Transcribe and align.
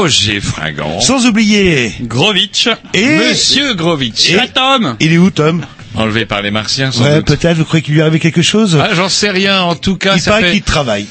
Roger 0.00 0.40
Fringant. 0.40 0.98
sans 1.00 1.26
oublier 1.26 1.92
Grovitch. 2.00 2.68
Et- 2.94 3.04
Monsieur 3.18 3.74
Grovitch. 3.74 4.30
Et- 4.30 4.34
La 4.36 4.48
Tom. 4.48 4.96
il 4.98 5.12
est 5.12 5.18
où 5.18 5.30
Tom 5.30 5.60
Enlevé 5.94 6.24
par 6.24 6.40
les 6.40 6.50
martiens, 6.50 6.90
sans 6.90 7.02
Ouais, 7.04 7.16
doute. 7.16 7.26
peut-être. 7.26 7.58
Vous 7.58 7.64
croyez 7.66 7.82
qu'il 7.82 7.92
lui 7.94 8.00
est 8.00 8.02
arrivé 8.02 8.18
quelque 8.20 8.40
chose 8.42 8.78
Ah, 8.80 8.94
j'en 8.94 9.10
sais 9.10 9.28
rien. 9.28 9.60
En 9.60 9.74
tout 9.74 9.96
cas, 9.96 10.14
Il 10.14 10.20
ça 10.22 10.30
paraît 10.30 10.44
fait 10.44 10.52
qu'il 10.52 10.62
travaille. 10.62 11.04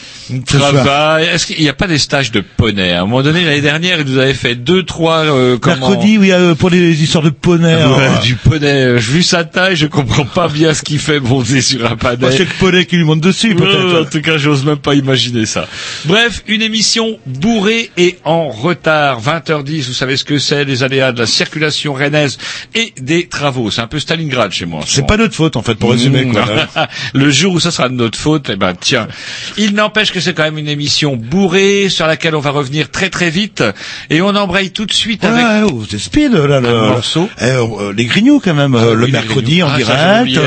Travail. 0.46 1.26
Est-ce 1.26 1.46
qu'il 1.46 1.60
n'y 1.62 1.70
a 1.70 1.74
pas 1.74 1.88
des 1.88 1.98
stages 1.98 2.32
de 2.32 2.42
poney? 2.42 2.92
À 2.94 3.00
un 3.02 3.06
moment 3.06 3.22
donné, 3.22 3.44
l'année 3.44 3.62
dernière, 3.62 4.00
il 4.00 4.06
nous 4.06 4.18
avait 4.18 4.34
fait 4.34 4.56
deux, 4.56 4.84
trois. 4.84 5.26
Euh, 5.26 5.58
comment- 5.60 5.90
Mercredi, 5.90 6.18
oui, 6.18 6.32
euh, 6.32 6.56
pour 6.56 6.70
les 6.70 7.02
histoires 7.04 7.24
de 7.24 7.30
poney. 7.30 7.74
Ouais, 7.76 7.82
alors, 7.82 8.20
du 8.22 8.36
poney. 8.36 9.00
Je 9.00 9.12
vu 9.12 9.24
sa 9.24 9.44
taille, 9.44 9.76
je 9.76 9.88
comprends 9.88 10.26
pas 10.26 10.48
bien 10.48 10.74
ce 10.74 10.82
qu'il 10.84 11.00
fait 11.00 11.20
monter 11.20 11.62
sur 11.62 11.86
un 11.86 11.96
bah, 11.96 12.16
panel. 12.18 12.32
c'est 12.34 12.40
le 12.46 12.50
poney 12.60 12.86
qui 12.86 12.98
lui 12.98 13.04
monte 13.04 13.22
dessus, 13.22 13.54
Ouais, 13.54 13.62
en 13.62 13.66
peut-être. 13.66 14.10
tout 14.12 14.22
cas, 14.22 14.38
j'ose 14.38 14.64
même 14.66 14.78
pas 14.78 14.96
imaginer 14.96 15.46
ça. 15.46 15.68
Bref, 16.06 16.44
une 16.48 16.62
émission 16.62 17.18
bourrée 17.26 17.92
et 17.98 18.18
en 18.24 18.50
retard. 18.50 19.22
20h10, 19.22 19.88
vous 19.88 19.94
savez 19.94 20.18
ce 20.18 20.24
que 20.24 20.38
c'est, 20.40 20.66
les 20.66 20.84
aléas 20.84 21.12
de 21.12 21.20
la 21.20 21.26
circulation 21.26 21.94
rennaise 21.94 22.38
et 22.76 22.94
des 23.00 23.28
travaux. 23.28 23.72
C'est 23.72 23.82
un 23.82 23.88
peu 23.88 24.00
Stalingrad 24.00 24.52
chez 24.52 24.66
moi. 24.66 24.80
en 24.82 24.86
ce 24.86 24.94
C'est 24.96 25.08
pas 25.08 25.18
notre 25.18 25.36
faute, 25.36 25.56
en 25.56 25.62
fait, 25.62 25.76
pour 25.76 25.92
résumer. 25.92 26.26
Quoi. 26.28 26.46
le 27.14 27.30
jour 27.32 27.54
où 27.54 27.60
ça 27.60 27.72
sera 27.72 27.90
de 27.90 27.96
notre 27.96 28.18
faute, 28.20 28.50
eh 28.52 28.56
ben 28.56 28.74
tiens. 28.80 29.08
Il 29.58 29.74
n'empêche 29.74 30.12
que 30.12 30.19
c'est 30.20 30.34
quand 30.34 30.44
même 30.44 30.58
une 30.58 30.68
émission 30.68 31.16
bourrée 31.16 31.90
sur 31.90 32.08
laquelle 32.08 32.36
on 32.36 32.40
va 32.40 32.52
revenir 32.52 32.92
très 32.92 33.10
très 33.10 33.30
vite 33.30 33.64
et 34.10 34.22
on 34.22 34.30
embraye 34.36 34.72
tout 34.72 34.86
de 34.86 34.94
suite 34.94 35.24
avec 35.26 35.44
Ouais, 35.46 35.72
oh, 35.72 35.84
c'est 35.90 36.00
speed, 36.00 36.34
là, 36.34 36.60
le, 36.60 36.72
morceau. 36.72 37.30
Eh, 37.42 37.46
euh, 37.46 37.94
les 37.96 38.06
grignoux, 38.06 38.40
quand 38.44 38.54
même, 38.54 38.76
euh, 38.76 38.92
Ah, 38.92 38.94
le 38.94 39.06
oui, 39.06 39.12
mercredi 39.12 39.64
en 39.64 39.70
Ah, 39.70 39.78
direct, 39.78 40.22
oublié, 40.22 40.40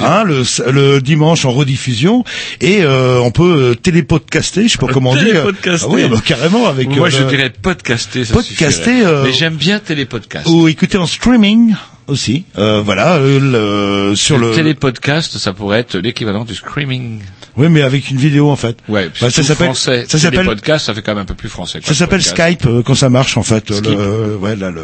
hein, 0.00 0.24
le, 0.24 0.42
le 0.70 1.00
dimanche 1.00 1.44
en 1.44 1.52
rediffusion, 1.52 2.24
et 2.60 2.82
euh, 2.82 3.20
on 3.20 3.30
peut 3.30 3.70
euh, 3.70 3.74
télépodcaster, 3.74 4.64
je 4.64 4.72
sais 4.72 4.78
pas 4.78 4.86
comment 4.92 5.14
dire. 5.14 5.44
Ah 5.66 5.70
oui, 5.88 6.06
bah, 6.08 6.18
carrément, 6.24 6.66
avec... 6.66 6.88
Moi, 6.88 7.08
euh, 7.08 7.10
je 7.10 7.22
dirais 7.24 7.50
podcaster. 7.50 8.24
Ça 8.24 8.34
Podcaster, 8.34 9.04
euh, 9.04 9.24
Mais 9.24 9.32
j'aime 9.32 9.56
bien 9.56 9.78
télépodcast. 9.78 10.46
Ou 10.48 10.68
écouter 10.68 10.98
en 10.98 11.06
streaming 11.06 11.74
aussi. 12.06 12.44
Euh, 12.58 12.80
voilà, 12.84 13.16
euh, 13.16 14.08
le, 14.10 14.16
sur 14.16 14.38
le... 14.38 14.52
Télépodcast, 14.52 15.38
ça 15.38 15.52
pourrait 15.52 15.80
être 15.80 15.96
l'équivalent 15.98 16.44
du 16.44 16.54
screaming. 16.54 17.20
Oui, 17.60 17.68
mais 17.68 17.82
avec 17.82 18.10
une 18.10 18.16
vidéo, 18.16 18.48
en 18.50 18.56
fait. 18.56 18.78
Ouais, 18.88 19.10
Bah, 19.20 19.30
ça 19.30 19.42
s'appelle- 19.42 19.66
français. 19.66 20.06
ça 20.08 20.18
s'appelle- 20.18 20.48
ça 20.78 20.94
fait 20.94 21.02
quand 21.02 21.12
même 21.14 21.22
un 21.22 21.24
peu 21.26 21.34
plus 21.34 21.50
français. 21.50 21.80
quoi, 21.80 21.88
Ça 21.88 21.94
s'appelle. 21.94 22.22
Skype 22.22 22.66
euh, 22.66 22.82
quand 22.82 22.94
ça 22.94 23.10
marche 23.10 23.36
en 23.36 23.42
fait. 23.42 23.68
Le, 23.70 24.36
ouais, 24.36 24.56
là, 24.56 24.70
le... 24.70 24.82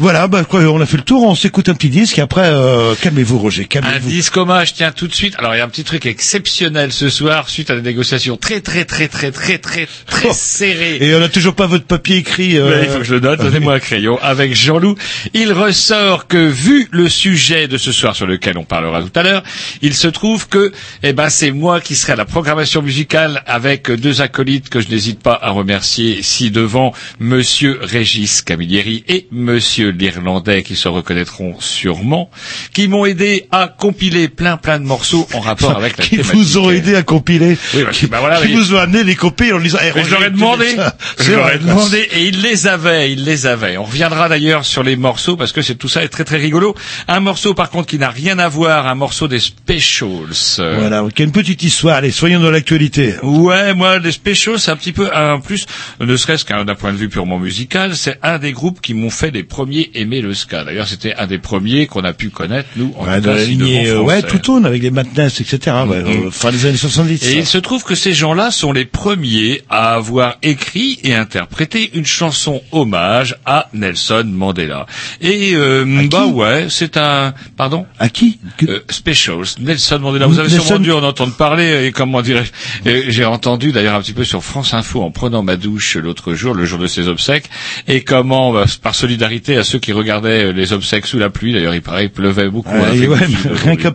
Voilà, 0.00 0.28
bah 0.28 0.44
quoi, 0.44 0.60
on 0.62 0.80
a 0.80 0.86
fait 0.86 0.96
le 0.96 1.02
tour, 1.02 1.24
on 1.24 1.34
s'écoute 1.34 1.68
un 1.68 1.74
petit 1.74 1.90
disque 1.90 2.18
et 2.18 2.22
après 2.22 2.46
euh, 2.46 2.94
calmez-vous 3.02 3.38
Roger, 3.38 3.64
Un 3.64 3.66
calmez-vous. 3.66 4.08
disque 4.08 4.34
hommage, 4.38 4.72
tiens, 4.72 4.92
tout 4.92 5.06
de 5.06 5.14
suite. 5.14 5.34
Alors, 5.36 5.54
il 5.54 5.58
y 5.58 5.60
a 5.60 5.64
un 5.64 5.68
petit 5.68 5.84
truc 5.84 6.06
exceptionnel 6.06 6.90
ce 6.90 7.10
soir, 7.10 7.50
suite 7.50 7.68
à 7.70 7.76
des 7.76 7.82
négociations 7.82 8.38
très, 8.38 8.62
très, 8.62 8.86
très, 8.86 9.08
très, 9.08 9.30
très, 9.30 9.58
très, 9.58 9.86
très 10.06 10.28
Oh. 10.30 10.32
serrées. 10.34 10.96
Et 11.02 11.14
on 11.14 11.22
a 11.22 11.28
toujours 11.28 11.54
pas 11.54 11.66
votre 11.66 11.84
papier 11.84 12.16
écrit. 12.16 12.56
euh, 12.56 12.78
Mais 12.80 12.86
il 12.86 12.90
faut 12.90 12.98
que 13.00 13.04
je 13.04 13.12
le 13.14 13.20
note, 13.20 13.40
donnez-moi 13.42 13.74
un 13.74 13.78
crayon. 13.78 14.18
Avec 14.22 14.54
Jean-Loup, 14.54 14.96
il 15.34 15.52
ressort 15.52 16.26
que, 16.26 16.38
vu 16.48 16.88
le 16.92 17.10
sujet 17.10 17.68
de 17.68 17.76
ce 17.76 17.92
soir 17.92 18.16
sur 18.16 18.26
lequel 18.26 18.56
on 18.56 18.64
parlera 18.64 19.02
tout 19.02 19.12
à 19.14 19.22
l'heure, 19.22 19.42
il 19.82 19.92
se 19.94 20.08
trouve 20.08 20.48
que, 20.48 20.72
eh 21.02 21.12
ben, 21.12 21.28
c'est 21.28 21.50
moi 21.50 21.80
qui 21.82 21.94
serai 21.94 22.14
à 22.14 22.16
la 22.16 22.24
programmation 22.24 22.80
musicale 22.80 23.42
avec 23.46 23.90
deux 23.90 24.22
acolytes 24.22 24.70
que 24.70 24.80
je 24.80 24.88
n'hésite 24.88 25.20
pas 25.22 25.38
à 25.42 25.50
remercier 25.50 26.22
si 26.22 26.50
devant 26.50 26.94
Monsieur 27.18 27.78
Régis 27.82 28.40
Camilleri 28.40 29.04
et 29.06 29.26
Monsieur 29.30 29.89
l'Irlandais 29.90 30.62
qui 30.62 30.76
se 30.76 30.88
reconnaîtront 30.88 31.56
sûrement, 31.60 32.30
qui 32.72 32.88
m'ont 32.88 33.06
aidé 33.06 33.46
à 33.50 33.68
compiler 33.68 34.28
plein 34.28 34.56
plein 34.56 34.78
de 34.78 34.84
morceaux 34.84 35.26
en 35.34 35.40
rapport 35.40 35.76
avec 35.76 35.96
la 35.98 36.04
qui 36.04 36.10
thématique. 36.16 36.34
vous 36.34 36.58
ont 36.58 36.70
aidé 36.70 36.94
à 36.96 37.02
compiler, 37.02 37.56
Oui, 37.74 37.84
que, 37.84 37.90
qui, 37.90 38.06
bah 38.06 38.18
voilà, 38.20 38.40
qui 38.40 38.48
mais- 38.48 38.54
vous 38.54 38.74
ont 38.74 38.78
amené 38.78 39.04
les 39.04 39.14
copies 39.16 39.52
en 39.52 39.60
disant. 39.60 39.78
Eh, 39.82 39.92
Mais 39.94 40.04
je 40.04 40.10
leur 40.10 40.24
ai 40.24 40.30
demandé. 40.30 40.76
Je 41.18 41.32
leur 41.32 41.50
ai 41.52 41.58
demandé 41.58 42.08
et 42.12 42.24
ils 42.26 42.40
les 42.42 42.66
avaient, 42.66 43.12
ils 43.12 43.24
les 43.24 43.46
avaient. 43.46 43.76
On 43.76 43.84
reviendra 43.84 44.28
d'ailleurs 44.28 44.64
sur 44.64 44.82
les 44.82 44.96
morceaux 44.96 45.36
parce 45.36 45.52
que 45.52 45.62
c'est 45.62 45.74
tout 45.76 45.88
ça 45.88 46.02
est 46.02 46.08
très 46.08 46.24
très 46.24 46.36
rigolo. 46.38 46.74
Un 47.08 47.20
morceau 47.20 47.54
par 47.54 47.70
contre 47.70 47.86
qui 47.88 47.98
n'a 47.98 48.10
rien 48.10 48.38
à 48.38 48.48
voir, 48.48 48.86
un 48.86 48.94
morceau 48.94 49.28
des 49.28 49.40
Specials. 49.40 50.58
Euh, 50.58 50.76
Voilà, 50.80 51.04
qui 51.14 51.22
a 51.22 51.24
une 51.24 51.32
petite 51.32 51.62
histoire. 51.62 51.96
Allez, 51.96 52.10
soyons 52.10 52.40
dans 52.40 52.50
l'actualité. 52.50 53.14
Ouais, 53.22 53.72
moi 53.74 53.98
les 53.98 54.12
Specials 54.12 54.58
c'est 54.58 54.70
un 54.70 54.76
petit 54.76 54.92
peu 54.92 55.08
en 55.14 55.40
plus, 55.40 55.66
ne 56.00 56.16
serait-ce 56.16 56.44
qu'un 56.44 56.64
d'un 56.64 56.74
point 56.74 56.92
de 56.92 56.96
vue 56.98 57.08
purement 57.08 57.38
musical, 57.38 57.94
c'est 57.96 58.18
un 58.22 58.38
des 58.38 58.52
groupes 58.52 58.80
qui 58.80 58.94
m'ont 58.94 59.10
fait 59.10 59.30
les 59.30 59.42
premiers 59.44 59.69
aimer 59.94 60.20
le 60.20 60.34
ska. 60.34 60.64
D'ailleurs, 60.64 60.88
c'était 60.88 61.14
un 61.14 61.26
des 61.26 61.38
premiers 61.38 61.86
qu'on 61.86 62.04
a 62.04 62.12
pu 62.12 62.30
connaître 62.30 62.68
nous 62.76 62.92
en 62.98 63.06
Ouais, 63.06 63.20
dans 63.20 63.32
la 63.32 63.44
lignée, 63.44 63.88
euh, 63.88 64.00
ouais, 64.00 64.22
tout 64.22 64.38
tourne 64.38 64.66
avec 64.66 64.82
les 64.82 64.90
Madness, 64.90 65.40
etc. 65.40 65.76
Ouais, 65.88 66.02
Mhm. 66.02 66.26
euh, 66.26 66.30
fin 66.30 66.50
des 66.50 66.66
années 66.66 66.76
70. 66.76 67.22
Et 67.24 67.36
il 67.38 67.44
ça. 67.46 67.52
se 67.52 67.58
trouve 67.58 67.84
que 67.84 67.94
ces 67.94 68.12
gens-là 68.12 68.50
sont 68.50 68.72
les 68.72 68.84
premiers 68.84 69.62
à 69.70 69.94
avoir 69.94 70.36
écrit 70.42 70.98
et 71.04 71.14
interprété 71.14 71.90
une 71.94 72.06
chanson 72.06 72.62
hommage 72.72 73.36
à 73.46 73.68
Nelson 73.72 74.24
Mandela. 74.26 74.86
Et 75.20 75.52
euh, 75.54 75.84
bah 76.10 76.26
ouais, 76.26 76.66
c'est 76.68 76.96
un 76.96 77.32
pardon? 77.56 77.86
À 77.98 78.08
qui? 78.08 78.38
Euh, 78.68 78.80
Specials, 78.90 79.56
Nelson 79.60 79.98
Mandela. 80.00 80.26
Vous 80.26 80.38
avez 80.38 80.48
Nelson- 80.48 80.64
sûrement 80.66 80.80
dû 80.84 80.92
en 80.92 81.02
entendre 81.02 81.34
parler 81.34 81.86
et 81.86 81.92
comment 81.92 82.22
dirais-je 82.22 83.10
J'ai 83.10 83.24
entendu 83.24 83.72
d'ailleurs 83.72 83.94
un 83.94 84.02
petit 84.02 84.12
peu 84.12 84.24
sur 84.24 84.42
France 84.42 84.74
Info 84.74 85.02
en 85.02 85.10
prenant 85.10 85.42
ma 85.42 85.56
douche 85.56 85.96
l'autre 85.96 86.34
jour, 86.34 86.54
le 86.54 86.64
jour 86.64 86.78
de 86.78 86.86
ses 86.86 87.08
obsèques, 87.08 87.44
et 87.88 88.02
comment, 88.02 88.52
bah, 88.52 88.64
par 88.82 88.94
solidarité 88.94 89.56
à 89.60 89.64
ceux 89.64 89.78
qui 89.78 89.92
regardaient 89.92 90.46
euh, 90.46 90.52
les 90.52 90.72
obsèques 90.72 91.06
sous 91.06 91.18
la 91.18 91.30
pluie. 91.30 91.52
D'ailleurs, 91.52 91.74
il 91.74 91.82
paraît 91.82 92.02
qu'il 92.02 92.12
pleuvait 92.12 92.48
beaucoup. 92.48 92.70
Ah, 92.72 92.88
hein, 92.90 92.94
et 92.94 93.06
ouais, 93.06 93.18
de 93.18 93.54
rien 93.64 93.76
qu'à. 93.76 93.92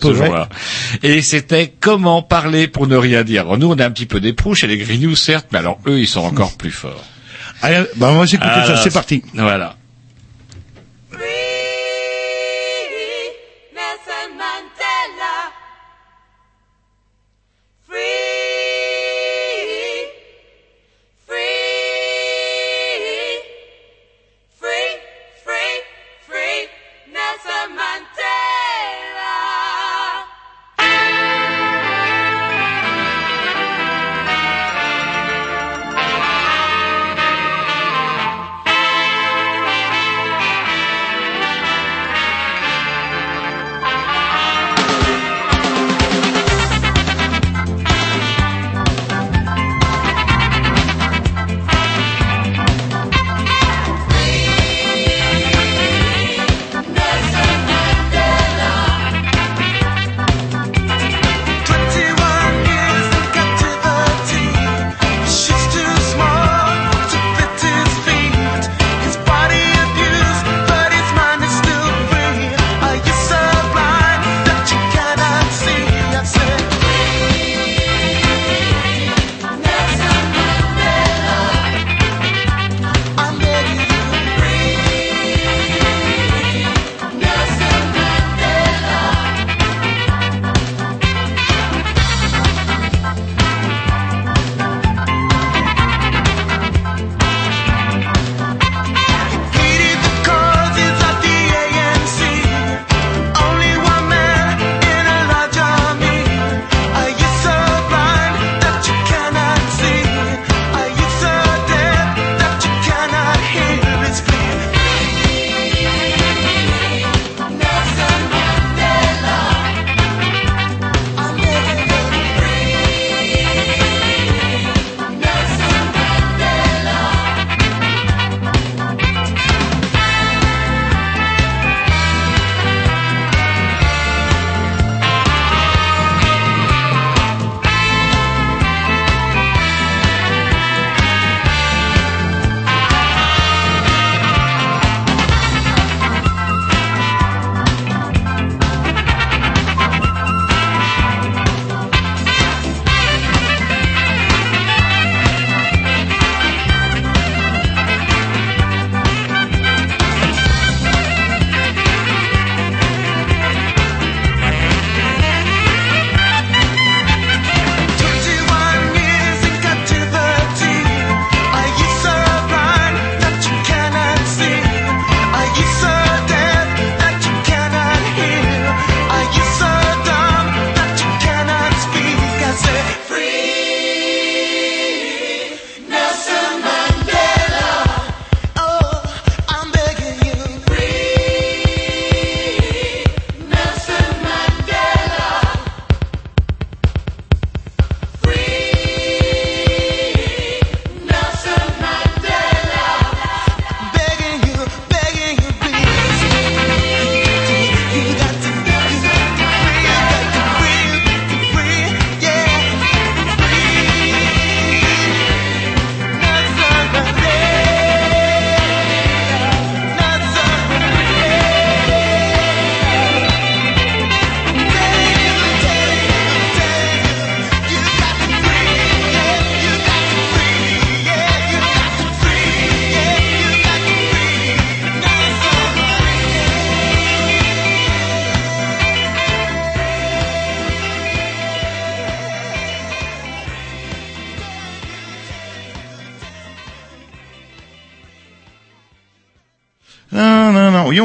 Et 1.03 1.21
c'était 1.21 1.73
comment 1.79 2.21
parler 2.21 2.67
pour 2.67 2.87
ne 2.87 2.95
rien 2.95 3.23
dire. 3.23 3.41
Alors, 3.41 3.57
nous, 3.57 3.71
on 3.71 3.75
est 3.75 3.83
un 3.83 3.91
petit 3.91 4.05
peu 4.05 4.19
des 4.19 4.33
prouches 4.33 4.63
et 4.63 4.67
les 4.67 4.77
grignoux, 4.77 5.15
certes, 5.15 5.47
mais 5.51 5.59
alors 5.59 5.79
eux, 5.87 5.99
ils 5.99 6.07
sont 6.07 6.21
encore 6.21 6.55
plus 6.57 6.71
forts. 6.71 7.03
Allez, 7.61 7.83
bah, 7.95 8.09
on 8.11 8.19
va 8.19 8.27
s'écouter 8.27 8.49
Ah, 8.53 8.65
ça. 8.65 8.77
C'est 8.77 8.93
parti. 8.93 9.23
Voilà. 9.33 9.75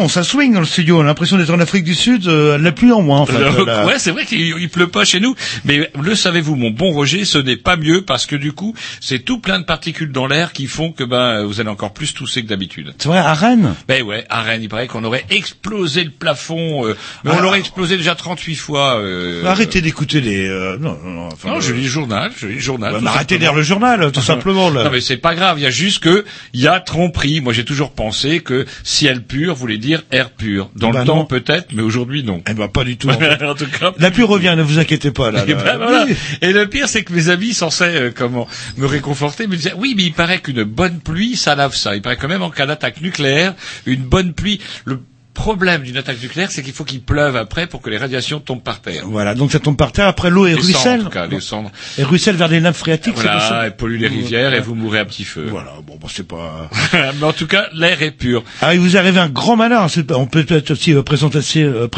Non, 0.00 0.06
oui, 0.06 0.06
on 0.06 0.08
ça 0.08 0.22
swing 0.22 0.54
dans 0.54 0.60
le 0.60 0.66
studio. 0.66 0.98
On 0.98 1.02
a 1.02 1.04
l'impression 1.04 1.36
d'être 1.36 1.52
en 1.52 1.60
Afrique 1.60 1.84
du 1.84 1.94
Sud. 1.94 2.26
Euh, 2.26 2.58
n'a 2.58 2.72
plus 2.72 2.92
en 2.92 3.02
moins. 3.02 3.20
En 3.20 3.26
fait, 3.26 3.38
là. 3.66 3.86
ouais, 3.86 3.98
c'est 3.98 4.10
vrai 4.10 4.24
qu'il 4.24 4.40
il 4.40 4.68
pleut 4.68 4.88
pas 4.88 5.04
chez 5.04 5.20
nous, 5.20 5.34
mais 5.64 5.89
le 6.00 6.14
savez-vous, 6.14 6.56
mon 6.56 6.70
bon 6.70 6.92
Roger, 6.92 7.24
ce 7.24 7.38
n'est 7.38 7.56
pas 7.56 7.76
mieux 7.76 8.02
parce 8.02 8.26
que 8.26 8.36
du 8.36 8.52
coup, 8.52 8.74
c'est 9.00 9.20
tout 9.20 9.38
plein 9.40 9.58
de 9.58 9.64
particules 9.64 10.12
dans 10.12 10.26
l'air 10.26 10.52
qui 10.52 10.66
font 10.66 10.92
que 10.92 11.04
ben 11.04 11.44
vous 11.44 11.60
allez 11.60 11.68
encore 11.70 11.92
plus 11.92 12.14
tousser 12.14 12.42
que 12.42 12.48
d'habitude. 12.48 12.94
C'est 12.98 13.08
vrai, 13.08 13.18
à 13.18 13.34
Rennes. 13.34 13.74
Ben 13.88 14.02
ouais, 14.02 14.24
à 14.28 14.42
Rennes, 14.42 14.62
il 14.62 14.68
paraît 14.68 14.86
qu'on 14.86 15.04
aurait 15.04 15.24
explosé 15.30 16.04
le 16.04 16.10
plafond, 16.10 16.86
euh, 16.86 16.96
mais 17.24 17.30
on 17.32 17.38
Ah. 17.38 17.42
l'aurait 17.42 17.58
explosé 17.60 17.96
déjà 17.96 18.14
38 18.14 18.54
fois. 18.56 18.98
euh, 19.00 19.44
Arrêtez 19.44 19.80
d'écouter 19.80 20.20
les. 20.20 20.46
euh, 20.46 20.76
non, 20.78 20.98
non, 21.04 21.10
non, 21.10 21.26
enfin, 21.32 21.48
Non, 21.50 21.56
euh, 21.56 21.60
je 21.60 21.72
lis 21.72 21.82
le 21.84 21.88
journal, 21.88 22.30
je 22.36 22.46
lis 22.46 22.54
le 22.54 22.60
journal. 22.60 22.96
mais 23.00 23.08
arrêtez 23.08 23.36
de 23.36 23.40
lire 23.42 23.54
le 23.54 23.62
journal, 23.62 24.10
tout 24.12 24.20
simplement. 24.22 24.70
Là. 24.70 24.84
Non 24.84 24.90
mais 24.90 25.00
c'est 25.00 25.16
pas 25.16 25.34
grave, 25.34 25.58
il 25.58 25.62
y 25.62 25.66
a 25.66 25.70
juste 25.70 26.02
que 26.02 26.24
il 26.52 26.60
y 26.60 26.68
a 26.68 26.80
tromperie. 26.80 27.40
Moi 27.40 27.52
j'ai 27.52 27.64
toujours 27.64 27.92
pensé 27.92 28.40
que 28.40 28.66
ciel 28.84 29.22
pur 29.24 29.54
voulait 29.54 29.78
dire 29.78 30.02
air 30.12 30.30
pur. 30.30 30.70
Dans 30.76 30.90
Bah 30.90 31.00
le 31.00 31.06
temps 31.06 31.24
peut-être, 31.24 31.68
mais 31.74 31.82
aujourd'hui 31.82 32.22
non. 32.24 32.42
Eh 32.48 32.54
ben 32.54 32.68
pas 32.68 32.84
du 32.84 32.96
tout. 32.96 33.08
en 33.10 33.14
tout 33.54 33.66
cas. 33.78 33.92
La 33.98 34.10
pluie 34.10 34.24
revient, 34.24 34.54
ne 34.56 34.62
vous 34.62 34.78
inquiétez 34.78 35.10
pas. 35.10 35.30
Là, 35.30 35.44
Et, 35.46 35.52
là. 35.54 35.76
Voilà. 35.90 36.06
Et 36.42 36.52
le 36.52 36.68
pire, 36.68 36.88
c'est 36.88 37.04
que 37.04 37.12
mes 37.12 37.28
amis 37.28 37.54
censés 37.54 37.84
euh, 37.84 38.10
comment 38.14 38.46
me 38.76 38.86
réconforter 38.86 39.46
me 39.46 39.56
disaient 39.56 39.74
oui, 39.76 39.94
mais 39.96 40.04
il 40.04 40.12
paraît 40.12 40.40
qu'une 40.40 40.64
bonne 40.64 41.00
pluie, 41.00 41.36
ça 41.36 41.54
lave 41.54 41.74
ça. 41.74 41.94
Il 41.96 42.02
paraît 42.02 42.16
quand 42.16 42.28
même 42.28 42.42
en 42.42 42.50
cas 42.50 42.66
d'attaque 42.66 43.00
nucléaire, 43.00 43.54
une 43.86 44.02
bonne 44.02 44.32
pluie. 44.32 44.60
Le 44.84 45.00
problème 45.34 45.82
d'une 45.82 45.96
attaque 45.96 46.20
nucléaire, 46.22 46.50
c'est 46.50 46.62
qu'il 46.62 46.72
faut 46.72 46.84
qu'il 46.84 47.02
pleuve 47.02 47.36
après 47.36 47.66
pour 47.66 47.80
que 47.80 47.90
les 47.90 47.98
radiations 47.98 48.40
tombent 48.40 48.62
par 48.62 48.80
terre. 48.80 49.04
Voilà, 49.06 49.34
donc 49.34 49.52
ça 49.52 49.58
tombe 49.58 49.76
par 49.76 49.92
terre. 49.92 50.06
Après 50.06 50.30
l'eau 50.30 50.46
et 50.46 50.54
ruisselle. 50.54 51.00
en 51.00 51.04
tout 51.04 51.10
cas, 51.10 51.26
les 51.26 51.40
cendres. 51.40 51.70
Et 51.98 52.02
ruisselle 52.02 52.36
vers 52.36 52.48
les 52.48 52.60
nappes 52.60 52.76
phréatiques. 52.76 53.14
Voilà, 53.14 53.66
et 53.66 53.70
pollue 53.70 53.98
les 54.00 54.08
rivières 54.08 54.54
et 54.54 54.60
vous 54.60 54.74
mourrez 54.74 54.98
à 54.98 55.04
petit 55.04 55.24
feu. 55.24 55.46
Voilà, 55.48 55.72
bon, 55.86 55.96
bon 56.00 56.08
c'est 56.08 56.26
pas. 56.26 56.68
mais 56.92 57.24
en 57.24 57.32
tout 57.32 57.46
cas, 57.46 57.66
l'air 57.72 58.02
est 58.02 58.10
pur. 58.10 58.42
Ah, 58.60 58.74
il 58.74 58.80
vous 58.80 58.96
arrive 58.96 59.18
un 59.18 59.28
grand 59.28 59.56
c'est 59.88 60.04
pas- 60.04 60.16
On 60.16 60.26
peut 60.26 60.44
peut-être 60.44 60.70
aussi 60.72 60.92
euh, 60.92 61.02
présenter, 61.02 61.42
euh, 61.62 61.88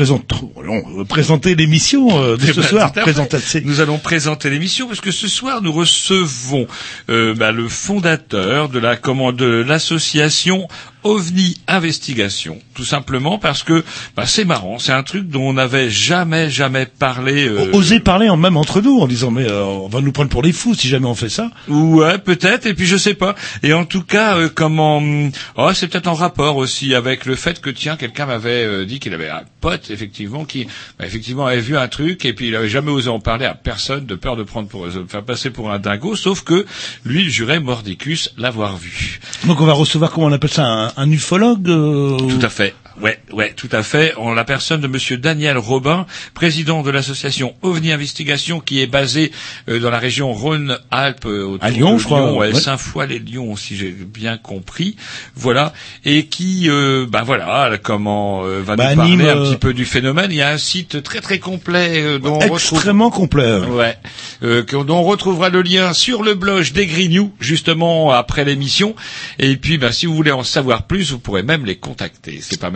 non, 0.65 0.83
euh, 1.01 1.05
présenter 1.05 1.55
l'émission 1.55 2.09
de 2.09 2.39
Eh 2.43 2.47
ce 2.53 2.61
ben, 2.61 2.67
soir. 2.67 2.93
Présenter. 2.93 3.39
Nous 3.65 3.81
allons 3.81 3.99
présenter 3.99 4.51
l'émission 4.51 4.87
parce 4.87 5.01
que 5.01 5.11
ce 5.11 5.29
soir 5.29 5.62
nous 5.62 5.73
recevons 5.73 6.67
bah, 7.09 7.53
le 7.53 7.69
fondateur 7.69 8.69
de 8.69 8.79
la 8.79 8.97
de 8.97 9.65
l'association 9.67 10.69
OVNI 11.05 11.59
Investigation, 11.69 12.59
tout 12.75 12.85
simplement 12.85 13.39
parce 13.39 13.63
que 13.63 13.85
bah, 14.17 14.25
c'est 14.27 14.45
marrant, 14.45 14.79
c'est 14.79 14.93
un 14.93 15.03
truc 15.03 15.29
dont 15.29 15.49
on 15.49 15.53
n'avait 15.55 15.91
jamais 15.91 16.51
jamais 16.51 16.87
parlé. 16.87 17.47
euh, 17.49 17.71
Oser 17.73 18.01
parler 18.01 18.29
en 18.29 18.37
même 18.37 18.57
entre 18.57 18.81
nous 18.81 18.99
en 19.01 19.07
disant 19.07 19.31
mais 19.31 19.49
euh, 19.51 19.65
on 19.65 19.89
va 19.89 20.01
nous 20.01 20.13
prendre 20.13 20.31
pour 20.31 20.43
les 20.43 20.53
fous 20.53 20.75
si 20.75 20.89
jamais 20.89 21.07
on 21.07 21.15
fait 21.15 21.29
ça. 21.29 21.51
Ouais, 21.69 22.19
peut-être, 22.19 22.67
et 22.67 22.75
puis 22.75 22.87
je 22.87 22.97
sais 22.97 23.15
pas. 23.15 23.35
Et 23.63 23.73
en 23.73 23.85
tout 23.85 24.03
cas, 24.03 24.37
euh, 24.37 24.49
comment 24.53 24.99
hum, 24.99 25.31
oh, 25.57 25.71
c'est 25.75 25.89
peut-être 25.89 26.07
en 26.09 26.15
rapport 26.15 26.57
aussi 26.57 26.95
avec 26.95 27.27
le 27.27 27.35
fait 27.35 27.61
que 27.61 27.71
tiens, 27.71 27.97
quelqu'un 27.97 28.27
m'avait 28.27 28.65
euh, 28.65 28.85
dit 28.85 29.01
qu'il 29.01 29.15
avait 29.15 29.29
un 29.29 29.43
pote 29.61 29.91
effectivement 29.91 30.45
qui 30.45 30.67
bah, 30.99 31.07
effectivement 31.07 31.47
avait 31.47 31.61
vu 31.61 31.77
un 31.77 31.89
truc 31.89 32.25
et 32.25 32.33
puis 32.33 32.49
il 32.49 32.57
avait 32.57 32.69
jamais 32.69 32.91
osé 32.91 33.09
en 33.09 33.21
parler 33.21 33.47
à 33.47 33.55
personne 33.55 34.07
de 34.07 34.15
peur 34.15 34.37
de 34.37 34.43
prendre 34.43 34.69
pour 34.69 34.87
de 34.87 35.05
faire 35.09 35.23
passer 35.25 35.51
pour 35.51 35.71
un 35.71 35.79
dingo, 35.79 36.17
sauf 36.17 36.43
que 36.43 36.67
lui 37.05 37.23
il 37.23 37.31
jurait 37.31 37.61
mordicus 37.61 38.31
l'avoir 38.37 38.77
vu. 38.77 39.21
Donc 39.47 39.61
on 39.61 39.67
va 39.67 39.73
recevoir 39.73 40.11
comment 40.11 40.27
on 40.27 40.33
appelle 40.33 40.51
ça 40.51 40.65
un, 40.65 40.92
un 40.97 41.11
ufologue. 41.11 41.69
euh, 41.69 42.17
Tout 42.17 42.45
à 42.45 42.49
fait. 42.49 42.75
Ouais, 43.01 43.19
ouais, 43.33 43.53
tout 43.55 43.69
à 43.73 43.83
fait. 43.83 44.15
En 44.17 44.35
la 44.35 44.45
personne 44.45 44.81
de 44.81 44.87
Monsieur 44.87 45.17
Daniel 45.17 45.59
Robin, 45.59 46.07
président 46.35 46.83
de 46.83 46.91
l'association 46.91 47.55
OVNI 47.63 47.93
Investigation, 47.93 48.61
qui 48.61 48.81
est 48.81 48.87
basée 48.87 49.33
euh, 49.69 49.81
dans 49.81 49.91
la 49.91 49.99
région 49.99 50.33
Rhône-Alpes, 50.33 51.27
euh, 51.27 51.59
À 51.61 51.71
Lyon, 51.71 51.99
je 51.99 52.05
crois, 52.05 52.33
ouais, 52.33 52.53
ouais. 52.53 52.55
Saint-Foy-les-Lyons, 52.55 53.57
si 53.57 53.77
j'ai 53.77 53.91
bien 53.91 54.37
compris. 54.37 54.97
Voilà, 55.35 55.73
et 56.05 56.27
qui, 56.27 56.69
euh, 56.69 57.07
ben 57.09 57.23
voilà, 57.23 57.79
comment 57.83 58.45
euh, 58.45 58.63
va 58.63 58.77
Bah, 58.77 58.91
nous 58.91 58.97
parler 58.97 59.13
anime, 59.13 59.21
un 59.23 59.37
euh, 59.37 59.51
petit 59.51 59.57
peu 59.59 59.75
du 59.75 59.85
phénomène. 59.85 60.31
Il 60.31 60.37
y 60.37 60.43
a 60.43 60.51
un 60.51 60.59
site 60.59 61.03
très 61.03 61.21
très 61.21 61.39
complet 61.39 62.03
euh, 62.03 62.19
dont 62.19 62.35
on 62.35 62.39
retrouve 62.39 62.79
extrêmement 62.79 63.11
complet. 63.11 63.59
Ouais, 63.59 63.97
dont 64.43 64.87
on 64.89 65.03
retrouvera 65.03 65.49
le 65.49 65.63
lien 65.63 65.93
sur 65.93 66.23
le 66.23 66.35
blog 66.35 66.73
des 66.73 66.87
Grignoux, 66.87 67.33
justement 67.41 68.13
après 68.13 68.45
l'émission. 68.45 68.95
Et 69.39 69.57
puis, 69.57 69.79
ben, 69.79 69.93
si 69.93 70.07
vous 70.07 70.15
voulez 70.15 70.33
en 70.33 70.45
savoir 70.45 70.87
plus, 70.87 71.13
vous 71.13 71.19
pourrez 71.19 71.43
même 71.43 71.65
les 71.65 71.77
contacter. 71.77 72.41
C'est 72.43 72.61
pas 72.61 72.71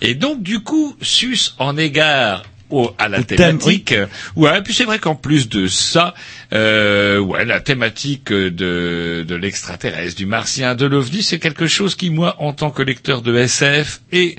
Et 0.00 0.14
donc, 0.14 0.42
du 0.42 0.60
coup, 0.60 0.96
sus 1.00 1.54
en 1.58 1.76
égard 1.76 2.44
au, 2.74 2.94
à 2.98 3.08
la 3.08 3.22
thème, 3.22 3.58
thématique. 3.58 3.92
euh, 3.92 4.06
Ouais, 4.36 4.60
puis 4.62 4.74
c'est 4.74 4.84
vrai 4.84 4.98
qu'en 4.98 5.14
plus 5.14 5.48
de 5.48 5.66
ça, 5.66 6.14
euh, 6.52 7.18
ouais, 7.18 7.44
la 7.44 7.60
thématique 7.60 8.32
de, 8.32 9.24
de 9.26 9.34
l'extraterrestre, 9.34 10.16
du 10.16 10.26
martien, 10.26 10.74
de 10.74 10.86
l'ovni, 10.86 11.22
c'est 11.22 11.38
quelque 11.38 11.66
chose 11.66 11.94
qui, 11.94 12.10
moi, 12.10 12.36
en 12.38 12.52
tant 12.52 12.70
que 12.70 12.82
lecteur 12.82 13.22
de 13.22 13.34
SF, 13.36 14.00
et 14.12 14.36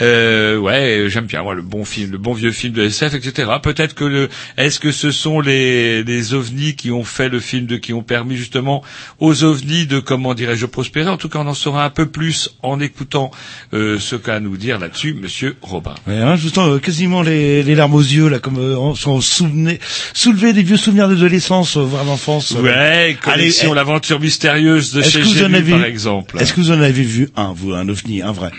euh, 0.00 0.56
ouais, 0.58 1.06
j'aime 1.08 1.26
bien 1.26 1.42
moi 1.42 1.54
le 1.54 1.62
bon 1.62 1.84
film, 1.84 2.12
le 2.12 2.18
bon 2.18 2.32
vieux 2.32 2.50
film 2.52 2.72
de 2.72 2.82
SF, 2.84 3.14
etc. 3.14 3.50
Peut-être 3.62 3.94
que 3.94 4.04
le, 4.04 4.28
est-ce 4.56 4.80
que 4.80 4.92
ce 4.92 5.10
sont 5.10 5.40
les, 5.40 6.02
les 6.02 6.34
ovnis 6.34 6.74
qui 6.76 6.90
ont 6.90 7.04
fait 7.04 7.28
le 7.28 7.40
film, 7.40 7.66
de 7.66 7.76
qui 7.76 7.92
ont 7.92 8.02
permis 8.02 8.36
justement 8.36 8.82
aux 9.18 9.44
ovnis 9.44 9.86
de 9.86 9.98
comment 10.00 10.34
dirais-je 10.34 10.66
prospérer? 10.66 11.08
En 11.08 11.16
tout 11.16 11.28
cas, 11.28 11.38
on 11.38 11.46
en 11.46 11.54
saura 11.54 11.84
un 11.84 11.90
peu 11.90 12.06
plus 12.06 12.50
en 12.62 12.80
écoutant 12.80 13.30
euh, 13.74 13.98
ce 13.98 14.16
qu'a 14.16 14.34
à 14.36 14.40
nous 14.40 14.56
dire 14.56 14.78
là-dessus, 14.78 15.14
Monsieur 15.14 15.56
Robin. 15.62 15.94
Ouais, 16.06 16.18
hein, 16.18 16.36
je 16.36 16.48
sens 16.48 16.68
euh, 16.68 16.78
quasiment 16.78 17.22
les, 17.22 17.62
les 17.62 17.74
larmes 17.76 17.94
aux 17.94 18.00
yeux 18.00 18.28
là, 18.28 18.38
comme 18.38 18.58
euh, 18.58 18.76
on 18.76 19.20
souvenait, 19.20 19.78
soulever 20.14 20.52
des 20.52 20.62
vieux 20.62 20.76
souvenirs 20.76 21.08
d'adolescence, 21.08 21.76
euh, 21.76 21.80
voire 21.82 22.04
d'enfance. 22.04 22.54
euh. 22.56 22.62
Ouais, 22.62 23.16
collection 23.22 23.68
Allez, 23.70 23.76
l'aventure 23.76 24.18
mystérieuse 24.20 24.92
de 24.92 25.02
chez 25.02 25.22
Gélu, 25.22 25.62
par 25.70 25.84
exemple. 25.84 26.38
Est-ce 26.40 26.52
que 26.52 26.60
vous 26.60 26.70
en 26.72 26.80
avez 26.80 27.02
vu 27.02 27.28
un, 27.36 27.52
vous, 27.52 27.72
un 27.74 27.88
ovni, 27.88 28.22
un 28.22 28.32
vrai? 28.32 28.50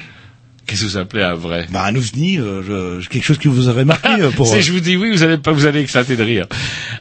Qu'est-ce 0.66 0.82
que 0.82 0.88
vous 0.88 0.98
appelez 0.98 1.24
un 1.24 1.34
vrai? 1.34 1.66
Bah 1.72 1.86
un 1.86 1.96
ovni, 1.96 2.38
euh, 2.40 3.00
je- 3.02 3.08
quelque 3.08 3.24
chose 3.24 3.38
qui 3.38 3.48
vous 3.48 3.70
aurait 3.70 3.86
marqué 3.86 4.10
euh, 4.20 4.32
pour. 4.32 4.48
Si 4.54 4.62
je 4.62 4.74
vous 4.74 4.82
dis 4.82 4.98
oui, 4.98 5.12
vous 5.12 5.24
allez 5.24 5.38
pas, 5.38 5.54
vous 5.54 5.66
allez 5.66 5.80
éclater 5.80 6.18
de 6.18 6.24
rire. 6.24 6.46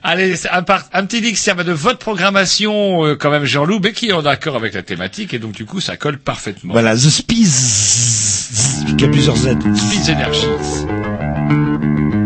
Allez, 0.04 0.34
un, 0.52 0.62
par- 0.62 0.84
un 0.92 1.04
petit 1.04 1.20
dictionnaire 1.20 1.64
de 1.64 1.72
votre 1.72 1.98
programmation, 1.98 3.04
euh, 3.04 3.16
quand 3.16 3.28
même, 3.32 3.44
Jean-Loup, 3.44 3.80
mais 3.82 3.90
qui 3.90 4.10
est 4.10 4.12
en 4.12 4.24
accord 4.24 4.54
avec 4.54 4.72
la 4.74 4.84
thématique, 4.84 5.34
et 5.34 5.40
donc 5.40 5.50
du 5.50 5.64
coup, 5.64 5.80
ça 5.80 5.96
colle 5.96 6.18
parfaitement. 6.18 6.74
Voilà, 6.74 6.94
The 6.94 7.10
Spies, 7.10 8.94
qui 8.96 9.04
a 9.04 9.08
plusieurs 9.08 9.36
Z. 9.36 9.56
Speeds 9.74 10.12
Energies. 10.12 11.05
Thank 11.48 11.84
you. 11.84 12.25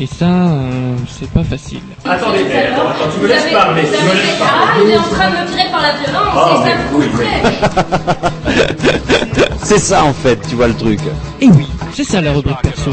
Et 0.00 0.06
ça, 0.06 0.26
euh, 0.26 0.94
c'est 1.08 1.28
pas 1.30 1.42
facile. 1.42 1.80
Attendez, 2.04 2.44
attends, 2.52 2.88
attends, 2.88 3.10
tu 3.12 3.20
me 3.20 3.26
laisses 3.26 3.52
parler, 3.52 3.82
tu 3.82 3.88
me 3.90 4.14
laisses 4.14 4.38
parler. 4.38 4.64
Ah, 4.64 4.76
il 4.84 4.90
est 4.90 4.96
en 4.96 5.02
train 5.02 5.28
de 5.30 5.34
me 5.34 5.46
tirer 5.50 5.70
par 5.72 5.82
la 5.82 5.92
violence, 5.94 6.34
Oh, 6.36 6.50
et 6.54 6.68
ça 6.68 6.76
me 6.76 6.98
oui. 6.98 7.06
C'est 9.64 9.78
ça 9.80 10.04
en 10.04 10.12
fait, 10.12 10.38
tu 10.48 10.54
vois 10.54 10.68
le 10.68 10.74
truc. 10.74 11.00
Et 11.40 11.48
oui, 11.48 11.66
c'est 11.92 12.04
ça 12.04 12.20
la 12.20 12.32
rubrique 12.32 12.62
perso. 12.62 12.92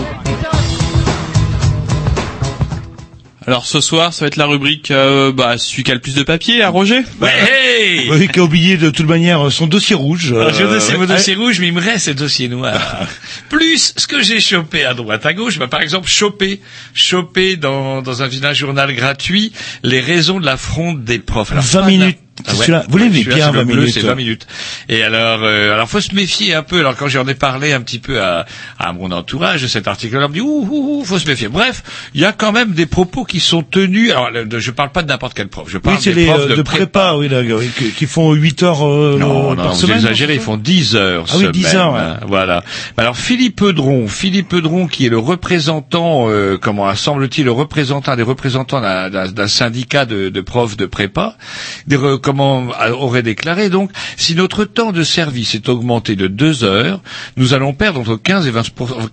Alors 3.48 3.66
ce 3.68 3.80
soir, 3.80 4.12
ça 4.12 4.26
va 4.26 4.28
être 4.28 4.38
la 4.38 4.48
rubrique 4.48 4.90
euh, 4.90 5.32
bah, 5.32 5.58
celui 5.60 5.84
qui 5.84 5.92
a 5.92 5.94
le 5.94 6.02
plus 6.02 6.16
de 6.16 6.24
papier 6.24 6.64
à 6.64 6.70
Roger. 6.70 7.02
Ouais, 7.22 7.32
hey 7.48 8.10
Oui, 8.10 8.28
qui 8.28 8.40
a 8.40 8.44
oublié 8.44 8.76
de 8.78 8.90
toute 8.90 9.06
manière 9.08 9.52
son 9.52 9.68
dossier 9.68 9.96
rouge. 9.96 10.32
Alors, 10.34 10.52
je 10.52 10.64
Euh, 10.64 10.98
mon 10.98 11.06
dossier 11.06 11.36
rouge, 11.36 11.60
mais 11.60 11.68
il 11.68 11.74
me 11.74 11.82
reste 11.82 12.06
ces 12.06 12.14
dossiers 12.16 12.48
noirs. 12.48 12.98
Plus 13.50 13.94
ce 13.98 14.08
que 14.08 14.24
j'ai 14.24 14.40
chopé 14.40 14.84
à 14.84 14.96
droite 14.96 15.26
à 15.28 15.34
gauche, 15.34 15.60
bah, 15.60 15.68
par 15.68 15.82
exemple 15.82 16.08
chopé, 16.08 16.60
chopé 16.96 17.56
dans, 17.56 18.02
dans 18.02 18.24
un 18.24 18.54
journal 18.54 18.94
gratuit 18.96 19.52
les 19.84 20.00
raisons 20.00 20.40
de 20.40 20.46
la 20.46 20.58
fronde 20.58 21.04
des 21.04 21.20
profs. 21.20 21.52
Alors, 21.52 21.64
20 21.64 21.80
pas 21.82 21.86
de 21.86 21.92
la- 21.92 21.98
minutes. 21.98 22.18
Ah 22.46 22.52
ouais. 22.52 22.58
celui-là. 22.58 22.84
Vous 22.90 23.00
Celui-là, 23.00 23.36
bien, 23.36 23.46
c'est 23.46 23.52
le 23.54 23.58
20 23.60 23.66
bleu, 23.66 23.76
minutes. 23.82 23.94
C'est 23.94 24.00
20 24.02 24.16
minutes. 24.16 24.48
Et 24.90 25.04
alors, 25.04 25.40
euh, 25.44 25.74
alors 25.74 25.88
faut 25.90 26.02
se 26.02 26.14
méfier 26.14 26.54
un 26.54 26.64
peu. 26.64 26.80
Alors 26.80 26.96
quand 26.98 27.08
j'en 27.08 27.26
ai 27.28 27.34
parlé 27.34 27.72
un 27.72 27.80
petit 27.82 28.00
peu 28.00 28.22
à, 28.22 28.46
à 28.78 28.92
mon 28.92 29.12
entourage 29.12 29.62
de 29.62 29.68
cet 29.68 29.88
article-là, 29.88 30.26
on 30.26 30.30
me 30.30 30.34
dit 30.34 30.42
ouh, 30.42 30.68
ouh, 30.70 31.00
ouh, 31.00 31.06
faut 31.06 31.18
se 31.18 31.28
méfier. 31.28 31.48
Bref, 31.48 31.82
il 32.14 32.20
y 32.20 32.26
a 32.26 32.34
quand 32.34 32.52
même 32.52 32.74
des 32.74 32.86
propos 32.88 33.24
qui 33.24 33.40
sont 33.40 33.64
tenus. 33.64 34.12
Alors, 34.12 34.30
je 34.58 34.72
parle 34.72 34.92
pas 34.92 35.02
de 35.02 35.08
n'importe 35.08 35.34
quel 35.34 35.48
prof. 35.48 35.68
Je 35.70 35.78
Oui, 35.78 35.82
parle 35.84 35.98
c'est 36.02 36.14
des 36.14 36.26
les 36.26 36.32
profs 36.32 36.42
euh, 36.42 36.48
de, 36.50 36.56
de 36.56 36.62
prépa, 36.62 37.14
oui, 37.16 37.30
là, 37.30 37.40
oui, 37.42 37.70
qui, 37.78 37.92
qui 37.92 38.06
font 38.06 38.34
8 38.34 38.64
heures 38.64 38.86
euh, 38.86 39.18
non, 39.18 39.52
non, 39.52 39.56
par 39.56 39.74
vous 39.74 39.80
semaine. 39.82 39.98
exagérez, 39.98 40.36
ils 40.36 40.42
font 40.42 40.58
10 40.58 40.96
heures 40.98 41.26
Ah 41.30 41.34
oui, 41.36 41.40
semaine, 41.40 41.52
10 41.54 41.76
heures, 41.76 41.94
ouais. 41.94 42.00
hein, 42.00 42.20
Voilà. 42.28 42.64
Alors 42.98 43.16
Philippe 43.16 43.62
Eudron, 43.62 44.08
Philippe 44.10 44.54
Eudron 44.54 44.88
qui 44.88 45.06
est 45.06 45.10
le 45.10 45.20
représentant, 45.20 46.26
euh, 46.30 46.58
comment 46.62 46.94
semble-t-il, 46.96 47.46
le 47.46 47.52
représentant 47.52 48.16
des 48.16 48.24
représentants 48.24 48.82
d'un- 48.82 49.48
syndicat 49.48 50.06
de, 50.06 50.30
de 50.30 50.42
profs 50.42 50.76
de 50.76 50.86
prépa, 50.86 51.38
des 51.88 51.96
comment 52.26 52.70
aurait 52.94 53.22
déclaré 53.22 53.70
donc 53.70 53.92
si 54.18 54.34
notre 54.34 54.66
temps 54.66 54.92
de 54.92 55.04
service 55.04 55.54
est 55.54 55.70
augmenté 55.70 56.16
de 56.16 56.26
2 56.28 56.64
heures, 56.64 57.02
nous 57.38 57.54
allons 57.54 57.74
perdre 57.74 58.00
entre 58.00 58.16
15 58.16 58.48
et 58.48 58.52
20 58.52 58.64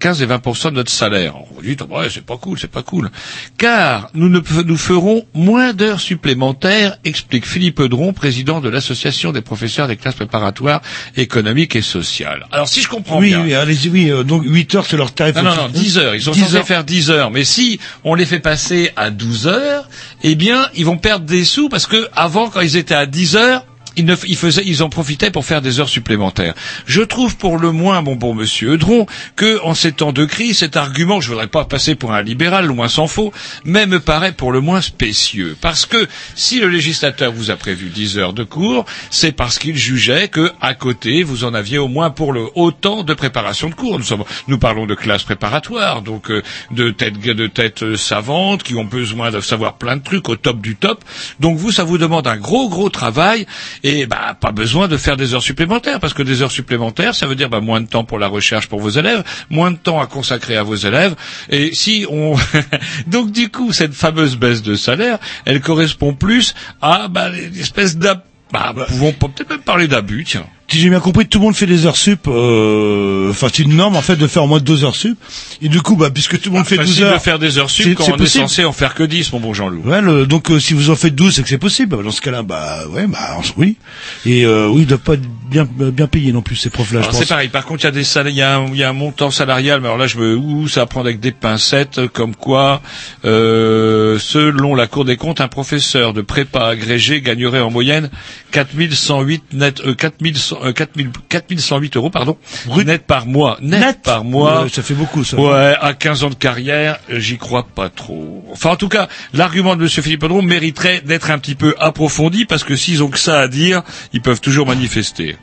15 0.00 0.22
et 0.22 0.26
20 0.26 0.70
de 0.70 0.70
notre 0.70 0.90
salaire. 0.90 1.34
On 1.36 1.54
vous 1.54 1.60
dit 1.62 1.76
ouais, 1.90 2.08
c'est 2.10 2.24
pas 2.24 2.38
cool, 2.38 2.58
c'est 2.58 2.70
pas 2.70 2.82
cool. 2.82 3.10
Car 3.58 4.08
nous 4.14 4.30
ne 4.30 4.40
nous 4.64 4.76
ferons 4.78 5.26
moins 5.34 5.74
d'heures 5.74 6.00
supplémentaires, 6.00 6.96
explique 7.04 7.46
Philippe 7.46 7.80
Eudron, 7.80 8.14
président 8.14 8.60
de 8.60 8.70
l'association 8.70 9.30
des 9.32 9.42
professeurs 9.42 9.88
des 9.88 9.96
classes 9.96 10.14
préparatoires 10.14 10.80
économiques 11.16 11.76
et 11.76 11.82
sociales. 11.82 12.46
Alors 12.50 12.68
si 12.68 12.80
je 12.80 12.88
comprends 12.88 13.18
Oui, 13.18 13.28
bien. 13.28 13.42
oui, 13.42 13.54
allez-y, 13.54 13.88
oui, 13.90 14.10
euh, 14.10 14.22
donc 14.24 14.42
8 14.46 14.74
heures, 14.76 14.86
c'est 14.86 14.96
leur 14.96 15.12
tarif. 15.12 15.36
Non, 15.36 15.42
non, 15.42 15.54
non, 15.56 15.68
10 15.68 15.98
heures. 15.98 16.14
Ils 16.14 16.22
sont 16.22 16.32
10 16.32 16.40
censés 16.40 16.56
heures. 16.56 16.66
faire 16.66 16.84
10 16.84 17.10
heures. 17.10 17.30
Mais 17.30 17.44
si 17.44 17.78
on 18.04 18.14
les 18.14 18.24
fait 18.26 18.40
passer 18.40 18.90
à 18.96 19.10
12 19.10 19.46
heures, 19.48 19.88
eh 20.22 20.34
bien, 20.34 20.68
ils 20.74 20.84
vont 20.84 20.98
perdre 20.98 21.26
des 21.26 21.44
sous 21.44 21.68
parce 21.68 21.86
que 21.86 22.08
avant, 22.14 22.48
quand 22.48 22.60
ils 22.60 22.76
étaient 22.76 22.94
à 22.94 23.06
10 23.06 23.36
heures, 23.36 23.66
ils, 23.96 24.04
ne, 24.04 24.14
ils, 24.26 24.36
faisaient, 24.36 24.62
ils 24.64 24.82
en 24.82 24.88
profitaient 24.88 25.30
pour 25.30 25.44
faire 25.44 25.62
des 25.62 25.80
heures 25.80 25.88
supplémentaires. 25.88 26.54
Je 26.86 27.02
trouve 27.02 27.36
pour 27.36 27.58
le 27.58 27.72
moins, 27.72 28.00
mon 28.02 28.16
bon 28.16 28.34
monsieur 28.34 28.72
Eudron, 28.74 29.06
que 29.36 29.60
en 29.62 29.74
ces 29.74 29.92
temps 29.92 30.12
de 30.12 30.24
crise, 30.24 30.58
cet 30.58 30.76
argument, 30.76 31.20
je 31.20 31.28
voudrais 31.28 31.46
pas 31.46 31.64
passer 31.64 31.94
pour 31.94 32.12
un 32.12 32.22
libéral, 32.22 32.66
loin 32.66 32.88
s'en 32.88 33.06
faut, 33.06 33.32
mais 33.64 33.86
me 33.86 34.00
paraît 34.00 34.32
pour 34.32 34.52
le 34.52 34.60
moins 34.60 34.80
spécieux. 34.80 35.56
Parce 35.60 35.86
que 35.86 36.06
si 36.34 36.60
le 36.60 36.68
législateur 36.68 37.32
vous 37.32 37.50
a 37.50 37.56
prévu 37.56 37.88
10 37.88 38.18
heures 38.18 38.32
de 38.32 38.44
cours, 38.44 38.84
c'est 39.10 39.32
parce 39.32 39.58
qu'il 39.58 39.76
jugeait 39.76 40.28
que 40.28 40.50
à 40.60 40.74
côté, 40.74 41.22
vous 41.22 41.44
en 41.44 41.54
aviez 41.54 41.78
au 41.78 41.88
moins 41.88 42.10
pour 42.10 42.32
le 42.32 42.46
autant 42.54 43.02
de 43.02 43.14
préparation 43.14 43.68
de 43.68 43.74
cours. 43.74 43.98
Nous, 43.98 44.04
sommes, 44.04 44.24
nous 44.48 44.58
parlons 44.58 44.86
de 44.86 44.94
classes 44.94 45.24
préparatoires, 45.24 46.02
donc 46.02 46.30
euh, 46.30 46.42
de 46.70 46.90
têtes 46.90 47.18
de 47.18 47.46
têtes 47.46 47.82
euh, 47.82 47.96
savantes 47.96 48.62
qui 48.62 48.74
ont 48.74 48.84
besoin 48.84 49.30
de 49.30 49.40
savoir 49.40 49.74
plein 49.74 49.96
de 49.96 50.02
trucs 50.02 50.28
au 50.28 50.36
top 50.36 50.60
du 50.60 50.76
top. 50.76 51.04
Donc 51.40 51.56
vous, 51.56 51.72
ça 51.72 51.84
vous 51.84 51.98
demande 51.98 52.26
un 52.26 52.36
gros 52.36 52.68
gros 52.68 52.88
travail 52.88 53.46
et 53.82 54.06
bah 54.06 54.36
pas 54.38 54.52
besoin 54.52 54.88
de 54.88 54.96
faire 54.96 55.16
des 55.16 55.34
heures 55.34 55.42
supplémentaires 55.42 56.00
parce 56.00 56.14
que 56.14 56.22
des 56.22 56.42
heures 56.42 56.50
supplémentaires, 56.50 57.14
ça 57.14 57.26
veut 57.26 57.34
dire 57.34 57.48
bah, 57.48 57.60
moins 57.60 57.80
de 57.80 57.86
temps 57.86 58.04
pour 58.04 58.18
la 58.18 58.28
recherche 58.28 58.68
pour 58.68 58.80
vos 58.80 58.90
élèves, 58.90 59.24
moins 59.50 59.70
de 59.70 59.76
temps 59.76 60.00
à 60.00 60.06
consacrer 60.06 60.56
à 60.56 60.62
vos 60.62 60.76
élèves. 60.76 61.14
Et 61.50 61.74
si 61.74 62.06
on 62.08 62.36
donc 63.06 63.32
du 63.32 63.50
coup 63.50 63.72
cette 63.72 63.94
fameuse 63.94 64.36
baisse 64.36 64.62
de 64.62 64.74
salaire, 64.74 65.18
elle 65.44 65.60
correspond 65.60 66.14
plus 66.14 66.54
à 66.80 67.08
bah, 67.08 67.28
l'espèce 67.28 67.96
d'ab 67.96 68.20
bah, 68.52 68.74
pouvons 68.86 69.12
peut-être 69.12 69.48
même 69.48 69.60
parler 69.60 69.88
d'abus, 69.88 70.24
tiens. 70.24 70.46
Si 70.72 70.80
j'ai 70.80 70.88
bien 70.88 71.00
compris, 71.00 71.26
tout 71.26 71.38
le 71.38 71.44
monde 71.44 71.54
fait 71.54 71.66
des 71.66 71.84
heures 71.84 71.98
sup. 71.98 72.26
euh, 72.28 73.28
Enfin, 73.30 73.48
c'est 73.52 73.62
une 73.62 73.76
norme 73.76 73.94
en 73.94 74.00
fait 74.00 74.16
de 74.16 74.26
faire 74.26 74.44
au 74.44 74.46
moins 74.46 74.58
deux 74.58 74.84
heures 74.84 74.96
sup. 74.96 75.18
Et 75.60 75.68
du 75.68 75.82
coup, 75.82 75.96
bah, 75.96 76.08
puisque 76.08 76.40
tout 76.40 76.48
le 76.48 76.56
monde 76.56 76.66
fait 76.66 76.76
Facile 76.76 76.94
12 76.94 77.02
heures, 77.04 77.14
de 77.14 77.18
faire 77.22 77.38
des 77.38 77.58
heures 77.58 77.68
sup 77.68 77.94
quand 77.94 78.04
on 78.04 78.14
est 78.14 78.16
possible. 78.16 78.44
censé 78.48 78.64
en 78.64 78.72
faire 78.72 78.94
que 78.94 79.02
10, 79.02 79.34
mon 79.34 79.40
bon 79.40 79.52
Jean-Loup. 79.52 79.82
Ouais, 79.84 80.00
le- 80.00 80.26
donc 80.26 80.50
euh, 80.50 80.58
si 80.58 80.72
vous 80.72 80.88
en 80.88 80.96
faites 80.96 81.14
12, 81.14 81.34
c'est 81.34 81.42
que 81.42 81.48
c'est 81.50 81.58
possible. 81.58 82.02
Dans 82.02 82.10
ce 82.10 82.22
cas-là, 82.22 82.42
bah 82.42 82.86
ouais, 82.90 83.06
bah 83.06 83.38
oui. 83.58 83.76
Et 84.24 84.46
euh, 84.46 84.66
oui, 84.68 84.82
ils 84.82 84.86
doivent 84.86 85.00
pas 85.00 85.16
bien 85.52 85.68
bien 85.92 86.06
payés 86.06 86.32
non 86.32 86.42
plus 86.42 86.56
ces 86.56 86.70
profs-là. 86.70 87.00
je 87.02 87.08
Alors 87.08 87.18
c'est 87.18 87.28
pareil. 87.28 87.48
Par 87.48 87.64
contre, 87.64 87.82
il 87.82 87.84
y 87.84 87.88
a 87.88 87.92
des 87.92 88.04
salaires, 88.04 88.32
il 88.32 88.36
y 88.36 88.42
a 88.42 88.56
un, 88.56 88.66
y 88.74 88.82
a 88.82 88.88
un 88.88 88.92
montant 88.92 89.30
salarial, 89.30 89.80
mais 89.80 89.86
alors 89.86 89.98
là, 89.98 90.06
je 90.06 90.18
me, 90.18 90.36
ouh, 90.36 90.68
ça 90.68 90.80
va 90.80 90.86
prendre 90.86 91.06
avec 91.06 91.20
des 91.20 91.32
pincettes, 91.32 92.06
comme 92.08 92.34
quoi, 92.34 92.82
euh, 93.24 94.18
selon 94.18 94.74
la 94.74 94.86
Cour 94.86 95.04
des 95.04 95.16
comptes, 95.16 95.40
un 95.40 95.48
professeur 95.48 96.12
de 96.12 96.22
prépa 96.22 96.66
agrégé 96.66 97.20
gagnerait 97.20 97.60
en 97.60 97.70
moyenne 97.70 98.10
4108 98.52 99.44
net, 99.52 99.80
euh, 99.80 99.94
4100, 99.94 100.58
euh, 100.64 100.72
4000 100.72 101.10
4108 101.28 101.96
euros, 101.96 102.10
pardon, 102.10 102.36
Brut. 102.66 102.86
net 102.86 103.06
par 103.06 103.26
mois, 103.26 103.58
net, 103.60 103.80
Net 103.80 104.02
par 104.02 104.24
mois. 104.24 104.62
Ouais, 104.64 104.68
ça 104.68 104.82
fait 104.82 104.94
beaucoup 104.94 105.24
ça. 105.24 105.36
Ouais, 105.38 105.74
à 105.80 105.94
15 105.94 106.24
ans 106.24 106.30
de 106.30 106.34
carrière, 106.34 106.98
euh, 107.10 107.18
j'y 107.18 107.38
crois 107.38 107.66
pas 107.66 107.88
trop. 107.88 108.44
Enfin, 108.52 108.70
en 108.70 108.76
tout 108.76 108.88
cas, 108.88 109.08
l'argument 109.32 109.76
de 109.76 109.82
Monsieur 109.82 110.02
Philippe 110.02 110.22
Audron 110.24 110.42
mériterait 110.42 111.00
d'être 111.04 111.30
un 111.30 111.38
petit 111.38 111.54
peu 111.54 111.74
approfondi 111.78 112.44
parce 112.44 112.64
que 112.64 112.76
s'ils 112.76 113.02
ont 113.02 113.08
que 113.08 113.18
ça 113.18 113.40
à 113.40 113.48
dire, 113.48 113.82
ils 114.12 114.20
peuvent 114.20 114.40
toujours 114.40 114.66
manifester. 114.66 115.36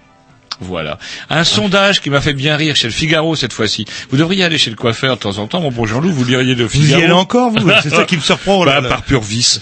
Voilà. 0.62 0.98
Un 1.30 1.44
sondage 1.44 2.02
qui 2.02 2.10
m'a 2.10 2.22
fait 2.22 2.34
bien 2.34 2.56
rire 2.58 2.76
chez 2.76 2.88
le 2.88 2.94
Figaro 2.94 3.36
cette 3.36 3.54
fois-ci. 3.54 3.86
Vous 4.10 4.18
devriez 4.18 4.44
aller 4.44 4.58
chez 4.58 4.70
le 4.70 4.76
coiffeur 4.76 5.16
de 5.16 5.22
temps 5.22 5.38
en 5.38 5.48
temps, 5.48 5.62
mon 5.62 5.72
bon 5.72 5.86
Jean-Loup, 5.86 6.12
vous 6.12 6.26
liriez 6.26 6.56
le 6.56 6.66
Vous 6.66 6.78
y 6.78 6.82
Figaro. 6.84 7.02
allez 7.04 7.12
encore, 7.12 7.52
vous? 7.52 7.72
C'est 7.82 7.90
ça 7.90 8.04
qui 8.04 8.16
me 8.18 8.22
surprend. 8.22 8.66
Bah, 8.66 8.82
là, 8.82 8.88
par 8.90 9.04
pur 9.04 9.22
vice. 9.22 9.62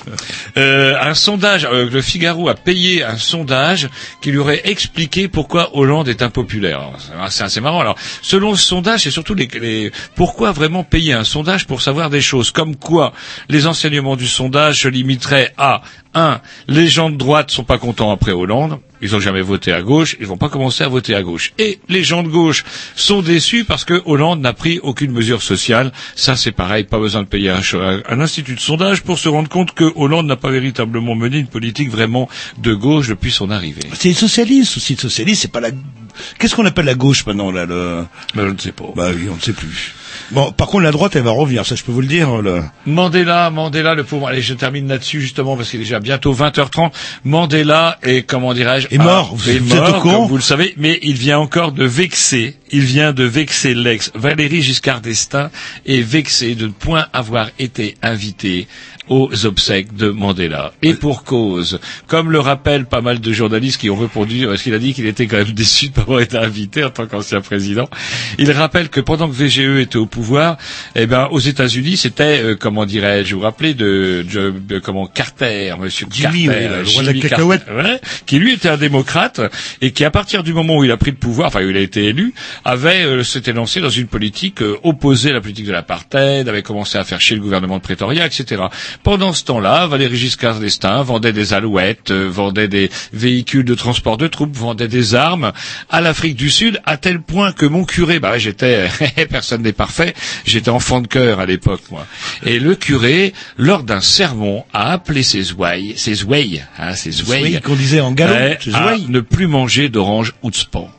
Euh, 0.57 0.95
un 0.99 1.13
sondage, 1.13 1.65
euh, 1.71 1.89
le 1.89 2.01
Figaro 2.01 2.49
a 2.49 2.55
payé 2.55 3.03
un 3.03 3.17
sondage 3.17 3.89
qui 4.21 4.31
lui 4.31 4.38
aurait 4.39 4.62
expliqué 4.65 5.27
pourquoi 5.27 5.75
Hollande 5.77 6.07
est 6.07 6.21
impopulaire. 6.21 6.79
Alors, 7.13 7.31
C'est 7.31 7.43
assez 7.43 7.62
marrant. 7.62 7.79
Alors, 7.81 7.95
selon 8.21 8.55
ce 8.55 8.65
sondage, 8.65 9.01
c'est 9.03 9.12
surtout 9.12 9.33
les, 9.36 9.47
les- 9.62 9.91
pourquoi 10.15 10.51
vraiment 10.51 10.83
payer 10.83 11.13
un 11.13 11.23
sondage 11.23 11.67
pour 11.67 11.81
savoir 11.81 12.10
des 12.10 12.21
choses? 12.21 12.51
Comme 12.51 12.75
quoi 12.75 13.13
les 13.49 13.67
enseignements 13.67 14.15
du 14.15 14.27
sondage 14.27 14.81
se 14.81 14.88
limiteraient 14.88 15.53
à 15.57 15.81
un, 16.13 16.41
les 16.67 16.88
gens 16.88 17.10
de 17.12 17.17
droite 17.17 17.51
sont 17.51 17.63
pas 17.63 17.77
contents 17.77 18.12
après 18.12 18.31
Hollande. 18.31 18.79
Ils 19.01 19.15
ont 19.15 19.19
jamais 19.19 19.41
voté 19.41 19.71
à 19.73 19.81
gauche, 19.81 20.15
ils 20.19 20.25
vont 20.25 20.38
pas 20.38 20.49
commencer 20.49 20.83
à 20.83 20.88
voter 20.88 21.15
à 21.15 21.21
gauche. 21.21 21.53
Et 21.57 21.79
les 21.88 22.03
gens 22.03 22.23
de 22.23 22.29
gauche 22.29 22.63
sont 22.95 23.21
déçus 23.21 23.63
parce 23.63 23.86
que 23.86 24.01
Hollande 24.05 24.41
n'a 24.41 24.53
pris 24.53 24.79
aucune 24.81 25.12
mesure 25.12 25.41
sociale. 25.41 25.91
Ça, 26.15 26.36
c'est 26.36 26.51
pareil, 26.51 26.83
pas 26.83 26.99
besoin 26.99 27.23
de 27.23 27.27
payer 27.27 27.49
un, 27.51 27.62
un 28.10 28.19
institut 28.21 28.55
de 28.55 28.60
sondage 28.60 29.03
pour 29.03 29.19
se 29.19 29.29
rendre 29.29 29.49
compte 29.49 29.73
que 29.73 29.91
Hollande 29.95 30.25
n'a 30.27 30.36
pas 30.36 30.49
véritablement 30.51 31.15
mené 31.15 31.38
une 31.38 31.47
politique 31.47 31.89
vraiment 31.89 32.27
de 32.57 32.73
gauche 32.73 33.07
depuis 33.07 33.31
son 33.31 33.51
arrivée. 33.51 33.81
C'est 33.93 34.10
les 34.10 34.13
socialistes 34.13 34.77
aussi. 34.77 34.93
Les 34.93 34.99
socialistes, 34.99 35.41
c'est 35.43 35.51
pas 35.51 35.60
la. 35.62 35.69
Qu'est-ce 36.39 36.55
qu'on 36.55 36.65
appelle 36.65 36.86
la 36.86 36.95
gauche 36.95 37.25
maintenant 37.25 37.51
là 37.51 37.65
le... 37.65 38.05
Mais 38.36 38.43
je 38.43 38.49
ne 38.49 38.57
sais 38.57 38.71
pas. 38.71 38.86
Bah 38.95 39.10
oui, 39.15 39.27
on 39.31 39.36
ne 39.36 39.41
sait 39.41 39.53
plus. 39.53 39.93
Bon, 40.31 40.51
par 40.51 40.67
contre, 40.67 40.83
la 40.83 40.91
droite, 40.91 41.15
elle 41.15 41.23
va 41.23 41.31
revenir. 41.31 41.65
Ça, 41.65 41.75
je 41.75 41.83
peux 41.83 41.91
vous 41.91 42.01
le 42.01 42.07
dire. 42.07 42.41
Le... 42.41 42.61
Mandela, 42.85 43.49
Mandela, 43.49 43.95
le 43.95 44.03
pauvre. 44.03 44.27
Allez, 44.27 44.41
je 44.41 44.53
termine 44.53 44.87
là-dessus 44.87 45.21
justement 45.21 45.55
parce 45.55 45.69
qu'il 45.69 45.79
est 45.79 45.83
déjà 45.83 45.99
bientôt 45.99 46.33
20h30. 46.33 46.91
Mandela 47.23 47.97
est, 48.03 48.23
comment 48.23 48.53
dirais-je, 48.53 48.87
Est 48.91 48.97
mort. 48.97 49.29
ah, 49.31 49.35
Vous 49.35 49.49
est 49.49 49.55
êtes 49.55 49.61
au 49.61 49.75
mort, 49.75 49.99
courant 50.01 50.19
comme 50.19 50.27
vous 50.27 50.35
le 50.37 50.41
savez, 50.41 50.73
mais 50.77 50.99
il 51.01 51.15
vient 51.15 51.39
encore 51.39 51.71
de 51.71 51.85
vexer. 51.85 52.55
Il 52.71 52.81
vient 52.81 53.13
de 53.13 53.23
vexer 53.23 53.73
l'ex. 53.73 54.11
Valérie 54.15 54.61
Giscard 54.61 54.99
d'Estaing 55.01 55.49
est 55.85 56.01
vexé 56.01 56.55
de 56.55 56.67
ne 56.67 56.71
point 56.71 57.05
avoir 57.13 57.49
été 57.59 57.95
invité 58.01 58.67
aux 59.09 59.45
obsèques 59.45 59.95
de 59.95 60.09
Mandela. 60.09 60.73
Et 60.81 60.93
pour 60.93 61.23
cause, 61.23 61.79
comme 62.07 62.29
le 62.29 62.41
rappellent 62.41 62.85
pas 62.85 62.99
mal 62.99 63.21
de 63.21 63.31
journalistes 63.31 63.79
qui 63.79 63.89
ont 63.89 63.95
répondu, 63.95 64.45
parce 64.45 64.61
qu'il 64.63 64.73
a 64.73 64.79
dit 64.79 64.93
qu'il 64.93 65.05
était 65.05 65.27
quand 65.27 65.37
même 65.37 65.51
déçu 65.53 65.87
de 65.87 65.93
pas 65.93 66.01
avoir 66.01 66.19
été 66.19 66.37
invité 66.37 66.83
en 66.83 66.89
tant 66.89 67.05
qu'ancien 67.05 67.39
président, 67.39 67.87
il 68.37 68.51
rappelle 68.51 68.89
que 68.89 68.99
pendant 68.99 69.29
que 69.29 69.33
VGE 69.33 69.79
était 69.79 69.95
au 69.95 70.07
pouvoir, 70.17 70.58
eh 70.95 71.06
ben, 71.06 71.27
aux 71.30 71.39
États-Unis, 71.39 71.95
c'était, 71.95 72.41
euh, 72.41 72.56
comment 72.60 72.86
dirais-je, 72.88 73.34
vous 73.36 73.39
vous 73.41 73.45
rappelez 73.45 73.75
de, 73.75 74.25
de- 74.34 74.51
de- 74.67 74.80
comment, 74.80 75.06
Carter, 75.06 75.75
monsieur 75.80 76.08
Jimmy, 76.10 76.45
Carter, 76.45 76.60
oui, 76.60 76.67
le 76.67 76.69
roi 76.69 77.01
de 77.01 77.06
la 77.08 77.12
Jimmy 77.13 77.19
cacahuète. 77.21 77.65
Carter, 77.65 77.82
ouais, 77.91 78.01
qui 78.25 78.39
lui 78.39 78.53
était 78.53 78.69
un 78.69 78.77
démocrate 78.77 79.41
et 79.82 79.91
qui 79.91 80.03
à 80.06 80.10
partir 80.10 80.41
du 80.41 80.53
moment 80.53 80.77
où 80.77 80.84
il 80.84 80.91
a 80.91 80.97
pris 80.97 81.12
le 81.12 81.17
pouvoir, 81.17 81.49
enfin 81.49 81.63
où 81.63 81.69
il 81.69 81.77
a 81.77 81.82
été 81.82 82.06
élu, 82.06 82.34
avait 82.65 83.03
euh, 83.06 83.23
s'était 83.23 83.53
lancé 83.53 83.80
dans 83.80 83.89
une 83.91 84.08
politique 84.08 84.62
euh, 84.63 84.77
opposée 84.84 85.30
à 85.30 85.34
la 85.34 85.41
politique 85.41 85.65
de 85.67 85.71
l'apartheid, 85.71 86.49
avait 86.49 86.63
commencé 86.63 86.97
à 86.97 87.03
faire 87.03 87.21
chier 87.21 87.36
le 87.36 87.41
gouvernement 87.43 87.77
de 87.77 87.84
Pretoria, 87.84 88.25
etc. 88.25 88.63
Pendant 89.03 89.34
ce 89.34 89.43
temps-là, 89.45 89.86
Valéry 89.86 90.17
Giscard 90.17 90.60
d'Estaing 90.60 91.03
vendait 91.03 91.34
des 91.34 91.53
alouettes, 91.53 92.10
euh, 92.10 92.27
vendait 92.27 92.67
des 92.67 92.89
véhicules 93.13 93.65
de 93.65 93.75
transport 93.75 94.17
de 94.17 94.25
troupes, 94.27 94.56
vendait 94.56 94.88
des 94.88 95.13
armes 95.13 95.51
à 95.91 96.01
l'Afrique 96.01 96.36
du 96.36 96.49
Sud, 96.49 96.82
à 96.88 96.97
tel 96.97 97.21
point 97.21 97.51
que 97.51 97.65
mon 97.67 97.84
curé, 97.86 98.19
bah 98.19 98.32
ouais, 98.32 98.39
j'étais, 98.39 98.88
personne 99.30 99.62
n'est 99.62 99.73
parfait, 99.73 100.06
j'étais 100.45 100.69
enfant 100.69 101.01
de 101.01 101.07
cœur 101.07 101.39
à 101.39 101.45
l'époque, 101.45 101.81
moi. 101.91 102.05
Et 102.45 102.59
le 102.59 102.75
curé, 102.75 103.33
lors 103.57 103.83
d'un 103.83 104.01
sermon, 104.01 104.65
a 104.73 104.91
appelé 104.91 105.23
ses 105.23 105.53
ouailles, 105.53 105.93
ses 105.97 106.23
ouailles, 106.23 106.65
hein, 106.77 106.93
ses 106.93 107.23
ouailles, 107.23 107.61
qu'on 107.61 107.75
disait 107.75 108.01
en 108.01 108.11
galop, 108.11 108.33
à 108.35 108.59
Zouaï. 108.59 109.05
ne 109.09 109.19
plus 109.19 109.47
manger 109.47 109.89
d'orange 109.89 110.33
ou 110.43 110.51
de 110.51 110.55
span. 110.55 110.89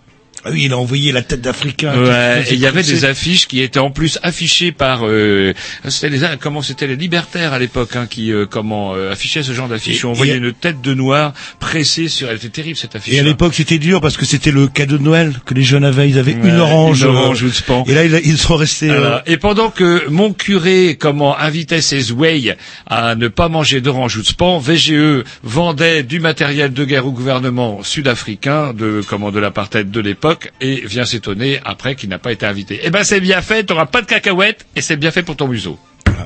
Ah 0.45 0.51
oui, 0.53 0.63
il 0.67 0.73
a 0.73 0.79
envoyé 0.79 1.11
la 1.13 1.23
tête 1.23 1.41
d'Africain. 1.41 1.93
Ouais, 2.01 2.45
et 2.49 2.55
il 2.55 2.61
y 2.61 2.67
avait 2.67 2.83
des 2.83 3.05
affiches 3.05 3.49
qui 3.49 3.61
étaient 3.61 3.79
en 3.81 3.91
plus 3.91 4.19
affichées 4.23 4.71
par 4.73 5.01
euh, 5.05 5.53
c'était 5.89 6.09
les 6.17 6.21
comment 6.41 6.63
c'était 6.63 6.87
les 6.87 6.97
libertaires 6.97 7.53
à 7.53 7.59
l'époque 7.59 7.97
hein, 7.97 8.07
qui 8.09 8.33
euh, 8.33 8.47
comment 8.47 8.95
euh, 8.95 9.13
affichaient 9.13 9.43
ce 9.43 9.53
genre 9.53 9.69
d'affiches. 9.69 10.05
On 10.05 10.13
voyait 10.13 10.35
et- 10.35 10.37
une 10.39 10.53
tête 10.53 10.81
de 10.81 10.95
noir 10.95 11.33
pressée 11.59 12.09
sur 12.09 12.29
elle 12.29 12.37
était 12.37 12.49
terrible 12.49 12.77
cette 12.77 12.95
affiche. 12.95 13.15
Et 13.15 13.19
à 13.19 13.23
l'époque, 13.23 13.55
c'était 13.55 13.79
dur 13.79 14.01
parce 14.01 14.17
que 14.17 14.25
c'était 14.27 14.53
le 14.53 14.69
cadeau 14.69 14.99
de 14.99 15.03
Noël 15.03 15.35
que 15.45 15.55
les 15.55 15.63
jeunes 15.63 15.85
avaient. 15.85 16.09
Ils 16.09 16.19
avaient 16.19 16.35
Ouais, 16.35 16.49
une 16.49 16.59
orange. 16.61 17.03
une 17.03 17.09
euh, 17.09 17.13
orange 17.13 17.43
ou 17.43 17.49
de 17.49 17.55
span. 17.55 17.85
Et 17.89 17.95
là, 17.95 18.05
ils, 18.05 18.39
sont 18.39 18.57
restés. 18.57 18.91
euh. 18.91 19.19
Et 19.27 19.37
pendant 19.39 19.71
que 19.71 20.09
mon 20.09 20.33
curé, 20.33 20.97
comment, 20.99 21.37
invitait 21.39 21.81
ses 21.81 22.13
ouailles 22.13 22.55
à 22.87 23.15
ne 23.17 23.29
pas 23.29 23.49
manger 23.49 23.81
d'orange 23.81 24.17
ou 24.17 24.23
de 24.23 24.27
span, 24.27 24.59
VGE 24.59 25.25
vendait 25.43 26.03
du 26.03 26.21
matériel 26.21 26.73
de 26.73 26.85
guerre 26.85 27.07
au 27.07 27.13
gouvernement 27.13 27.83
sud-africain 27.83 28.73
de, 28.75 29.03
comment, 29.09 29.31
de 29.31 29.39
l'apartheid 29.41 29.91
de 29.91 30.01
l'époque 30.01 30.28
et 30.61 30.87
vient 30.87 31.05
s'étonner 31.05 31.61
après 31.65 31.95
qu'il 31.95 32.09
n'a 32.09 32.19
pas 32.19 32.33
été 32.33 32.47
invité. 32.47 32.81
Eh 32.83 32.91
ben, 32.91 33.05
c'est 33.05 33.21
bien 33.21 33.43
fait, 33.43 33.65
t'auras 33.65 33.87
pas 33.87 34.03
de 34.03 34.07
cacahuètes 34.07 34.67
et 34.77 34.81
c'est 34.81 34.97
bien 34.97 35.11
fait 35.11 35.23
pour 35.23 35.37
ton 35.37 35.49
museau. 35.49 35.79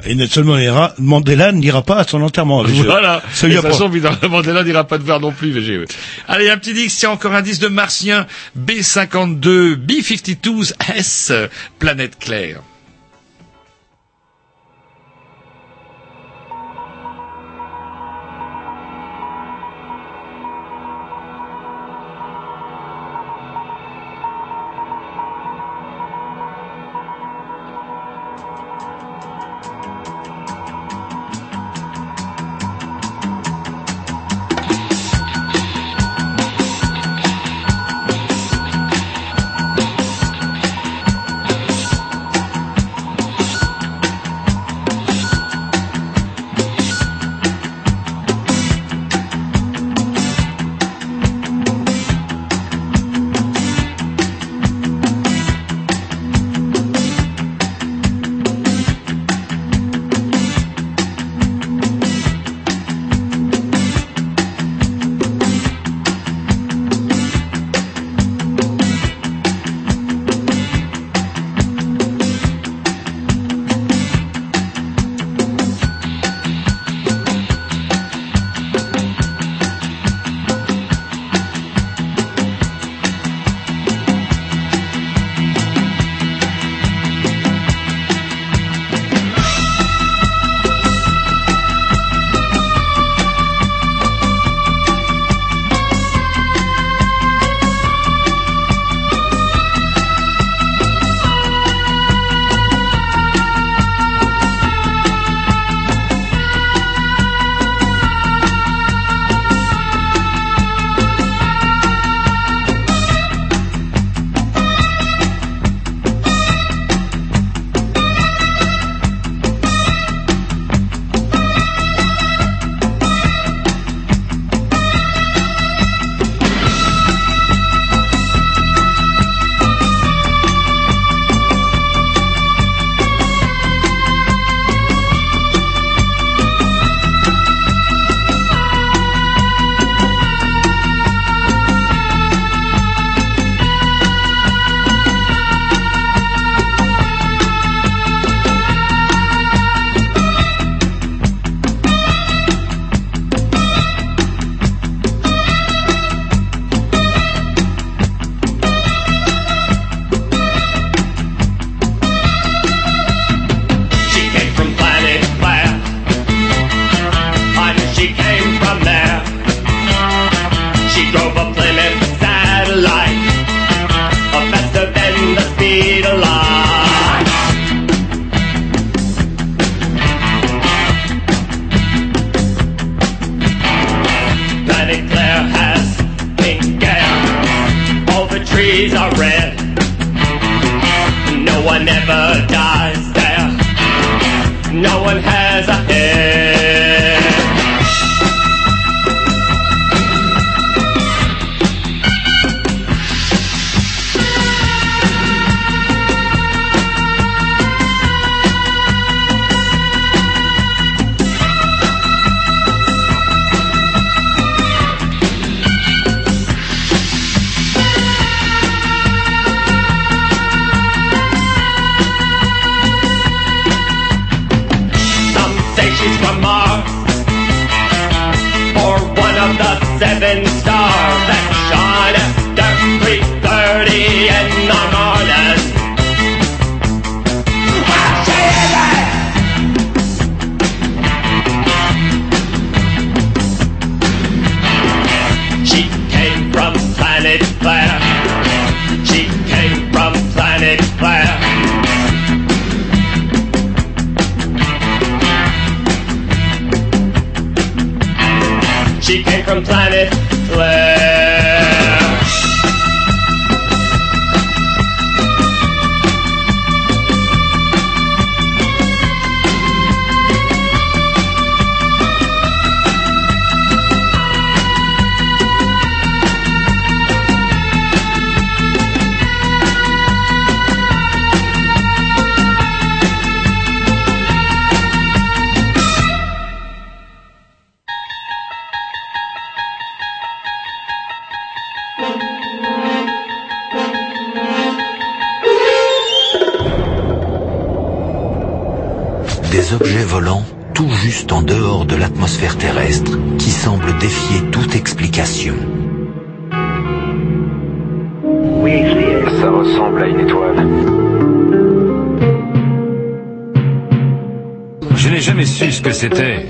Et 0.05 0.15
Nelson 0.15 0.45
Mandela, 0.45 0.95
Mandela 0.99 1.53
n'ira 1.53 1.83
pas 1.83 1.99
à 1.99 2.05
son 2.05 2.23
enterrement. 2.23 2.63
Voilà. 2.63 3.23
Ça 3.33 3.47
de 3.49 3.55
toute 3.55 3.63
façon, 3.63 3.91
Mandela 4.29 4.65
n'ira 4.65 4.85
pas 4.85 4.99
de 4.99 5.05
verre 5.05 5.21
non 5.21 5.33
plus, 5.33 5.53
VGE. 5.53 5.87
Allez, 6.29 6.49
un 6.49 6.57
petit 6.57 6.73
disque, 6.73 6.97
c'est 6.99 7.07
encore 7.07 7.35
un 7.35 7.43
disque 7.43 7.63
de 7.63 7.69
Martien, 7.69 8.27
B52, 8.59 9.77
B52S, 9.77 11.49
Planète 11.79 12.19
Claire. 12.19 12.61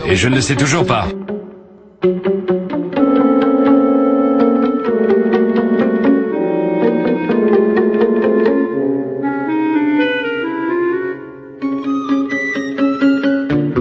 Et 0.06 0.16
je 0.16 0.28
ne 0.28 0.34
le 0.36 0.40
sais 0.40 0.56
toujours 0.56 0.86
pas. 0.86 1.06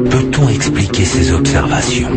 Peut-on 0.10 0.49
expliquer 0.49 1.05
ces 1.05 1.34
observations 1.34 2.10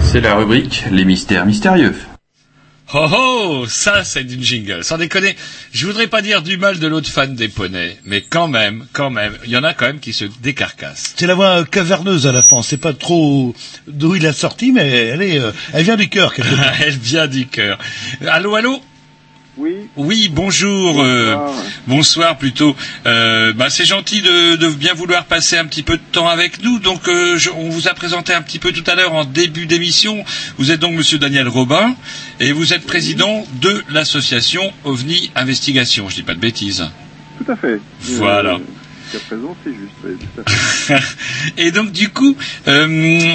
C'est 0.00 0.20
la 0.20 0.34
rubrique 0.36 0.84
Les 0.90 1.04
mystères 1.04 1.46
mystérieux. 1.46 1.94
Oh 2.92 3.08
oh, 3.16 3.64
ça 3.68 4.02
c'est 4.02 4.24
d'une 4.24 4.42
jingle. 4.42 4.82
Sans 4.82 4.98
déconner, 4.98 5.36
je 5.72 5.86
voudrais 5.86 6.08
pas 6.08 6.22
dire 6.22 6.42
du 6.42 6.56
mal 6.56 6.80
de 6.80 6.86
l'autre 6.88 7.08
fan 7.08 7.36
des 7.36 7.48
poneys, 7.48 7.96
mais 8.04 8.22
quand 8.22 8.48
même, 8.48 8.86
quand 8.92 9.10
même, 9.10 9.36
il 9.44 9.50
y 9.50 9.56
en 9.56 9.62
a 9.62 9.74
quand 9.74 9.86
même 9.86 10.00
qui 10.00 10.12
se 10.12 10.24
décarcassent. 10.42 11.14
C'est 11.16 11.28
la 11.28 11.34
voix 11.34 11.64
caverneuse 11.64 12.26
à 12.26 12.32
la 12.32 12.42
fin. 12.42 12.62
C'est 12.62 12.78
pas 12.78 12.92
trop 12.92 13.54
d'où 13.86 14.16
il 14.16 14.26
a 14.26 14.32
sorti, 14.32 14.72
mais 14.72 14.88
elle 14.90 15.22
est, 15.22 15.38
euh, 15.38 15.52
elle 15.72 15.84
vient 15.84 15.96
du 15.96 16.08
cœur 16.08 16.34
quelque 16.34 16.54
part. 16.56 16.80
Elle 16.80 16.98
vient 16.98 17.28
du 17.28 17.46
cœur. 17.46 17.78
Allô, 18.26 18.56
allô? 18.56 18.82
Oui. 19.56 19.74
Oui, 19.96 20.28
bonjour. 20.32 21.02
euh, 21.02 21.36
bonsoir 21.90 22.38
plutôt. 22.38 22.74
Euh, 23.06 23.52
bah, 23.52 23.68
c'est 23.68 23.84
gentil 23.84 24.22
de, 24.22 24.56
de 24.56 24.68
bien 24.68 24.94
vouloir 24.94 25.24
passer 25.26 25.58
un 25.58 25.66
petit 25.66 25.82
peu 25.82 25.96
de 25.98 26.02
temps 26.12 26.28
avec 26.28 26.62
nous. 26.62 26.78
Donc, 26.78 27.06
euh, 27.08 27.36
je- 27.36 27.50
on 27.50 27.68
vous 27.68 27.88
a 27.88 27.94
présenté 27.94 28.32
un 28.32 28.40
petit 28.42 28.58
peu 28.58 28.72
tout 28.72 28.84
à 28.90 28.94
l'heure 28.94 29.12
en 29.12 29.24
début 29.24 29.66
d'émission. 29.66 30.24
Vous 30.56 30.70
êtes 30.70 30.80
donc 30.80 30.94
Monsieur 30.94 31.18
Daniel 31.18 31.48
Robin 31.48 31.94
et 32.38 32.52
vous 32.52 32.72
êtes 32.72 32.86
président 32.86 33.44
de 33.60 33.82
l'association 33.90 34.72
OVNI 34.84 35.30
Investigation. 35.34 36.08
Je 36.08 36.14
dis 36.14 36.22
pas 36.22 36.34
de 36.34 36.40
bêtises. 36.40 36.88
Tout 37.44 37.52
à 37.52 37.56
fait. 37.56 37.80
Voilà. 38.00 38.58
Jusqu'à 39.12 39.26
présent, 39.26 39.56
c'est 39.64 39.70
juste. 39.70 39.92
oui, 40.04 40.12
tout 40.34 40.40
à 40.46 40.50
fait. 40.50 41.00
Et 41.56 41.70
donc 41.72 41.92
du 41.92 42.08
coup, 42.10 42.36
euh, 42.68 42.86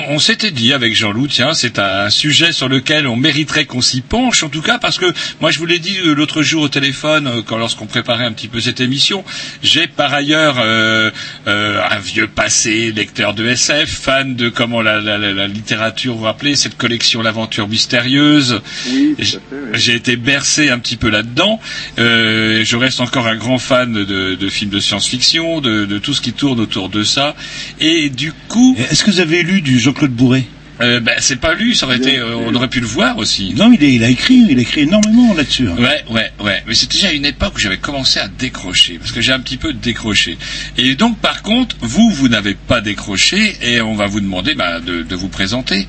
on 0.09 0.19
s'était 0.19 0.51
dit 0.51 0.73
avec 0.73 0.95
Jean-Loup, 0.95 1.27
tiens, 1.27 1.53
c'est 1.53 1.79
un 1.79 2.09
sujet 2.09 2.51
sur 2.51 2.69
lequel 2.69 3.07
on 3.07 3.15
mériterait 3.15 3.65
qu'on 3.65 3.81
s'y 3.81 4.01
penche, 4.01 4.43
en 4.43 4.49
tout 4.49 4.61
cas 4.61 4.77
parce 4.77 4.97
que 4.97 5.05
moi 5.41 5.51
je 5.51 5.59
vous 5.59 5.65
l'ai 5.65 5.79
dit 5.79 5.97
euh, 6.05 6.13
l'autre 6.13 6.43
jour 6.43 6.63
au 6.63 6.69
téléphone, 6.69 7.27
euh, 7.27 7.41
quand 7.45 7.57
lorsqu'on 7.57 7.87
préparait 7.87 8.25
un 8.25 8.31
petit 8.31 8.47
peu 8.47 8.59
cette 8.61 8.79
émission, 8.79 9.23
j'ai 9.63 9.87
par 9.87 10.13
ailleurs 10.13 10.57
euh, 10.59 11.11
euh, 11.47 11.81
un 11.89 11.99
vieux 11.99 12.27
passé, 12.27 12.91
lecteur 12.91 13.33
de 13.33 13.45
SF, 13.45 13.89
fan 13.89 14.35
de 14.35 14.49
comment 14.49 14.81
la, 14.81 15.01
la, 15.01 15.17
la, 15.17 15.33
la 15.33 15.47
littérature 15.47 16.15
vous 16.15 16.23
rappelez 16.23 16.55
cette 16.55 16.77
collection 16.77 17.21
l'aventure 17.21 17.67
mystérieuse. 17.67 18.61
Oui, 18.89 19.15
J- 19.19 19.39
J'ai 19.73 19.95
été 19.95 20.15
bercé 20.15 20.69
un 20.69 20.79
petit 20.79 20.95
peu 20.97 21.09
là-dedans. 21.09 21.59
Je 21.97 22.75
reste 22.75 22.99
encore 23.01 23.27
un 23.27 23.35
grand 23.35 23.57
fan 23.59 23.93
de, 23.93 24.35
de 24.35 24.49
films 24.49 24.69
de 24.71 24.79
science-fiction, 24.79 25.61
de, 25.65 25.85
de 25.85 25.97
tout 25.97 26.13
ce 26.13 26.21
qui 26.21 26.31
tourne 26.33 26.59
autour 26.59 26.87
de 26.89 27.03
ça. 27.03 27.35
Et 27.79 28.09
du 28.09 28.31
coup, 28.47 28.75
Est-ce 28.89 29.03
que 29.03 29.11
vous 29.11 29.19
avez 29.19 29.43
lu 29.43 29.61
du 29.61 29.79
Jean-Claude 29.79 30.11
Bourré? 30.11 30.45
euh, 30.81 30.99
ben, 30.99 31.13
c'est 31.19 31.37
pas 31.39 31.53
lu, 31.55 31.73
ça 31.73 31.85
aurait 31.85 31.95
été, 31.97 32.17
euh, 32.17 32.35
on 32.35 32.53
aurait 32.53 32.67
pu 32.67 32.81
le 32.81 32.85
voir 32.85 33.17
aussi. 33.17 33.53
Non, 33.55 33.71
il, 33.71 33.81
est- 33.81 33.93
il 33.93 34.03
a 34.03 34.09
écrit, 34.09 34.45
il 34.49 34.57
a 34.57 34.61
écrit 34.61 34.81
énormément 34.81 35.33
là-dessus. 35.33 35.67
hein. 35.69 35.75
Ouais, 35.79 36.03
ouais, 36.09 36.31
ouais. 36.43 36.63
Mais 36.67 36.73
c'était 36.73 36.95
déjà 36.97 37.11
une 37.13 37.25
époque 37.25 37.53
où 37.55 37.59
j'avais 37.59 37.77
commencé 37.77 38.19
à 38.19 38.27
décrocher, 38.27 38.97
parce 38.99 39.13
que 39.13 39.21
j'ai 39.21 39.31
un 39.31 39.39
petit 39.39 39.55
peu 39.57 39.71
décroché. 39.71 40.37
Et 40.77 40.95
donc, 40.95 41.17
par 41.19 41.43
contre, 41.43 41.77
vous, 41.79 42.09
vous 42.11 42.27
n'avez 42.27 42.55
pas 42.55 42.81
décroché, 42.81 43.55
et 43.61 43.79
on 43.81 43.95
va 43.95 44.07
vous 44.07 44.19
demander 44.19 44.53
bah, 44.53 44.79
de, 44.81 45.01
de 45.01 45.15
vous 45.15 45.29
présenter. 45.29 45.87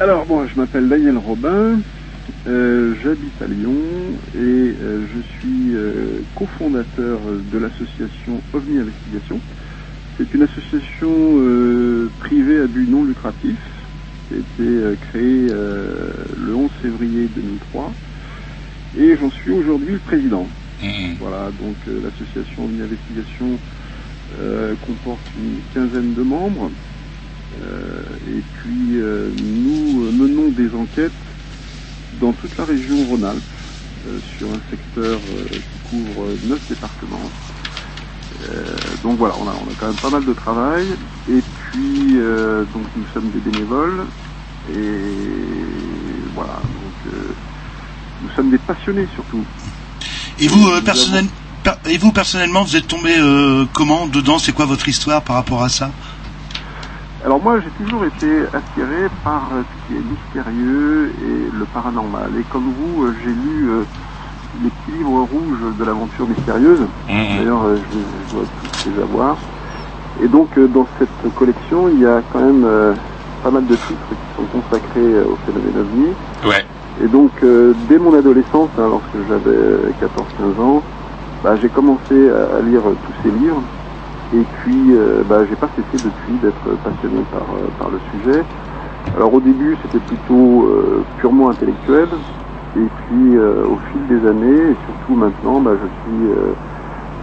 Alors, 0.00 0.24
bon, 0.26 0.46
je 0.52 0.58
m'appelle 0.60 0.88
Daniel 0.88 1.18
Robin, 1.18 1.78
euh, 2.46 2.94
j'habite 3.02 3.40
à 3.42 3.46
Lyon 3.46 3.74
et 4.34 4.38
euh, 4.38 5.06
je 5.14 5.20
suis 5.38 5.74
euh, 5.74 6.20
cofondateur 6.34 7.18
de 7.52 7.58
l'association 7.58 8.40
OVNI 8.52 8.78
Investigation. 8.78 9.40
C'est 10.16 10.34
une 10.34 10.42
association 10.42 11.08
privée 12.20 12.60
à 12.60 12.66
but 12.66 12.86
non 12.90 13.04
lucratif 13.04 13.56
qui 14.28 14.34
a 14.34 14.38
été 14.38 14.96
créée 15.08 15.48
le 15.48 16.54
11 16.54 16.70
février 16.82 17.26
2003 17.34 17.92
et 18.98 19.16
j'en 19.16 19.30
suis 19.30 19.50
aujourd'hui 19.50 19.92
le 19.92 19.98
président. 19.98 20.46
Voilà, 21.18 21.50
donc 21.58 21.74
l'association 21.86 22.64
OVNI 22.64 22.82
Investigation 22.82 23.58
comporte 24.86 25.20
une 25.38 25.60
quinzaine 25.72 26.12
de 26.12 26.22
membres. 26.22 26.70
Et 27.56 28.42
puis 28.60 29.00
nous 29.00 30.12
menons 30.12 30.50
des 30.50 30.74
enquêtes 30.74 31.12
dans 32.12 32.32
toute 32.32 32.56
la 32.56 32.64
région 32.64 33.06
Rhône-Alpes 33.06 33.42
euh, 34.06 34.20
sur 34.36 34.50
un 34.50 34.60
secteur 34.70 35.20
euh, 35.28 35.62
qui 35.72 35.78
couvre 35.80 36.24
euh, 36.24 36.38
neuf 36.42 36.60
départements. 36.68 37.30
Donc 39.02 39.18
voilà, 39.18 39.34
on 39.38 39.48
a, 39.48 39.54
on 39.54 39.68
a 39.72 39.74
quand 39.74 39.86
même 39.88 39.98
pas 39.98 40.10
mal 40.10 40.24
de 40.24 40.32
travail. 40.34 40.86
Et 41.26 41.42
puis 41.42 42.16
donc 42.72 42.86
nous 42.94 43.04
sommes 43.12 43.30
des 43.32 43.40
bénévoles 43.40 44.06
et 44.68 46.22
voilà 46.32 46.62
donc 46.72 46.94
nous 48.20 48.30
sommes 48.36 48.50
des 48.50 48.58
passionnés 48.58 49.08
surtout. 49.14 49.44
Et 50.38 50.46
vous, 50.46 50.58
Nous 50.58 50.80
personnel, 50.82 51.24
per- 51.64 51.90
et 51.90 51.98
vous 51.98 52.12
personnellement, 52.12 52.62
vous 52.62 52.76
êtes 52.76 52.86
tombé 52.86 53.12
comment 53.74 54.06
dedans? 54.06 54.38
C'est 54.38 54.52
quoi 54.52 54.64
votre 54.66 54.88
histoire 54.88 55.24
par 55.24 55.34
rapport 55.36 55.62
à 55.64 55.68
ça? 55.68 55.92
Alors 57.24 57.42
moi 57.42 57.60
j'ai 57.60 57.70
toujours 57.84 58.04
été 58.04 58.26
attiré 58.52 59.08
par 59.22 59.50
euh, 59.52 59.62
ce 59.62 59.86
qui 59.86 59.98
est 59.98 60.02
mystérieux 60.02 61.12
et 61.22 61.56
le 61.56 61.64
paranormal. 61.66 62.30
Et 62.38 62.42
comme 62.44 62.72
vous, 62.72 63.04
euh, 63.04 63.14
j'ai 63.22 63.30
lu 63.30 63.70
euh, 63.70 63.82
les 64.62 64.70
petits 64.70 64.98
livres 64.98 65.28
rouges 65.30 65.76
de 65.78 65.84
l'aventure 65.84 66.26
mystérieuse. 66.26 66.80
D'ailleurs, 67.08 67.64
euh, 67.64 67.76
je, 67.76 67.98
je 68.28 68.34
dois 68.34 68.44
tous 68.62 68.90
les 68.90 69.02
avoir. 69.02 69.36
Et 70.22 70.28
donc 70.28 70.58
dans 70.58 70.86
cette 70.98 71.34
collection, 71.34 71.88
il 71.88 72.00
y 72.00 72.06
a 72.06 72.22
quand 72.32 72.40
même 72.40 72.64
euh, 72.64 72.94
pas 73.42 73.50
mal 73.50 73.66
de 73.66 73.74
titres 73.74 74.08
qui 74.08 74.36
sont 74.36 74.60
consacrés 74.60 75.20
au 75.22 75.36
phénomène 75.46 75.78
ovni. 75.78 76.08
Ouais. 76.44 76.64
Et 77.02 77.08
donc, 77.08 77.30
euh, 77.42 77.72
dès 77.88 77.98
mon 77.98 78.14
adolescence, 78.14 78.68
hein, 78.78 78.88
lorsque 78.88 79.28
j'avais 79.28 79.56
euh, 79.56 79.92
14-15 80.38 80.60
ans, 80.60 80.82
bah, 81.42 81.56
j'ai 81.56 81.68
commencé 81.70 82.28
à, 82.28 82.60
lire 82.60 82.82
tous 82.82 83.22
ces 83.22 83.30
livres. 83.38 83.62
Et 84.32 84.44
puis, 84.62 84.92
euh, 84.92 85.24
bah, 85.28 85.44
j'ai 85.48 85.56
pas 85.56 85.68
cessé 85.74 85.98
depuis 86.04 86.34
d'être 86.38 86.76
passionné 86.84 87.20
par, 87.32 87.42
euh, 87.42 87.66
par 87.78 87.90
le 87.90 87.98
sujet. 88.12 88.44
Alors 89.16 89.34
au 89.34 89.40
début, 89.40 89.76
c'était 89.82 89.98
plutôt 89.98 90.66
euh, 90.66 91.02
purement 91.18 91.50
intellectuel. 91.50 92.06
Et 92.76 92.86
puis, 92.86 93.36
au 93.36 93.76
fil 93.90 94.06
des 94.06 94.28
années, 94.28 94.70
et 94.70 94.76
surtout 94.86 95.16
maintenant, 95.18 95.60
bah, 95.60 95.72
je 95.74 95.88
suis, 96.12 96.30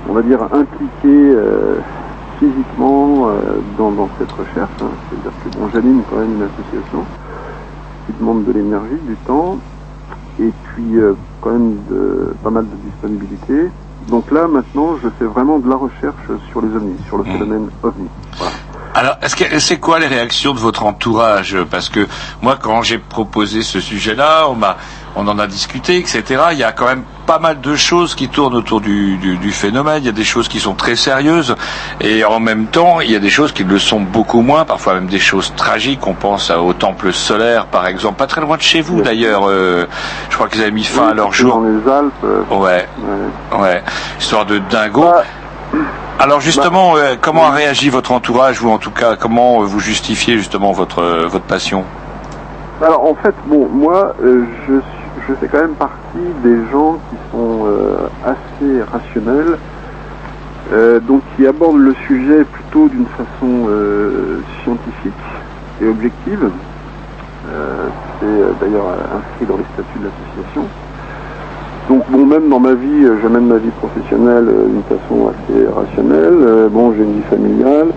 on 0.09 0.13
va 0.13 0.21
dire, 0.21 0.41
impliqué 0.51 1.35
physiquement 2.37 3.31
dans, 3.77 3.91
dans 3.91 4.09
cette 4.19 4.31
recherche. 4.33 4.69
hein. 4.81 4.89
C'est-à-dire 5.09 5.31
que 5.41 5.49
bon, 5.57 5.69
j'anime 5.73 6.01
quand 6.09 6.17
même 6.17 6.33
une 6.35 6.41
association 6.43 7.05
qui 8.05 8.13
demande 8.19 8.43
de 8.43 8.51
l'énergie, 8.51 8.99
du 9.07 9.15
temps, 9.25 9.57
et 10.41 10.51
puis 10.65 10.99
quand 11.39 11.51
même 11.51 11.77
de, 11.89 12.33
pas 12.43 12.49
mal 12.49 12.65
de 12.65 12.89
disponibilité. 12.89 13.71
Donc 14.07 14.31
là, 14.31 14.47
maintenant, 14.47 14.97
je 15.03 15.09
fais 15.19 15.25
vraiment 15.25 15.59
de 15.59 15.69
la 15.69 15.75
recherche 15.75 16.15
sur 16.49 16.61
les 16.61 16.73
ovnis, 16.75 16.97
sur 17.07 17.17
le 17.17 17.25
phénomène 17.25 17.69
ovni. 17.83 18.07
Voilà. 18.37 18.53
Alors, 18.93 19.17
est-ce 19.21 19.35
que 19.35 19.59
c'est 19.59 19.77
quoi 19.77 19.99
les 19.99 20.07
réactions 20.07 20.55
de 20.55 20.59
votre 20.59 20.83
entourage? 20.83 21.55
Parce 21.69 21.87
que 21.87 22.07
moi, 22.41 22.57
quand 22.59 22.81
j'ai 22.81 22.97
proposé 22.97 23.61
ce 23.61 23.79
sujet-là, 23.79 24.47
on 24.49 24.55
m'a, 24.55 24.77
on 25.19 25.27
en 25.27 25.39
a 25.39 25.47
discuté, 25.47 25.97
etc. 25.97 26.23
Il 26.51 26.57
y 26.59 26.63
a 26.63 26.71
quand 26.71 26.85
même 26.85 27.03
pas 27.25 27.39
mal 27.39 27.59
de 27.59 27.75
choses 27.75 28.13
qui 28.15 28.29
tournent 28.29 28.53
autour 28.55 28.79
du, 28.81 29.17
du, 29.17 29.37
du 29.37 29.51
phénomène. 29.51 29.97
Il 30.03 30.05
y 30.05 30.09
a 30.09 30.13
des 30.13 30.23
choses 30.23 30.47
qui 30.47 30.59
sont 30.59 30.75
très 30.75 30.95
sérieuses, 30.95 31.55
et 31.99 32.23
en 32.23 32.39
même 32.39 32.67
temps, 32.67 33.01
il 33.01 33.11
y 33.11 33.15
a 33.15 33.19
des 33.19 33.29
choses 33.31 33.51
qui 33.51 33.63
le 33.63 33.79
sont 33.79 33.99
beaucoup 33.99 34.41
moins. 34.41 34.63
Parfois 34.63 34.93
même 34.93 35.07
des 35.07 35.19
choses 35.19 35.53
tragiques. 35.55 36.05
On 36.07 36.13
pense 36.13 36.51
au 36.51 36.73
temple 36.73 37.11
solaire, 37.11 37.65
par 37.65 37.87
exemple, 37.87 38.15
pas 38.17 38.27
très 38.27 38.41
loin 38.41 38.57
de 38.57 38.61
chez 38.61 38.81
vous 38.81 39.01
d'ailleurs. 39.01 39.43
euh, 39.49 39.85
je 40.29 40.35
crois 40.35 40.47
qu'ils 40.47 40.61
avaient 40.61 40.71
mis 40.71 40.83
fin 40.83 41.09
à 41.09 41.13
leur 41.13 41.33
jour. 41.33 41.55
Dans 41.55 41.63
les 41.63 41.91
Alpes. 41.91 42.13
euh, 42.23 42.43
Ouais. 42.55 42.87
Ouais. 43.59 43.83
Histoire 44.19 44.45
de 44.45 44.59
dingo. 44.59 45.01
Bah, 45.01 45.23
Alors 46.19 46.39
justement, 46.41 46.95
euh, 46.95 47.15
comment 47.19 47.45
a 47.47 47.51
réagi 47.51 47.89
votre 47.89 48.11
entourage, 48.11 48.61
ou 48.61 48.69
en 48.71 48.77
tout 48.77 48.91
cas, 48.91 49.15
comment 49.15 49.61
vous 49.63 49.79
justifiez 49.79 50.37
justement 50.37 50.71
votre 50.71 51.03
votre 51.27 51.45
passion? 51.45 51.83
Alors 52.81 53.03
en 53.05 53.15
fait, 53.15 53.33
bon, 53.47 53.67
moi, 53.71 54.13
euh, 54.23 54.45
je, 54.67 54.73
suis- 54.73 54.83
je 55.27 55.33
fais 55.33 55.47
quand 55.47 55.61
même 55.61 55.75
partie 55.75 55.93
des 56.43 56.55
gens 56.71 56.99
qui 57.09 57.17
sont 57.31 57.65
euh, 57.65 58.07
assez 58.23 58.81
rationnels, 58.81 59.57
euh, 60.73 60.99
donc 61.01 61.21
qui 61.35 61.45
abordent 61.45 61.79
le 61.79 61.93
sujet 62.07 62.45
plutôt 62.45 62.87
d'une 62.87 63.05
façon 63.05 63.67
euh, 63.67 64.39
scientifique 64.63 65.13
et 65.81 65.87
objective. 65.87 66.49
C'est 68.19 68.59
d'ailleurs 68.59 68.87
inscrit 69.15 69.45
dans 69.45 69.57
les 69.57 69.63
statuts 69.73 69.99
de 69.99 70.05
l'association. 70.05 70.63
Donc 71.87 72.03
bon, 72.09 72.25
même 72.25 72.49
dans 72.49 72.59
ma 72.59 72.73
vie, 72.73 73.05
je 73.23 73.27
mène 73.27 73.45
ma 73.45 73.57
vie 73.57 73.69
professionnelle 73.69 74.49
d'une 74.67 74.83
façon 74.83 75.29
assez 75.29 75.67
rationnelle. 75.67 76.67
Bon, 76.71 76.93
j'ai 76.93 77.03
une 77.03 77.13
vie 77.13 77.27
familiale, 77.29 77.87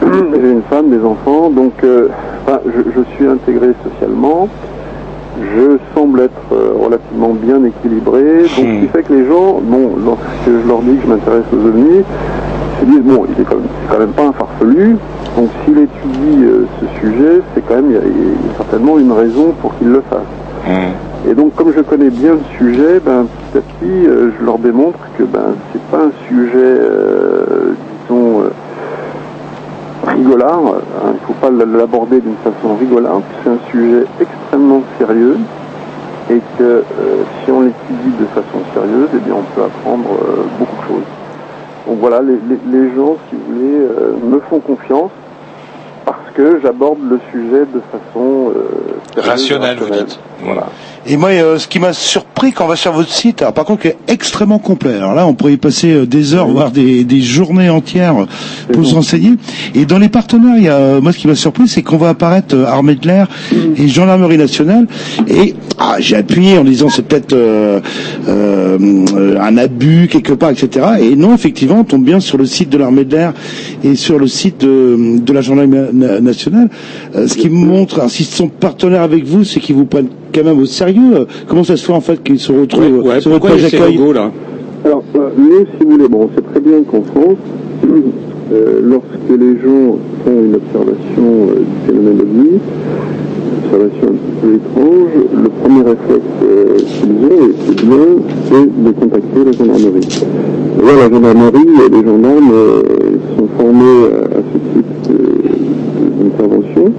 j'ai 0.02 0.52
une 0.52 0.62
femme, 0.70 0.90
des 0.90 1.04
enfants, 1.04 1.50
donc 1.50 1.74
je 1.82 3.02
suis 3.16 3.26
intégré 3.26 3.74
socialement. 3.84 4.48
Je 5.40 5.78
semble 5.94 6.20
être 6.20 6.32
euh, 6.52 6.72
relativement 6.78 7.30
bien 7.30 7.62
équilibré, 7.64 8.22
donc 8.42 8.48
ce 8.56 8.80
qui 8.80 8.88
fait 8.88 9.02
que 9.02 9.12
les 9.12 9.26
gens, 9.26 9.60
bon, 9.62 9.90
lorsque 10.04 10.46
je 10.46 10.68
leur 10.68 10.80
dis 10.80 10.96
que 10.96 11.02
je 11.02 11.08
m'intéresse 11.08 11.44
aux 11.52 11.66
ovnis, 11.66 12.02
ils 12.02 12.86
se 12.86 12.90
disent 12.92 13.02
bon, 13.12 13.24
il 13.26 13.40
est 13.40 13.44
quand 13.44 13.56
même, 13.56 13.66
c'est 13.82 13.92
quand 13.92 14.00
même 14.00 14.12
pas 14.12 14.26
un 14.26 14.32
farfelu, 14.32 14.96
donc 15.36 15.48
s'il 15.64 15.78
étudie 15.78 16.44
euh, 16.44 16.66
ce 16.80 17.00
sujet, 17.00 17.40
c'est 17.54 17.66
quand 17.66 17.76
même, 17.76 17.90
il 17.90 17.94
y, 17.94 17.98
a, 17.98 18.00
il 18.04 18.48
y 18.48 18.52
a 18.52 18.56
certainement 18.56 18.98
une 18.98 19.12
raison 19.12 19.54
pour 19.60 19.76
qu'il 19.78 19.88
le 19.88 20.02
fasse. 20.10 20.20
Et 21.28 21.34
donc, 21.34 21.54
comme 21.54 21.72
je 21.74 21.80
connais 21.80 22.10
bien 22.10 22.32
le 22.32 22.56
sujet, 22.56 23.00
ben, 23.04 23.26
petit 23.52 23.58
à 23.58 23.60
petit, 23.60 24.06
euh, 24.06 24.30
je 24.38 24.44
leur 24.44 24.58
démontre 24.58 24.98
que 25.18 25.24
ben, 25.24 25.54
c'est 25.72 25.82
pas 25.90 26.04
un 26.04 26.12
sujet, 26.28 26.56
euh, 26.56 27.72
disons, 28.08 28.42
rigolard. 30.18 30.58
hein, 30.58 31.12
il 31.14 31.20
faut 31.26 31.32
pas 31.34 31.50
l'aborder 31.50 32.20
d'une 32.20 32.36
façon 32.44 32.74
rigolard. 32.78 33.20
C'est 33.42 33.50
un 33.50 33.58
sujet 33.70 34.04
extrêmement 34.20 34.82
sérieux 34.98 35.38
et 36.30 36.40
que 36.58 36.62
euh, 36.62 36.82
si 37.44 37.50
on 37.50 37.62
l'étudie 37.62 38.16
de 38.20 38.26
façon 38.26 38.58
sérieuse, 38.74 39.08
eh 39.14 39.18
bien, 39.18 39.34
on 39.34 39.54
peut 39.54 39.64
apprendre 39.64 40.08
euh, 40.10 40.42
beaucoup 40.58 40.76
de 40.76 40.86
choses. 40.88 41.08
Donc 41.86 41.98
voilà, 42.00 42.20
les, 42.20 42.34
les- 42.48 42.60
les 42.80 42.94
gens, 42.94 43.16
si 43.28 43.36
vous 43.36 43.54
voulez, 43.54 43.74
euh, 43.76 44.12
me 44.22 44.38
font 44.40 44.60
confiance 44.60 45.10
parce 46.04 46.27
que 46.38 46.60
j'aborde 46.62 47.00
le 47.10 47.18
sujet 47.32 47.62
de 47.74 47.80
façon 47.90 48.52
euh, 48.54 49.20
Rationnelle, 49.20 49.76
vous 49.80 49.90
dites. 49.90 50.20
Voilà. 50.44 50.68
Et 51.04 51.16
moi, 51.16 51.30
euh, 51.30 51.58
ce 51.58 51.66
qui 51.66 51.80
m'a 51.80 51.92
surpris 51.92 52.52
quand 52.52 52.66
on 52.66 52.68
va 52.68 52.76
sur 52.76 52.92
votre 52.92 53.10
site, 53.10 53.42
alors 53.42 53.54
par 53.54 53.64
contre, 53.64 53.82
qui 53.82 53.88
est 53.88 53.96
extrêmement 54.06 54.58
complet. 54.58 54.94
Alors 54.94 55.14
là, 55.14 55.26
on 55.26 55.34
pourrait 55.34 55.54
y 55.54 55.56
passer 55.56 55.90
euh, 55.92 56.06
des 56.06 56.34
heures, 56.34 56.46
voire 56.46 56.70
des, 56.70 57.02
des 57.02 57.20
journées 57.22 57.70
entières 57.70 58.26
pour 58.72 58.86
se 58.86 58.94
renseigner. 58.94 59.32
Et 59.74 59.84
dans 59.84 59.98
les 59.98 60.08
partenaires, 60.08 60.56
il 60.58 60.64
y 60.64 60.68
a, 60.68 61.00
moi, 61.00 61.12
ce 61.12 61.18
qui 61.18 61.26
m'a 61.26 61.34
surpris, 61.34 61.66
c'est 61.66 61.82
qu'on 61.82 61.96
va 61.96 62.10
apparaître 62.10 62.54
euh, 62.54 62.66
Armée 62.66 62.94
de 62.94 63.06
l'air 63.06 63.26
et 63.76 63.88
Gendarmerie 63.88 64.38
nationale. 64.38 64.86
Et 65.26 65.54
ah, 65.78 65.96
j'ai 65.98 66.16
appuyé 66.16 66.58
en 66.58 66.64
disant 66.64 66.88
c'est 66.88 67.06
peut-être 67.06 67.32
euh, 67.32 67.80
euh, 68.28 69.38
un 69.40 69.56
abus 69.56 70.08
quelque 70.10 70.32
part, 70.32 70.50
etc. 70.50 70.86
Et 71.00 71.16
non, 71.16 71.34
effectivement, 71.34 71.80
on 71.80 71.84
tombe 71.84 72.04
bien 72.04 72.20
sur 72.20 72.36
le 72.36 72.46
site 72.46 72.68
de 72.68 72.78
l'Armée 72.78 73.04
de 73.04 73.16
l'air 73.16 73.32
et 73.82 73.94
sur 73.94 74.18
le 74.18 74.26
site 74.26 74.60
de, 74.60 75.18
de 75.18 75.32
la 75.32 75.40
Gendarmerie 75.40 76.27
nationale. 76.28 76.68
Euh, 77.16 77.26
ce 77.26 77.36
qui 77.36 77.48
montre, 77.48 77.98
alors, 77.98 78.10
s'ils 78.10 78.26
sont 78.26 78.48
partenaires 78.48 79.02
avec 79.02 79.24
vous, 79.24 79.44
c'est 79.44 79.60
qu'ils 79.60 79.76
vous 79.76 79.84
prennent 79.86 80.08
quand 80.34 80.44
même 80.44 80.58
au 80.60 80.66
sérieux. 80.66 81.14
Euh, 81.14 81.24
Comment 81.48 81.64
ça 81.64 81.76
se 81.76 81.84
fait 81.84 81.92
en 81.92 82.00
fait 82.00 82.22
qu'ils 82.22 82.38
se 82.40 82.52
retrouvent 82.52 83.02
Ouais, 83.06 83.20
sur 83.20 83.30
votre 83.32 83.48
page 83.48 83.64
a 83.64 83.68
ces 83.68 83.76
d'accueil 83.78 83.96
logos, 83.96 84.12
là 84.12 84.30
Alors, 84.84 85.02
euh, 85.16 85.28
nous, 85.36 85.64
si 85.78 85.84
vous 85.84 85.90
voulez, 85.92 86.08
bon, 86.08 86.28
on 86.30 86.36
sait 86.36 86.44
très 86.52 86.60
bien 86.60 86.82
qu'en 86.88 87.02
France, 87.02 87.38
euh, 88.52 88.80
lorsque 88.82 89.30
les 89.30 89.54
gens 89.62 89.98
font 90.24 90.38
une 90.44 90.54
observation 90.54 91.26
euh, 91.50 91.54
du 91.60 91.86
phénomène 91.86 92.20
ovni, 92.20 92.50
une 92.50 93.64
observation 93.64 94.08
un 94.08 94.16
petit 94.16 94.36
peu 94.40 94.54
étrange, 94.54 95.10
le 95.44 95.48
premier 95.62 95.82
réflexe 95.90 96.32
euh, 96.42 96.76
qu'ils 96.78 97.16
ont, 97.24 97.48
et 97.48 97.54
c'est 97.66 97.86
bien, 97.86 98.06
c'est 98.48 98.84
de 98.84 98.90
contacter 98.92 99.44
la 99.44 99.52
gendarmerie. 99.52 100.08
Là, 100.84 100.92
la 100.96 101.10
gendarmerie, 101.10 101.68
euh, 101.80 101.88
les 101.90 102.04
gendarmes 102.06 102.50
euh, 102.52 102.82
sont 103.36 103.48
formés 103.58 103.98
à, 104.14 104.38
à 104.38 104.40
ce 104.40 104.58
type 104.78 104.86
de- 105.08 105.28
d'intervention. 106.28 106.92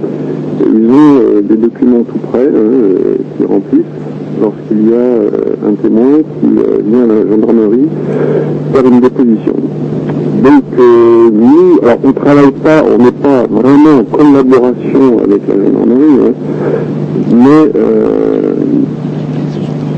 Et 0.62 0.68
Ils 0.68 0.90
ont 0.90 1.20
euh, 1.20 1.42
des 1.42 1.56
documents 1.56 2.04
tout 2.04 2.18
prêts 2.32 2.48
hein, 2.48 2.58
euh, 2.58 3.16
qui 3.38 3.46
remplissent 3.46 3.84
lorsqu'il 4.42 4.90
y 4.90 4.94
a 4.94 4.98
euh, 4.98 5.30
un 5.68 5.74
témoin 5.74 6.20
qui 6.20 6.48
vient 6.90 7.04
à 7.04 7.08
la 7.08 7.30
gendarmerie 7.30 7.88
faire 8.74 8.86
une 8.86 9.00
déposition. 9.00 9.54
Donc 10.44 10.64
nous, 10.78 11.80
alors 11.84 11.98
on 12.04 12.14
travaille 12.14 12.52
pas, 12.64 12.82
on 12.84 13.04
n'est 13.04 13.12
pas 13.12 13.44
vraiment 13.50 14.00
en 14.00 14.04
collaboration 14.06 15.20
avec 15.22 15.42
la 15.48 15.56
gendarmerie, 15.56 16.28
hein, 16.28 16.34
mais 17.34 17.82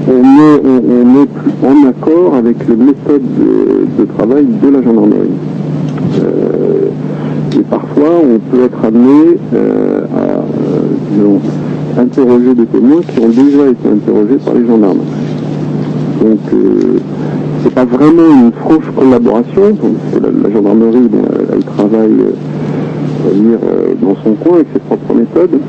on 0.09 1.21
est, 1.21 1.25
plus 1.27 1.51
en 1.63 1.87
accord 1.87 2.35
avec 2.35 2.57
les 2.67 2.75
méthodes 2.75 3.21
de, 3.99 4.05
travail 4.05 4.45
de 4.45 4.69
la 4.69 4.81
gendarmerie. 4.81 5.29
Parfois, 7.71 8.21
on 8.21 8.37
peut 8.37 8.65
être 8.65 8.85
amené 8.85 9.37
euh, 9.55 10.01
à 10.13 10.39
euh, 11.23 12.01
interroger 12.01 12.53
des 12.53 12.65
témoins 12.65 13.01
qui 13.01 13.19
ont 13.19 13.29
déjà 13.29 13.69
été 13.69 13.87
interrogés 13.87 14.37
par 14.45 14.53
les 14.53 14.67
gendarmes. 14.67 14.99
Donc, 16.21 16.39
euh, 16.53 16.99
c'est 17.63 17.73
pas 17.73 17.85
vraiment 17.85 18.29
une 18.43 18.51
franche 18.51 18.83
collaboration. 18.95 19.69
Donc, 19.71 19.95
la, 20.21 20.51
gendarmerie, 20.51 21.09
elle, 21.53 21.63
travaille, 21.63 22.17
dans 24.01 24.15
son 24.23 24.33
coin 24.33 24.55
avec 24.55 24.67
ses 24.73 24.79
propres 24.79 25.13
méthodes. 25.13 25.59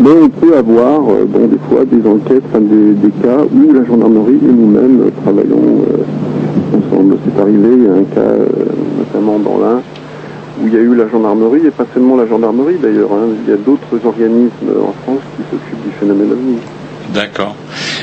Mais 0.00 0.10
on 0.22 0.28
peut 0.28 0.56
avoir, 0.56 1.00
bon, 1.00 1.46
des 1.50 1.58
fois, 1.68 1.84
des 1.84 2.08
enquêtes, 2.08 2.44
des, 2.54 2.92
des 2.94 3.12
cas 3.22 3.42
où 3.42 3.72
la 3.72 3.84
gendarmerie 3.84 4.38
et 4.42 4.52
nous-mêmes 4.52 5.10
travaillons 5.24 5.82
ensemble. 6.76 7.16
C'est 7.24 7.40
arrivé, 7.40 7.68
il 7.78 7.84
y 7.84 7.88
a 7.88 7.92
un 7.92 8.04
cas, 8.14 8.36
notamment 8.98 9.38
dans 9.38 9.58
l'Ain, 9.58 9.80
où 10.60 10.66
il 10.66 10.74
y 10.74 10.76
a 10.76 10.80
eu 10.80 10.94
la 10.94 11.08
gendarmerie, 11.08 11.66
et 11.66 11.70
pas 11.70 11.86
seulement 11.92 12.16
la 12.16 12.26
gendarmerie 12.26 12.78
d'ailleurs, 12.82 13.12
hein. 13.12 13.28
il 13.44 13.50
y 13.50 13.54
a 13.54 13.56
d'autres 13.56 14.04
organismes 14.04 14.70
en 14.82 14.94
France 15.02 15.22
qui 15.36 15.42
s'occupent 15.50 15.84
du 15.84 15.92
phénomène 15.98 16.32
ovni. 16.32 16.58
D'accord. 17.14 17.54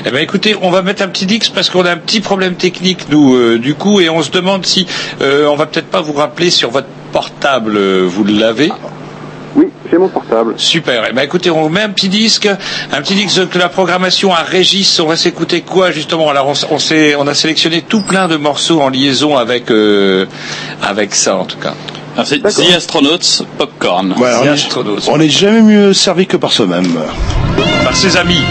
Eh 0.05 0.09
ben 0.09 0.17
écoutez, 0.17 0.55
on 0.61 0.71
va 0.71 0.81
mettre 0.81 1.03
un 1.03 1.07
petit 1.07 1.27
dix 1.27 1.49
parce 1.49 1.69
qu'on 1.69 1.85
a 1.85 1.91
un 1.91 1.97
petit 1.97 2.21
problème 2.21 2.55
technique 2.55 3.07
nous 3.09 3.35
euh, 3.35 3.59
du 3.59 3.75
coup 3.75 3.99
et 3.99 4.09
on 4.09 4.23
se 4.23 4.31
demande 4.31 4.65
si 4.65 4.87
euh, 5.21 5.45
on 5.45 5.55
va 5.55 5.67
peut-être 5.67 5.87
pas 5.87 6.01
vous 6.01 6.13
rappeler 6.13 6.49
sur 6.49 6.71
votre 6.71 6.87
portable, 7.11 7.77
euh, 7.77 8.05
vous 8.07 8.23
l'avez? 8.23 8.71
Oui, 9.55 9.69
j'ai 9.89 9.97
mon 9.97 10.09
portable. 10.09 10.55
Super. 10.57 11.05
Eh 11.09 11.13
ben 11.13 11.21
écoutez, 11.21 11.49
on 11.49 11.69
met 11.69 11.81
un 11.81 11.89
petit 11.89 12.09
disque, 12.09 12.47
un 12.47 13.01
petit 13.01 13.15
disque 13.15 13.47
que 13.49 13.57
la 13.57 13.69
programmation 13.69 14.33
à 14.33 14.41
Régis. 14.41 14.99
On 14.99 15.05
va 15.05 15.15
s'écouter 15.15 15.61
quoi 15.61 15.91
justement? 15.91 16.29
Alors 16.29 16.47
on, 16.47 16.75
on 16.75 16.77
on 17.19 17.27
a 17.27 17.33
sélectionné 17.33 17.83
tout 17.83 18.01
plein 18.01 18.27
de 18.27 18.35
morceaux 18.35 18.81
en 18.81 18.89
liaison 18.89 19.37
avec 19.37 19.71
euh, 19.71 20.25
avec 20.81 21.15
ça 21.15 21.37
en 21.37 21.45
tout 21.45 21.59
cas. 21.59 21.73
Alors, 22.15 22.27
c'est 22.27 22.39
The 22.39 22.73
Astronauts 22.75 23.43
Popcorn. 23.57 24.13
Voilà, 24.15 24.55
The 24.55 25.09
on 25.09 25.17
n'est 25.17 25.29
jamais 25.29 25.61
mieux 25.61 25.93
servi 25.93 26.25
que 26.25 26.37
par 26.37 26.53
soi-même. 26.53 26.97
Par 27.83 27.95
ses 27.95 28.15
amis. 28.15 28.41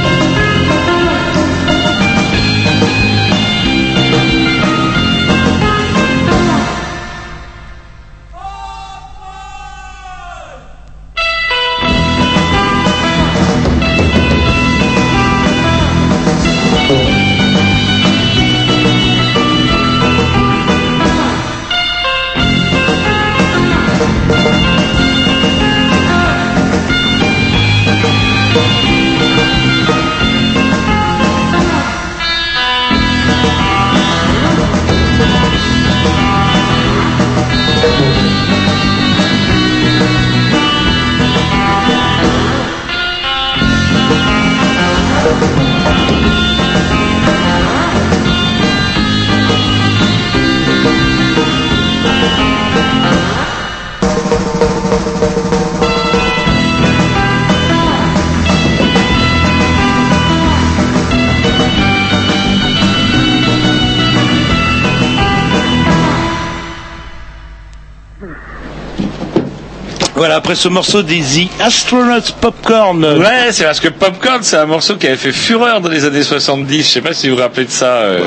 Voilà, 70.24 70.36
après 70.36 70.54
ce 70.54 70.68
morceau 70.68 71.02
des 71.02 71.20
The 71.20 71.60
Astronauts 71.60 72.32
Popcorn. 72.40 73.04
Ouais, 73.04 73.52
c'est 73.52 73.64
parce 73.64 73.78
que 73.78 73.88
Popcorn, 73.88 74.38
c'est 74.42 74.56
un 74.56 74.64
morceau 74.64 74.96
qui 74.96 75.06
avait 75.06 75.18
fait 75.18 75.32
fureur 75.32 75.82
dans 75.82 75.90
les 75.90 76.06
années 76.06 76.22
70. 76.22 76.78
Je 76.78 76.82
sais 76.88 77.02
pas 77.02 77.12
si 77.12 77.28
vous 77.28 77.36
vous 77.36 77.42
rappelez 77.42 77.66
de 77.66 77.70
ça. 77.70 77.96
euh. 77.96 78.20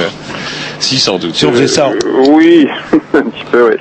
Si, 0.80 1.00
sans 1.00 1.18
doute. 1.18 1.36
Si 1.36 1.44
on 1.48 1.52
faisait 1.52 1.68
ça. 1.68 1.90
Oui, 2.30 2.68
un 3.16 3.24
petit 3.24 3.44
peu, 3.52 3.70
oui. 3.72 3.78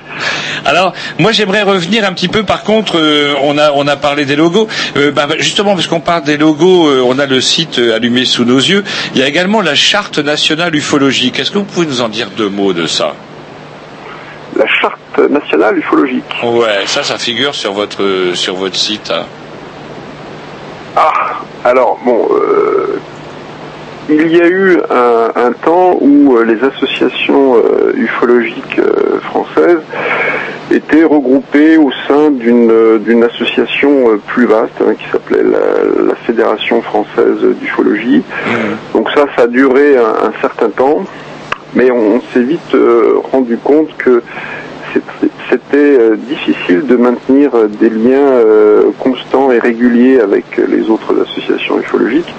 Alors, 0.64 0.95
moi, 1.19 1.33
j'aimerais 1.33 1.61
revenir 1.61 2.07
un 2.09 2.14
petit 2.14 2.29
peu. 2.29 2.43
Par 2.43 2.62
contre, 2.62 2.97
euh, 2.99 3.35
on 3.43 3.59
a 3.59 3.71
on 3.73 3.87
a 3.87 3.97
parlé 3.97 4.25
des 4.25 4.35
logos. 4.35 4.67
Euh, 4.97 5.11
bah, 5.11 5.29
justement, 5.39 5.75
parce 5.75 5.87
qu'on 5.87 6.01
parle 6.01 6.23
des 6.25 6.39
logos, 6.39 6.89
euh, 6.89 7.03
on 7.07 7.19
a 7.19 7.27
le 7.27 7.43
site 7.43 7.79
euh, 7.79 7.97
allumé 7.97 8.25
sous 8.25 8.47
nos 8.47 8.57
yeux. 8.57 8.83
Il 9.14 9.21
y 9.21 9.25
a 9.25 9.29
également 9.29 9.61
la 9.61 9.75
charte 9.75 10.19
nationale 10.21 10.75
ufologique. 10.75 11.39
Est-ce 11.39 11.51
que 11.51 11.59
vous 11.59 11.64
pouvez 11.64 11.87
nous 11.87 12.01
en 12.01 12.09
dire 12.09 12.31
deux 12.35 12.49
mots 12.49 12.73
de 12.73 12.87
ça? 12.87 13.12
La 14.57 14.67
charte 14.67 15.19
nationale 15.31 15.79
ufologique. 15.79 16.25
Ouais, 16.43 16.87
ça, 16.87 17.03
ça 17.03 17.19
figure 17.19 17.55
sur 17.55 17.73
votre 17.73 18.33
sur 18.35 18.55
votre 18.55 18.77
site. 18.77 19.11
hein. 19.11 19.25
Ah, 20.97 21.13
alors 21.65 21.99
bon, 22.05 22.27
euh, 22.33 22.99
il 24.09 24.29
y 24.35 24.41
a 24.41 24.49
eu 24.49 24.79
un, 24.91 25.31
un 25.37 25.53
temps 25.53 25.97
où 26.01 26.37
euh, 26.37 26.45
les 26.45 26.63
associations 26.65 27.57
euh, 27.57 27.93
ufologiques 27.97 28.79
euh, 28.79 29.21
françaises 29.21 29.81
étaient 30.71 31.05
regroupées 31.05 31.77
au 31.77 31.91
sein 32.09 32.31
d'une 32.31 32.71
euh, 32.71 32.99
d'une 32.99 33.25
association 33.25 34.11
euh, 34.11 34.21
plus 34.27 34.47
vaste 34.47 34.73
hein, 34.81 34.95
qui 34.99 35.05
s'appelait 35.13 35.43
la, 35.43 36.05
la 36.09 36.15
Fédération 36.27 36.81
française 36.83 37.39
d'ufologie. 37.61 38.23
Donc 38.95 39.11
ça, 39.15 39.27
ça 39.37 39.43
a 39.43 39.47
duré 39.49 39.99
un, 39.99 40.29
un 40.29 40.33
certain 40.41 40.71
temps, 40.71 41.05
mais 41.75 41.91
on, 41.91 42.21
s'est 42.33 42.43
vite 42.43 42.75
euh, 42.75 43.17
rendu 43.33 43.57
compte 43.59 43.95
que 43.99 44.23
c'était 45.51 45.99
euh, 46.01 46.17
difficile 46.17 46.87
de 46.87 46.97
maintenir 46.97 47.55
euh, 47.55 47.67
des 47.69 47.91
liens 47.91 48.41
constants 48.99 49.51
et 49.51 49.59
réguliers 49.59 50.21
avec 50.21 50.45
les 50.57 50.89
autres 50.89 51.14
associations 51.23 51.79
ufologiques. 51.79 52.33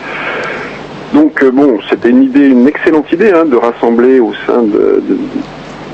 Donc 1.13 1.43
bon, 1.45 1.79
c'était 1.89 2.09
une 2.09 2.23
idée, 2.23 2.47
une 2.47 2.67
excellente 2.67 3.11
idée 3.11 3.31
hein, 3.31 3.45
de 3.45 3.55
rassembler 3.55 4.19
au 4.19 4.33
sein 4.45 4.61
de- 4.63 5.01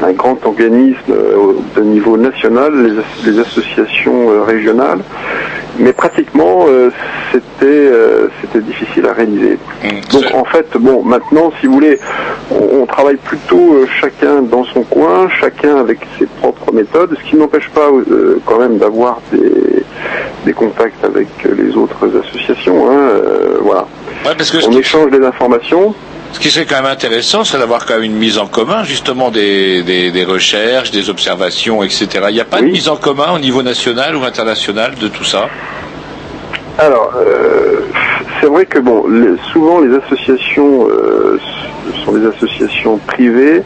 d'un 0.03 0.11
grand 0.13 0.37
organisme 0.45 1.11
euh, 1.11 1.35
au- 1.37 1.63
de 1.75 1.81
niveau 1.85 2.17
national 2.17 2.71
les, 2.85 2.91
as- 2.99 3.25
les 3.31 3.39
associations 3.39 4.29
euh, 4.29 4.43
régionales, 4.43 4.99
mais 5.79 5.93
pratiquement 5.93 6.65
euh, 6.67 6.89
c'était 7.31 7.89
c'était 8.41 8.59
difficile 8.59 9.05
à 9.07 9.13
réaliser. 9.13 9.57
Donc 10.11 10.25
en 10.33 10.43
fait, 10.45 10.67
bon, 10.79 11.03
maintenant, 11.03 11.51
si 11.59 11.67
vous 11.67 11.73
voulez, 11.73 11.99
on, 12.51 12.81
on 12.81 12.85
travaille 12.85 13.15
plutôt 13.17 13.85
chacun 14.01 14.41
dans 14.41 14.63
son 14.65 14.83
coin, 14.83 15.27
chacun 15.39 15.77
avec 15.77 15.99
ses 16.19 16.25
propres 16.41 16.71
méthodes, 16.73 17.15
ce 17.19 17.29
qui 17.29 17.35
n'empêche 17.35 17.69
pas 17.69 17.87
quand 18.45 18.59
même 18.59 18.77
d'avoir 18.77 19.19
des, 19.31 19.83
des 20.45 20.53
contacts 20.53 21.03
avec 21.03 21.27
les 21.45 21.75
autres 21.75 22.05
associations. 22.21 22.89
hein, 22.91 23.09
voilà. 23.61 23.87
Ouais, 24.25 24.35
parce 24.37 24.51
que 24.51 24.59
ce 24.59 24.67
on 24.69 24.73
échange 24.73 25.09
des 25.11 25.23
informations. 25.25 25.93
Ce 26.33 26.39
qui 26.39 26.49
serait 26.49 26.65
quand 26.65 26.75
même 26.81 26.91
intéressant, 26.91 27.43
c'est 27.43 27.57
d'avoir 27.57 27.85
quand 27.85 27.93
même 27.95 28.03
une 28.03 28.15
mise 28.17 28.37
en 28.37 28.47
commun, 28.47 28.83
justement, 28.83 29.31
des, 29.31 29.81
des, 29.83 30.11
des 30.11 30.25
recherches, 30.25 30.91
des 30.91 31.09
observations, 31.09 31.83
etc. 31.83 32.07
Il 32.29 32.33
n'y 32.33 32.41
a 32.41 32.45
pas 32.45 32.59
de 32.59 32.65
mise 32.65 32.89
en 32.89 32.97
commun 32.97 33.31
au 33.35 33.39
niveau 33.39 33.61
national 33.63 34.15
ou 34.15 34.23
international 34.25 34.95
de 34.99 35.07
tout 35.07 35.23
ça? 35.23 35.47
Alors, 36.79 37.13
euh, 37.15 37.81
c'est 38.41 38.47
vrai 38.47 38.65
que 38.65 38.79
bon, 38.79 39.05
les- 39.07 39.37
souvent 39.53 39.79
les 39.79 39.95
associations 39.95 40.87
euh, 40.89 41.39
sont 42.03 42.13
des 42.13 42.25
associations 42.27 42.97
privées 42.97 43.61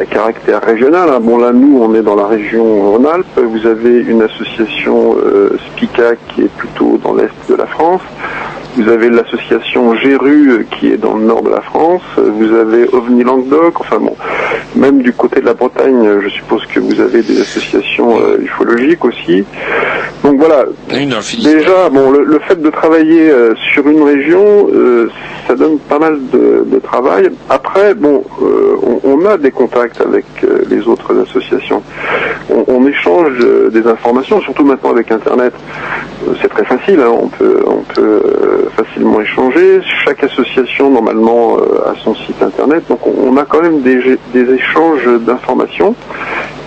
à 0.00 0.04
caractère 0.04 0.62
régional. 0.62 1.08
hein. 1.10 1.18
Bon, 1.20 1.38
là, 1.38 1.52
nous, 1.52 1.78
on 1.82 1.94
est 1.94 2.02
dans 2.02 2.14
la 2.16 2.26
région 2.26 2.90
Rhône-Alpes. 2.92 3.38
Vous 3.38 3.66
avez 3.66 3.98
une 4.00 4.22
association 4.22 5.16
euh, 5.22 5.56
SPICA 5.76 6.16
qui 6.28 6.42
est 6.42 6.50
plutôt 6.56 6.98
dans 7.02 7.14
l'est 7.14 7.28
de 7.48 7.54
la 7.54 7.66
France. 7.66 8.00
Vous 8.76 8.88
avez 8.88 9.10
l'association 9.10 9.94
GERU 9.96 10.48
euh, 10.50 10.64
qui 10.78 10.90
est 10.90 10.96
dans 10.96 11.14
le 11.16 11.24
nord 11.24 11.42
de 11.42 11.50
la 11.50 11.60
France. 11.60 12.00
Vous 12.16 12.54
avez 12.54 12.86
OVNI 12.90 13.22
Languedoc. 13.22 13.80
Enfin 13.80 13.98
bon, 13.98 14.16
même 14.74 15.02
du 15.02 15.12
côté 15.12 15.40
de 15.42 15.46
la 15.46 15.52
Bretagne, 15.52 16.20
je 16.22 16.28
suppose 16.30 16.64
que 16.66 16.80
vous 16.80 16.98
avez 17.00 17.20
des 17.22 17.38
associations 17.40 18.18
euh, 18.18 18.38
ufologiques 18.40 19.04
aussi. 19.04 19.44
Donc 20.24 20.38
voilà. 20.38 20.64
Déjà, 21.42 21.90
bon, 21.90 22.10
le, 22.12 22.24
le 22.24 22.38
fait 22.38 22.62
de 22.62 22.70
travailler 22.70 23.28
euh, 23.30 23.54
sur 23.74 23.86
une 23.86 24.02
région, 24.04 24.68
euh, 24.72 25.10
ça 25.46 25.54
donne 25.54 25.78
pas 25.78 25.98
mal 25.98 26.18
de, 26.32 26.64
de 26.66 26.78
travail. 26.78 27.28
Après, 27.50 27.92
bon, 27.94 28.24
euh, 28.40 28.76
on, 28.82 29.00
on 29.04 29.26
a 29.26 29.36
des 29.36 29.50
contacts 29.50 29.81
avec 30.00 30.24
euh, 30.44 30.62
les 30.70 30.86
autres 30.86 31.12
associations. 31.22 31.82
On, 32.50 32.86
échange 32.86 33.32
euh, 33.40 33.70
des 33.70 33.86
informations, 33.86 34.40
surtout 34.40 34.64
maintenant 34.64 34.90
avec 34.90 35.10
Internet. 35.10 35.52
Euh, 36.26 36.34
c'est 36.40 36.48
très 36.48 36.64
facile, 36.64 37.00
hein, 37.00 37.12
on 37.12 37.28
peut, 37.28 37.62
facilement 38.76 39.20
échanger. 39.20 39.80
Chaque 40.04 40.22
association, 40.24 40.90
normalement, 40.90 41.56
a 41.56 41.94
son 42.02 42.14
site 42.14 42.42
Internet. 42.42 42.84
Donc, 42.88 43.00
on, 43.06 43.36
a 43.36 43.44
quand 43.44 43.62
même 43.62 43.80
des, 43.82 44.18
échanges 44.34 45.06
d'informations. 45.20 45.94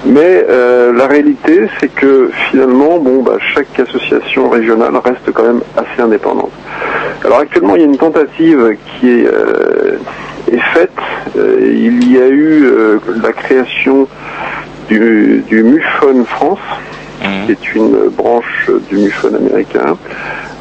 Mais 0.05 0.45
la 0.47 1.07
réalité, 1.07 1.67
c'est 1.79 1.87
que 1.93 2.29
finalement, 2.49 2.99
bon, 2.99 3.23
bah, 3.23 3.37
chaque 3.53 3.79
association 3.79 4.49
régionale 4.49 4.95
reste 5.03 5.31
quand 5.33 5.43
même 5.43 5.61
assez 5.75 6.01
indépendante. 6.01 6.51
Alors 7.23 7.39
actuellement, 7.39 7.75
il 7.75 7.81
y 7.81 7.85
a 7.85 7.87
une 7.87 7.97
tentative 7.97 8.77
qui 8.99 9.09
est, 9.09 9.27
est 10.51 10.59
faite. 10.73 10.91
Euh, 11.37 11.59
il 11.61 12.11
y 12.11 12.17
a 12.17 12.27
eu 12.27 12.65
euh, 12.65 12.99
la 13.23 13.31
création 13.33 14.07
du, 14.89 15.43
du 15.47 15.63
MUFON 15.63 16.23
France, 16.25 16.59
qui 17.45 17.51
est 17.53 17.75
une 17.75 18.09
branche 18.09 18.69
du 18.89 18.97
MUFON 18.97 19.33
américain, 19.35 19.97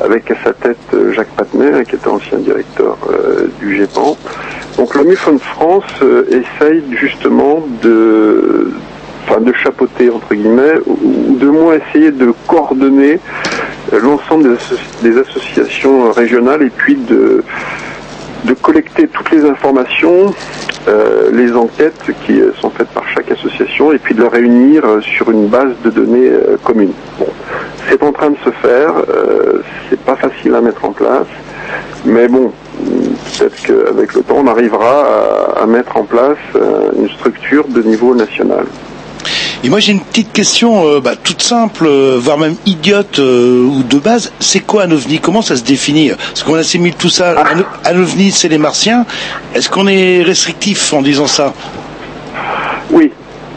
avec 0.03 0.31
à 0.31 0.35
sa 0.45 0.53
tête 0.53 0.79
euh, 0.95 1.13
Jacques 1.13 1.35
Patner, 1.37 1.83
qui 1.89 1.97
était 1.97 2.09
ancien 2.09 2.39
directeur 2.39 2.97
euh, 3.11 3.49
du 3.61 3.77
GEPAN. 3.77 4.17
Donc 4.79 4.95
le 4.95 5.05
MUFON 5.05 5.39
France 5.39 5.85
euh, 6.03 6.25
essaye 6.31 6.83
justement 6.99 7.65
de, 7.83 8.71
enfin, 9.29 9.41
de 9.41 9.53
chapeauter 9.53 10.11
entre 10.11 10.35
guillemets, 10.35 10.75
ou, 10.87 10.99
ou 11.31 11.37
de 11.37 11.47
moins 11.49 11.75
essayer 11.75 12.11
de 12.11 12.33
coordonner 12.47 13.21
euh, 13.93 14.01
l'ensemble 14.01 14.45
des, 14.45 14.55
asso- 14.55 15.03
des 15.03 15.19
associations 15.19 16.11
régionales 16.13 16.63
et 16.63 16.71
puis 16.71 16.95
de, 16.97 17.45
de 18.45 18.55
collecter 18.55 19.09
toutes 19.09 19.31
les 19.31 19.45
informations, 19.45 20.35
euh, 20.87 21.31
les 21.33 21.53
enquêtes 21.57 22.11
qui 22.27 22.41
euh, 22.41 22.53
sont 22.61 22.71
faites 22.71 22.89
par 22.89 23.09
chaque 23.09 23.31
association 23.31 23.93
et 23.93 23.99
puis 23.99 24.15
de 24.15 24.23
les 24.23 24.29
réunir 24.29 24.85
euh, 24.85 25.01
sur 25.01 25.31
une 25.31 25.49
base 25.49 25.73
de 25.83 25.91
données 25.91 26.29
euh, 26.29 26.57
commune. 26.63 26.93
Bon, 27.19 27.27
c'est 27.89 28.03
en 28.03 28.13
train 28.13 28.31
de 28.31 28.37
se 28.45 28.51
faire, 28.51 28.93
euh, 29.09 29.63
c'est 29.89 30.01
pas 30.01 30.17
facile 30.17 30.55
à 30.55 30.61
mettre 30.61 30.85
en 30.85 30.93
place, 30.93 31.27
mais 32.05 32.29
bon, 32.29 32.53
peut-être 33.39 33.63
qu'avec 33.63 34.15
le 34.15 34.23
temps 34.23 34.37
on 34.39 34.47
arrivera 34.47 35.57
à, 35.61 35.67
mettre 35.67 35.97
en 35.97 36.05
place 36.05 36.39
une 36.99 37.09
structure 37.09 37.67
de 37.69 37.83
niveau 37.83 38.15
national. 38.15 38.65
Et 39.65 39.71
moi 39.71 39.81
j'ai 39.81 39.93
une 39.93 40.01
petite 40.01 40.31
question 40.33 40.87
euh, 40.87 41.01
bah, 41.01 41.13
toute 41.17 41.41
simple, 41.43 41.87
euh, 41.87 42.19
voire 42.21 42.37
même 42.37 42.55
idiote 42.67 43.19
euh, 43.19 43.63
ou 43.65 43.83
de 43.83 43.99
base. 43.99 44.31
C'est 44.39 44.61
quoi 44.61 44.83
un 44.85 44.91
ovni 44.91 45.19
Comment 45.21 45.41
ça 45.41 45.57
se 45.57 45.63
définit? 45.63 46.11
Parce 46.11 46.43
qu'on 46.43 46.55
assimile 46.57 46.95
tout 46.95 47.09
ça. 47.09 47.31
Un, 47.41 47.61
o- 47.61 47.65
un 47.87 47.97
ovni, 47.99 48.31
c'est 48.31 48.49
les 48.49 48.59
martiens. 48.59 49.07
Est-ce 49.55 49.71
qu'on 49.71 49.87
est 49.89 50.23
restrictif 50.23 50.93
en 50.93 51.01
disant 51.01 51.27
ça? 51.27 51.55
Oui, 52.91 53.11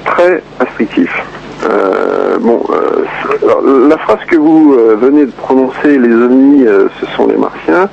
très 0.06 0.42
restrictif. 0.62 1.10
Euh, 1.64 2.38
bon, 2.40 2.62
euh, 2.70 3.88
la 3.88 3.98
phrase 3.98 4.20
que 4.28 4.36
vous 4.36 4.76
euh, 4.78 4.96
venez 5.00 5.26
de 5.26 5.32
prononcer, 5.32 5.98
les 5.98 6.14
ovnis, 6.14 6.66
ce 7.00 7.06
sont 7.16 7.28
les 7.28 7.36
martiens, 7.36 7.90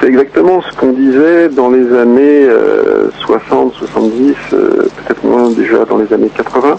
c'est 0.00 0.08
exactement 0.08 0.60
ce 0.62 0.76
qu'on 0.76 0.92
disait 0.92 1.48
dans 1.48 1.70
les 1.70 1.96
années 1.96 2.44
euh, 2.44 3.10
60, 3.20 3.74
70, 3.74 4.34
euh, 4.52 4.88
peut-être 4.96 5.24
moins 5.24 5.50
déjà 5.50 5.84
dans 5.84 5.98
les 5.98 6.12
années 6.12 6.30
80. 6.34 6.78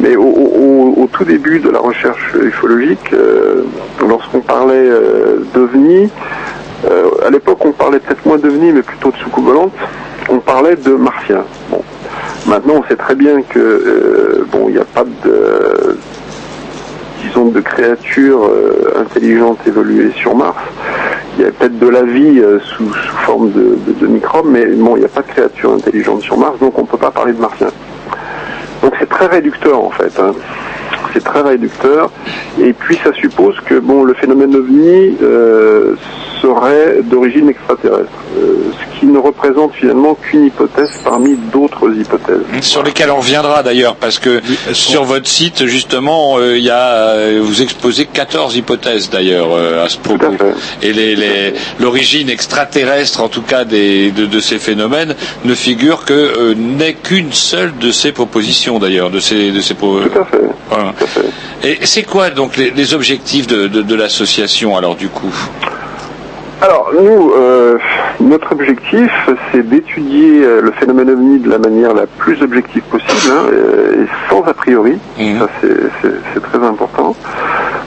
Mais 0.00 0.16
au, 0.16 1.08
tout 1.12 1.24
début 1.24 1.58
de 1.58 1.70
la 1.70 1.80
recherche 1.80 2.34
ufologique, 2.40 3.12
lorsqu'on 4.06 4.40
parlait 4.40 4.88
d'ovnis, 5.52 6.08
à 7.26 7.30
l'époque 7.30 7.64
on 7.64 7.72
parlait 7.72 7.98
peut-être 7.98 8.24
moins 8.24 8.38
d'ovnis, 8.38 8.70
mais 8.70 8.82
plutôt 8.82 9.10
de 9.10 9.16
soucoupes 9.16 9.46
volantes, 9.46 9.72
on 10.28 10.38
parlait 10.38 10.76
de 10.76 10.92
martiens. 10.92 11.42
Maintenant, 12.46 12.74
on 12.76 12.84
sait 12.84 12.96
très 12.96 13.14
bien 13.14 13.42
que 13.42 13.58
euh, 13.58 14.46
bon, 14.50 14.68
il 14.68 14.74
n'y 14.74 14.80
a 14.80 14.84
pas 14.84 15.04
de 15.04 15.96
disons 17.22 17.46
de 17.46 17.60
créatures 17.60 18.44
euh, 18.44 19.00
intelligentes 19.00 19.58
évoluées 19.66 20.12
sur 20.12 20.34
Mars. 20.34 20.56
Il 21.36 21.44
y 21.44 21.46
a 21.46 21.52
peut-être 21.52 21.78
de 21.78 21.88
la 21.88 22.02
vie 22.02 22.40
euh, 22.40 22.58
sous, 22.60 22.92
sous 22.92 23.16
forme 23.24 23.50
de, 23.52 24.06
microbes, 24.06 24.46
mais 24.48 24.66
bon, 24.66 24.96
il 24.96 25.00
n'y 25.00 25.04
a 25.04 25.08
pas 25.08 25.22
de 25.22 25.28
créatures 25.28 25.72
intelligentes 25.72 26.22
sur 26.22 26.36
Mars, 26.36 26.58
donc 26.58 26.78
on 26.78 26.82
ne 26.82 26.86
peut 26.86 26.96
pas 26.96 27.10
parler 27.10 27.32
de 27.32 27.40
martiens. 27.40 27.70
Donc 28.82 28.94
c'est 28.98 29.08
très 29.08 29.26
réducteur 29.26 29.82
en 29.82 29.90
fait. 29.90 30.18
hein. 30.18 30.32
C'est 31.12 31.24
très 31.24 31.40
réducteur. 31.42 32.10
Et 32.60 32.72
puis 32.72 32.98
ça 33.04 33.12
suppose 33.14 33.56
que 33.66 33.78
bon, 33.78 34.04
le 34.04 34.14
phénomène 34.14 34.54
ovni 34.54 35.16
euh, 35.22 35.94
serait 36.42 37.02
d'origine 37.02 37.48
extraterrestre, 37.48 38.10
euh, 38.38 38.54
ce 38.94 39.00
qui 39.00 39.06
ne 39.06 39.18
représente 39.18 39.72
finalement 39.74 40.14
qu'une 40.14 40.46
hypothèse 40.46 40.90
parmi 41.04 41.36
d'autres 41.52 41.90
hypothèses. 41.96 42.40
Sur 42.60 42.82
lesquels 42.82 43.10
on 43.10 43.16
reviendra 43.18 43.62
d'ailleurs, 43.62 43.96
parce 43.96 44.18
que 44.18 44.40
sur 44.72 45.04
votre 45.04 45.26
site, 45.26 45.66
justement, 45.66 46.36
euh, 46.38 46.56
il 46.56 46.64
y 46.64 46.70
a, 46.70 46.90
euh, 47.14 47.40
vous 47.42 47.62
exposez 47.62 48.06
14 48.06 48.56
hypothèses 48.56 49.10
d'ailleurs 49.10 49.48
euh, 49.52 49.84
à 49.84 49.88
ce 49.88 49.98
propos. 49.98 50.26
Et 50.82 50.92
les- 50.92 51.16
les- 51.16 51.54
l'origine 51.80 52.28
extraterrestre, 52.30 53.20
en 53.22 53.28
tout 53.28 53.42
cas 53.42 53.64
des, 53.64 54.10
de, 54.10 54.26
de 54.26 54.40
ces 54.40 54.58
phénomènes, 54.58 55.14
ne 55.44 55.54
figure 55.54 56.04
que 56.04 56.12
euh, 56.12 56.54
n'est 56.54 56.94
qu'une 56.94 57.32
seule 57.32 57.76
de 57.78 57.90
ces 57.90 58.12
propositions 58.12 58.78
d'ailleurs, 58.78 59.10
de 59.10 59.20
ces, 59.20 59.50
de 59.50 59.60
ces 59.60 59.74
pro- 59.74 60.00
Voilà. 60.70 60.92
Et 61.64 61.78
c'est 61.84 62.02
quoi 62.04 62.30
donc 62.30 62.56
les, 62.56 62.70
les 62.70 62.94
objectifs 62.94 63.46
de, 63.46 63.66
de, 63.66 63.82
de 63.82 63.94
l'association 63.94 64.76
alors 64.76 64.94
du 64.96 65.08
coup? 65.08 65.32
Alors 66.60 66.90
nous, 66.92 67.32
euh, 67.38 67.78
notre 68.20 68.50
objectif, 68.50 69.10
c'est 69.52 69.68
d'étudier 69.68 70.42
euh, 70.42 70.60
le 70.60 70.72
phénomène 70.72 71.08
ovni 71.10 71.38
de 71.38 71.48
la 71.48 71.58
manière 71.58 71.94
la 71.94 72.06
plus 72.06 72.42
objective 72.42 72.82
possible 72.90 73.30
hein, 73.30 73.44
euh, 73.52 74.04
et 74.04 74.06
sans 74.28 74.42
a 74.42 74.54
priori. 74.54 74.94
Ça 75.16 75.48
c'est- 75.60 75.68
c'est 76.02 76.12
c'est 76.34 76.40
très 76.42 76.58
important. 76.66 77.14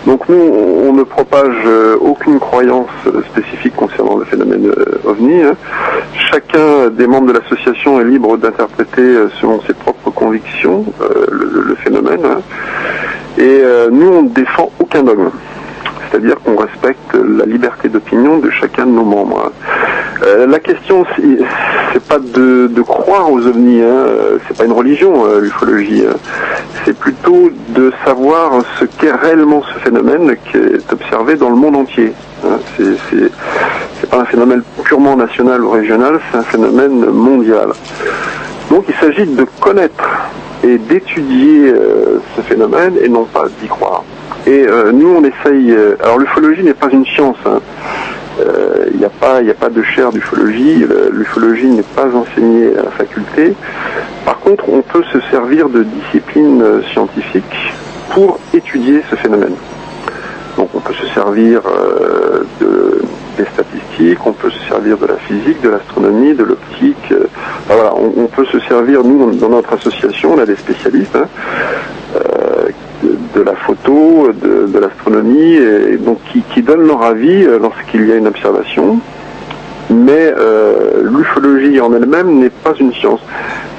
Donc 0.06 0.28
nous, 0.30 0.36
on, 0.36 0.93
ne 0.93 1.04
propage 1.04 1.56
euh, 1.66 1.95
aucune 2.02 2.39
croyance 2.39 2.89
euh, 3.08 3.22
spécifique 3.32 3.76
concernant 3.76 4.18
le 4.18 4.26
phénomène 4.26 4.66
euh, 4.68 4.99
ovni. 5.10 5.41
hein. 5.43 5.54
Chacun 6.32 6.89
des 6.89 7.06
membres 7.08 7.28
de 7.28 7.34
l'association 7.39 8.02
est 8.02 8.04
libre 8.06 8.36
d'interpréter 8.38 9.16
selon 9.39 9.62
ses 9.62 9.74
propres 9.74 10.10
convictions 10.10 10.86
le, 11.32 11.76
phénomène. 11.84 12.26
hein. 12.26 12.41
Et 13.38 13.62
nous, 13.91 14.08
on 14.08 14.24
ne 14.24 14.30
défend 14.30 14.70
aucun 14.80 15.04
dogme. 15.04 15.30
C'est-à-dire 16.12 16.36
qu'on 16.43 16.57
respecte 16.57 17.14
la 17.14 17.45
liberté 17.45 17.88
d'opinion 17.88 18.38
de 18.38 18.49
chacun 18.49 18.86
de 18.86 18.91
nos 18.91 19.03
membres. 19.05 19.51
Euh, 20.24 20.45
la 20.45 20.59
question, 20.59 21.05
c'est 21.93 22.03
pas 22.03 22.20
de, 22.20 22.70
croire 22.82 23.32
aux 23.32 23.45
ovnis, 23.47 23.82
hein. 23.82 24.05
c'est 24.47 24.57
pas 24.57 24.66
une 24.66 24.74
religion, 24.74 25.26
euh, 25.26 25.39
l'ufologie. 25.39 26.03
hein. 26.07 26.16
C'est 26.84 26.97
plutôt 26.97 27.49
de 27.70 27.91
savoir 28.05 28.51
ce 28.80 28.86
qu'est 28.86 29.12
réellement 29.14 29.64
ce 29.74 29.80
phénomène 29.80 30.36
qui 30.49 30.57
est 30.57 30.93
observé 30.93 31.36
dans 31.36 31.49
le 31.49 31.55
monde 31.55 31.76
entier. 31.78 32.12
hein. 32.45 32.59
C'est 32.78 34.09
pas 34.09 34.20
un 34.22 34.26
phénomène 34.26 34.64
purement 34.84 35.16
national 35.16 35.64
ou 35.64 35.70
régional, 35.70 36.20
c'est 36.32 36.38
un 36.39 36.43
phénomène 36.43 37.05
mondial. 37.12 37.70
Donc 38.70 38.86
il 38.89 38.95
s'agit 38.95 39.26
de 39.26 39.45
connaître 39.59 40.09
et 40.64 40.78
d'étudier 40.78 41.74
euh, 41.74 42.20
ce 42.36 42.41
phénomène 42.41 42.93
et 43.01 43.09
non 43.09 43.26
pas 43.26 43.45
d'y 43.62 43.68
croire. 43.68 44.03
Et 44.48 44.66
euh, 44.68 44.92
nous 44.92 45.16
on 45.16 45.24
essaye. 45.24 45.72
euh, 45.72 45.96
alors 46.04 46.18
l'ufologie 46.20 46.64
n'est 46.64 46.74
pas 46.74 46.89
une 46.92 47.06
science. 47.06 47.38
hein. 47.46 47.60
Euh, 48.39 48.86
Il 48.94 48.98
n'y 49.00 49.06
a 49.06 49.10
pas, 49.10 49.42
il 49.42 49.46
n'y 49.46 49.52
a 49.52 49.56
pas 49.56 49.70
de 49.70 49.84
chaire 49.84 50.12
d'ufologie. 50.12 50.86
L'ufologie 51.12 51.68
n'est 51.68 51.84
pas 51.84 52.08
enseignée 52.14 52.72
à 52.78 52.84
la 52.84 52.92
faculté. 52.92 53.54
Par 54.26 54.39
contre, 54.39 54.66
on 54.70 54.82
peut 54.82 55.04
se 55.12 55.20
servir 55.32 55.70
de 55.70 55.84
disciplines 55.84 56.62
euh, 56.62 56.82
scientifiques 56.92 57.74
pour 58.12 58.39
étudier 58.54 59.02
ce 59.10 59.16
phénomène. 59.16 59.56
Donc 60.58 60.70
on 60.74 60.80
peut 60.80 60.94
se 60.94 61.08
servir 61.08 61.62
euh, 61.66 62.44
de, 62.60 63.02
des 63.38 63.46
statistiques, 63.46 64.20
on 64.26 64.34
peut 64.34 64.50
se 64.50 64.60
servir 64.68 64.98
de 64.98 65.06
la 65.08 65.16
physique, 65.16 65.62
de 65.62 65.70
l'astronomie, 65.70 66.34
de 66.34 66.44
l'optique. 66.44 67.12
euh, 67.12 67.28
voilà, 67.68 67.94
on, 67.96 68.28
peut 68.28 68.46
se 68.46 68.60
servir, 68.62 69.04
nous, 69.04 69.32
dans 69.36 69.50
notre 69.50 69.74
association, 69.74 70.34
on 70.34 70.39
a 70.39 70.46
des 70.46 70.58
spécialistes, 70.58 71.16
hein, 71.16 71.26
euh, 72.16 72.41
de, 73.36 73.41
la 73.41 73.55
photo, 73.55 74.29
de, 74.34 74.79
l'astronomie, 74.79 75.55
et 75.55 75.97
donc 75.97 76.19
qui, 76.53 76.61
donnent 76.61 76.88
leur 76.88 77.01
avis 77.03 77.43
euh, 77.43 77.59
lorsqu'il 77.59 78.07
y 78.07 78.11
a 78.11 78.15
une 78.15 78.27
observation. 78.27 78.99
Mais 79.89 80.34
euh, 80.38 81.01
l'ufologie 81.03 81.79
en 81.82 81.93
elle-même 81.93 82.39
n'est 82.39 82.49
pas 82.49 82.73
une 82.79 82.93
science. 82.93 83.19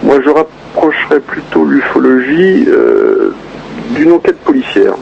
Moi, 0.02 0.20
je 0.24 0.30
rapprocherais 0.30 1.20
plutôt 1.20 1.64
l'ufologie 1.64 2.66
euh, 2.68 3.34
d'une 3.94 4.12
enquête 4.12 4.38
policière. 4.38 4.94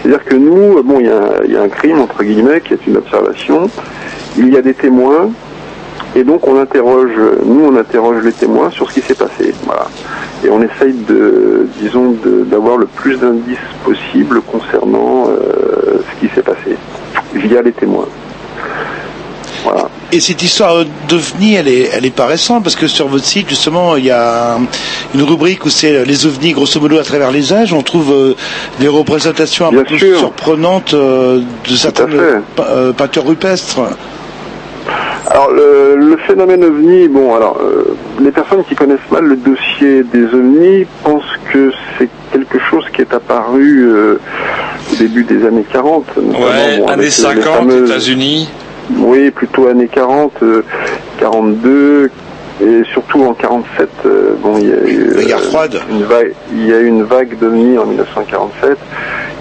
C'est-à-dire 0.00 0.24
que 0.24 0.34
nous, 0.34 0.82
bon, 0.82 0.98
il 1.00 1.06
y, 1.06 1.12
il 1.46 1.52
y 1.52 1.56
a 1.56 1.62
un 1.62 1.68
crime, 1.68 2.00
entre 2.00 2.22
guillemets, 2.22 2.60
qui 2.60 2.74
est 2.74 2.86
une 2.86 2.96
observation. 2.96 3.68
Il 4.38 4.52
y 4.52 4.56
a 4.56 4.62
des 4.62 4.74
témoins. 4.74 5.30
Et 6.14 6.24
donc, 6.24 6.46
on 6.46 6.60
interroge, 6.60 7.12
nous, 7.44 7.64
on 7.72 7.76
interroge 7.76 8.22
les 8.22 8.32
témoins 8.32 8.70
sur 8.70 8.88
ce 8.90 8.94
qui 8.94 9.06
s'est 9.06 9.14
passé. 9.14 9.54
Voilà. 9.64 9.86
Et 10.44 10.50
on 10.50 10.60
essaye 10.62 10.92
de, 11.08 11.66
disons, 11.80 12.14
d'avoir 12.50 12.76
le 12.76 12.86
plus 12.86 13.16
d'indices 13.16 13.56
possible 13.84 14.42
concernant 14.42 15.28
euh, 15.28 16.00
ce 16.00 16.20
qui 16.26 16.32
s'est 16.34 16.42
passé 16.42 16.76
via 17.34 17.62
les 17.62 17.72
témoins. 17.72 18.08
Voilà. 19.64 19.88
Et 20.10 20.20
cette 20.20 20.42
histoire 20.42 20.84
d'OVNI, 21.08 21.54
elle 21.54 21.68
est, 21.68 21.88
elle 21.94 22.04
est 22.04 22.10
pas 22.14 22.26
récente 22.26 22.64
parce 22.64 22.74
que 22.76 22.88
sur 22.88 23.06
votre 23.06 23.24
site, 23.24 23.48
justement, 23.48 23.96
il 23.96 24.04
y 24.04 24.10
a 24.10 24.58
une 25.14 25.22
rubrique 25.22 25.64
où 25.64 25.70
c'est 25.70 26.04
les 26.04 26.26
OVNI, 26.26 26.52
grosso 26.52 26.78
modo, 26.80 26.98
à 26.98 27.04
travers 27.04 27.30
les 27.30 27.52
âges. 27.52 27.72
On 27.72 27.82
trouve 27.82 28.12
euh, 28.12 28.34
des 28.80 28.88
représentations 28.88 29.68
un 29.68 29.70
peu 29.70 29.84
surprenantes 30.18 30.92
euh, 30.94 31.40
de 31.68 31.76
certaines 31.76 32.10
pe- 32.56 32.92
peintures 32.92 33.24
rupestres. 33.26 33.80
Alors 35.30 35.50
le, 35.50 35.96
le 35.96 36.16
phénomène 36.26 36.64
ovni, 36.64 37.08
bon 37.08 37.34
alors 37.34 37.58
euh, 37.62 37.94
les 38.20 38.30
personnes 38.32 38.64
qui 38.64 38.74
connaissent 38.74 38.98
mal 39.10 39.24
le 39.24 39.36
dossier 39.36 40.02
des 40.02 40.24
ovnis 40.34 40.86
pensent 41.04 41.22
que 41.52 41.70
c'est 41.98 42.08
quelque 42.32 42.58
chose 42.70 42.84
qui 42.94 43.02
est 43.02 43.14
apparu 43.14 43.86
euh, 43.88 44.16
au 44.92 44.96
début 44.96 45.24
des 45.24 45.46
années 45.46 45.64
40. 45.72 46.04
notamment, 46.16 46.38
Ouais, 46.46 46.78
bon, 46.78 46.88
années 46.88 46.92
avec, 46.92 46.98
euh, 47.00 47.04
les 47.04 47.10
50, 47.10 47.44
fameuses- 47.44 47.90
États-Unis. 47.90 48.48
Oui, 48.98 49.30
plutôt 49.30 49.68
années 49.68 49.88
40, 49.88 50.32
euh, 50.42 50.62
42 51.18 52.10
et 52.62 52.82
surtout 52.92 53.22
en 53.22 53.32
47. 53.34 53.88
euh, 54.06 54.34
bon, 54.42 54.56
il 54.58 54.68
y 54.68 54.72
a 54.72 54.76
eu 54.76 55.12
euh, 55.16 55.20
une 55.90 56.02
vague, 56.04 56.32
il 56.52 56.66
y 56.66 56.72
a 56.74 56.78
eu 56.80 56.86
une 56.86 57.04
vague 57.04 57.38
d'ovnis 57.38 57.78
en 57.78 57.86
1947. 57.86 58.76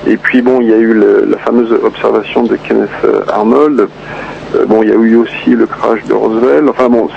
Et 0.08 0.18
puis 0.18 0.42
bon, 0.42 0.62
il 0.62 0.70
y 0.70 0.74
a 0.74 0.78
eu 0.78 0.94
le- 0.94 1.26
la 1.30 1.38
fameuse 1.38 1.72
observation 1.84 2.44
de 2.44 2.56
Kenneth 2.56 2.90
euh, 3.04 3.22
Arnold. 3.32 3.88
Euh, 4.56 4.66
bon, 4.66 4.84
il 4.84 4.90
y 4.90 4.92
a 4.92 4.96
eu 4.96 5.16
aussi 5.16 5.52
le 5.52 5.66
crash 5.66 6.04
de 6.06 6.14
Roswell. 6.14 6.68
Enfin 6.70 6.90
bon, 6.90 7.08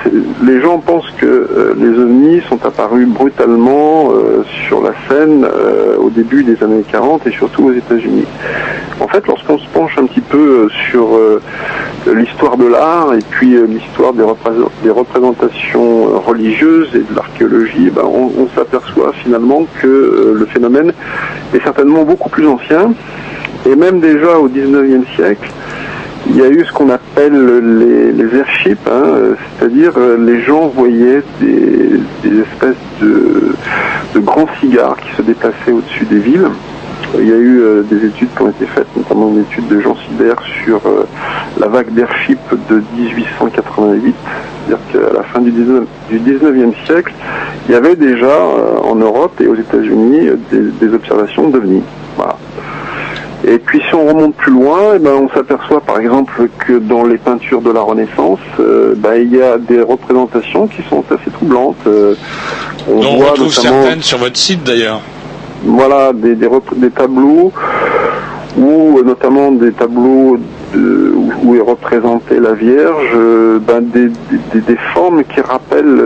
les 0.46 0.60
gens 0.60 0.78
pensent 0.78 1.10
que 1.18 1.26
euh, 1.26 1.74
les 1.76 1.88
ovnis 1.98 2.40
sont 2.48 2.64
apparus 2.64 3.08
brutalement 3.08 4.10
euh, 4.12 4.44
sur 4.68 4.82
la 4.82 4.92
scène 5.08 5.44
euh, 5.44 5.96
au 5.98 6.10
début 6.10 6.44
des 6.44 6.62
années 6.62 6.84
40 6.90 7.26
et 7.26 7.30
surtout 7.32 7.64
aux 7.66 7.72
États-Unis. 7.72 8.26
En 9.00 9.08
fait, 9.08 9.26
lorsqu'on 9.26 9.58
se 9.58 9.66
penche 9.72 9.98
un 9.98 10.06
petit 10.06 10.20
peu 10.20 10.68
sur 10.90 11.08
l'histoire 12.06 12.56
de 12.56 12.66
l'art 12.66 13.12
et 13.14 13.22
puis 13.30 13.56
l'histoire 13.68 14.12
des, 14.12 14.22
représent- 14.22 14.70
des 14.84 14.90
représentations 14.90 16.20
religieuses 16.24 16.90
et 16.94 16.98
de 16.98 17.14
l'archéologie, 17.16 17.90
ben, 17.90 18.02
on, 18.04 18.30
on 18.40 18.48
s'aperçoit 18.56 19.12
finalement 19.24 19.66
que 19.82 20.34
le 20.38 20.46
phénomène 20.46 20.92
est 21.52 21.62
certainement 21.64 22.04
beaucoup 22.04 22.28
plus 22.28 22.46
ancien. 22.46 22.92
Et 23.66 23.74
même 23.74 23.98
déjà 23.98 24.38
au 24.38 24.48
19e 24.48 25.02
siècle, 25.16 25.50
il 26.26 26.36
y 26.36 26.42
a 26.42 26.48
eu 26.48 26.64
ce 26.64 26.72
qu'on 26.72 26.88
appelle 26.88 27.34
les, 28.16 28.38
airships, 28.38 28.78
hein, 28.86 29.02
euh, 29.04 29.34
c'est-à-dire 29.58 29.92
euh, 29.96 30.16
les 30.18 30.42
gens 30.42 30.68
voyaient 30.68 31.22
des, 31.40 32.00
espèces 32.40 32.76
de, 33.00 34.20
grands 34.20 34.48
cigares 34.60 34.96
qui 34.96 35.14
se 35.16 35.22
déplaçaient 35.22 35.72
au-dessus 35.72 36.04
des 36.06 36.18
villes. 36.18 36.48
Il 37.18 37.28
y 37.28 37.32
a 37.32 37.36
eu 37.36 37.60
euh, 37.60 37.82
des 37.82 38.06
études 38.06 38.28
qui 38.34 38.42
ont 38.42 38.48
été 38.48 38.64
faites, 38.66 38.86
notamment 38.96 39.28
une 39.28 39.42
étude 39.42 39.68
de 39.68 39.80
Jean 39.80 39.96
Sibert 39.96 40.42
sur 40.64 40.80
la 41.60 41.68
vague 41.68 41.92
d'airships 41.92 42.38
de 42.70 42.82
1888. 42.96 44.14
C'est-à-dire 44.66 44.84
qu'à 44.92 45.14
la 45.14 45.22
fin 45.24 45.40
du 45.40 45.50
19, 45.50 45.84
du 46.10 46.18
19e 46.20 46.72
siècle, 46.86 47.12
il 47.68 47.72
y 47.72 47.74
avait 47.74 47.96
déjà 47.96 48.34
en 48.82 48.94
Europe 48.94 49.38
et 49.40 49.46
aux 49.46 49.54
États-Unis 49.54 50.30
des, 50.50 50.94
observations 50.94 51.48
d'ovnis. 51.48 51.82
Voilà. 52.16 52.36
Et 53.46 53.58
puis 53.58 53.80
si 53.88 53.94
on 53.94 54.06
remonte 54.06 54.34
plus 54.36 54.52
loin, 54.52 54.92
eh 54.94 54.98
ben, 54.98 55.12
on 55.12 55.28
s'aperçoit 55.28 55.80
par 55.80 55.98
exemple 56.00 56.48
que 56.66 56.74
dans 56.78 57.04
les 57.04 57.18
peintures 57.18 57.60
de 57.60 57.70
la 57.70 57.80
Renaissance, 57.80 58.38
euh, 58.60 58.94
ben, 58.96 59.14
il 59.16 59.34
y 59.36 59.42
a 59.42 59.58
des 59.58 59.80
représentations 59.82 60.66
qui 60.66 60.82
sont 60.88 61.04
assez 61.10 61.30
troublantes. 61.30 61.76
Euh, 61.86 62.14
on 62.88 63.00
dont 63.00 63.08
on 63.12 63.16
voit 63.16 63.30
retrouve 63.32 63.48
notamment 63.54 63.82
certaines 63.82 64.02
sur 64.02 64.18
votre 64.18 64.36
site 64.36 64.64
d'ailleurs. 64.64 65.00
voilà 65.64 66.12
des, 66.14 66.34
des, 66.34 66.46
rep- 66.46 66.74
des 66.76 66.90
tableaux 66.90 67.52
ou 68.56 68.98
euh, 68.98 69.02
notamment 69.04 69.50
des 69.52 69.72
tableaux 69.72 70.38
de- 70.74 71.12
où, 71.42 71.54
est 71.54 71.60
représentée 71.60 72.38
la 72.40 72.52
Vierge, 72.52 73.12
ben, 73.66 73.80
des, 73.82 74.10
formes 74.94 75.22
qui 75.24 75.40
rappellent 75.40 76.02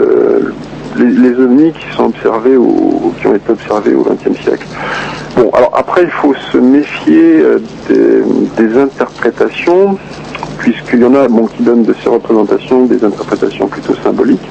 les, 0.99 1.11
les 1.11 1.39
ovnis 1.39 1.73
qui 1.73 1.97
sont 1.97 2.07
observés 2.07 2.57
au, 2.57 3.13
qui 3.19 3.27
ont 3.27 3.35
été 3.35 3.51
observés 3.51 3.95
au 3.95 4.03
XXe 4.03 4.41
siècle. 4.43 4.67
Bon, 5.37 5.51
alors 5.53 5.73
après 5.75 6.03
il 6.03 6.11
faut 6.11 6.35
se 6.53 6.59
méfier 6.59 7.41
euh, 7.41 7.59
des, 8.57 8.77
interprétations 8.79 9.99
puisqu'il 10.59 11.01
y 11.01 11.05
en 11.05 11.15
a 11.15 11.29
bon, 11.29 11.47
qui 11.47 11.63
donnent 11.63 11.85
de 11.85 11.95
ces 12.03 12.09
représentations 12.09 12.85
des 12.87 13.05
interprétations 13.05 13.69
plutôt 13.69 13.95
symboliques. 14.03 14.49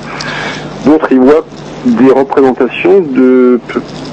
D'autres 0.85 1.11
y 1.11 1.17
voient 1.17 1.45
des 1.85 2.11
représentations 2.11 3.01
de, 3.01 3.59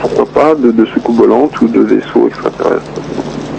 pourquoi 0.00 0.26
pas, 0.26 0.54
de, 0.54 0.70
de 0.70 0.86
volantes 1.08 1.60
ou 1.60 1.68
de 1.68 1.80
vaisseaux 1.80 2.26
extraterrestres. 2.28 2.82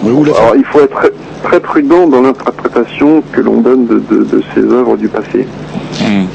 Alors 0.04 0.56
il 0.56 0.64
faut 0.64 0.80
être, 0.80 1.10
très 1.42 1.60
prudent 1.60 2.08
dans 2.08 2.22
l'interprétation 2.22 3.22
que 3.32 3.40
l'on 3.40 3.60
donne 3.60 3.86
de, 3.86 4.02
de, 4.10 4.24
de 4.24 4.42
ces 4.54 4.60
œuvres 4.60 4.96
du 4.96 5.08
passé. 5.08 5.46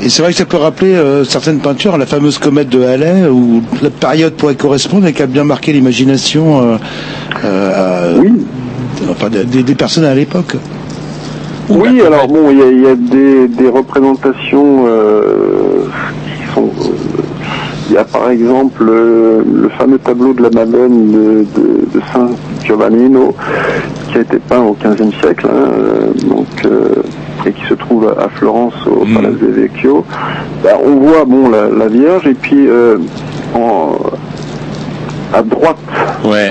Et 0.03 0.09
c'est 0.09 0.21
vrai 0.21 0.31
que 0.31 0.37
ça 0.37 0.45
peut 0.45 0.57
rappeler 0.57 0.95
euh, 0.95 1.23
certaines 1.23 1.59
peintures, 1.59 1.97
la 1.97 2.05
fameuse 2.05 2.37
comète 2.37 2.69
de 2.69 2.83
Halley, 2.83 3.27
où 3.29 3.61
la 3.81 3.89
période 3.89 4.33
pourrait 4.33 4.55
correspondre 4.55 5.07
et 5.07 5.13
qui 5.13 5.21
a 5.21 5.27
bien 5.27 5.43
marqué 5.43 5.73
l'imagination 5.73 6.61
euh, 6.61 6.77
euh, 7.43 8.21
enfin, 9.09 9.29
des, 9.29 9.63
des 9.63 9.75
personnes 9.75 10.05
à 10.05 10.15
l'époque. 10.15 10.55
Oui, 11.69 12.01
alors 12.01 12.27
bon, 12.27 12.49
il 12.51 12.57
y 12.57 12.61
a, 12.61 12.67
il 12.71 12.81
y 12.81 12.87
a 12.87 12.95
des, 12.95 13.47
des 13.47 13.69
représentations 13.69 14.85
euh, 14.87 15.85
qui 16.25 16.53
sont. 16.53 16.69
Il 17.91 17.95
y 17.95 17.97
a 17.97 18.05
par 18.05 18.29
exemple 18.29 18.83
euh, 18.87 19.41
le 19.45 19.67
fameux 19.77 19.97
tableau 19.97 20.31
de 20.33 20.41
la 20.43 20.49
Madone 20.49 21.11
de, 21.11 21.45
de, 21.59 21.67
de 21.93 22.01
Saint 22.13 22.29
Giovannino 22.63 23.35
qui 24.09 24.17
a 24.19 24.21
été 24.21 24.37
peint 24.39 24.61
au 24.61 24.77
XVe 24.81 25.11
siècle, 25.21 25.45
hein, 25.51 25.67
euh, 25.77 26.13
donc 26.29 26.47
euh, 26.63 26.87
et 27.45 27.51
qui 27.51 27.65
se 27.67 27.73
trouve 27.73 28.07
à, 28.17 28.29
Florence 28.29 28.75
au 28.87 29.03
Palazzo 29.13 29.45
Vecchio. 29.49 30.05
Ben, 30.63 30.75
on 30.85 30.95
voit 31.05 31.25
bon 31.25 31.49
la, 31.49 31.67
la 31.67 31.89
Vierge 31.89 32.27
et 32.27 32.33
puis 32.33 32.65
euh, 32.65 32.95
en, 33.55 33.97
à 35.33 35.41
droite 35.41 35.75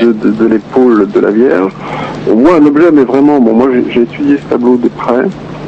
de, 0.03 0.13
de- 0.13 0.33
de 0.33 0.45
l'épaule 0.47 1.09
de 1.11 1.21
la 1.21 1.31
Vierge, 1.31 1.73
on 2.31 2.35
voit 2.35 2.57
un 2.57 2.67
objet, 2.67 2.91
mais 2.93 3.05
vraiment, 3.05 3.41
bon, 3.41 3.55
moi 3.55 3.69
j'ai- 3.73 3.91
j'ai 3.95 4.03
étudié 4.03 4.37
ce 4.37 4.51
tableau 4.53 4.77
de 4.77 4.89
près. 4.89 5.23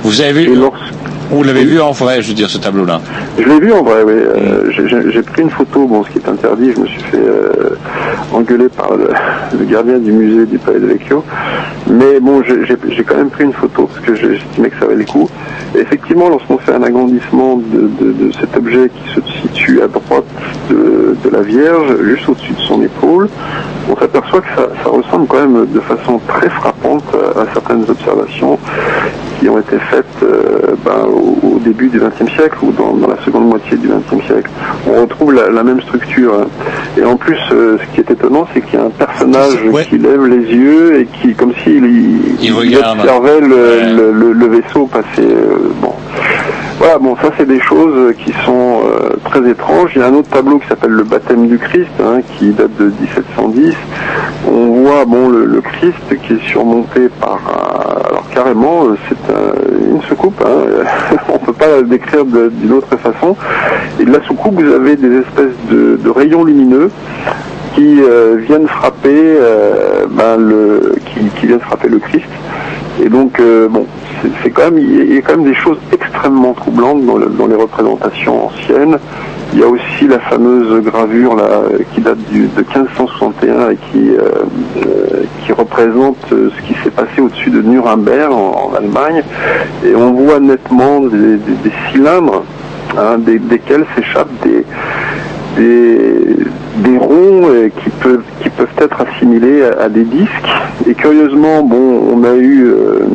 Vous 0.04 0.20
avez 0.20 0.44
vu 0.44 0.52
Et 0.52 0.54
lorsque- 0.54 0.92
Vous 1.32 1.42
l'avez 1.42 1.64
vu 1.64 1.80
en 1.80 1.92
vrai, 1.92 2.20
je 2.20 2.28
veux 2.28 2.34
dire, 2.34 2.50
ce 2.50 2.58
tableau-là. 2.58 3.00
Je 3.38 3.44
l'ai 3.48 3.58
vu 3.58 3.72
en 3.72 3.82
vrai, 3.82 4.02
oui. 4.04 4.12
Euh, 4.12 4.70
j'ai- 4.70 5.10
j'ai 5.10 5.22
pris 5.22 5.40
une 5.42 5.48
photo, 5.50 5.86
bon, 5.86 6.04
ce 6.04 6.10
qui 6.10 6.18
est 6.18 6.28
interdit, 6.28 6.72
je 6.76 6.80
me 6.80 6.86
suis 6.86 7.00
fait 7.04 7.16
euh, 7.16 7.70
engueuler 8.34 8.68
par 8.68 8.94
le, 8.96 9.08
le 9.58 9.64
gardien 9.64 9.98
du 9.98 10.12
musée 10.12 10.44
du 10.44 10.58
Palais 10.58 10.78
de 10.80 10.86
Vecchio. 10.86 11.24
Mais 11.90 12.20
bon, 12.20 12.42
j'ai 12.44 13.02
quand 13.04 13.16
même 13.16 13.30
pris 13.30 13.44
une 13.44 13.52
photo 13.54 13.86
parce 13.92 14.00
que 14.00 14.14
j'estimais 14.14 14.68
que 14.68 14.78
ça 14.78 14.84
valait 14.86 14.98
le 14.98 15.04
coup. 15.10 15.28
Et 15.74 15.78
effectivement, 15.80 16.28
lorsqu'on 16.28 16.58
fait 16.58 16.72
un 16.72 16.82
agrandissement 16.82 17.56
de, 17.56 17.88
de- 18.04 18.12
de 18.26 18.32
cet 18.32 18.54
objet 18.56 18.90
qui 18.94 19.14
se 19.14 19.20
situe 19.40 19.80
à 19.82 19.88
droite 19.88 20.24
de, 20.68 21.16
de 21.24 21.30
la 21.34 21.40
Vierge, 21.40 21.96
juste 22.04 22.28
au-dessus 22.28 22.52
de 22.52 22.60
son 22.60 22.82
épaule, 22.82 23.28
on 23.90 23.96
s'aperçoit 23.96 24.42
que 24.42 24.48
ça, 24.54 24.68
ça 24.84 24.90
ressemble 24.90 25.26
quand 25.26 25.40
même 25.40 25.66
de 25.72 25.80
façon 25.80 26.20
très 26.28 26.50
frappante 26.50 27.04
à, 27.14 27.40
à 27.40 27.46
certaines 27.54 27.84
observations 27.88 28.58
qui 29.42 29.48
ont 29.48 29.58
été 29.58 29.76
faites 29.90 30.04
euh, 30.22 30.74
ben, 30.84 31.04
au, 31.08 31.36
au 31.56 31.58
début 31.58 31.88
du 31.88 31.98
XXe 31.98 32.32
siècle 32.32 32.58
ou 32.62 32.70
dans, 32.70 32.92
dans 32.94 33.08
la 33.08 33.20
seconde 33.24 33.46
moitié 33.48 33.76
du 33.76 33.88
XXe 33.88 34.24
siècle. 34.26 34.48
On 34.86 35.00
retrouve 35.02 35.32
la, 35.34 35.50
la 35.50 35.64
même 35.64 35.80
structure. 35.80 36.34
hein. 36.34 36.46
Et 36.96 37.04
en 37.04 37.16
plus, 37.16 37.36
euh, 37.50 37.76
ce 37.78 37.94
qui 37.94 38.00
est 38.00 38.10
étonnant, 38.12 38.46
c'est 38.54 38.60
qu'il 38.60 38.78
y 38.78 38.82
a 38.82 38.84
un 38.86 38.90
personnage 38.90 39.54
qui 39.88 39.98
lève 39.98 40.24
les 40.26 40.44
yeux 40.54 41.00
et 41.00 41.06
qui, 41.06 41.34
comme 41.34 41.52
s'il 41.64 41.84
il, 41.84 42.20
observait 43.00 43.40
le, 43.40 43.96
le- 43.96 44.12
le- 44.12 44.32
le 44.32 44.46
vaisseau 44.46 44.86
passer. 44.86 45.06
euh, 45.20 45.56
bon. 45.80 45.92
Voilà, 46.78 46.98
bon, 46.98 47.14
ça 47.16 47.30
c'est 47.38 47.46
des 47.46 47.60
choses 47.60 48.14
qui 48.16 48.32
sont 48.44 48.80
euh, 48.84 49.10
très 49.24 49.48
étranges. 49.48 49.92
Il 49.94 50.00
y 50.00 50.02
a 50.02 50.08
un 50.08 50.14
autre 50.14 50.30
tableau 50.30 50.58
qui 50.58 50.66
s'appelle 50.68 50.90
le 50.90 51.04
baptême 51.04 51.46
du 51.46 51.58
Christ, 51.58 51.90
hein, 52.02 52.20
qui 52.38 52.50
date 52.50 52.76
de 52.78 52.86
1710. 52.86 53.74
On 54.48 54.82
voit 54.82 55.04
le, 55.28 55.60
Christ 55.60 55.94
qui 56.26 56.32
est 56.34 56.48
surmonté 56.50 57.08
par, 57.20 57.38
un- 57.38 58.08
alors 58.08 58.24
carrément, 58.34 58.86
euh, 58.86 58.96
c'est 59.08 59.32
un- 59.32 59.94
une 59.94 60.02
soucoupe. 60.02 60.42
Hein, 60.44 61.16
on 61.32 61.38
peut 61.38 61.52
pas 61.52 61.68
la 61.68 61.82
décrire 61.82 62.24
d'une 62.24 62.72
autre 62.72 62.96
façon. 62.96 63.36
Et 64.00 64.04
de 64.04 64.12
la 64.12 64.22
soucoupe, 64.24 64.60
vous 64.60 64.72
avez 64.72 64.96
des 64.96 65.18
espèces 65.18 65.56
de 65.70 66.10
rayons 66.10 66.42
lumineux 66.44 66.90
qui 67.74 68.00
euh, 68.02 68.36
viennent 68.46 68.68
frapper 68.68 69.10
euh, 69.14 70.06
ben, 70.10 70.36
le 70.36 70.94
qui, 71.38 71.46
viennent 71.46 71.60
frapper 71.60 71.88
le 71.88 71.98
Christ. 71.98 72.26
Et 73.02 73.08
donc 73.08 73.38
euh, 73.40 73.68
bon 73.68 73.86
c'est- 74.42 74.50
quand 74.50 74.64
même 74.70 74.78
il 74.78 75.14
y 75.14 75.18
a 75.18 75.22
quand 75.22 75.36
même 75.36 75.44
des 75.44 75.54
choses 75.54 75.78
extrêmement 75.92 76.52
troublantes 76.52 77.04
dans, 77.06 77.16
le- 77.16 77.26
dans 77.26 77.46
les 77.46 77.56
représentations 77.56 78.46
anciennes. 78.46 78.98
Il 79.54 79.60
y 79.60 79.62
a 79.62 79.66
aussi 79.68 80.08
la 80.08 80.18
fameuse 80.20 80.82
gravure 80.82 81.36
qui 81.94 82.00
date 82.00 82.16
de 82.32 82.38
1561 82.38 83.70
et 83.72 83.76
qui 83.90 85.52
représente 85.52 86.16
ce 86.30 86.62
qui 86.66 86.74
s'est 86.82 86.90
passé 86.90 87.20
au-dessus 87.20 87.50
de 87.50 87.60
Nuremberg 87.60 88.32
en, 88.32 88.72
Allemagne. 88.76 89.22
Et 89.84 89.94
on 89.94 90.12
voit 90.12 90.40
nettement 90.40 91.00
des, 91.00 91.36
cylindres 91.92 92.44
hein, 92.96 93.18
des- 93.18 93.38
desquels 93.38 93.84
s'échappent 93.94 94.32
des 94.42 94.64
des, 95.56 96.36
des 96.78 96.98
ronds 96.98 97.48
euh, 97.48 97.68
qui 97.68 97.90
peuvent 97.90 98.22
qui 98.42 98.48
peuvent 98.50 98.68
être 98.78 99.00
assimilés 99.00 99.62
à, 99.62 99.88
des 99.88 100.04
disques. 100.04 100.30
Et 100.88 100.94
curieusement 100.94 101.62
bon 101.62 102.02
on 102.12 102.24
a 102.24 102.34
eu 102.34 102.66
euh, 102.66 103.06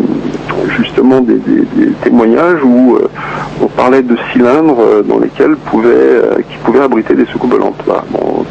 justement 0.70 1.22
des, 1.22 1.36
des- 1.36 1.62
des 1.76 1.92
témoignages 2.04 2.64
où 2.64 2.96
euh, 2.96 3.08
on 3.62 3.68
parlait 3.68 4.02
de 4.02 4.16
cylindres 4.32 4.80
euh, 4.80 5.02
dans 5.04 5.20
lesquels 5.20 5.56
pouvaient 5.56 5.90
euh, 5.90 6.36
qui 6.50 6.58
pouvaient 6.64 6.82
abriter 6.82 7.14
des 7.16 7.26
soucoupes 7.28 7.52
volantes 7.52 7.76
Voilà. 7.86 8.04
Bon, 8.12 8.46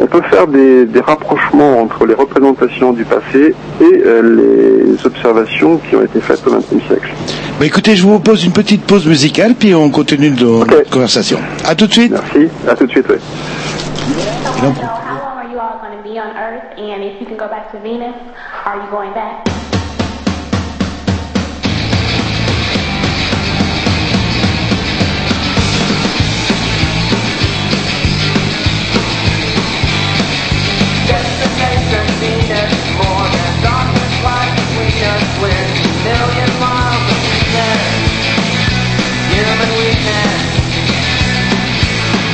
on 0.00 0.06
peut 0.06 0.22
faire 0.30 0.46
des, 0.46 0.84
des 0.86 1.00
rapprochements 1.00 1.80
entre 1.80 2.06
les 2.06 2.14
représentations 2.14 2.92
du 2.92 3.04
passé 3.04 3.54
et 3.80 3.84
euh, 4.04 4.22
les 4.96 5.06
observations 5.06 5.78
qui 5.88 5.96
ont 5.96 6.02
été 6.02 6.20
faites 6.20 6.46
au 6.46 6.50
XXe 6.50 6.86
siècle 6.86 7.12
Bah, 7.58 7.66
écoutez, 7.66 7.96
je 7.96 8.02
vous 8.02 8.10
propose 8.10 8.44
une 8.44 8.52
petite 8.52 8.82
pause 8.84 9.06
musicale, 9.06 9.54
puis 9.58 9.74
on 9.74 9.90
continue 9.90 10.30
dans 10.30 10.64
notre 10.64 10.90
conversation. 10.90 11.38
À 11.66 11.74
tout 11.74 11.86
de 11.86 11.92
suite. 11.92 12.12
Merci. 12.12 12.48
À 12.68 12.74
tout 12.74 12.86
de 12.86 12.90
suite. 12.90 13.06
oui. 13.08 13.16
How 14.60 14.66
long 14.66 14.74
are 14.74 15.50
you 15.52 15.58
all 15.58 15.78
going 15.80 15.96
to 15.96 16.02
be 16.02 16.18
on 16.18 16.36
Earth? 16.36 16.78
And 16.78 17.02
if 17.04 17.20
you 17.20 17.26
can 17.26 17.36
go 17.36 17.48
back 17.48 17.70
to 17.72 17.78
Venus, 17.78 18.14
are 18.66 18.76
you 18.76 18.90
going 18.90 19.12
back? 19.14 19.59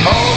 Oh. 0.09 0.36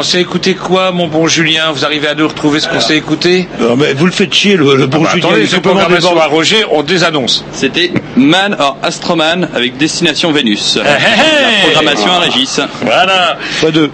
On 0.00 0.02
s'est 0.02 0.20
écouté 0.22 0.54
quoi, 0.54 0.92
mon 0.92 1.08
bon 1.08 1.28
Julien 1.28 1.72
Vous 1.72 1.84
arrivez 1.84 2.08
à 2.08 2.14
nous 2.14 2.26
retrouver 2.26 2.58
ce 2.60 2.68
qu'on 2.68 2.80
s'est 2.80 2.96
écouté 2.96 3.46
Non, 3.60 3.76
mais 3.76 3.92
vous 3.92 4.06
le 4.06 4.12
faites 4.12 4.32
chier, 4.32 4.56
le, 4.56 4.74
le 4.74 4.86
bon 4.86 5.00
Ah 5.02 5.04
bah, 5.04 5.10
Julien. 5.14 5.28
Attendez, 5.28 5.46
c'est 5.46 5.60
programmation 5.60 6.18
à 6.18 6.26
Roger, 6.26 6.64
on 6.70 6.82
désannonce. 6.82 7.44
C'était 7.52 7.92
Man 8.16 8.56
or 8.58 8.78
Astroman 8.82 9.48
avec 9.54 9.76
Destination 9.76 10.32
Vénus. 10.32 10.76
hé, 10.76 10.80
hé. 10.80 10.82
La 10.82 11.68
programmation 11.72 12.12
à 12.12 12.18
Régis. 12.20 12.60
Voilà. 12.82 13.36
Pas 13.60 13.70
deux. 13.70 13.90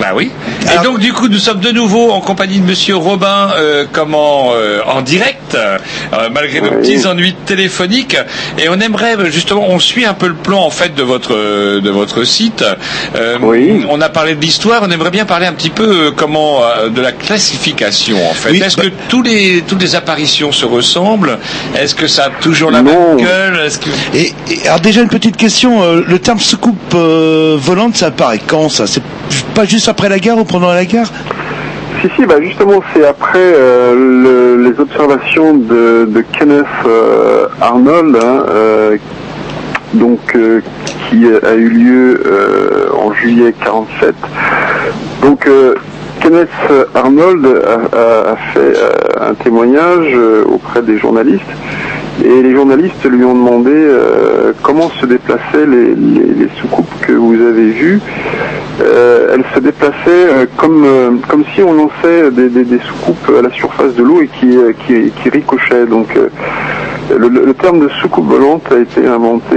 Bah 0.00 0.08
oui. 0.16 0.32
Et 0.74 0.84
donc 0.84 0.98
du 0.98 1.12
coup 1.12 1.28
nous 1.28 1.38
sommes 1.38 1.60
de 1.60 1.70
nouveau 1.70 2.10
en 2.10 2.20
compagnie 2.20 2.58
de 2.58 2.66
Monsieur 2.66 2.96
Robin, 2.96 3.50
euh, 3.56 3.84
comment 3.90 4.50
euh, 4.54 4.80
en 4.86 5.00
direct, 5.02 5.54
euh, 5.54 5.78
malgré 6.32 6.60
nos 6.60 6.70
petits 6.70 7.06
ennuis 7.06 7.34
téléphoniques. 7.46 8.16
Et 8.58 8.68
on 8.68 8.78
aimerait 8.80 9.16
euh, 9.16 9.30
justement, 9.30 9.64
on 9.68 9.78
suit 9.78 10.04
un 10.04 10.14
peu 10.14 10.26
le 10.28 10.34
plan 10.34 10.60
en 10.62 10.70
fait 10.70 10.94
de 10.94 11.02
votre 11.02 11.34
euh, 11.34 11.80
de 11.80 11.90
votre 11.90 12.24
site. 12.24 12.64
Euh, 13.16 13.38
On 13.88 14.00
a 14.00 14.08
parlé 14.08 14.34
de 14.34 14.40
l'histoire, 14.40 14.82
on 14.84 14.90
aimerait 14.90 15.10
bien 15.10 15.24
parler 15.24 15.46
un 15.46 15.52
petit 15.52 15.70
peu 15.70 15.84
euh, 16.08 16.10
comment 16.14 16.62
euh, 16.64 16.88
de 16.88 17.00
la 17.00 17.12
classification 17.12 18.18
en 18.28 18.34
fait. 18.34 18.50
Oui, 18.50 18.62
Est-ce 18.62 18.76
bah- 18.76 18.84
que 18.84 18.88
tous 19.08 19.22
les 19.22 19.62
toutes 19.66 19.80
les 19.82 19.94
apparitions 19.94 20.52
se 20.52 20.66
ressemblent? 20.66 21.38
Est-ce 21.78 21.94
que 21.94 22.06
ça 22.08 22.24
a 22.26 22.30
toujours 22.42 22.70
la 22.70 22.82
même 22.82 23.16
gueule? 23.18 23.60
Est-ce 23.64 23.78
que 23.78 23.90
Et, 24.14 24.34
et 24.50 24.66
alors 24.66 24.80
déjà 24.80 25.00
une 25.02 25.08
petite 25.08 25.36
question, 25.36 25.82
euh, 25.82 26.02
le 26.06 26.18
terme 26.18 26.40
soucoupe 26.40 26.94
euh, 26.94 27.56
volante, 27.58 27.96
ça 27.96 28.06
apparaît 28.06 28.40
quand 28.46 28.68
ça? 28.68 28.86
C'est 28.86 29.02
pas 29.56 29.64
juste 29.64 29.88
après 29.88 30.08
la 30.10 30.18
guerre 30.18 30.36
ou 30.38 30.44
pendant 30.44 30.72
la 30.72 30.84
guerre 30.84 31.06
Si, 32.02 32.08
si, 32.14 32.26
bah 32.26 32.34
justement, 32.42 32.82
c'est 32.92 33.06
après 33.06 33.38
euh, 33.38 33.94
le- 33.94 34.62
les 34.70 34.78
observations 34.78 35.54
de, 35.54 36.06
Kenneth 36.38 36.64
euh, 36.86 37.46
Arnold, 37.60 38.16
hein, 38.22 38.44
euh, 38.50 38.96
donc 39.94 40.20
qui 41.08 41.24
a 41.50 41.54
eu 41.54 41.68
lieu 41.68 42.20
en 43.00 43.14
juillet 43.14 43.54
47. 43.64 44.14
Donc 45.22 45.48
Kenneth 46.20 46.48
Arnold 46.94 47.46
a, 47.46 48.36
fait 48.52 48.74
un 49.20 49.32
témoignage 49.34 50.14
auprès 50.46 50.82
des 50.82 50.98
journalistes 50.98 51.42
et 52.22 52.42
les 52.42 52.52
journalistes 52.54 53.04
lui 53.08 53.24
ont 53.24 53.34
demandé 53.34 53.72
comment 54.62 54.90
se 55.00 55.06
déplaçaient 55.06 55.66
les, 55.66 55.94
les- 55.94 56.34
les 56.40 56.48
soucoupes 56.60 56.92
que 57.06 57.12
vous 57.12 57.34
avez 57.34 57.70
vues. 57.70 58.00
Euh, 58.80 59.34
elles 59.34 59.44
se 59.54 59.60
déplaçaient 59.60 59.94
euh, 60.08 60.46
comme, 60.56 60.84
euh, 60.84 61.10
comme 61.28 61.44
si 61.54 61.62
on 61.62 61.72
lançait 61.72 62.30
des, 62.30 62.78
soucoupes 62.80 63.32
à 63.38 63.42
la 63.42 63.50
surface 63.50 63.94
de 63.94 64.02
l'eau 64.02 64.20
et 64.20 64.28
qui, 64.28 64.58
qui, 64.86 65.30
ricochaient. 65.30 65.86
Donc 65.86 66.08
le, 67.10 67.54
terme 67.54 67.80
de 67.80 67.88
soucoupe 68.00 68.28
volante 68.28 68.70
a 68.70 68.78
été 68.78 69.06
inventé 69.06 69.56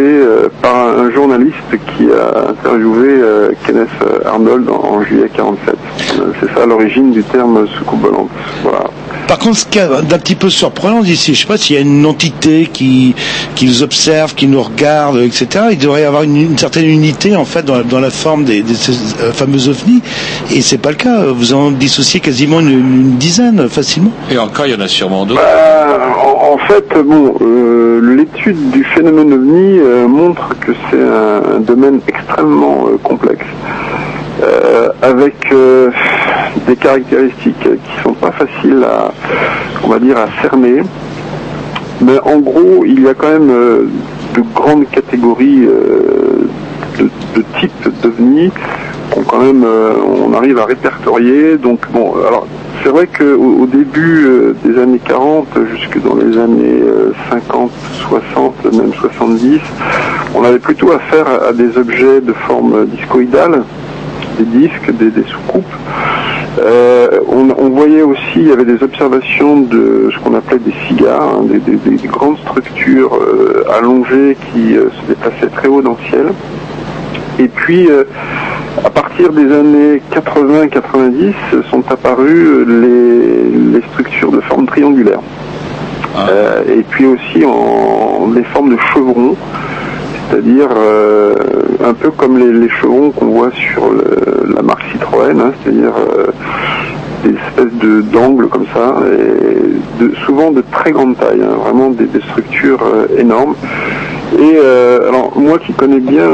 par 0.61 0.97
un, 0.97 1.11
journaliste 1.11 1.55
qui 1.97 2.07
a 2.11 2.51
interviewé 2.51 3.21
Kenneth 3.65 3.89
Arnold 4.25 4.69
en, 4.69 4.95
en 4.95 5.03
juillet 5.03 5.29
47. 5.33 5.75
Euh, 6.19 6.31
C'est 6.39 6.53
ça 6.53 6.65
l'origine 6.65 7.11
du 7.11 7.23
terme 7.23 7.67
soucoupe 7.67 8.01
volante. 8.01 8.29
Voilà. 8.63 8.85
Par 9.29 9.37
contre, 9.37 9.57
ce 9.59 9.65
qui 9.65 9.77
est 9.77 9.87
d'un 9.87 10.17
petit 10.17 10.33
peu 10.35 10.49
surprenant 10.49 11.03
ici, 11.03 11.35
je 11.35 11.41
sais 11.41 11.47
pas 11.47 11.55
s'il 11.57 11.75
y 11.75 11.79
a 11.79 11.81
une 11.83 12.03
entité 12.07 12.67
qui, 12.73 13.13
qui 13.55 13.67
nous 13.67 13.83
observe, 13.83 14.33
qui 14.33 14.47
nous 14.47 14.61
regarde, 14.61 15.17
etc. 15.19 15.65
Il 15.71 15.77
devrait 15.77 16.01
y 16.01 16.03
avoir 16.03 16.23
une, 16.23 16.35
une 16.35 16.57
certaine 16.57 16.85
unité 16.85 17.35
en 17.35 17.45
fait 17.45 17.63
dans, 17.63 17.77
la- 17.77 17.83
dans 17.83 17.99
la 17.99 18.09
forme 18.09 18.43
des, 18.43 18.63
des 18.63 18.73
ces, 18.73 18.93
euh, 19.21 19.31
fameux 19.31 19.67
ovnis, 19.69 20.01
et 20.51 20.61
c'est 20.61 20.79
pas 20.79 20.89
le 20.89 20.95
cas. 20.95 21.25
Vous 21.27 21.53
en 21.53 21.69
dissociez 21.69 22.19
quasiment 22.21 22.59
une, 22.59 22.69
une 22.71 23.17
dizaine 23.17 23.69
facilement. 23.69 24.11
Et 24.31 24.37
encore, 24.39 24.65
il 24.65 24.73
y 24.73 24.75
en 24.75 24.81
a 24.81 24.87
sûrement 24.87 25.25
d'autres. 25.27 25.41
Euh, 25.45 25.97
en, 26.25 26.53
en 26.55 26.57
fait, 26.67 26.85
bon, 27.05 27.35
euh, 27.41 28.15
l'étude 28.17 28.71
du 28.71 28.83
phénomène 28.83 29.31
ovni 29.31 29.77
euh, 29.79 30.07
montre 30.07 30.49
que 30.59 30.71
c'est 30.89 30.97
un, 30.99 31.57
un 31.57 31.59
domaine 31.59 31.99
extrêmement 32.07 32.87
euh, 32.87 32.97
complexe. 33.03 33.45
Avec 35.01 35.51
euh, 35.51 35.89
des 36.67 36.75
caractéristiques 36.75 37.61
qui 37.61 38.03
sont 38.03 38.13
pas 38.13 38.31
faciles 38.31 38.83
à, 38.83 39.11
on 39.83 39.87
va 39.87 39.99
dire, 39.99 40.17
à 40.17 40.27
cerner. 40.41 40.81
Mais 42.01 42.19
en 42.23 42.39
gros, 42.39 42.83
il 42.85 43.01
y 43.01 43.07
a 43.07 43.13
quand 43.13 43.29
même 43.29 43.49
euh, 43.49 43.85
de 44.35 44.41
grandes 44.55 44.89
catégories 44.89 45.65
euh, 45.65 46.47
de, 46.97 47.09
de 47.35 47.43
types 47.59 47.89
d'ovnis 48.01 48.51
qu'on 49.11 49.23
quand 49.23 49.39
même, 49.39 49.63
euh, 49.65 49.93
on 50.25 50.33
arrive 50.33 50.59
à 50.59 50.65
répertorier. 50.65 51.57
Donc 51.57 51.79
bon, 51.91 52.13
alors 52.27 52.47
c'est 52.83 52.89
vrai 52.89 53.07
qu'au 53.07 53.63
au 53.63 53.65
début 53.65 54.25
euh, 54.25 54.55
des 54.63 54.79
années 54.79 55.01
40, 55.05 55.47
jusque 55.75 56.01
dans 56.01 56.15
les 56.15 56.37
années 56.37 56.81
euh, 56.81 57.11
50, 57.29 57.71
60, 58.07 58.73
même 58.73 58.93
70, 58.93 59.59
on 60.35 60.43
avait 60.43 60.59
plutôt 60.59 60.91
affaire 60.91 61.25
à 61.49 61.53
des 61.53 61.77
objets 61.77 62.21
de 62.21 62.33
forme 62.47 62.85
discoïdale, 62.85 63.63
des 64.39 64.59
disques, 64.59 64.91
des, 64.91 65.11
des 65.11 65.23
soucoupes. 65.27 65.63
Euh, 66.59 67.19
on, 67.27 67.47
on 67.57 67.69
voyait 67.69 68.01
aussi, 68.01 68.37
il 68.37 68.47
y 68.47 68.51
avait 68.51 68.65
des 68.65 68.81
observations 68.83 69.61
de 69.61 70.09
ce 70.13 70.19
qu'on 70.23 70.33
appelait 70.35 70.59
des 70.59 70.73
cigares, 70.87 71.35
hein, 71.39 71.43
des, 71.43 71.59
des- 71.59 71.97
des 71.97 72.07
grandes 72.07 72.37
structures 72.39 73.13
euh, 73.15 73.63
allongées 73.77 74.35
qui 74.51 74.75
euh, 74.75 74.89
se 74.89 75.07
déplaçaient 75.07 75.53
très 75.55 75.67
haut 75.67 75.81
dans 75.81 75.91
le 76.01 76.09
ciel. 76.09 76.25
Et 77.39 77.47
puis, 77.47 77.87
à 78.83 78.89
partir 78.89 79.31
des 79.31 79.49
années 79.53 80.01
80-90, 80.13 81.33
sont 81.71 81.83
apparues 81.89 82.65
les, 82.67 83.77
les 83.79 83.81
structures 83.93 84.31
de 84.31 84.41
forme 84.41 84.65
triangulaire. 84.65 85.19
Euh, 86.17 86.63
et 86.67 86.83
puis 86.89 87.05
aussi 87.05 87.45
en 87.45 88.27
des 88.27 88.43
formes 88.43 88.71
de 88.71 88.77
chevrons, 88.93 89.37
c'est-à-dire 90.29 90.69
euh, 90.75 91.33
un 91.83 91.93
peu 91.93 92.11
comme 92.11 92.37
les, 92.37 92.69
chevrons 92.69 93.11
qu'on 93.11 93.27
voit 93.27 93.51
sur 93.51 93.91
la 94.53 94.61
marque 94.61 94.83
Citroën, 94.91 95.39
hein, 95.39 95.51
c'est-à-dire 95.63 95.93
euh, 95.97 96.27
des 97.23 97.31
espèces 97.31 97.79
de 97.81 98.01
d'angles 98.01 98.47
comme 98.47 98.65
ça, 98.73 98.95
de, 99.99 100.13
souvent 100.25 100.51
de 100.51 100.63
très 100.71 100.91
grande 100.91 101.17
taille, 101.17 101.41
hein, 101.41 101.55
vraiment 101.63 101.89
des, 101.89 102.07
structures 102.29 102.83
euh, 102.83 103.07
énormes. 103.19 103.55
Et 104.37 104.57
alors 105.07 105.33
moi 105.37 105.57
qui 105.57 105.73
connais 105.73 105.99
bien, 105.99 106.29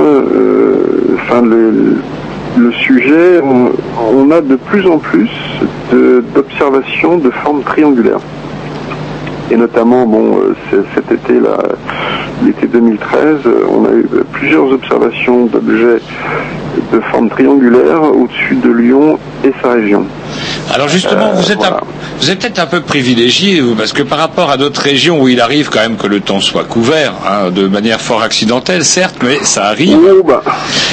le, 1.42 2.72
sujet, 2.72 3.42
on, 3.42 4.32
a 4.32 4.42
de 4.42 4.56
plus 4.56 4.86
en 4.88 4.98
plus 4.98 5.30
de- 5.94 6.24
d'observations 6.34 7.18
de 7.18 7.30
formes 7.30 7.62
triangulaires. 7.64 8.20
Et 9.52 9.56
notamment, 9.58 10.06
bon, 10.08 10.40
euh, 10.74 10.84
cet 10.96 11.12
été, 11.12 11.40
là, 11.40 11.58
l'été 12.44 12.68
2013, 12.68 13.38
euh, 13.46 13.64
on 13.70 13.86
a 13.86 13.92
eu 13.92 14.06
plusieurs 14.32 14.66
observations 14.72 15.46
d'objets 15.46 16.02
de 16.92 17.00
forme 17.12 17.30
triangulaire 17.30 18.02
au-dessus 18.04 18.56
de 18.56 18.72
Lyon 18.72 19.18
et 19.44 19.52
sa 19.62 19.74
région. 19.74 20.04
Alors 20.74 20.88
justement, 20.90 21.30
Euh, 21.30 21.36
vous 21.36 21.52
êtes, 21.52 21.64
un- 21.64 21.78
vous 22.20 22.30
êtes 22.32 22.40
peut-être 22.40 22.60
un 22.60 22.66
peu 22.66 22.82
privilégié, 22.82 23.62
parce 23.78 23.94
que 23.94 24.02
par 24.04 24.18
rapport 24.18 24.50
à 24.50 24.58
d'autres 24.58 24.82
régions 24.82 25.22
où 25.22 25.28
il 25.30 25.40
arrive 25.40 25.70
quand 25.70 25.80
même 25.80 25.96
que 25.96 26.08
le 26.08 26.20
temps 26.20 26.42
soit 26.42 26.64
couvert, 26.66 27.14
hein, 27.26 27.52
de 27.52 27.68
manière 27.68 28.02
fort 28.02 28.22
accidentelle, 28.24 28.84
certes, 28.84 29.16
mais 29.24 29.38
ça 29.44 29.66
arrive. 29.66 29.98
Oh, 30.20 30.24
bah, 30.24 30.42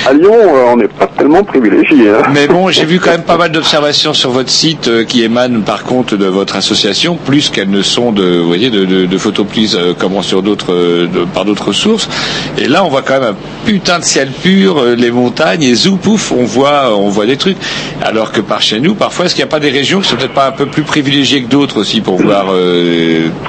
à 0.08 0.12
Lyon, 0.12 0.34
on 0.72 0.76
n'est 0.76 0.88
pas 0.88 1.08
tellement 1.18 1.42
privilégié. 1.42 2.10
hein. 2.10 2.22
Mais 2.32 2.46
bon, 2.46 2.68
j'ai 2.68 2.84
vu 2.84 3.00
quand 3.00 3.10
même 3.10 3.22
pas 3.22 3.36
mal 3.38 3.50
d'observations 3.50 4.12
sur 4.14 4.30
votre 4.30 4.50
site 4.50 5.06
qui 5.06 5.24
émanent 5.24 5.62
par 5.62 5.82
contre 5.84 6.16
de 6.16 6.26
votre 6.26 6.56
association, 6.56 7.16
plus 7.16 7.48
qu'elles 7.50 7.70
ne 7.70 7.82
sont 7.82 8.12
de, 8.12 8.40
vous 8.42 8.48
voyez, 8.48 8.70
de, 8.70 8.84
de, 8.84 9.06
de 9.06 9.16
euh, 9.16 10.22
sur 10.22 10.42
d'autres, 10.42 10.72
euh, 10.72 11.06
par 11.34 11.44
d'autres 11.44 11.72
sources. 11.72 12.08
Et 12.58 12.68
là, 12.68 12.84
on 12.84 12.88
voit 12.88 13.02
quand 13.02 13.14
même 13.14 13.30
un 13.30 13.36
putain 13.66 13.98
de 13.98 14.04
ciel 14.04 14.28
pur, 14.42 14.78
euh, 14.78 14.94
les 14.94 15.10
montagnes, 15.10 15.62
et 15.62 15.74
zou, 15.74 15.96
pouf, 15.96 16.32
on 16.32 16.44
voit, 16.44 16.96
on 16.96 17.08
voit 17.08 17.26
des 17.26 17.36
trucs. 17.36 17.56
Alors 18.02 18.32
que 18.32 18.40
par 18.40 18.60
chez 18.62 18.80
nous, 18.80 18.94
parfois, 18.94 19.26
est-ce 19.26 19.34
qu'il 19.34 19.42
n'y 19.44 19.48
a 19.48 19.50
pas 19.50 19.60
des 19.60 19.70
régions 19.70 20.00
qui 20.00 20.08
sont 20.08 20.16
peut-être 20.16 20.34
pas 20.34 20.48
un 20.48 20.52
peu 20.52 20.66
plus 20.66 20.82
privilégiées 20.82 21.42
que 21.42 21.48
d'autres 21.48 21.80
aussi 21.80 22.00
pour 22.00 22.16
voir 22.16 22.46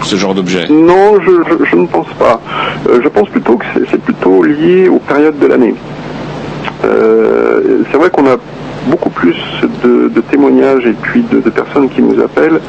ce 0.03 0.15
genre 0.15 0.33
d'objet 0.33 0.67
Non, 0.69 1.17
je, 1.25 1.75
ne 1.75 1.85
pense 1.87 2.07
pas. 2.19 2.39
Je 2.85 3.07
pense 3.09 3.29
plutôt 3.29 3.57
que 3.57 3.65
c'est- 3.89 3.97
plutôt 4.01 4.43
lié 4.43 4.87
aux 4.89 4.99
périodes 4.99 5.39
de 5.39 5.47
l'année. 5.47 5.75
C'est 6.81 7.97
vrai 7.97 8.09
qu'on 8.09 8.25
a 8.27 8.37
beaucoup 8.87 9.09
plus 9.09 9.35
de, 9.83 10.21
témoignages 10.31 10.85
et 10.85 10.93
puis 10.93 11.23
de, 11.23 11.49
personnes 11.49 11.89
qui 11.89 12.01
nous 12.01 12.21
appellent 12.21 12.59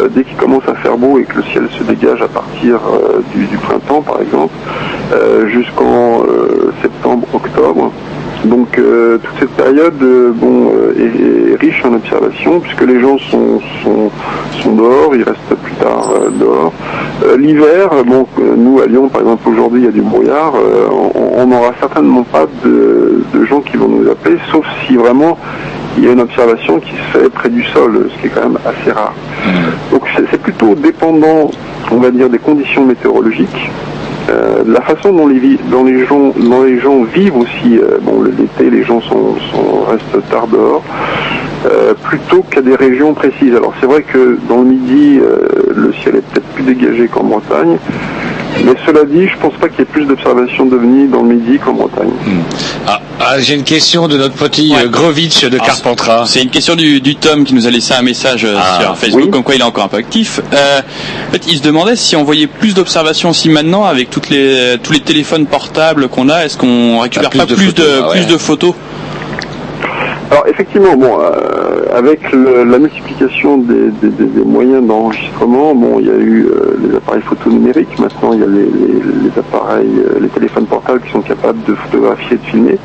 euh, 0.00 0.08
dès 0.08 0.24
qu'il 0.24 0.36
commence 0.36 0.66
à 0.68 0.74
faire 0.74 0.96
beau 0.98 1.18
et 1.18 1.24
que 1.24 1.36
le 1.36 1.42
ciel 1.44 1.68
se 1.70 1.82
dégage 1.84 2.20
à 2.20 2.28
partir 2.28 2.80
euh, 2.86 3.20
du, 3.34 3.56
printemps 3.56 4.02
par 4.02 4.20
exemple 4.20 4.54
euh, 5.12 5.48
jusqu'en 5.48 6.22
euh, 6.22 6.72
septembre, 6.82 7.26
octobre. 7.32 7.92
Donc 8.46 8.78
euh, 8.78 9.18
toute 9.18 9.38
cette 9.40 9.50
période 9.50 10.00
euh, 10.02 10.30
bon, 10.34 10.70
euh, 10.74 10.94
est, 10.98 11.52
est 11.52 11.56
riche 11.56 11.82
en 11.84 11.94
observations 11.94 12.60
puisque 12.60 12.82
les 12.82 13.00
gens 13.00 13.18
sont, 13.18 13.60
sont, 13.82 14.10
sont 14.62 14.72
dehors, 14.72 15.14
ils 15.14 15.22
restent 15.22 15.54
plus 15.62 15.72
tard 15.74 16.12
dehors. 16.38 16.72
L'hiver, 17.38 17.88
bon, 18.06 18.26
nous 18.56 18.80
à 18.80 18.86
Lyon 18.86 19.08
par 19.08 19.22
exemple 19.22 19.48
aujourd'hui 19.48 19.80
il 19.82 19.84
y 19.86 19.88
a 19.88 19.92
du 19.92 20.02
brouillard, 20.02 20.52
on- 21.34 21.46
n'aura 21.46 21.72
certainement 21.80 22.24
pas 22.24 22.46
de, 22.64 23.22
de 23.32 23.44
gens 23.44 23.60
qui 23.60 23.76
vont 23.76 23.88
nous 23.88 24.10
appeler, 24.10 24.36
sauf 24.50 24.66
si 24.86 24.96
vraiment 24.96 25.38
il 25.96 26.04
y 26.04 26.08
a 26.08 26.12
une 26.12 26.20
observation 26.20 26.78
qui 26.80 26.90
se 26.90 27.18
fait 27.18 27.28
près 27.30 27.48
du 27.48 27.62
sol, 27.66 28.08
ce 28.14 28.20
qui 28.20 28.26
est 28.26 28.30
quand 28.30 28.42
même 28.48 28.58
assez 28.66 28.90
rare. 28.92 29.14
Donc 29.92 30.02
c'est 30.14 30.24
c'est 30.30 30.40
plutôt 30.42 30.74
dépendant, 30.74 31.50
on 31.92 31.96
va 31.98 32.10
dire, 32.10 32.28
des 32.28 32.38
conditions 32.38 32.84
météorologiques. 32.84 33.70
Euh, 34.28 34.64
la 34.66 34.80
façon 34.80 35.12
dont 35.12 35.28
les, 35.28 35.38
gens, 36.06 37.02
vivent 37.04 37.36
aussi, 37.36 37.78
euh, 37.78 37.98
bon, 38.02 38.22
l'été, 38.22 38.70
les 38.70 38.82
gens 38.82 39.00
sont, 39.00 39.36
sont, 39.52 39.84
restent 39.88 40.28
tard 40.30 40.48
dehors, 40.48 40.82
euh, 41.66 41.94
plutôt 41.94 42.42
qu'à 42.42 42.60
des 42.60 42.74
régions 42.74 43.14
précises. 43.14 43.54
Alors 43.54 43.72
c'est 43.80 43.86
vrai 43.86 44.02
que 44.02 44.38
dans 44.48 44.62
le 44.62 44.68
midi, 44.68 45.18
euh, 45.20 45.48
le 45.74 45.92
ciel 45.94 46.16
est 46.16 46.22
peut-être 46.22 46.46
plus 46.54 46.64
dégagé 46.64 47.08
qu'en 47.08 47.24
Bretagne, 47.24 47.78
mais 48.64 48.72
cela 48.86 49.04
dit, 49.04 49.28
je 49.28 49.36
pense 49.38 49.54
pas 49.54 49.68
qu'il 49.68 49.80
y 49.80 49.82
ait 49.82 49.86
plus 49.86 50.04
d'observations 50.06 50.66
d'ovnis 50.66 51.08
dans 51.08 51.22
le 51.22 51.34
midi 51.34 51.58
qu'en 51.58 51.72
Bretagne. 51.72 52.10
Ah, 52.86 53.00
ah, 53.20 53.40
j'ai 53.40 53.54
une 53.54 53.64
question 53.64 54.08
de 54.08 54.16
notre 54.16 54.34
petit 54.34 54.74
euh, 54.74 54.88
Grovitch 54.88 55.44
de 55.44 55.58
Carpentras. 55.58 56.26
C'est 56.26 56.42
une 56.42 56.50
question 56.50 56.74
du, 56.74 57.00
du 57.00 57.16
Tom 57.16 57.44
qui 57.44 57.54
nous 57.54 57.66
a 57.66 57.70
laissé 57.70 57.94
un 57.94 58.02
message 58.02 58.44
euh, 58.44 58.56
Ah, 58.56 58.80
sur 58.80 58.96
Facebook, 58.96 59.24
oui. 59.24 59.30
comme 59.30 59.42
quoi 59.42 59.54
il 59.54 59.60
est 59.60 59.64
encore 59.64 59.84
un 59.84 59.88
peu 59.88 59.96
actif. 59.98 60.40
Euh, 60.52 60.80
en 61.28 61.32
fait, 61.32 61.46
il 61.48 61.58
se 61.58 61.62
demandait 61.62 61.96
si 61.96 62.16
on 62.16 62.24
voyait 62.24 62.46
plus 62.46 62.74
d'observations 62.74 63.30
aussi 63.30 63.48
maintenant 63.48 63.84
avec 63.84 64.10
toutes 64.10 64.30
les, 64.30 64.76
tous 64.82 64.92
les 64.92 65.00
téléphones 65.00 65.46
portables 65.46 66.08
qu'on 66.08 66.28
a, 66.28 66.44
est-ce 66.44 66.56
qu'on 66.56 67.00
récupère 67.00 67.30
plus 67.30 67.38
pas 67.38 67.46
de 67.46 67.54
plus, 67.54 67.66
photos, 67.66 67.86
de, 67.86 68.00
ah 68.04 68.10
plus 68.10 68.20
ouais. 68.20 68.26
de 68.26 68.36
photos? 68.36 68.74
Alors 70.30 70.44
effectivement, 70.48 70.96
bon, 70.96 71.18
euh, 71.20 71.75
avec 71.96 72.20
la 72.32 72.78
multiplication 72.78 73.56
des, 73.56 73.90
moyens 74.44 74.86
d'enregistrement, 74.86 75.74
bon, 75.74 75.98
il 75.98 76.06
y 76.06 76.10
a 76.10 76.16
eu 76.16 76.44
euh, 76.44 76.76
les 76.86 76.94
appareils 76.94 77.22
photo 77.22 77.48
numériques. 77.48 77.98
Maintenant, 77.98 78.34
il 78.34 78.40
y 78.40 78.42
a 78.42 78.46
les, 78.46 79.38
appareils, 79.38 79.88
euh, 79.98 80.20
les 80.20 80.28
téléphones 80.28 80.66
portables 80.66 81.00
qui 81.00 81.10
sont 81.10 81.22
capables 81.22 81.62
de 81.64 81.74
photographier 81.74 82.34
et 82.34 82.36
de 82.36 82.44
filmer. 82.44 82.78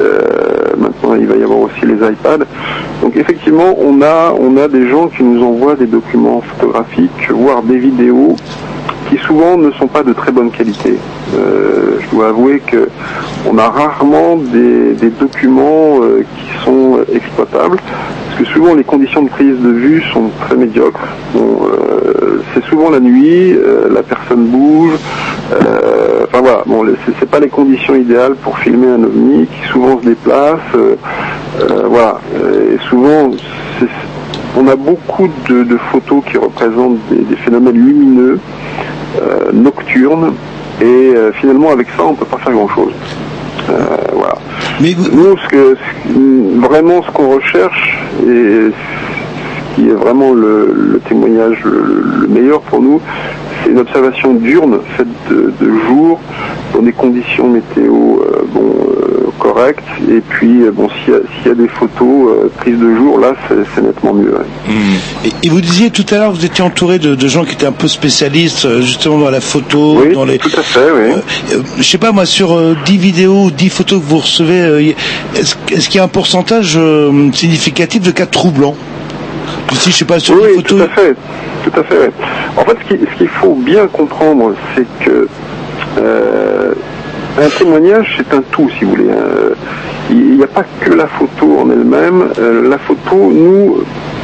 Euh, 0.00 0.76
maintenant, 0.78 1.14
il 1.14 1.26
va 1.26 1.36
y 1.36 1.42
avoir 1.42 1.58
aussi 1.58 1.84
les 1.84 1.96
iPads. 1.96 2.46
Donc 3.02 3.16
effectivement, 3.16 3.76
on 3.78 4.00
a, 4.00 4.68
des 4.68 4.88
gens 4.88 5.08
qui 5.08 5.22
nous 5.24 5.42
envoient 5.44 5.74
des 5.74 5.86
documents 5.86 6.40
photographiques, 6.40 7.30
voire 7.30 7.62
des 7.62 7.76
vidéos 7.76 8.36
souvent 9.26 9.56
ne 9.56 9.70
sont 9.72 9.86
pas 9.86 10.02
de 10.02 10.12
très 10.12 10.32
bonne 10.32 10.50
qualité. 10.50 10.98
Euh, 11.34 11.98
je 12.00 12.10
dois 12.14 12.28
avouer 12.28 12.60
que 12.60 12.88
on 13.48 13.58
a 13.58 13.68
rarement 13.68 14.36
des, 14.36 15.10
documents 15.18 16.00
euh, 16.00 16.24
qui 16.36 16.64
sont 16.64 16.98
euh, 16.98 17.04
exploitables, 17.14 17.76
parce 17.76 18.38
que 18.38 18.44
souvent 18.46 18.74
les 18.74 18.84
conditions 18.84 19.22
de 19.22 19.28
prise 19.28 19.58
de 19.58 19.70
vue 19.70 20.02
sont 20.12 20.30
très 20.40 20.56
médiocres. 20.56 21.00
C'est 22.54 22.64
souvent 22.64 22.90
la 22.90 23.00
nuit, 23.00 23.54
la 23.90 24.02
personne 24.02 24.46
bouge. 24.46 24.92
enfin 25.52 26.40
voilà, 26.40 26.62
bon, 26.66 26.84
c'est 27.18 27.28
pas 27.28 27.40
les 27.40 27.48
conditions 27.48 27.94
idéales 27.94 28.34
pour 28.42 28.58
filmer 28.58 28.88
un 28.88 29.02
ovni 29.04 29.46
qui 29.46 29.68
souvent 29.68 29.98
se 30.00 30.06
déplace. 30.06 30.60
voilà, 31.88 32.20
et 32.72 32.78
souvent 32.88 33.30
c'est- 33.78 34.11
on 34.56 34.66
a 34.68 34.76
beaucoup 34.76 35.28
de, 35.48 35.64
de 35.64 35.76
photos 35.90 36.22
qui 36.30 36.36
représentent 36.38 36.98
des, 37.10 37.22
des 37.22 37.36
phénomènes 37.36 37.74
lumineux, 37.76 38.38
euh, 39.20 39.50
nocturnes, 39.52 40.32
et 40.80 40.84
euh, 40.84 41.32
finalement 41.32 41.70
avec 41.70 41.88
ça 41.96 42.04
on 42.04 42.14
peut 42.14 42.24
pas 42.26 42.38
faire 42.38 42.52
grand 42.52 42.68
chose. 42.68 42.92
voilà. 43.68 44.34
Mais 44.80 44.94
nous, 45.12 45.36
ce 45.38 45.48
que, 45.48 45.76
ce- 45.76 46.58
vraiment 46.66 47.02
ce 47.02 47.10
qu'on 47.12 47.28
recherche 47.34 47.98
et 48.26 48.70
qui 49.74 49.88
est 49.88 49.92
vraiment 49.94 50.32
le, 50.32 50.72
le 50.74 51.00
témoignage 51.00 51.58
le, 51.64 52.02
le 52.22 52.26
meilleur 52.28 52.60
pour 52.62 52.80
nous, 52.82 53.00
c'est 53.64 53.70
une 53.70 53.78
observation 53.78 54.34
diurne 54.34 54.78
faite 54.96 55.06
de, 55.30 55.52
de 55.60 55.70
jour 55.88 56.18
dans 56.74 56.82
des 56.82 56.92
conditions 56.92 57.48
météo 57.48 57.92
euh, 58.20 58.42
bon, 58.52 58.74
euh, 58.88 59.26
correct. 59.38 59.82
Et 60.10 60.20
puis, 60.20 60.62
euh, 60.62 60.70
bon, 60.72 60.88
s'il 61.04 61.14
y, 61.14 61.48
y 61.48 61.52
a 61.52 61.54
des 61.54 61.68
photos 61.68 62.50
prises 62.58 62.78
de 62.78 62.94
jour, 62.96 63.18
là, 63.20 63.34
c'est 63.48 63.82
nettement 63.82 64.14
mieux. 64.14 64.32
ouais. 64.32 64.74
Et, 65.24 65.46
et 65.46 65.50
vous 65.50 65.60
disiez 65.60 65.90
tout 65.90 66.04
à 66.10 66.14
l'heure, 66.16 66.32
vous 66.32 66.44
étiez 66.44 66.64
entouré 66.64 66.98
de, 66.98 67.14
de 67.14 67.28
gens 67.28 67.44
qui 67.44 67.52
étaient 67.54 67.66
un 67.66 67.72
peu 67.72 67.88
spécialistes, 67.88 68.80
justement 68.80 69.18
dans 69.18 69.30
la 69.30 69.40
photo, 69.40 69.98
Oui, 70.02 70.12
dans 70.14 70.24
les. 70.24 70.38
tout 70.38 70.50
à 70.56 70.62
fait, 70.62 70.88
oui. 70.94 71.60
Je 71.78 71.82
sais 71.82 71.98
pas 71.98 72.12
moi, 72.12 72.24
sur 72.26 72.52
euh, 72.56 72.74
10 72.86 72.96
vidéos 72.98 73.44
ou 73.44 73.50
10 73.50 73.68
photos 73.68 74.00
que 74.00 74.04
vous 74.06 74.18
recevez, 74.18 74.94
est-ce 75.36 75.88
qu'il 75.88 75.96
y 75.96 76.00
a 76.00 76.04
un 76.04 76.08
pourcentage 76.08 76.78
significatif 77.32 78.02
de 78.02 78.10
cas 78.10 78.26
troublants? 78.26 78.74
Si 79.72 79.90
je 79.90 79.96
sais 79.96 80.04
pas 80.04 80.18
sur 80.18 80.34
Oui, 80.36 80.42
les 80.42 80.48
oui, 80.48 80.54
photos. 80.56 80.78
tout 80.78 80.84
à 80.84 80.88
fait. 80.88 81.14
Tout 81.64 81.80
à 81.80 81.84
fait. 81.84 81.98
ouais. 81.98 82.10
En 82.56 82.64
fait, 82.64 82.76
ce 82.90 83.18
qu'il 83.18 83.28
faut 83.28 83.54
bien 83.54 83.86
comprendre, 83.88 84.54
c'est 84.74 84.86
que 85.04 85.28
euh, 85.98 86.72
un 87.40 87.48
témoignage, 87.58 88.14
c'est 88.18 88.34
un 88.36 88.42
tout, 88.50 88.68
si 88.78 88.84
vous 88.84 88.90
voulez. 88.90 89.10
hein. 89.10 89.54
Il 90.10 90.36
n'y 90.36 90.42
a 90.42 90.46
pas 90.46 90.64
que 90.80 90.92
la 90.92 91.06
photo 91.06 91.58
en 91.60 91.70
elle-même. 91.70 92.28
Euh, 92.38 92.68
la 92.68 92.78
photo, 92.78 93.16
nous, 93.32 93.78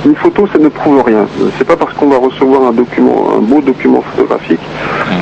une 0.07 0.15
photo, 0.17 0.47
ça 0.53 0.59
ne 0.59 0.69
prouve 0.69 1.03
rien. 1.03 1.27
C'est 1.59 1.67
pas 1.67 1.77
parce 1.77 1.93
qu'on 1.95 2.09
va 2.09 2.19
recevoir 2.19 2.63
un 2.69 2.73
document, 2.73 3.31
un 3.37 3.41
beau 3.41 3.61
document 3.61 4.01
photographique, 4.03 4.61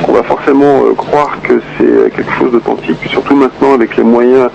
qu'on 0.03 0.13
va 0.13 0.23
forcément 0.23 0.83
euh, 0.85 0.93
croire 0.95 1.37
que 1.41 1.59
c'est 1.77 2.13
quelque 2.15 2.31
chose 2.33 2.51
d'authentique. 2.51 2.97
Surtout 3.09 3.35
maintenant, 3.35 3.73
avec 3.73 3.97
les 3.97 4.03
moyens 4.03 4.49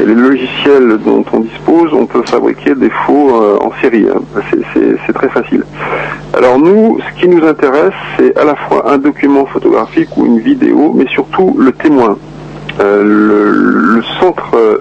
et 0.00 0.04
les 0.04 0.14
logiciels 0.14 0.98
dont 1.04 1.24
on 1.32 1.40
dispose, 1.40 1.92
on 1.92 2.06
peut 2.06 2.22
fabriquer 2.24 2.74
des 2.74 2.90
faux 3.06 3.30
euh, 3.42 3.58
en 3.60 3.72
série. 3.82 4.06
hein. 4.08 4.20
C'est- 4.72 4.94
très 5.14 5.28
facile. 5.28 5.62
Alors 6.36 6.58
nous, 6.58 6.98
ce 6.98 7.20
qui 7.20 7.28
nous 7.28 7.46
intéresse, 7.46 7.92
c'est 8.18 8.36
à 8.36 8.44
la 8.44 8.56
fois 8.56 8.90
un 8.90 8.98
document 8.98 9.46
photographique 9.46 10.08
ou 10.16 10.26
une 10.26 10.40
vidéo, 10.40 10.92
mais 10.92 11.06
surtout 11.06 11.54
le 11.56 11.70
témoin. 11.70 12.18
Euh, 12.80 13.04
le, 13.04 14.02
centre, 14.18 14.50
euh, 14.56 14.78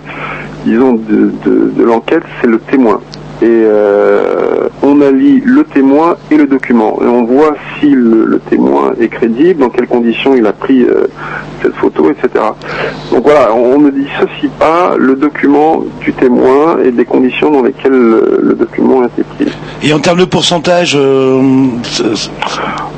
disons, 0.65 0.93
de 0.93 1.83
l'enquête, 1.83 2.23
c'est 2.41 2.47
le 2.47 2.57
témoin. 2.57 2.99
Et 3.43 3.63
euh, 3.65 4.69
on 4.83 5.01
allie 5.01 5.41
le 5.45 5.65
témoin 5.65 6.15
et 6.31 6.37
le 6.37 6.47
document. 6.47 6.97
Et 7.01 7.05
on 7.07 7.25
voit 7.25 7.55
si 7.79 7.89
le, 7.89 8.23
le 8.25 8.39
témoin 8.39 8.93
est 9.01 9.09
crédible, 9.09 9.59
dans 9.59 9.69
quelles 9.69 9.87
conditions 9.87 10.33
il 10.33 10.45
a 10.47 10.53
pris 10.53 10.83
euh, 10.83 11.07
cette 11.61 11.73
photo, 11.75 12.09
etc. 12.09 12.29
Donc 13.11 13.23
voilà, 13.23 13.53
on, 13.53 13.75
on 13.75 13.79
ne 13.79 13.89
dissocie 13.89 14.49
pas 14.57 14.95
le 14.97 15.15
document 15.15 15.83
du 15.99 16.13
témoin 16.13 16.77
et 16.85 16.91
des 16.91 17.03
conditions 17.03 17.51
dans 17.51 17.63
lesquelles 17.63 17.91
le, 17.91 18.39
le 18.41 18.53
document 18.53 19.01
a 19.01 19.05
été 19.07 19.23
pris. 19.23 19.47
Et 19.83 19.91
en 19.93 19.99
termes 19.99 20.19
de 20.19 20.25
pourcentage, 20.25 20.95
euh, 20.97 21.41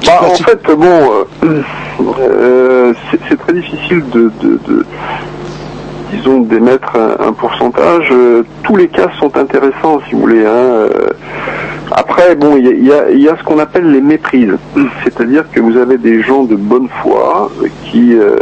Bah, 0.05 0.19
en 0.21 0.35
fait, 0.35 0.59
bon, 0.77 1.25
c'est 3.11 3.19
c'est 3.29 3.37
très 3.39 3.53
difficile 3.53 4.03
de, 4.13 4.31
de- 4.43 4.59
de- 4.67 4.85
disons, 6.15 6.41
d'émettre 6.41 6.95
un, 6.95 7.33
pourcentage. 7.33 8.09
Euh, 8.11 8.43
tous 8.63 8.75
les 8.75 8.87
cas 8.87 9.09
sont 9.19 9.35
intéressants, 9.37 10.01
si 10.07 10.13
vous 10.13 10.21
voulez. 10.21 10.45
hein. 10.45 10.49
Euh, 10.49 10.89
Après, 11.91 12.35
bon, 12.35 12.57
il 12.57 12.85
y 12.85 12.91
a, 13.29 13.37
ce 13.37 13.43
qu'on 13.43 13.59
appelle 13.59 13.91
les 13.91 14.01
méprises. 14.01 14.55
C'est-à-dire 15.03 15.45
que 15.51 15.59
vous 15.59 15.77
avez 15.77 15.97
des 15.97 16.21
gens 16.21 16.43
de 16.43 16.55
bonne 16.55 16.87
foi 17.01 17.51
qui, 17.85 18.15
euh, 18.15 18.35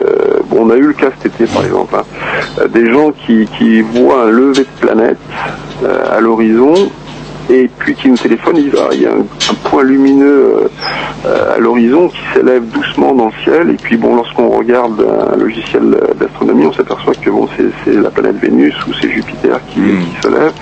bon, 0.50 0.68
on 0.68 0.70
a 0.70 0.76
eu 0.76 0.88
le 0.88 0.94
cas 0.94 1.08
cet 1.22 1.34
été, 1.34 1.52
par 1.52 1.66
exemple, 1.66 1.96
hein, 1.96 2.66
des 2.74 2.92
gens 2.92 3.12
qui, 3.12 3.82
voient 3.82 4.24
un 4.24 4.32
lever 4.32 4.64
de 4.64 4.86
planète 4.86 5.18
à 6.12 6.22
l'horizon 6.22 6.74
et 7.50 7.70
puis 7.78 7.94
qui 7.96 8.10
nous 8.10 8.18
téléphonent, 8.18 8.56
ils 8.56 8.70
disent 8.70 8.80
ah, 8.80 8.90
il 8.94 9.02
y 9.02 9.06
a 9.06 9.12
un, 9.12 9.54
point 9.70 9.84
lumineux 9.84 10.70
à 11.26 11.58
l'horizon 11.60 12.08
qui 12.08 12.22
s'élève 12.34 12.64
doucement 12.70 13.14
dans 13.14 13.26
le 13.26 13.44
ciel 13.44 13.70
et 13.72 13.74
puis 13.74 13.98
bon 13.98 14.16
lorsqu'on 14.16 14.50
regarde 14.50 15.06
un 15.32 15.36
logiciel 15.36 15.98
euh, 16.50 16.68
on 16.68 16.74
s'aperçoit 16.74 17.14
que 17.16 17.30
bon 17.30 17.48
c'est 17.86 17.94
la 17.94 18.10
planète 18.10 18.38
Vénus 18.38 18.76
ou 18.88 18.94
c'est 19.02 19.10
Jupiter 19.10 19.60
qui, 19.70 19.80
qui 19.82 20.22
se 20.22 20.28
lève 20.30 20.54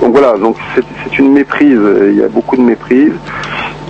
donc 0.00 0.12
voilà 0.12 0.36
donc 0.38 0.56
c'est 0.74 1.18
une 1.18 1.32
méprise 1.32 1.80
il 2.10 2.16
y 2.16 2.22
a 2.22 2.28
beaucoup 2.28 2.56
de 2.56 2.62
méprise 2.62 3.12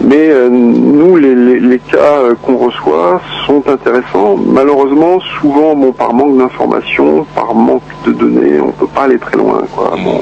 mais 0.03 0.29
euh, 0.29 0.51
nous, 0.51 1.16
les, 1.16 1.35
les- 1.35 1.59
les 1.59 1.79
cas 1.79 2.18
euh, 2.20 2.35
qu'on 2.43 2.59
reçoit 2.59 3.18
sont 3.47 3.62
intéressants. 3.66 4.37
Malheureusement, 4.37 5.18
souvent, 5.41 5.74
bon, 5.74 5.91
par 5.93 6.12
manque 6.12 6.37
d'informations, 6.37 7.24
par 7.35 7.55
manque 7.55 7.81
de 8.05 8.12
données, 8.12 8.61
on 8.61 8.72
peut 8.72 8.87
pas 8.89 9.05
aller 9.05 9.18
très 9.18 9.39
loin. 9.39 9.62
Quoi. 9.74 9.95
Bon. 10.05 10.20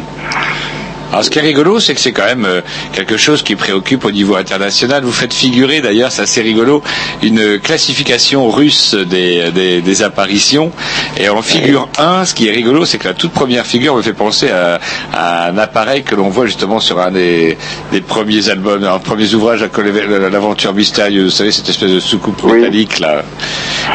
Alors, 1.15 1.25
ce 1.25 1.31
qui 1.31 1.39
est 1.39 1.43
rigolo, 1.43 1.79
c'est 1.79 1.95
que 1.95 2.01
c'est 2.01 2.11
quand 2.11 2.25
même 2.25 2.45
euh, 2.45 2.61
quelque 2.93 3.17
chose 3.17 3.45
qui 3.45 3.55
préoccupe 3.55 4.05
au 4.05 4.11
niveau 4.11 4.35
international. 4.35 5.05
Vous 5.05 5.13
faites 5.13 5.33
figurer, 5.33 5.81
d'ailleurs, 5.81 6.11
c'est 6.11 6.23
assez 6.23 6.43
rigolo, 6.43 6.83
une 7.23 7.61
classification 7.61 8.51
russe 8.51 8.97
des, 8.97 9.53
des, 9.53 9.81
des 9.81 10.03
apparitions. 10.03 10.73
Et 11.17 11.29
en 11.29 11.41
figure 11.41 11.89
1, 11.99 12.25
ce 12.25 12.35
qui 12.35 12.49
est 12.49 12.51
rigolo, 12.51 12.85
c'est 12.85 12.99
que 12.99 13.07
la 13.07 13.15
toute 13.15 13.31
première 13.31 13.65
figure 13.65 13.95
me 13.95 14.03
fait 14.03 14.13
penser 14.13 14.51
à, 14.51 14.81
à 15.13 15.51
un 15.51 15.57
appareil 15.59 16.03
que 16.03 16.17
l'on 16.17 16.31
voit 16.31 16.47
justement 16.47 16.81
sur 16.81 16.99
un 16.99 17.13
des, 17.13 17.57
des 17.93 18.01
premiers 18.01 18.49
albums, 18.49 18.83
un 18.83 18.99
premiers 18.99 19.33
ouvrages 19.35 19.63
à 19.63 19.69
coller- 19.69 19.93
l'aventure 20.33 20.75
mystérieuse. 20.75 21.27
Vous 21.27 21.31
savez, 21.31 21.53
cette 21.53 21.69
espèce 21.69 21.93
de 21.93 22.01
soucoupe 22.01 22.43
métallique, 22.43 22.99
là. 22.99 23.23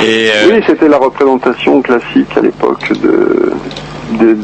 Et, 0.01 0.29
euh, 0.33 0.51
Oui, 0.53 0.63
c'était 0.65 0.87
la 0.87 0.97
représentation 0.97 1.81
classique 1.81 2.29
à 2.37 2.39
l'époque 2.39 2.93
de, 3.03 3.51
de- 4.17 4.37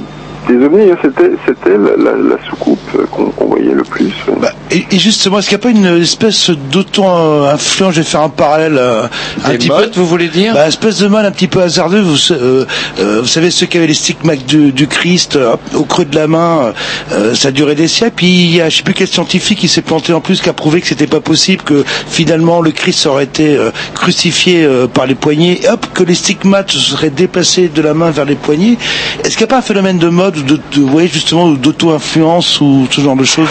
des 0.48 0.64
ovnis. 0.66 0.91
hein. 0.91 0.98
C'était, 1.02 1.32
c'était 1.46 1.78
la, 1.78 1.96
la- 2.12 2.18
la 2.18 2.38
soucoupe 2.50 2.80
euh, 2.98 3.06
qu'on, 3.12 3.26
qu'on 3.32 3.46
voyait 3.48 3.74
le 3.74 3.84
plus. 3.84 4.12
Bah, 4.41 4.52
et, 4.72 4.86
et 4.91 5.00
justement, 5.00 5.39
est-ce 5.39 5.50
qu'il 5.50 5.58
n'y 5.58 5.62
a 5.64 5.64
pas 5.72 5.78
une 5.91 6.02
espèce 6.02 6.50
d'auto-influence 6.50 7.93
Je 7.93 8.02
vais 8.02 8.06
faire 8.06 8.22
un 8.22 8.30
parallèle 8.30 8.78
euh, 8.78 9.04
un 9.43 9.50
Des 9.52 9.58
petit 9.58 9.70
modes, 9.70 9.91
peu. 9.91 10.00
vous 10.00 10.06
voulez 10.08 10.28
dire? 10.28 10.54
Bah, 10.54 10.68
Espèce 10.68 11.00
de 11.00 11.08
mal 11.08 11.26
un 11.26 11.32
petit 11.32 11.48
peu 11.48 11.62
hasardeux. 11.62 12.02
Vous, 12.02 12.32
euh, 12.32 12.66
euh, 13.00 13.20
vous 13.22 13.28
savez, 13.28 13.52
ceux 13.52 13.66
qui 13.66 13.78
avaient 13.78 13.88
les 13.88 13.93
stigmates 13.93 14.46
du, 14.46 14.72
du 14.72 14.88
Christ 14.88 15.36
euh, 15.36 15.56
au 15.74 15.84
creux 15.84 16.06
de 16.06 16.16
la 16.16 16.28
main, 16.28 16.74
euh, 17.12 17.34
ça 17.34 17.50
a 17.50 17.52
duré 17.52 17.76
des 17.76 17.88
siècles. 17.88 18.14
Puis 18.16 18.28
il 18.28 18.56
y 18.56 18.62
a, 18.62 18.70
je 18.70 18.78
sais 18.78 18.84
plus 18.84 18.93
quel 18.93 19.08
scientifique 19.08 19.60
qui 19.60 19.68
s'est 19.68 19.82
planté 19.82 20.14
en 20.14 20.22
plus, 20.22 20.41
qui 20.41 20.50
a 20.50 20.54
prouvé 20.54 20.82
que 20.82 20.88
c'était 20.88 21.08
pas 21.08 21.22
possible, 21.22 21.64
que 21.64 21.84
finalement 22.08 22.62
le 22.62 22.72
Christ 22.72 23.06
aurait 23.06 23.26
été 23.26 23.56
euh, 23.58 23.72
crucifié 23.93 24.64
euh, 24.64 24.88
par 24.88 25.06
les 25.06 25.16
poignets, 25.16 25.60
et 25.64 25.70
hop, 25.70 25.86
que 25.93 26.04
les 26.04 26.16
stigmates 26.16 26.72
se 26.72 26.80
seraient 26.80 27.10
déplacés 27.10 27.68
de 27.70 27.82
la 27.82 27.93
main 27.93 28.12
vers 28.12 28.26
les 28.26 28.36
poignets. 28.36 28.78
Est-ce 29.24 29.30
qu'il 29.38 29.39
n'y 29.39 29.43
a 29.46 29.48
pas 29.48 29.58
un 29.58 29.62
phénomène 29.62 29.98
de 30.00 30.10
mode, 30.10 30.34
de, 30.43 30.55
de, 30.55 31.07
justement, 31.07 31.49
d'auto-influence 31.49 32.59
ou 32.61 32.86
ce 32.89 33.01
genre 33.01 33.15
de 33.15 33.23
choses 33.23 33.49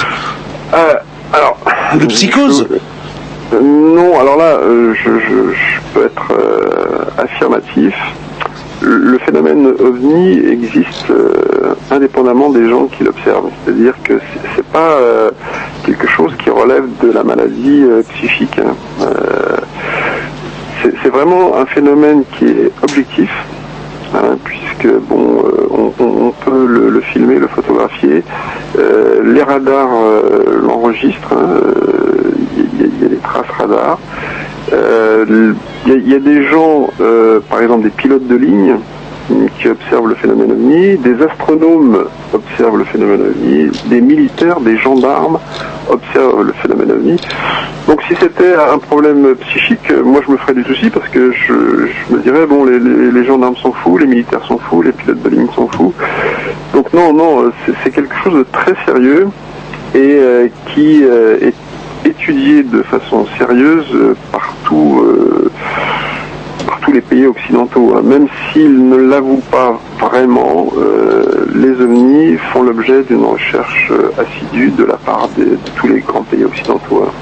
Euh, 0.74 0.94
alors, 1.32 1.56
Ou 1.94 1.98
de 1.98 2.06
psychose 2.06 2.66
Non, 3.52 4.18
alors 4.20 4.36
là, 4.36 4.56
euh, 4.62 4.94
je, 4.94 5.10
je- 5.10 5.52
je 5.54 5.80
peux 5.92 6.04
être 6.06 6.32
euh, 6.32 7.22
affirmatif. 7.22 7.94
Le 8.82 8.96
le 8.98 9.18
phénomène 9.18 9.66
ovni 9.78 10.38
existe 10.46 11.08
euh, 11.10 11.74
indépendamment 11.90 12.50
des 12.50 12.68
gens 12.68 12.84
qui 12.86 13.04
l'observent. 13.04 13.50
C'est-à-dire 13.64 13.94
que 14.02 14.14
c'est- 14.54 14.64
pas 14.64 14.98
quelque 15.86 16.08
chose 16.08 16.32
qui 16.42 16.50
relève 16.50 16.84
de 17.02 17.12
la 17.12 17.22
maladie 17.22 17.84
psychique. 18.14 18.58
hein. 18.58 18.74
C'est 21.02 21.08
vraiment 21.10 21.56
un 21.56 21.64
phénomène 21.66 22.24
qui 22.36 22.44
est 22.46 22.72
objectif, 22.82 23.30
hein, 24.14 24.36
puisque 24.44 24.92
bon, 25.08 25.42
euh, 25.44 25.66
on, 25.98 26.30
peut 26.44 26.66
le, 26.66 27.00
filmer, 27.00 27.38
le 27.38 27.46
photographier. 27.48 28.22
Euh, 28.78 29.20
les 29.24 29.42
radars 29.42 29.88
euh, 29.94 30.60
l'enregistrent. 30.62 31.32
hein, 31.32 31.60
Il 32.56 32.80
y, 32.80 33.04
a- 33.04 33.08
des 33.08 33.16
traces 33.16 33.46
radars. 33.58 33.98
Il 34.70 36.08
y, 36.08 36.14
a- 36.14 36.18
des 36.18 36.44
gens, 36.46 36.88
par 37.50 37.60
exemple 37.60 37.84
des 37.84 37.90
pilotes 37.90 38.26
de 38.26 38.36
ligne, 38.36 38.76
qui 39.58 39.68
observent 39.68 40.08
le 40.08 40.14
phénomène 40.16 40.52
ovni, 40.52 40.96
des 40.98 41.22
astronomes 41.22 42.04
observent 42.32 42.76
le 42.78 42.84
phénomène 42.84 43.22
ovni, 43.22 43.70
des 43.86 44.00
militaires, 44.00 44.60
des 44.60 44.76
gendarmes 44.76 45.38
observent 45.88 46.42
le 46.42 46.52
phénomène 46.52 46.92
ovni. 46.92 47.16
Donc 47.88 48.02
si 48.08 48.14
c'était 48.20 48.54
un 48.54 48.78
problème 48.78 49.34
psychique, 49.36 49.90
moi 50.04 50.20
je 50.26 50.32
me 50.32 50.36
ferais 50.36 50.54
du 50.54 50.64
souci 50.64 50.90
parce 50.90 51.08
que 51.08 51.32
je, 51.32 51.52
me 52.14 52.20
dirais, 52.22 52.46
bon, 52.46 52.64
les, 52.64 52.78
les- 52.78 53.24
gendarmes 53.24 53.56
sont 53.56 53.72
fous, 53.72 53.96
les 53.96 54.06
militaires 54.06 54.44
sont 54.46 54.58
fous, 54.58 54.82
les 54.82 54.92
pilotes 54.92 55.22
de 55.22 55.28
ligne 55.30 55.46
sont 55.54 55.68
fous. 55.68 55.94
Donc 56.74 56.92
non, 56.92 57.12
non, 57.14 57.50
c'est- 57.82 57.90
quelque 57.90 58.14
chose 58.22 58.34
de 58.34 58.46
très 58.52 58.74
sérieux 58.84 59.28
et 59.94 59.98
euh, 60.20 60.48
qui 60.74 61.02
euh, 61.04 61.38
est 61.40 61.54
étudié 62.08 62.62
de 62.62 62.82
façon 62.82 63.26
sérieuse 63.38 63.86
euh, 63.94 64.14
partout, 64.32 65.02
les 66.94 67.00
pays 67.00 67.26
occidentaux. 67.26 67.94
hein. 67.96 68.00
Même 68.02 68.26
s'ils 68.52 68.88
ne 68.88 68.96
l'avouent 68.96 69.42
pas 69.50 69.78
vraiment, 70.00 70.72
euh, 70.78 71.46
les 71.54 71.70
ovnis 71.84 72.36
font 72.52 72.62
l'objet 72.62 73.02
d'une 73.08 73.24
recherche 73.24 73.88
euh, 73.90 74.10
assidue 74.22 74.70
de 74.78 74.84
la 74.84 74.96
part 74.96 75.28
des- 75.36 75.44
de 75.44 75.58
tous 75.76 75.88
les 75.88 76.00
grands 76.00 76.22
pays 76.22 76.44
occidentaux. 76.44 77.04
hein. 77.06 77.12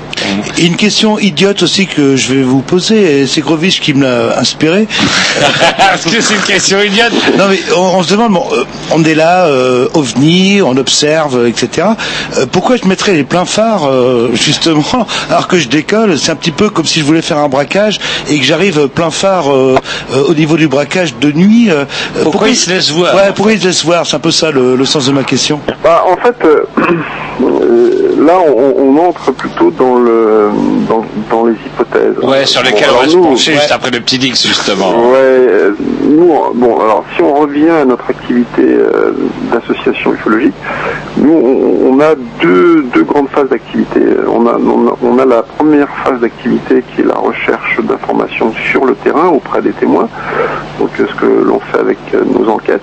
Et 0.57 0.67
une 0.67 0.77
question 0.77 1.19
idiote 1.19 1.63
aussi 1.65 1.87
que 1.87 2.17
je 2.17 2.33
vais 2.35 2.43
vous 2.43 2.61
poser, 2.61 3.23
et 3.23 3.27
c'est 3.27 3.41
Grovich 3.41 3.81
qui 3.81 3.93
me 3.93 4.03
l'a 4.05 4.39
inspiré. 4.39 4.87
Est-ce 5.95 6.09
que 6.15 6.21
c'est 6.23 6.35
une 6.35 6.41
question 6.43 6.81
idiote 6.81 7.13
Non 7.37 7.45
mais 7.51 7.59
on, 7.77 7.99
on 7.99 8.03
se 8.03 8.13
demande, 8.13 8.33
bon, 8.33 8.45
euh, 8.53 8.63
on 8.93 9.03
est 9.05 9.15
là, 9.17 9.47
euh, 9.47 9.89
ovni, 9.95 10.63
on 10.63 10.77
observe, 10.77 11.47
etc. 11.47 11.89
Euh, 12.39 12.47
pourquoi 12.51 12.77
je 12.77 12.87
mettrais 12.87 13.15
les 13.15 13.25
pleins 13.25 13.45
phares 13.45 13.89
euh, 13.89 14.31
justement 14.35 14.85
alors 15.31 15.49
que 15.49 15.59
je 15.59 15.69
décolle? 15.69 16.17
C'est 16.19 16.31
un 16.31 16.37
petit 16.37 16.51
peu 16.53 16.71
comme 16.71 16.87
si 16.87 17.01
je 17.01 17.05
voulais 17.05 17.23
faire 17.23 17.39
un 17.39 17.49
braquage 17.49 17.99
et 18.31 18.39
que 18.39 18.45
j'arrive 18.45 18.89
plein 18.89 19.11
phare 19.11 19.53
au 20.29 20.35
niveau 20.35 20.57
du 20.57 20.69
braquage 20.69 21.17
de 21.19 21.33
nuit. 21.33 21.71
euh, 21.71 21.85
Pourquoi, 22.23 22.49
il 22.49 22.57
se 22.57 22.71
laisse 22.71 22.91
voir. 22.91 23.15
Ouais, 23.15 23.33
pourquoi 23.35 23.53
il 23.53 23.61
se 23.73 23.85
voir? 23.87 24.07
C'est 24.07 24.17
un 24.17 24.21
peu 24.21 24.31
ça 24.31 24.51
le, 24.51 24.77
le 24.77 24.85
sens 24.85 25.07
de 25.07 25.13
ma 25.13 25.23
question. 25.25 25.61
Bah, 25.83 26.05
en 26.07 26.17
fait, 26.17 26.37
euh, 26.45 26.65
euh, 27.43 28.15
là, 28.27 28.35
on, 28.47 28.75
on 28.79 29.09
entre 29.09 29.33
plutôt 29.33 29.71
dans 29.71 29.97
le 29.97 30.51
dans, 30.89 31.05
dans 31.31 31.47
les 31.47 31.55
hypothèses. 31.55 32.17
Ouais, 32.23 32.45
sur 32.47 32.63
lesquelles 32.63 32.89
Bon, 32.91 32.97
on 32.99 33.03
va 33.03 33.09
se 33.09 33.17
pencher 33.17 33.53
juste 33.53 33.67
ouais. 33.69 33.73
après 33.73 33.91
le 33.91 34.01
petit 34.01 34.19
Dix, 34.19 34.47
justement. 34.47 34.91
Ouais, 34.91 35.17
euh, 35.19 35.71
nous, 36.05 36.33
bon, 36.55 36.81
alors 36.81 37.05
si 37.17 37.23
on 37.23 37.35
revient 37.35 37.69
à 37.71 37.85
notre 37.85 38.09
activité 38.11 38.63
euh, 38.63 39.13
d'association 39.53 40.13
ufologique, 40.15 40.55
nous, 41.23 41.33
on, 41.33 42.01
a 42.01 42.15
deux, 42.41 42.83
deux 42.95 43.05
grandes 43.05 43.29
phases 43.29 43.49
d'activité. 43.49 44.01
On 44.29 44.45
a, 44.47 44.59
on, 45.03 45.19
a, 45.19 45.25
la 45.25 45.43
première 45.43 45.89
phase 46.05 46.21
d'activité 46.21 46.83
qui 46.83 47.03
est 47.03 47.05
la 47.05 47.15
recherche 47.15 47.81
d'informations 47.81 48.53
sur 48.71 48.85
le 48.85 48.95
terrain 48.97 49.29
auprès 49.29 49.63
des 49.63 49.73
témoins, 49.73 50.09
donc 50.81 50.91
euh, 50.99 51.07
ce 51.09 51.15
que 51.15 51.27
l'on 51.27 51.61
fait 51.61 51.79
avec 51.79 51.99
euh, 52.15 52.25
nos 52.25 52.49
enquêtes. 52.49 52.83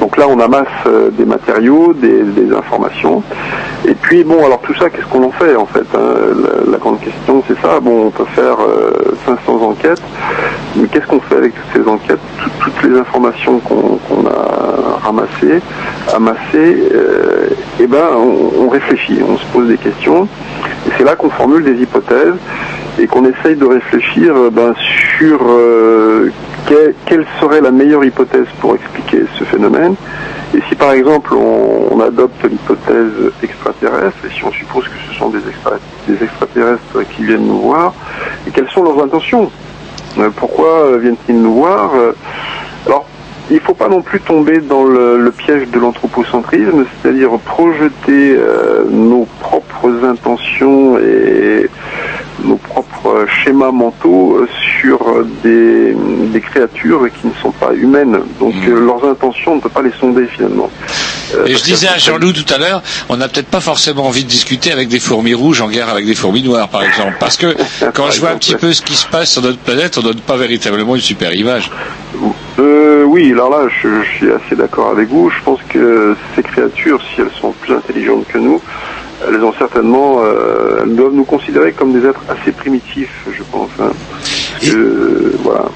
Donc 0.00 0.16
là, 0.16 0.26
on 0.28 0.40
amasse 0.40 0.66
euh, 0.86 1.10
des 1.10 1.26
matériaux, 1.26 1.92
des, 1.92 2.24
informations. 2.56 3.22
Puis, 4.06 4.22
bon, 4.24 4.44
alors 4.44 4.60
tout 4.60 4.74
ça, 4.74 4.90
qu'est-ce 4.90 5.06
qu'on 5.06 5.24
en 5.24 5.30
fait 5.30 5.56
en 5.56 5.66
fait 5.66 5.84
hein 5.94 6.14
la, 6.66 6.70
la 6.72 6.78
grande 6.78 7.00
question, 7.00 7.42
c'est 7.48 7.58
ça. 7.60 7.80
Bon, 7.80 8.06
on 8.06 8.10
peut 8.10 8.24
faire 8.34 8.56
euh, 8.60 8.92
500 9.26 9.62
enquêtes, 9.62 10.02
mais 10.76 10.86
qu'est-ce 10.88 11.06
qu'on 11.06 11.20
fait 11.20 11.36
avec 11.36 11.52
toutes 11.54 11.82
ces 11.82 11.88
enquêtes? 11.90 12.18
Tout- 12.38 12.50
Toutes 12.60 12.90
les 12.90 12.98
informations 12.98 13.58
qu'on 13.60 14.26
a 14.26 14.98
ramassées, 15.02 15.60
amassées, 16.14 16.88
euh, 16.94 17.48
eh 17.80 17.86
ben, 17.86 18.08
on, 18.16 18.64
on 18.64 18.68
réfléchit, 18.68 19.20
on 19.26 19.36
se 19.38 19.44
pose 19.52 19.68
des 19.68 19.78
questions. 19.78 20.24
Et 20.86 20.90
c'est 20.98 21.04
là 21.04 21.16
qu'on 21.16 21.30
formule 21.30 21.64
des 21.64 21.80
hypothèses 21.82 22.34
et 22.98 23.06
qu'on 23.06 23.24
essaye 23.24 23.56
de 23.56 23.64
réfléchir 23.66 24.34
euh, 24.36 24.50
ben, 24.50 24.74
sur 25.18 25.40
euh, 25.48 26.30
que- 26.68 26.94
quelle 27.06 27.24
serait 27.40 27.60
la 27.60 27.70
meilleure 27.70 28.04
hypothèse 28.04 28.46
pour 28.60 28.74
expliquer 28.74 29.24
ce 29.38 29.44
phénomène. 29.44 29.94
Et 30.54 30.60
si 30.68 30.74
par 30.76 30.92
exemple 30.92 31.34
on, 31.34 32.00
adopte 32.00 32.44
l'hypothèse 32.44 33.32
extraterrestre, 33.42 34.18
et 34.26 34.30
si 34.30 34.44
on 34.44 34.52
suppose 34.52 34.84
que 34.84 34.98
ce 35.08 35.18
sont 35.18 35.30
des, 35.30 35.38
extra- 35.38 35.78
des 36.06 36.22
extraterrestres 36.22 37.08
qui 37.16 37.24
viennent 37.24 37.46
nous 37.46 37.62
voir, 37.62 37.94
et 38.46 38.50
quelles 38.50 38.68
sont 38.68 38.82
leurs 38.82 39.02
intentions? 39.02 39.50
Euh, 40.18 40.28
Pourquoi 40.36 40.68
euh, 40.68 40.98
viennent-ils 40.98 41.40
nous 41.40 41.54
voir? 41.54 41.92
Euh, 41.94 42.12
Alors, 42.86 43.06
il 43.50 43.56
ne 43.56 43.60
faut 43.60 43.74
pas 43.74 43.88
non 43.88 44.02
plus 44.02 44.20
tomber 44.20 44.58
dans 44.58 44.84
le, 44.84 45.32
piège 45.36 45.68
de 45.70 45.78
l'anthropocentrisme, 45.78 46.84
c'est-à-dire 47.02 47.30
projeter 47.44 48.38
nos 48.90 49.26
propres 49.40 50.04
intentions 50.04 50.98
et 50.98 51.68
nos 52.42 52.56
propres 52.56 53.26
schémas 53.42 53.70
mentaux 53.70 54.36
euh, 54.38 54.48
sur 54.80 54.98
des, 55.42 55.94
des 55.94 56.40
créatures 56.40 57.06
qui 57.20 57.28
ne 57.28 57.32
sont 57.40 57.52
pas 57.52 57.72
humaines. 57.74 58.18
Donc 58.40 58.54
euh, 58.66 58.80
leurs 58.84 59.04
intentions, 59.08 59.52
on 59.52 59.56
ne 59.56 59.60
peut 59.60 59.68
pas 59.68 59.82
les 59.82 59.92
sonder 60.00 60.26
finalement. 60.26 60.70
Euh, 61.34 61.46
Et 61.46 61.54
je 61.54 61.62
disais 61.62 61.88
à 61.88 61.96
Jean-Loup 61.98 62.32
tout 62.32 62.52
à 62.52 62.58
l'heure, 62.58 62.82
on 63.08 63.16
n'a 63.16 63.28
peut-être 63.28 63.48
pas 63.48 63.60
forcément 63.60 64.06
envie 64.06 64.24
de 64.24 64.28
discuter 64.28 64.72
avec 64.72 64.88
des 64.88 65.00
fourmis 65.00 65.34
rouges 65.34 65.60
en 65.60 65.68
guerre 65.68 65.88
avec 65.88 66.06
des 66.06 66.14
fourmis 66.14 66.42
noires, 66.42 66.68
par 66.68 66.82
exemple. 66.84 67.14
Parce 67.20 67.36
que 67.36 67.54
quand 67.94 68.10
je 68.10 68.20
vois 68.20 68.30
un 68.30 68.36
petit 68.36 68.56
peu 68.56 68.72
ce 68.72 68.82
qui 68.82 68.94
se 68.94 69.06
passe 69.06 69.30
sur 69.32 69.42
notre 69.42 69.58
planète, 69.58 69.96
on 69.98 70.02
donne 70.02 70.20
pas 70.20 70.36
véritablement 70.36 70.96
une 70.96 71.02
super 71.02 71.34
image. 71.34 71.70
Euh, 72.58 73.04
oui, 73.04 73.32
alors 73.32 73.50
là, 73.50 73.68
je, 73.82 73.88
je 74.02 74.10
suis 74.16 74.30
assez 74.30 74.54
d'accord 74.56 74.90
avec 74.90 75.08
vous. 75.08 75.30
Je 75.30 75.42
pense 75.44 75.60
que 75.68 76.16
ces 76.36 76.42
créatures, 76.42 77.00
si 77.14 77.20
elles 77.20 77.30
sont 77.40 77.52
plus 77.52 77.74
intelligentes 77.74 78.26
que 78.28 78.38
nous, 78.38 78.60
elles 79.28 79.42
ont 79.42 79.52
certainement, 79.54 80.20
euh, 80.24 80.80
elles 80.82 80.94
doivent 80.96 81.14
nous 81.14 81.24
considérer 81.24 81.72
comme 81.72 81.92
des 81.92 82.06
êtres 82.06 82.22
assez 82.28 82.52
primitifs, 82.52 83.26
je 83.36 83.42
pense. 83.50 83.70
hein. 83.80 83.90
Euh, 84.68 85.32
voilà. 85.42 85.66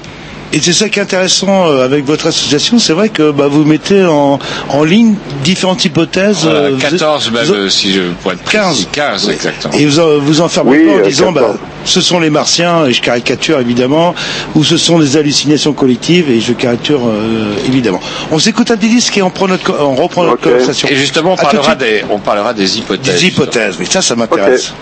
Et 0.51 0.59
c'est 0.59 0.73
ça 0.73 0.89
qui 0.89 0.97
est 0.97 1.01
intéressant 1.03 1.67
euh, 1.67 1.85
avec 1.85 2.05
votre 2.05 2.25
association, 2.25 2.79
c'est 2.79 2.93
vrai 2.93 3.09
que 3.09 3.29
bah, 3.29 3.47
vous 3.47 3.65
mettez 3.65 4.03
en, 4.05 4.39
en 4.69 4.83
ligne 4.83 5.13
différentes 5.43 5.85
hypothèses. 5.85 6.39
Voilà, 6.43 6.59
euh, 6.61 6.69
vous- 6.73 6.77
14 6.81 7.31
même, 7.31 7.43
vous- 7.45 7.53
euh, 7.53 7.69
si 7.69 7.93
je 7.93 8.01
pourrais 8.21 8.33
être 8.33 8.41
précis. 8.41 8.87
15, 8.91 9.29
exactement. 9.29 9.73
Et 9.75 9.85
vous 9.85 9.99
en, 9.99 10.17
vous 10.17 10.41
enfermez 10.41 10.71
Oui, 10.71 10.85
pas 10.87 10.91
en 10.93 10.97
euh, 10.97 11.03
disant, 11.07 11.31
bah, 11.31 11.41
14. 11.41 11.57
ce 11.85 12.01
sont 12.01 12.19
les 12.19 12.31
martiens, 12.31 12.85
et 12.87 12.93
je 12.93 13.01
caricature 13.01 13.59
évidemment, 13.59 14.15
ou 14.55 14.63
ce 14.63 14.77
sont 14.77 14.97
des 14.97 15.17
hallucinations 15.17 15.73
collectives, 15.73 16.31
et 16.31 16.39
je 16.41 16.53
caricature 16.53 17.01
euh, 17.07 17.53
évidemment. 17.67 17.99
On 18.31 18.39
s'écoute 18.39 18.71
un 18.71 18.77
petit 18.77 18.89
disque 18.89 19.15
et 19.17 19.21
on, 19.21 19.29
prend 19.29 19.47
notre, 19.47 19.63
co- 19.63 19.75
on 19.79 19.93
reprend 19.95 20.23
notre 20.23 20.41
conversation. 20.41 20.87
Et 20.89 20.95
justement, 20.95 21.33
on 21.33 21.35
parlera, 21.35 21.75
des, 21.75 22.03
on 22.09 22.17
parlera 22.17 22.53
des 22.55 22.79
hypothèses. 22.79 23.21
Des 23.21 23.27
hypothèses, 23.27 23.75
oui, 23.79 23.85
ça, 23.87 24.01
ça 24.01 24.15
m'intéresse. 24.15 24.73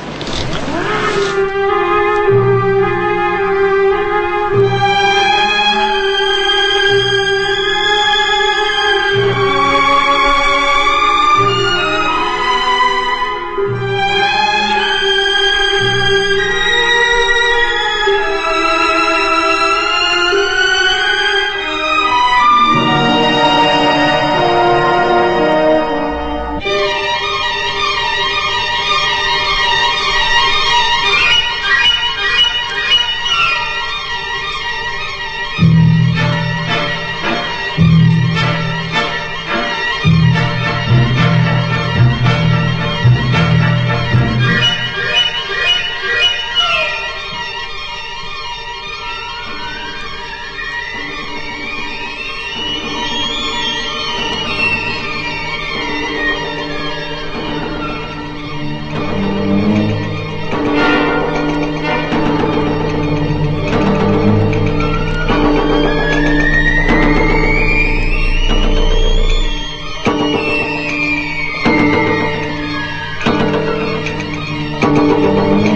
you. 75.20 75.67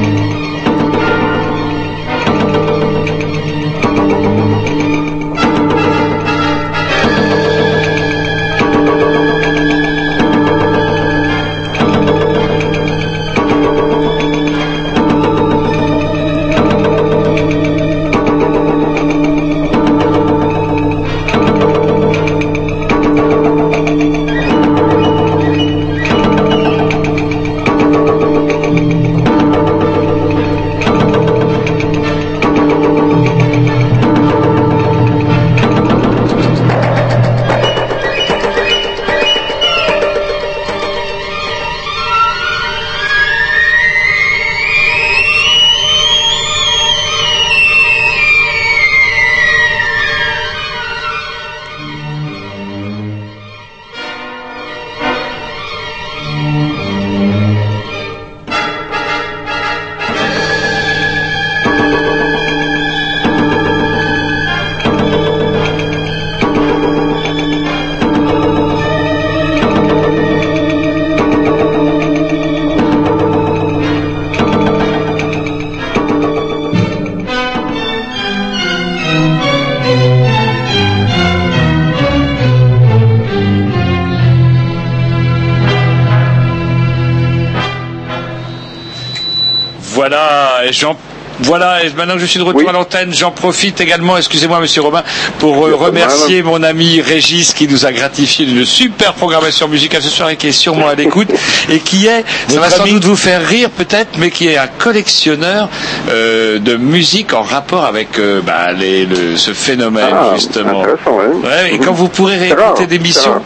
Voilà, 90.72 90.72
et 90.72 90.74
j'en 90.74 90.96
voilà, 91.44 91.84
et 91.84 91.90
maintenant 91.96 92.14
que 92.16 92.20
je 92.20 92.26
suis 92.28 92.38
de 92.40 92.44
retour 92.44 92.70
à 92.70 92.72
l'antenne, 92.74 93.14
j'en 93.16 93.32
profite 93.32 93.82
également, 93.82 94.16
excusez-moi 94.16 94.60
Monsieur 94.60 94.82
Robin, 94.84 95.02
pour 95.40 95.66
euh, 95.66 95.74
remercier 95.76 96.44
mon 96.44 96.62
ami 96.62 97.02
Régis 97.02 97.54
qui 97.54 97.68
nous 97.68 97.86
a 97.86 97.92
gratifié 97.92 98.46
d'une 98.46 98.64
super 98.66 99.14
programmation 99.14 99.68
musicale 99.68 100.04
ce 100.04 100.10
soir 100.10 100.30
et 100.30 100.36
qui 100.36 100.48
est 100.50 100.52
sûrement 100.52 100.88
à 100.88 100.94
l'écoute 100.94 101.30
et 101.70 101.80
qui 101.80 102.06
est, 102.06 102.24
ça 102.48 102.60
va 102.60 102.70
sans 102.70 102.84
ami. 102.84 102.92
doute 102.92 103.06
vous 103.06 103.16
faire 103.16 103.44
rire 103.48 103.72
peut-être, 103.72 104.20
mais 104.20 104.30
qui 104.30 104.50
est 104.50 104.58
un 104.58 104.68
collectionneur 104.68 105.68
euh, 106.10 106.60
de 106.60 106.76
musique 106.76 107.34
en 107.34 107.42
rapport 107.42 107.86
avec 107.86 108.20
euh, 108.20 108.42
bah, 108.46 108.72
les, 108.74 109.06
le- 109.08 109.36
ce 109.36 109.54
phénomène 109.54 110.06
Ah, 110.14 110.34
justement. 110.36 110.82
intéressant, 110.84 111.18
ouais. 111.18 111.50
Ouais, 111.50 111.74
et 111.74 111.80
quand 111.80 111.94
vous 111.94 112.10
pourrez 112.10 112.38
réécouter 112.38 112.86
missions. 113.00 113.42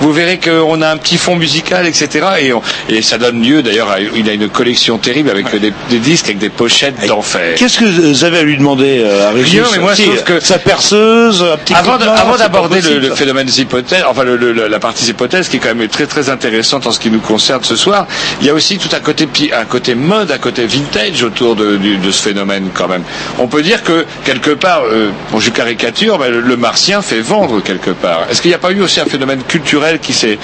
Vous 0.00 0.12
verrez 0.12 0.38
qu'on 0.38 0.80
a 0.82 0.90
un 0.90 0.96
petit 0.96 1.16
fond 1.16 1.36
musical, 1.36 1.86
etc. 1.86 2.26
Et, 2.40 2.52
on- 2.52 2.62
et 2.88 3.02
ça 3.02 3.18
donne 3.18 3.42
lieu 3.42 3.62
d'ailleurs 3.62 3.90
à 3.90 4.00
il 4.00 4.28
a 4.28 4.32
une 4.32 4.48
collection 4.48 4.98
terrible 4.98 5.30
avec 5.30 5.50
des, 5.60 5.72
des 5.90 5.98
disques 5.98 6.26
avec 6.26 6.38
des 6.38 6.48
pochettes 6.50 7.06
d'enfer. 7.06 7.54
Qu'est-ce 7.56 7.78
que 7.78 7.84
vous 7.84 8.24
avez 8.24 8.38
à 8.38 8.42
lui 8.42 8.56
demander 8.56 9.00
euh, 9.04 9.28
à 9.28 9.32
Rien, 9.32 9.64
mais 9.72 9.78
moi, 9.78 9.92
je 9.94 10.02
Si, 10.02 10.08
trouve 10.08 10.22
que- 10.24 10.40
sa 10.40 10.58
perceuse, 10.58 11.42
un 11.42 11.56
petit 11.56 11.74
Avant, 11.74 11.96
d'aborder 12.36 12.80
le, 12.80 12.98
le 12.98 13.14
phénomène 13.14 13.46
des 13.46 13.60
hypothèses, 13.60 14.04
enfin 14.08 14.24
le- 14.24 14.36
le- 14.36 14.52
le- 14.52 14.68
la 14.68 14.78
partie 14.78 15.06
hypothèse 15.10 15.48
qui 15.48 15.56
est 15.56 15.60
quand 15.60 15.74
même 15.74 15.88
très 15.88 16.06
très 16.06 16.28
intéressante 16.30 16.86
en 16.86 16.90
ce 16.92 16.98
qui 17.00 17.10
nous 17.10 17.20
concerne 17.20 17.62
ce 17.64 17.76
soir, 17.76 18.06
il 18.40 18.46
y 18.46 18.50
a 18.50 18.54
aussi 18.54 18.78
tout 18.78 18.88
un 18.94 19.00
côté 19.00 19.28
un 19.56 19.64
côté 19.64 19.94
mode, 19.94 20.30
un 20.30 20.38
côté 20.38 20.66
vintage 20.66 21.22
autour 21.22 21.56
de, 21.56 21.78
ce 22.10 22.22
phénomène 22.22 22.68
quand 22.74 22.88
même. 22.88 23.02
On 23.38 23.46
peut 23.46 23.62
dire 23.62 23.82
que 23.82 24.04
quelque 24.24 24.50
part, 24.50 24.82
euh, 24.84 25.10
bon 25.30 25.40
je 25.40 25.50
caricature, 25.50 26.18
mais 26.18 26.30
le, 26.30 26.40
le 26.40 26.56
martien 26.56 27.02
fait 27.02 27.20
vendre 27.20 27.60
quelque 27.62 27.90
part. 27.90 28.26
Est-ce 28.30 28.40
qu'il 28.42 28.50
n'y 28.50 28.54
a 28.54 28.58
pas 28.58 28.70
eu 28.72 28.80
aussi 28.82 29.00
un 29.00 29.06
phénomène 29.06 29.42
culturel 29.46 29.83
qui 30.00 30.12
s'est 30.12 30.38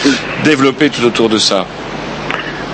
développé 0.44 0.90
tout 0.90 1.04
autour 1.04 1.28
de 1.28 1.38
ça 1.38 1.66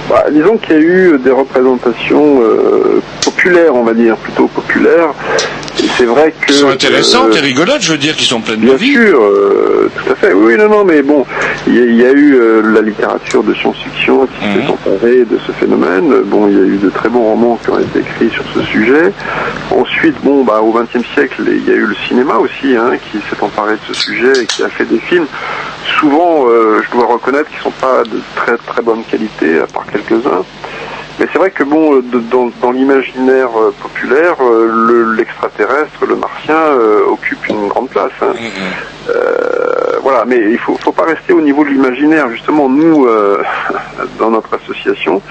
Bah, 0.09 0.25
disons 0.31 0.57
qu'il 0.59 0.75
y 0.75 0.79
a 0.79 0.81
eu 0.83 1.19
des 1.19 1.31
représentations 1.33 2.41
euh, 2.43 3.01
populaires, 3.25 3.75
on 3.75 3.83
va 3.83 3.95
dire, 3.95 4.17
plutôt 4.17 4.47
populaires. 4.49 5.09
C'est 5.99 6.05
vrai 6.05 6.33
que... 6.41 6.47
Qui 6.47 6.59
sont 6.59 6.69
intéressantes 6.69 7.35
euh, 7.35 7.37
et 7.39 7.41
rigolotes, 7.41 7.81
je 7.83 7.93
veux 7.93 7.99
dire, 7.99 8.17
qui 8.17 8.25
sont 8.25 8.41
pleines 8.41 8.61
de 8.61 8.67
Bien 8.67 8.77
vie. 8.77 8.93
sûr, 8.93 9.21
euh, 9.21 9.91
tout 9.95 10.13
à 10.13 10.15
fait. 10.15 10.33
Oui, 10.33 10.57
non, 10.57 10.69
non, 10.69 10.85
mais 10.85 11.03
bon, 11.03 11.25
il 11.67 11.75
y, 11.75 11.79
a- 11.81 11.85
il 11.85 11.97
y 11.97 12.05
a 12.05 12.13
eu 12.13 12.35
euh, 12.35 12.63
la 12.75 12.81
littérature 12.81 13.43
de 13.43 13.53
science-fiction 13.55 14.27
qui 14.27 14.45
s'est 14.45 14.67
emparée 14.69 15.25
de 15.25 15.39
ce 15.47 15.53
phénomène. 15.53 16.23
Bon, 16.27 16.49
il 16.49 16.55
y 16.57 16.61
a 16.61 16.65
eu 16.65 16.77
de 16.83 16.89
très 16.91 17.09
bons 17.11 17.23
romans 17.25 17.59
qui 17.63 17.71
ont 17.71 17.79
été 17.79 17.99
écrits 18.01 18.31
sur 18.31 18.45
ce 18.55 18.63
sujet. 18.63 19.13
Ensuite, 19.71 20.17
bon, 20.23 20.45
bah, 20.45 20.61
au 20.63 20.73
XXe 20.73 21.07
siècle, 21.15 21.43
il 21.47 21.69
y 21.69 21.73
a 21.73 21.75
eu 21.77 21.87
le 21.87 21.97
cinéma 22.09 22.35
aussi, 22.37 22.75
hein, 22.75 22.93
qui 23.13 23.19
s'est 23.19 23.43
emparé 23.43 23.75
de 23.75 23.95
ce 23.95 23.95
sujet 23.95 24.33
et 24.43 24.47
qui 24.47 24.63
a 24.63 24.69
fait 24.71 24.85
des 24.87 24.99
films. 25.01 25.27
Souvent, 26.01 26.46
euh, 26.46 26.46
je 26.83 26.91
dois 26.97 27.07
reconnaître 27.07 27.49
qu'ils 27.51 27.61
sont 27.61 27.71
pas 27.73 28.03
de 28.05 28.21
très 28.35 28.57
très 28.59 28.83
bonne 28.83 29.03
qualité, 29.05 29.61
à 29.61 29.67
part 29.67 29.87
quelques-uns. 29.87 30.45
Mais 31.19 31.27
c'est 31.33 31.39
vrai 31.39 31.51
que 31.51 31.65
bon, 31.65 31.95
euh, 31.97 32.03
de- 32.03 32.19
dans, 32.21 32.51
dans 32.61 32.73
l'imaginaire 32.73 33.49
euh, 33.59 33.73
populaire, 33.81 34.35
euh, 34.43 34.69
le- 34.71 35.13
l'extraterrestre, 35.15 36.05
le, 36.07 36.15
martien, 36.17 36.55
euh, 36.57 37.07
occupe 37.09 37.49
une 37.49 37.69
grande 37.69 37.89
place. 37.89 38.11
hein. 38.21 38.33
Euh, 39.09 39.99
voilà, 40.03 40.25
mais 40.27 40.37
il 40.51 40.59
faut, 40.59 40.77
faut 40.77 40.93
pas 40.93 41.05
rester 41.07 41.33
au 41.33 41.41
niveau 41.41 41.65
de 41.65 41.71
l'imaginaire. 41.71 42.29
Justement, 42.31 42.69
nous, 42.69 43.09
dans 44.19 44.31
notre 44.31 44.55
association 44.55 45.23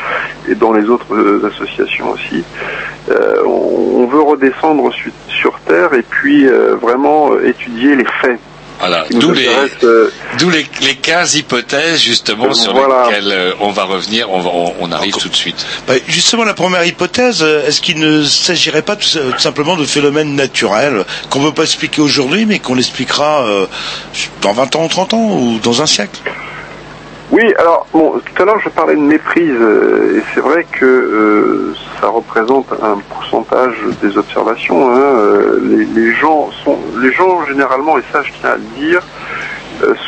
et 0.50 0.56
dans 0.56 0.74
les 0.74 0.90
autres 0.90 1.06
associations 1.54 2.12
aussi, 2.14 2.44
on, 3.46 4.02
on 4.02 4.08
veut 4.08 4.22
redescendre 4.22 4.92
su- 4.94 5.12
sur 5.28 5.60
Terre 5.68 5.94
et 5.94 6.02
puis 6.02 6.48
vraiment 6.82 7.38
étudier 7.40 7.96
les 7.96 8.06
faits. 8.22 8.40
Voilà, 8.80 9.04
d'où 9.20 9.32
les, 9.34 9.46
d'où 10.38 10.49
les, 10.49 10.66
les 10.82 10.95
15 10.95 11.36
hypothèses 11.36 11.99
justement 12.02 12.53
sur 12.53 12.74
voilà. 12.74 13.03
lesquelles 13.07 13.32
euh, 13.32 13.52
on 13.60 13.72
va 13.72 13.84
revenir, 13.84 14.30
on, 14.32 14.40
va- 14.41 14.52
on, 14.53 14.74
on 14.80 14.91
arrive 14.91 15.16
tout 15.16 15.30
de 15.30 15.36
suite. 15.36 15.66
Bah, 15.88 15.94
justement, 16.07 16.44
la 16.44 16.53
première 16.53 16.86
hypothèse, 16.86 17.41
euh, 17.44 17.66
est-ce 17.68 17.82
qu'il 17.82 17.99
ne 17.99 18.24
s'agirait 18.24 18.82
pas 18.82 18.95
tout, 18.95 19.07
tout 19.10 19.40
simplement 19.40 19.76
de 19.76 19.86
phénomènes 19.86 20.36
naturels 20.36 21.03
qu'on 21.30 21.40
ne 21.41 21.48
peut 21.49 21.56
pas 21.56 21.64
expliquer 21.64 22.02
aujourd'hui, 22.02 22.45
mais 22.45 22.60
qu'on 22.60 22.78
expliquera 22.78 23.45
euh, 23.45 23.66
dans 24.41 24.53
20 24.53 24.76
ans 24.76 24.86
ou 24.86 24.88
30 24.90 25.14
ans 25.14 25.30
ou 25.38 25.60
dans 25.60 25.82
un 25.82 25.86
siècle? 25.86 26.20
Oui, 27.32 27.41
alors 27.57 27.88
bon, 27.91 28.22
tout 28.36 28.41
à 28.44 28.45
l'heure 28.45 28.60
je 28.64 28.70
parlais 28.70 28.95
de 28.95 29.02
méprise 29.02 29.49
euh, 29.60 30.20
et 30.20 30.24
c'est 30.34 30.41
vrai 30.41 30.64
que 30.72 30.86
euh, 30.86 31.74
ça 31.99 32.07
représente 32.07 32.68
un 32.84 32.99
pourcentage 33.10 33.74
des 34.03 34.16
observations. 34.16 34.91
hein, 34.94 34.99
euh, 34.99 35.60
les, 35.64 35.86
les 35.86 36.14
gens 36.16 36.52
sont, 36.64 36.78
les 37.02 37.12
gens 37.14 37.44
généralement, 37.48 37.98
et 37.98 38.03
ça 38.14 38.22
je 38.22 38.30
tiens 38.40 38.52
à 38.52 38.56
le 38.57 38.80
dire, 38.88 39.02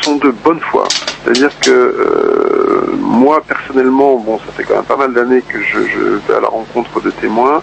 sont 0.02 0.16
de 0.16 0.30
bonne 0.30 0.60
foi. 0.60 0.84
C'est-à-dire 1.24 1.50
que 1.60 1.70
euh, 1.70 2.86
moi 2.98 3.42
personnellement, 3.46 4.16
bon, 4.16 4.38
ça 4.38 4.52
fait 4.56 4.64
quand 4.64 4.74
même 4.76 4.84
pas 4.84 4.96
mal 4.96 5.12
d'années 5.12 5.42
que 5.42 5.58
je, 5.60 5.78
je 5.80 5.98
vais 6.26 6.34
à 6.36 6.40
la 6.40 6.48
rencontre 6.48 7.00
de 7.00 7.10
témoins. 7.10 7.62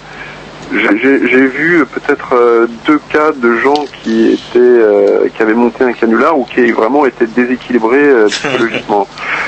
J'ai- 0.74 1.46
vu 1.46 1.86
peut-être 1.86 2.34
euh, 2.34 2.66
deux 2.88 3.00
cas 3.10 3.32
de 3.32 3.56
gens 3.58 3.86
qui 4.04 4.32
étaient, 4.32 4.58
euh, 4.58 5.28
qui 5.34 5.42
avaient 5.44 5.54
monté 5.54 5.84
un 5.84 5.94
canular 5.94 6.38
ou 6.38 6.44
qui 6.44 6.72
vraiment 6.72 7.06
étaient 7.06 7.28
déséquilibrés 7.28 7.98
euh, 8.04 8.28
psychologiquement. 8.30 9.08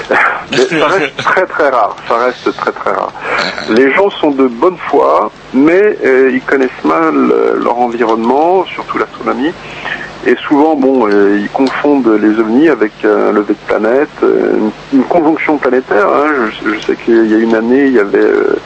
Mais 0.52 0.80
ça 0.80 0.88
reste 0.88 1.18
très 1.18 1.46
très 1.48 1.70
rare. 1.70 1.96
Ça 2.08 2.18
reste 2.18 2.56
très 2.56 2.72
très 2.72 2.92
rare. 2.92 3.12
Les 3.70 3.92
gens 3.94 4.10
sont 4.12 4.30
de 4.32 4.48
bonne 4.48 4.78
foi, 4.90 5.32
mais 5.54 5.98
euh, 6.06 6.30
ils 6.32 6.42
connaissent 6.42 6.84
mal 6.86 7.14
euh, 7.16 7.60
leur 7.62 7.78
environnement, 7.80 8.64
surtout 8.66 8.98
l'astronomie. 9.00 9.52
Et 10.28 10.36
souvent, 10.46 10.76
bon, 10.76 11.08
euh, 11.08 11.40
ils 11.40 11.50
confondent 11.50 12.20
les 12.22 12.38
ovnis 12.38 12.68
avec 12.68 12.92
un 13.06 13.32
lever 13.32 13.54
de 13.54 13.66
planète, 13.66 14.10
euh, 14.24 14.58
une, 14.92 15.04
conjonction 15.04 15.58
planétaire. 15.58 16.06
hein. 16.06 16.50
Je, 16.66 16.78
sais 16.86 16.98
qu'il 16.98 17.32
y 17.32 17.34
a 17.34 17.38
une 17.38 17.56
année, 17.56 17.86
il 17.86 17.94
y 17.94 18.00
avait 18.00 18.20
euh, 18.20 18.58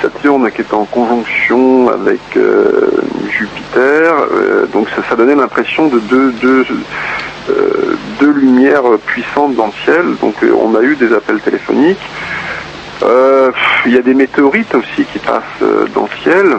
Saturne 0.00 0.48
qui 0.52 0.60
était 0.60 0.74
en 0.74 0.84
conjonction 0.84 1.88
avec 1.88 2.20
euh, 2.36 2.88
Jupiter. 3.36 4.14
euh, 4.32 4.66
donc 4.72 4.86
ça, 5.08 5.16
donnait 5.16 5.34
l'impression 5.34 5.88
de 5.88 5.98
deux, 5.98 6.30
deux, 6.40 6.64
euh, 7.50 7.96
deux 8.20 8.30
lumières 8.30 8.84
puissantes 9.04 9.56
dans 9.56 9.66
le 9.66 9.72
ciel. 9.84 10.04
Donc 10.20 10.36
euh, 10.44 10.54
on 10.56 10.76
a 10.76 10.82
eu 10.82 10.94
des 10.94 11.12
appels 11.12 11.40
téléphoniques. 11.40 11.98
Euh, 13.02 13.50
Il 13.86 13.92
y 13.92 13.98
a 13.98 14.02
des 14.02 14.14
météorites 14.14 14.72
aussi 14.76 15.02
qui 15.12 15.18
passent 15.18 15.42
euh, 15.62 15.86
dans 15.96 16.02
le 16.02 16.22
ciel. 16.22 16.58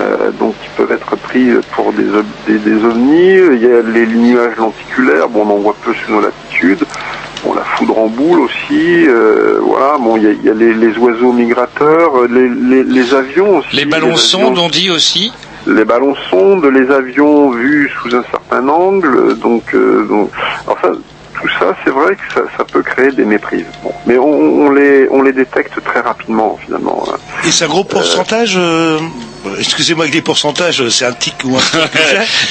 Euh, 0.00 0.30
donc 0.40 0.54
qui 0.62 0.68
peuvent 0.76 0.92
être 0.92 1.16
pris 1.16 1.48
pour 1.72 1.92
des, 1.92 2.04
des, 2.46 2.58
des 2.58 2.84
ovnis. 2.84 3.36
Il 3.54 3.62
y 3.62 3.66
a 3.66 3.82
les 3.82 4.06
nuages 4.06 4.56
lenticulaires, 4.56 5.28
bon, 5.28 5.46
on 5.46 5.50
en 5.54 5.58
voit 5.58 5.76
peu 5.84 5.92
sous 5.94 6.12
nos 6.12 6.20
latitudes. 6.20 6.84
Bon, 7.44 7.54
la 7.54 7.62
foudre 7.62 7.98
en 7.98 8.06
boule 8.06 8.40
aussi, 8.40 9.06
euh, 9.08 9.58
voilà. 9.60 9.98
Bon, 9.98 10.16
il 10.16 10.22
y 10.22 10.26
a, 10.28 10.30
il 10.30 10.44
y 10.44 10.50
a 10.50 10.54
les, 10.54 10.74
les 10.74 10.96
oiseaux 10.98 11.32
migrateurs, 11.32 12.16
euh, 12.16 12.28
les, 12.30 12.48
les, 12.48 12.84
les 12.84 13.14
avions 13.14 13.58
aussi. 13.58 13.74
Les 13.76 13.84
ballons 13.84 14.16
sondes, 14.16 14.58
on 14.58 14.68
dit 14.68 14.90
aussi. 14.90 15.32
les 15.66 15.84
ballons 15.84 16.14
sondes, 16.30 16.64
les 16.66 16.90
avions 16.90 17.50
vus 17.50 17.90
sous 18.00 18.14
un 18.14 18.24
certain 18.30 18.68
angle. 18.68 19.36
Donc, 19.38 19.74
euh, 19.74 20.04
donc 20.08 20.30
alors 20.66 20.78
ça, 20.82 20.92
tout 21.42 21.48
ça, 21.58 21.76
c'est 21.84 21.90
vrai 21.90 22.14
que 22.16 22.22
ça, 22.34 22.40
ça 22.56 22.64
peut 22.64 22.82
créer 22.82 23.10
des 23.12 23.24
méprises. 23.24 23.66
Bon, 23.82 23.92
mais 24.06 24.16
on, 24.18 24.26
on 24.26 24.70
les, 24.70 25.08
on 25.10 25.22
les 25.22 25.32
détecte 25.32 25.82
très 25.84 26.00
rapidement 26.00 26.58
finalement. 26.64 27.04
hein. 27.08 27.16
Et 27.46 27.50
c'est 27.50 27.64
un 27.64 27.68
gros 27.68 27.84
pourcentage 27.84 28.54
euh, 28.56 28.98
Excusez-moi 29.58 30.04
avec 30.04 30.14
les 30.14 30.22
pourcentages, 30.22 30.88
c'est 30.88 31.04
un 31.04 31.12
tic 31.12 31.34
ou 31.44 31.56
un. 31.56 31.60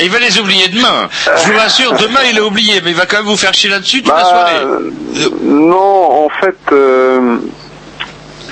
Et 0.02 0.04
il 0.06 0.10
va 0.10 0.20
les 0.20 0.38
oublier 0.40 0.68
demain. 0.68 1.08
Je 1.26 1.52
vous 1.52 1.58
rassure, 1.58 1.94
demain 1.94 2.20
il 2.30 2.38
est 2.38 2.42
oublié, 2.42 2.82
mais 2.84 2.92
il 2.92 2.98
va 2.98 3.06
quand 3.06 3.18
même 3.18 3.28
vous 3.28 3.38
faire 3.38 3.54
chier 3.54 3.70
là-dessus 3.70 4.00
toute 4.04 4.10
la 4.14 4.22
Bah, 4.22 4.24
soirée. 4.30 4.56
euh, 4.66 5.30
non, 5.44 6.26
en 6.26 6.30
fait, 6.42 6.58
euh, 6.74 7.38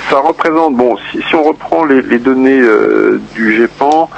ça 0.10 0.20
représente, 0.20 0.74
bon, 0.76 0.96
si, 1.12 1.20
si 1.28 1.36
on 1.36 1.44
reprend 1.44 1.84
les, 1.84 2.02
les 2.02 2.18
données 2.18 2.62
euh, 2.62 3.20
du 3.36 3.58
GEPAN, 3.58 4.10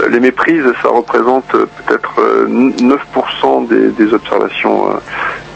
euh, 0.00 0.08
les 0.08 0.18
méprises, 0.20 0.64
ça 0.82 0.88
représente 0.88 1.44
euh, 1.54 1.66
peut-être 1.86 2.20
euh, 2.20 2.48
9% 2.80 3.68
des, 3.68 3.90
des 4.04 4.12
observations. 4.12 4.88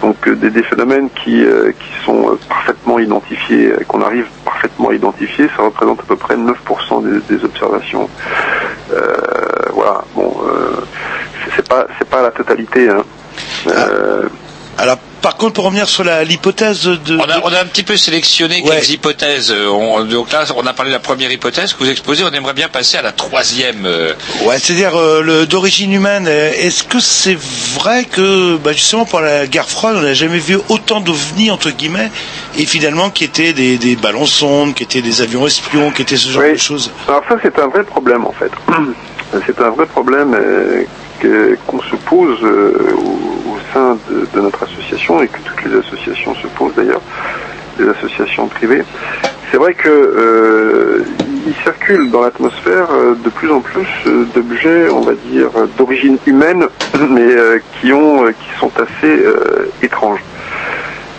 Donc 0.03 0.16
euh, 0.29 0.35
des, 0.35 0.62
phénomènes 0.65 1.09
qui, 1.11 1.45
euh, 1.45 1.70
qui 1.73 2.05
sont 2.05 2.33
euh, 2.33 2.39
parfaitement 2.49 2.99
identifiés, 2.99 3.73
qu'on 3.89 4.03
arrive 4.03 4.27
parfaitement 4.45 4.91
à 4.91 4.95
identifier, 4.95 5.49
ça 5.57 5.62
représente 5.62 6.01
à 6.01 6.03
peu 6.03 6.16
près 6.16 6.37
9% 6.37 7.24
des, 7.29 7.37
des 7.37 7.45
observations. 7.45 8.09
Voilà, 9.74 10.05
bon, 10.15 10.35
c'est- 11.57 11.66
pas, 11.69 11.87
pas 12.11 12.23
la 12.23 12.31
totalité. 12.31 12.89
Hein. 12.91 13.03
Euh, 13.69 14.29
Alors, 14.79 14.99
par 15.23 15.36
contre, 15.36 15.55
pour 15.55 15.65
revenir 15.65 15.89
sur 15.89 16.05
la- 16.05 16.24
l'hypothèse 16.24 16.82
de... 16.85 17.16
On 17.16 17.23
a, 17.23 17.40
on 17.44 17.53
a 17.53 17.61
un 17.62 17.65
petit 17.66 17.82
peu 17.85 17.97
sélectionné 17.97 18.62
quelques 18.62 18.90
hypothèses. 18.90 19.53
Euh, 19.53 19.69
on- 19.69 20.05
donc 20.05 20.31
là, 20.32 20.44
on 20.57 20.66
a 20.66 20.73
parlé 20.73 20.90
de 20.90 20.97
la 20.97 21.01
première 21.01 21.31
hypothèse 21.32 21.73
que 21.73 21.82
vous 21.85 21.90
exposez. 21.90 22.24
On 22.24 22.32
aimerait 22.32 22.53
bien 22.55 22.69
passer 22.69 22.99
à 22.99 23.03
la 23.03 23.12
troisième. 23.12 23.86
euh, 23.86 24.12
Ouais, 24.44 24.59
c'est-à-dire 24.59 24.97
euh, 24.97 25.23
le- 25.23 25.47
d'origine 25.47 25.93
humaine. 25.93 26.27
Est-ce 26.28 26.82
que 26.82 26.99
c'est 27.01 27.39
vrai 27.74 28.05
que, 28.05 28.57
bah, 28.57 28.73
justement, 28.73 29.05
pendant 29.05 29.24
la 29.27 29.47
guerre 29.47 29.69
froide, 29.69 29.97
on 29.99 30.03
n'a 30.03 30.15
jamais 30.15 30.39
vu 30.39 30.59
autant 30.69 31.01
d'ovnis 31.01 31.51
entre 31.51 31.70
guillemets, 31.70 32.11
et 32.59 32.66
finalement 32.66 33.11
qui 33.11 33.24
étaient 33.24 33.53
des, 33.53 33.78
des 33.78 33.97
ballons 33.97 34.27
sondes, 34.27 34.74
qui 34.74 34.82
étaient 34.82 35.03
des 35.03 35.23
avions 35.23 35.47
espions, 35.47 35.90
qui 35.93 36.03
étaient 36.03 36.16
ce 36.16 36.31
genre 36.31 36.43
Oui. 36.43 36.53
de 36.53 36.57
choses? 36.59 36.90
Alors 37.09 37.23
ça, 37.28 37.36
c'est 37.43 37.59
un 37.59 37.69
vrai 37.69 37.85
problème 37.85 38.24
en 38.27 38.32
fait. 38.32 38.51
C'est 39.47 39.59
un 39.62 39.70
vrai 39.70 39.86
problème 39.86 40.35
euh, 40.35 40.82
que- 41.19 41.57
qu'on 41.66 41.81
se 41.81 41.97
pose 42.05 42.36
euh, 42.43 42.74
de, 43.74 44.40
notre 44.40 44.62
association 44.62 45.23
et 45.23 45.28
que 45.28 45.39
toutes 45.44 45.65
les 45.65 45.78
associations 45.78 46.35
se 46.35 46.47
posent 46.49 46.74
d'ailleurs, 46.74 47.03
les 47.78 47.89
associations 47.89 48.49
privées. 48.49 48.85
C'est 49.51 49.59
vrai 49.59 49.74
que 49.74 49.89
euh, 49.89 51.05
il 51.47 51.55
circule 51.62 52.11
dans 52.11 52.23
l'atmosphère 52.23 52.89
euh, 52.90 53.15
de 53.23 53.28
plus 53.28 53.51
en 53.51 53.61
plus 53.61 53.86
euh, 54.07 54.24
d'objets, 54.35 54.89
on 54.90 55.01
va 55.01 55.12
dire, 55.31 55.51
d'origine 55.77 56.16
humaine, 56.27 56.65
mais 57.11 57.28
qui 57.81 57.93
ont, 57.93 58.27
qui 58.27 58.59
sont 58.59 58.70
assez 58.77 59.24
étranges. 59.82 60.20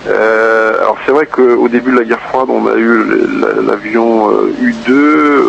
Euh, 0.05 0.77
alors 0.79 0.97
c'est 1.05 1.13
vrai 1.13 1.25
qu'au 1.27 1.67
début 1.69 1.91
de 1.93 1.97
la 1.99 2.03
guerre 2.03 2.19
froide, 2.29 2.47
on 2.49 2.67
a 2.67 2.75
eu 2.75 3.05
l'avion 3.65 4.31
euh, 4.31 4.53
U-2, 4.61 5.43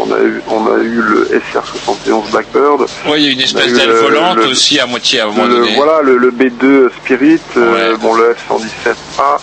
on 0.00 0.12
a 0.12 0.18
eu, 0.20 0.42
on 0.48 0.66
a 0.66 0.78
eu 0.82 1.00
le 1.00 1.28
SR-71 1.32 2.30
Blackbird. 2.32 2.86
Oui, 3.06 3.12
il 3.18 3.22
y 3.26 3.28
a 3.28 3.32
une 3.32 3.40
espèce 3.40 3.72
d'aile 3.72 3.88
le- 3.88 3.94
volante 4.00 4.36
le- 4.38 4.48
aussi 4.48 4.80
à 4.80 4.86
moitié 4.86 5.20
à 5.20 5.24
un 5.24 5.26
moment 5.28 5.44
le- 5.44 5.54
donné. 5.60 5.74
Voilà, 5.76 6.00
le, 6.02 6.16
le 6.16 6.30
B2 6.32 6.90
Spirit, 7.02 7.40
euh, 7.56 7.96
bon, 7.98 8.14
le 8.14 8.34
F-117A. 8.34 9.38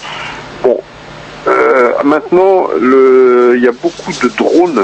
Bon, 0.64 0.82
euh, 1.48 1.92
maintenant, 2.04 2.68
il 2.82 3.62
y 3.64 3.68
a 3.68 3.72
beaucoup 3.72 4.12
de 4.22 4.28
drones. 4.38 4.84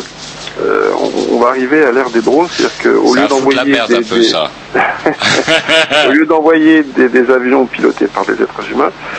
Euh, 0.62 0.92
on, 1.02 1.34
on 1.36 1.40
va 1.40 1.50
arriver 1.50 1.84
à 1.84 1.92
l'ère 1.92 2.12
des 2.12 2.22
drones, 2.22 2.48
c'est-à-dire 2.52 2.78
qu'au 2.84 3.16
lieu 3.16 3.22
d'envoyer 3.28 3.58
des, 3.88 3.96
des- 3.96 4.06
au 6.08 6.12
lieu 6.12 6.26
d'envoyer 6.28 6.84
des, 6.84 7.10
des 7.10 7.32
avions 7.34 7.66
pilotés 7.66 8.06
par 8.06 8.24
des 8.26 8.34
êtres 8.34 8.62
humains, 8.72 8.92
euh, 8.92 9.13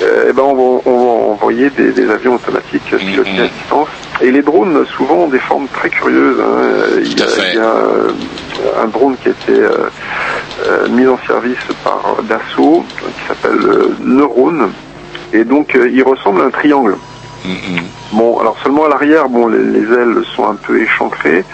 eh 0.00 0.32
ben 0.32 0.42
on, 0.42 0.54
va, 0.54 0.80
on 0.86 0.96
va 0.98 1.32
envoyer 1.32 1.70
des, 1.70 1.92
des 1.92 2.10
avions 2.10 2.34
automatiques 2.34 2.92
euh, 2.92 2.98
pilotés 2.98 3.30
Mhm. 3.32 3.40
à 3.40 3.48
distance. 3.48 3.88
Et 4.22 4.30
les 4.30 4.42
drones, 4.42 4.84
souvent, 4.96 5.14
ont 5.24 5.28
des 5.28 5.38
formes 5.38 5.68
très 5.68 5.88
curieuses. 5.90 6.38
hein. 6.40 6.58
Euh, 6.62 7.00
Il 7.02 7.18
y 7.18 7.22
a, 7.22 7.26
il 7.52 7.54
y 7.56 7.58
a, 7.60 7.64
euh, 7.64 8.10
un 8.82 8.88
drone 8.88 9.16
qui 9.22 9.28
a 9.28 9.30
été 9.32 9.52
euh, 9.52 9.70
euh, 10.68 10.88
mis 10.88 11.06
en 11.06 11.18
service 11.26 11.58
par 11.84 12.16
Dassault, 12.24 12.84
qui 12.98 13.26
s'appelle 13.28 13.58
euh, 13.66 13.94
Neurone. 14.00 14.72
Et 15.32 15.44
donc, 15.44 15.74
euh, 15.74 15.88
il 15.92 16.02
ressemble 16.02 16.40
à 16.42 16.44
un 16.44 16.50
triangle. 16.50 16.96
Bon, 18.12 18.38
alors 18.38 18.56
seulement 18.62 18.86
à 18.86 18.88
l'arrière, 18.88 19.28
bon, 19.28 19.48
les, 19.48 19.58
les 19.62 19.92
ailes 19.94 20.16
sont 20.34 20.48
un 20.48 20.54
peu 20.56 20.80
échancrées. 20.80 21.44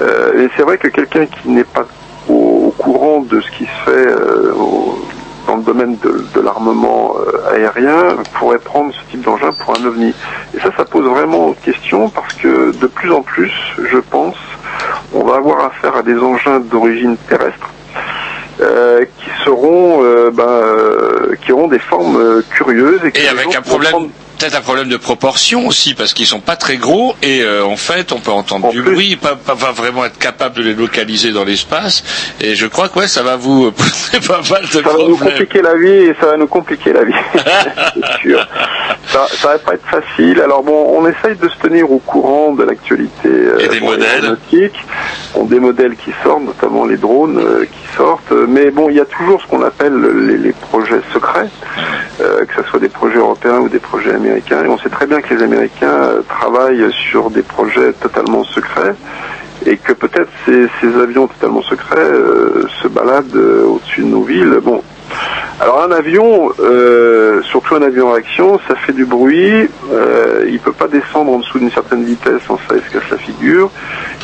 Euh, 0.00 0.44
et 0.44 0.48
c'est 0.56 0.62
vrai 0.62 0.78
que 0.78 0.88
quelqu'un 0.88 1.26
qui 1.26 1.48
n'est 1.48 1.64
pas 1.64 1.86
au, 2.28 2.66
au 2.68 2.70
courant 2.78 3.20
de 3.20 3.40
ce 3.40 3.50
qui 3.52 3.64
se 3.64 3.90
fait 3.90 4.06
euh, 4.06 4.52
au- 4.54 5.00
dans 5.48 5.56
le 5.56 5.62
domaine 5.62 5.96
de, 6.04 6.24
de 6.34 6.40
l'armement 6.40 7.16
euh, 7.18 7.54
aérien 7.54 8.16
pourrait 8.38 8.58
prendre 8.58 8.92
ce 8.94 9.10
type 9.10 9.22
d'engin 9.22 9.50
pour 9.52 9.74
un 9.80 9.84
ovni. 9.86 10.14
Et 10.54 10.60
ça, 10.60 10.68
ça 10.76 10.84
pose 10.84 11.06
vraiment 11.06 11.54
question 11.64 12.10
parce 12.10 12.34
que 12.34 12.72
de 12.78 12.86
plus 12.86 13.10
en 13.10 13.22
plus, 13.22 13.50
je 13.90 13.96
pense, 13.98 14.36
on 15.14 15.24
va 15.24 15.36
avoir 15.36 15.64
affaire 15.64 15.96
à 15.96 16.02
des 16.02 16.18
engins 16.18 16.60
d'origine 16.60 17.16
terrestre. 17.28 17.68
euh, 18.60 19.04
qui 19.18 19.30
seront, 19.44 20.02
euh, 20.02 20.30
ben, 20.32 20.42
euh, 20.48 21.34
qui 21.42 21.52
auront 21.52 21.68
des 21.68 21.78
formes 21.78 22.42
curieuses 22.50 23.00
et, 23.04 23.12
que 23.12 23.20
Et 23.20 23.28
avec 23.28 23.54
un 23.54 23.62
problème, 23.62 23.90
prendre- 23.92 24.08
peut-être 24.38 24.56
un 24.56 24.60
problème 24.60 24.88
de 24.88 24.96
proportion 24.96 25.66
aussi, 25.66 25.94
parce 25.94 26.14
qu'ils 26.14 26.26
sont 26.26 26.40
pas 26.40 26.56
très 26.56 26.76
gros 26.76 27.14
et 27.22 27.42
euh, 27.42 27.64
en 27.64 27.76
fait 27.76 28.12
on 28.12 28.20
peut 28.20 28.30
entendre 28.30 28.70
du 28.70 28.82
bruit, 28.82 29.16
pas, 29.16 29.34
pas, 29.36 29.56
pas 29.56 29.72
vraiment 29.72 30.04
être 30.04 30.18
capable 30.18 30.56
de 30.56 30.62
les 30.62 30.74
localiser 30.74 31.32
dans 31.32 31.44
l'espace. 31.44 32.04
Et 32.40 32.54
je 32.54 32.66
crois 32.66 32.88
que 32.88 33.00
ouais, 33.00 33.08
ça 33.08 33.22
va 33.22 33.36
vous 33.36 33.72
poser 34.12 34.20
pas 34.26 34.40
mal 34.50 34.62
de 34.62 34.66
ça 34.68 34.80
va 34.80 34.92
nous 34.92 35.16
problèmes. 35.16 35.18
compliquer 35.32 35.62
la 35.62 35.74
vie 35.76 35.88
et 35.88 36.14
ça 36.20 36.26
va 36.26 36.36
nous 36.36 36.46
compliquer 36.46 36.92
la 36.92 37.04
vie, 37.04 37.12
c'est 37.34 38.20
sûr. 38.20 38.46
Ça, 39.08 39.26
ça 39.30 39.48
va 39.48 39.58
pas 39.58 39.74
être 39.74 39.86
facile. 39.86 40.40
Alors 40.40 40.62
bon, 40.62 40.94
on 40.96 41.06
essaye 41.08 41.36
de 41.36 41.48
se 41.48 41.56
tenir 41.58 41.90
au 41.90 41.98
courant 41.98 42.52
de 42.52 42.62
l'actualité 42.62 43.28
euh, 43.28 43.58
Et 43.58 43.68
des 43.68 43.80
bon, 43.80 43.86
modèles. 43.86 44.36
Bon, 45.34 45.44
des 45.44 45.60
modèles 45.60 45.96
qui 45.96 46.10
sortent, 46.22 46.44
notamment 46.44 46.84
les 46.84 46.96
drones 46.96 47.38
euh, 47.38 47.64
qui 47.64 47.96
sortent. 47.96 48.32
Mais 48.48 48.70
bon, 48.70 48.88
il 48.90 48.96
y 48.96 49.00
a 49.00 49.04
toujours 49.06 49.40
ce 49.42 49.46
qu'on 49.46 49.62
appelle 49.62 49.94
les, 50.26 50.36
les 50.38 50.52
projets 50.52 51.00
secrets, 51.12 51.48
euh, 52.20 52.44
que 52.44 52.62
ce 52.62 52.68
soit 52.68 52.80
des 52.80 52.88
projets 52.88 53.16
européens 53.18 53.58
ou 53.58 53.68
des 53.68 53.78
projets 53.78 54.10
américains. 54.10 54.27
Et 54.36 54.68
on 54.68 54.78
sait 54.78 54.90
très 54.90 55.06
bien 55.06 55.20
que 55.20 55.34
les 55.34 55.42
Américains 55.42 56.02
euh, 56.02 56.22
travaillent 56.28 56.92
sur 56.92 57.30
des 57.30 57.42
projets 57.42 57.92
totalement 57.94 58.44
secrets 58.44 58.94
et 59.66 59.76
que 59.76 59.92
peut-être 59.92 60.30
ces, 60.44 60.68
ces 60.80 60.94
avions 60.96 61.26
totalement 61.26 61.62
secrets 61.62 61.96
euh, 61.98 62.66
se 62.82 62.88
baladent 62.88 63.34
euh, 63.34 63.64
au-dessus 63.64 64.02
de 64.02 64.06
nos 64.06 64.22
villes. 64.22 64.58
Bon, 64.62 64.82
alors 65.60 65.82
un 65.82 65.90
avion, 65.90 66.52
euh, 66.60 67.42
surtout 67.42 67.74
un 67.74 67.82
avion 67.82 68.10
en 68.10 68.14
action, 68.14 68.60
ça 68.68 68.76
fait 68.76 68.92
du 68.92 69.04
bruit, 69.04 69.68
euh, 69.92 70.46
il 70.48 70.60
peut 70.60 70.72
pas 70.72 70.86
descendre 70.86 71.32
en 71.32 71.38
dessous 71.40 71.58
d'une 71.58 71.72
certaine 71.72 72.04
vitesse 72.04 72.42
sans 72.46 72.58
ça 72.68 72.76
se 72.76 72.92
casse 72.92 73.10
la 73.10 73.16
figure, 73.16 73.68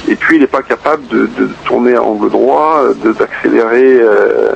et 0.09 0.15
puis 0.15 0.37
il 0.37 0.43
n'est 0.43 0.47
pas 0.47 0.63
capable 0.63 1.07
de, 1.09 1.29
tourner 1.65 1.97
à 1.97 2.03
angle 2.03 2.31
droit, 2.31 2.83
d'accélérer 3.19 3.99
euh, 4.01 4.53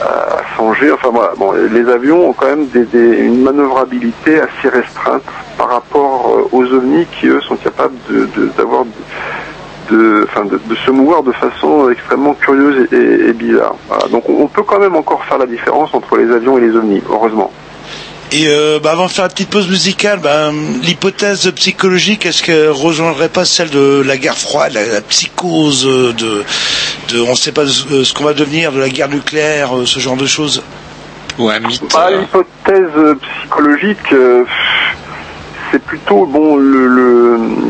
à 0.00 0.38
100 0.56 0.74
G, 0.74 0.92
enfin 0.92 1.08
voilà, 1.12 1.32
bon, 1.36 1.52
les 1.52 1.88
avions 1.88 2.28
ont 2.28 2.32
quand 2.32 2.46
même 2.46 2.68
une 2.94 3.42
manœuvrabilité 3.42 4.40
assez 4.40 4.68
restreinte 4.68 5.24
par 5.58 5.68
rapport 5.68 6.48
aux 6.52 6.64
ovnis 6.64 7.06
qui 7.18 7.26
eux 7.26 7.40
sont 7.40 7.56
capables 7.56 7.96
d'avoir 8.56 8.84
de, 9.90 10.26
enfin, 10.28 10.44
de, 10.44 10.60
de 10.64 10.74
se 10.86 10.90
mouvoir 10.90 11.22
de 11.22 11.32
façon 11.32 11.90
extrêmement 11.90 12.34
curieuse 12.34 12.88
et, 12.92 12.96
et- 12.96 13.28
et 13.28 13.32
bizarre. 13.32 13.74
Voilà. 13.88 14.06
Donc 14.08 14.28
on, 14.28 14.42
on 14.44 14.46
peut 14.48 14.62
quand 14.62 14.78
même 14.78 14.96
encore 14.96 15.24
faire 15.24 15.38
la 15.38 15.46
différence 15.46 15.92
entre 15.94 16.16
les 16.16 16.30
avions 16.32 16.58
et 16.58 16.60
les 16.62 16.76
ovnis, 16.76 17.02
heureusement. 17.10 17.50
Et 18.34 18.46
euh, 18.48 18.78
bah, 18.82 18.92
avant 18.92 19.06
de 19.06 19.10
faire 19.10 19.24
la 19.24 19.28
petite 19.28 19.50
pause 19.50 19.68
musicale, 19.68 20.18
bah, 20.22 20.50
l'hypothèse 20.82 21.50
psychologique, 21.54 22.24
est-ce 22.24 22.42
qu'elle 22.42 22.70
rejoindrait 22.70 23.28
pas 23.28 23.44
celle 23.44 23.68
de 23.68 24.02
la 24.06 24.16
guerre 24.16 24.38
froide, 24.38 24.72
la, 24.72 24.86
la 24.86 25.00
psychose 25.02 25.86
euh, 25.86 26.12
de, 26.14 26.42
de, 27.12 27.20
on 27.20 27.30
ne 27.32 27.34
sait 27.34 27.52
pas 27.52 27.66
ce, 27.66 28.04
ce 28.04 28.14
qu'on 28.14 28.24
va 28.24 28.32
devenir, 28.32 28.72
de 28.72 28.80
la 28.80 28.88
guerre 28.88 29.10
nucléaire, 29.10 29.76
euh, 29.76 29.84
ce 29.84 30.00
genre 30.00 30.16
de 30.16 30.24
choses? 30.24 30.62
Ou 31.38 31.50
un 31.50 31.58
mythe 31.60 31.82
Bah, 31.92 32.08
L'hypothèse 32.10 32.88
euh, 32.96 33.14
psychologique, 33.40 34.12
euh, 34.14 34.44
c'est 35.72 35.82
plutôt 35.82 36.26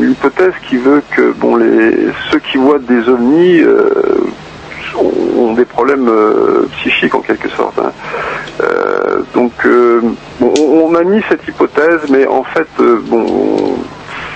l'hypothèse 0.01 0.53
qui 0.69 0.77
veut 0.77 1.01
que 1.15 1.33
ceux 2.31 2.39
qui 2.39 2.57
voient 2.57 2.79
des 2.79 3.07
ovnis 3.09 3.61
euh, 3.61 3.89
ont, 5.37 5.53
des 5.53 5.65
problèmes 5.65 6.07
euh, 6.09 6.67
psychiques 6.77 7.15
en 7.15 7.21
quelque 7.21 7.49
sorte. 7.49 7.79
hein. 7.79 7.91
Euh, 8.61 9.21
donc 9.33 9.53
on, 10.41 10.93
a 10.95 11.03
mis 11.03 11.23
cette 11.29 11.47
hypothèse, 11.47 12.01
mais 12.09 12.27
en 12.27 12.43
fait 12.43 12.67
bon 13.05 13.25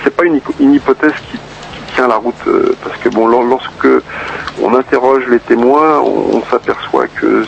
c'est 0.02 0.14
pas 0.16 0.24
une, 0.24 0.36
hypo- 0.36 0.54
une 0.58 0.74
hypothèse 0.74 1.12
qui, 1.30 1.38
tient 1.94 2.08
la 2.08 2.16
route 2.16 2.34
parce 2.84 2.96
que 2.98 3.08
bon 3.08 3.26
lor- 3.26 3.44
lorsque 3.44 3.88
on 4.62 4.74
interroge 4.74 5.24
les 5.28 5.38
témoins, 5.40 6.00
on, 6.00 6.42
s'aperçoit 6.50 7.06
que 7.08 7.44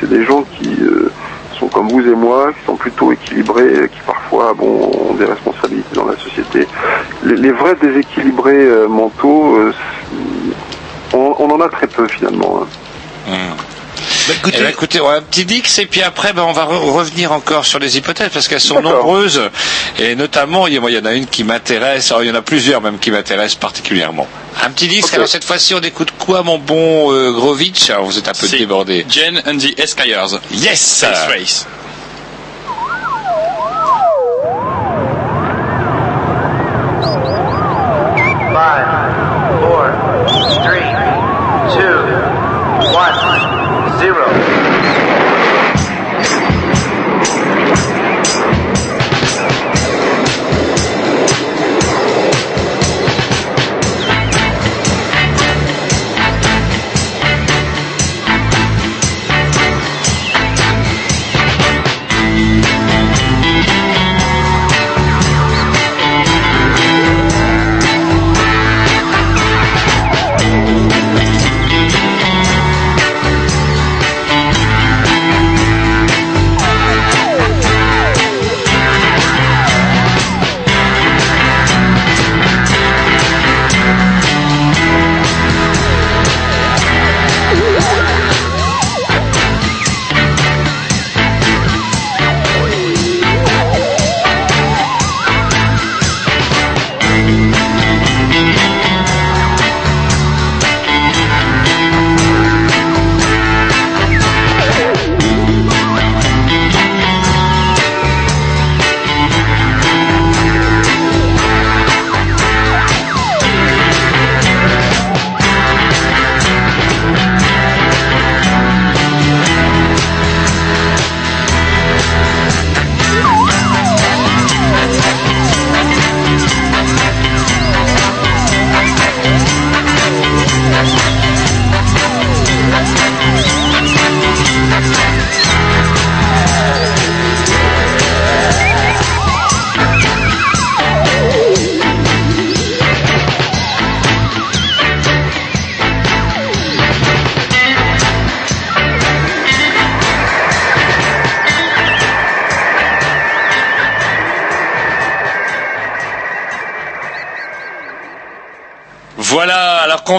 c'est 0.00 0.08
des 0.08 0.24
gens 0.24 0.42
qui 0.58 0.68
sont 1.60 1.68
comme 1.68 1.88
vous 1.88 2.00
et 2.00 2.14
moi, 2.14 2.52
qui 2.52 2.64
sont 2.64 2.76
plutôt 2.76 3.12
équilibrés, 3.12 3.88
qui 3.92 4.00
parfois 4.06 4.54
ont 4.58 5.14
des 5.14 5.26
responsabilités 5.26 5.94
dans 5.94 6.06
la 6.06 6.16
société. 6.16 6.66
Les, 7.22 7.52
vrais 7.52 7.76
déséquilibrés 7.76 8.64
euh, 8.64 8.88
mentaux, 8.88 9.56
euh, 9.56 9.72
on, 11.12 11.36
on 11.38 11.50
en 11.50 11.60
a 11.60 11.68
très 11.68 11.86
peu 11.86 12.08
finalement. 12.08 12.66
Hein. 14.30 14.50
Eh 14.54 14.62
ben, 14.62 14.68
écoutez, 14.70 15.00
on 15.00 15.06
va 15.08 15.14
un 15.16 15.22
petit 15.22 15.44
dix 15.44 15.78
et 15.78 15.86
puis 15.86 16.02
après, 16.02 16.32
ben, 16.32 16.42
on 16.42 16.52
va 16.52 16.64
re- 16.64 16.90
revenir 16.92 17.32
encore 17.32 17.64
sur 17.66 17.78
les 17.78 17.96
hypothèses 17.96 18.30
parce 18.32 18.48
qu'elles 18.48 18.60
sont 18.60 18.80
nombreuses 18.80 19.40
et 19.98 20.14
notamment, 20.14 20.66
il 20.66 20.74
y, 20.74 20.76
a- 20.76 20.80
moi, 20.80 20.90
il 20.90 20.96
y 20.96 21.00
en 21.00 21.04
a 21.04 21.12
une 21.12 21.26
qui 21.26 21.44
m'intéresse, 21.44 22.10
alors, 22.10 22.22
il 22.22 22.28
y 22.28 22.30
en 22.30 22.34
a 22.34 22.42
plusieurs 22.42 22.80
même 22.80 22.98
qui 22.98 23.10
m'intéressent 23.10 23.56
particulièrement. 23.58 24.26
Un 24.62 24.70
petit 24.70 24.88
disque, 24.88 25.14
alors 25.14 25.28
cette 25.28 25.44
fois-ci, 25.44 25.74
on 25.74 25.80
écoute 25.80 26.10
quoi, 26.18 26.42
mon 26.42 26.58
bon 26.58 27.12
euh, 27.12 27.30
Grovitch? 27.32 27.90
Alors, 27.90 28.04
vous 28.04 28.18
êtes 28.18 28.28
un 28.28 28.32
peu 28.32 28.46
débordé. 28.58 29.06
Jen 29.08 29.40
and 29.46 29.58
the 29.58 29.78
Eskyers. 29.78 30.38
Yes 30.52 30.80
Space 30.80 31.26
Race. 31.28 31.66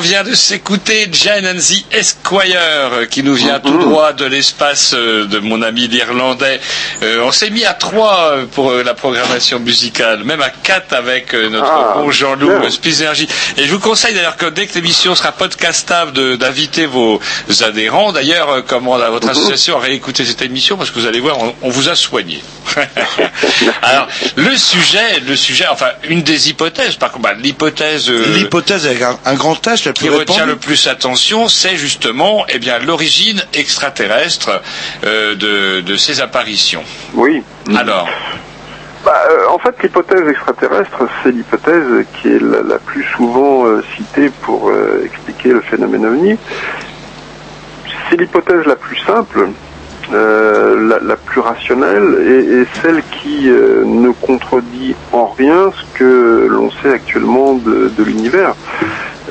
Vient 0.01 0.23
de 0.23 0.33
s'écouter 0.35 1.07
Jane 1.11 1.57
the 1.57 1.85
Esquire, 1.95 2.59
euh, 2.93 3.05
qui 3.05 3.23
nous 3.23 3.33
vient 3.35 3.59
Mm-hmm. 3.59 3.61
tout 3.61 3.77
droit 3.77 4.13
de 4.13 4.25
l'espace 4.25 4.93
euh, 4.93 5.25
de 5.25 5.39
mon 5.39 5.61
ami 5.61 5.87
l'Irlandais. 5.87 6.59
Euh, 7.03 7.21
on 7.23 7.31
s'est 7.31 7.49
mis 7.49 7.63
à 7.65 7.73
trois 7.73 8.35
pour 8.53 8.71
la 8.71 8.93
programmation 8.93 9.59
musicale, 9.59 10.23
même 10.23 10.41
à 10.41 10.49
quatre 10.49 10.93
avec 10.93 11.33
notre 11.33 11.65
Ah, 11.65 11.93
bon 11.97 12.11
Jean-Loup 12.11 12.49
Energy. 12.51 13.27
Et 13.57 13.65
je 13.65 13.71
vous 13.71 13.79
conseille 13.79 14.13
d'ailleurs 14.13 14.37
que 14.37 14.47
dès 14.47 14.67
que 14.67 14.75
l'émission 14.75 15.15
sera 15.15 15.31
podcastable, 15.31 16.37
d'inviter 16.37 16.85
vos 16.85 17.19
adhérents. 17.61 18.11
D'ailleurs, 18.11 18.63
comment 18.67 18.97
la- 18.97 19.07
Mm-hmm. 19.07 19.11
votre 19.11 19.29
association 19.29 19.77
a 19.77 19.81
réécouté 19.81 20.25
cette 20.25 20.41
émission, 20.41 20.77
parce 20.77 20.89
que 20.91 20.99
vous 20.99 21.05
allez 21.05 21.19
voir, 21.19 21.37
on, 21.39 21.53
on 21.61 21.69
vous 21.69 21.89
a 21.89 21.95
soigné. 21.95 22.41
alors, 23.81 24.07
le 24.35 24.55
sujet, 24.57 25.19
le 25.27 25.35
sujet, 25.35 25.65
enfin, 25.71 25.87
une 26.09 26.21
des 26.21 26.49
hypothèses, 26.49 26.95
par 26.95 27.11
contre, 27.11 27.23
bah, 27.23 27.33
l'hypothèse... 27.33 28.09
euh, 28.09 28.35
L'hypothèse 28.37 28.85
avec 28.85 29.01
un, 29.01 29.17
un 29.25 29.33
grand 29.35 29.55
H, 29.65 29.85
la 29.85 29.93
plus 29.93 30.03
qui 30.03 30.09
retient 30.09 30.35
répandue. 30.35 30.51
le 30.51 30.55
plus 30.57 30.87
attention, 30.87 31.47
c'est 31.47 31.75
justement 31.77 32.45
eh 32.49 32.59
bien 32.59 32.79
l'origine 32.79 33.41
extraterrestre 33.53 34.61
euh, 35.05 35.35
de, 35.35 35.81
de 35.81 35.97
ces 35.97 36.21
apparitions. 36.21 36.83
Oui. 37.13 37.43
Alors, 37.75 38.07
Bah, 39.03 39.13
euh, 39.29 39.47
en 39.49 39.57
fait, 39.59 39.75
l'hypothèse 39.81 40.27
extraterrestre, 40.29 41.07
c'est 41.23 41.31
l'hypothèse 41.31 42.05
qui 42.21 42.27
est 42.29 42.39
la, 42.41 42.61
la 42.61 42.77
plus 42.79 43.03
souvent 43.15 43.65
euh, 43.65 43.83
citée 43.97 44.29
pour 44.43 44.69
euh, 44.69 45.03
expliquer 45.05 45.49
le 45.49 45.61
phénomène 45.61 46.05
ovni. 46.05 46.37
C'est 48.09 48.17
l'hypothèse 48.17 48.65
la 48.65 48.75
plus 48.75 48.97
simple, 49.05 49.49
euh, 50.13 50.99
la, 51.01 51.15
plus 51.15 51.39
rationnelle 51.39 52.17
et, 52.21 52.65
celle 52.81 53.01
qui 53.11 53.49
euh, 53.49 53.85
ne 53.85 54.09
contredit 54.09 54.93
en 55.13 55.27
rien 55.27 55.71
ce 55.71 55.97
que 55.97 56.47
l'on 56.49 56.69
sait 56.69 56.91
actuellement 56.91 57.53
de, 57.53 58.03
l'univers. 58.03 58.55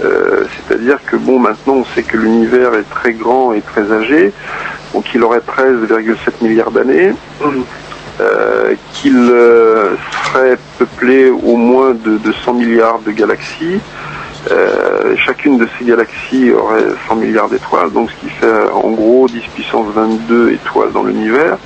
Euh, 0.02 0.44
C'est-à-dire 0.66 0.98
que 1.05 1.16
bon, 1.16 1.39
maintenant 1.39 1.74
on 1.74 1.85
sait 1.85 2.02
que 2.02 2.16
l'univers 2.16 2.74
est 2.74 2.89
très 2.89 3.12
grand 3.12 3.52
et 3.52 3.61
très 3.61 3.93
âgé, 3.93 4.32
donc 4.94 5.05
il 5.15 5.23
aurait 5.23 5.40
13,7 5.40 6.43
milliards 6.43 6.70
d'années 6.70 7.12
qu'il 8.94 9.32
serait 10.24 10.59
peuplé 10.78 11.31
au 11.31 11.57
moins 11.57 11.93
de, 11.93 12.19
de 12.19 12.32
100 12.32 12.55
milliards 12.55 13.01
de 13.01 13.12
galaxies. 13.12 13.81
Euh, 14.50 15.14
chacune 15.26 15.58
de 15.58 15.68
ces 15.78 15.84
galaxies 15.84 16.50
aurait 16.50 16.82
100 17.08 17.16
milliards 17.16 17.48
d'étoiles, 17.50 17.90
donc 17.92 18.10
ce 18.10 18.26
qui 18.26 18.32
fait 18.32 18.46
euh, 18.46 18.70
en 18.72 18.90
gros 18.92 19.28
10 19.28 19.38
puissance 19.54 19.86
22 19.94 20.52
étoiles 20.52 20.92
dans 20.92 21.02
l'univers. 21.02 21.58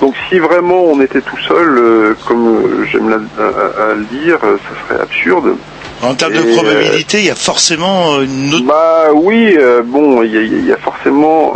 Donc 0.00 0.14
si 0.28 0.38
vraiment 0.38 0.82
on 0.84 1.00
était 1.00 1.22
tout 1.22 1.38
seul, 1.48 1.78
euh, 1.78 2.14
comme 2.28 2.84
j'aime 2.92 3.10
à, 3.38 3.42
à- 3.42 3.90
à 3.92 3.94
le 3.94 4.04
dire, 4.04 4.38
ça 4.40 4.88
serait 4.94 5.02
absurde. 5.02 5.56
En 6.02 6.14
termes 6.14 6.34
de 6.34 6.54
probabilité, 6.54 7.18
il 7.20 7.26
y 7.26 7.30
a 7.30 7.34
forcément 7.34 8.20
une 8.20 8.54
autre... 8.54 8.64
Bah 8.66 9.08
oui, 9.14 9.56
bon, 9.84 10.22
il 10.22 10.34
y, 10.34 10.66
y 10.68 10.72
a 10.72 10.76
forcément 10.78 11.54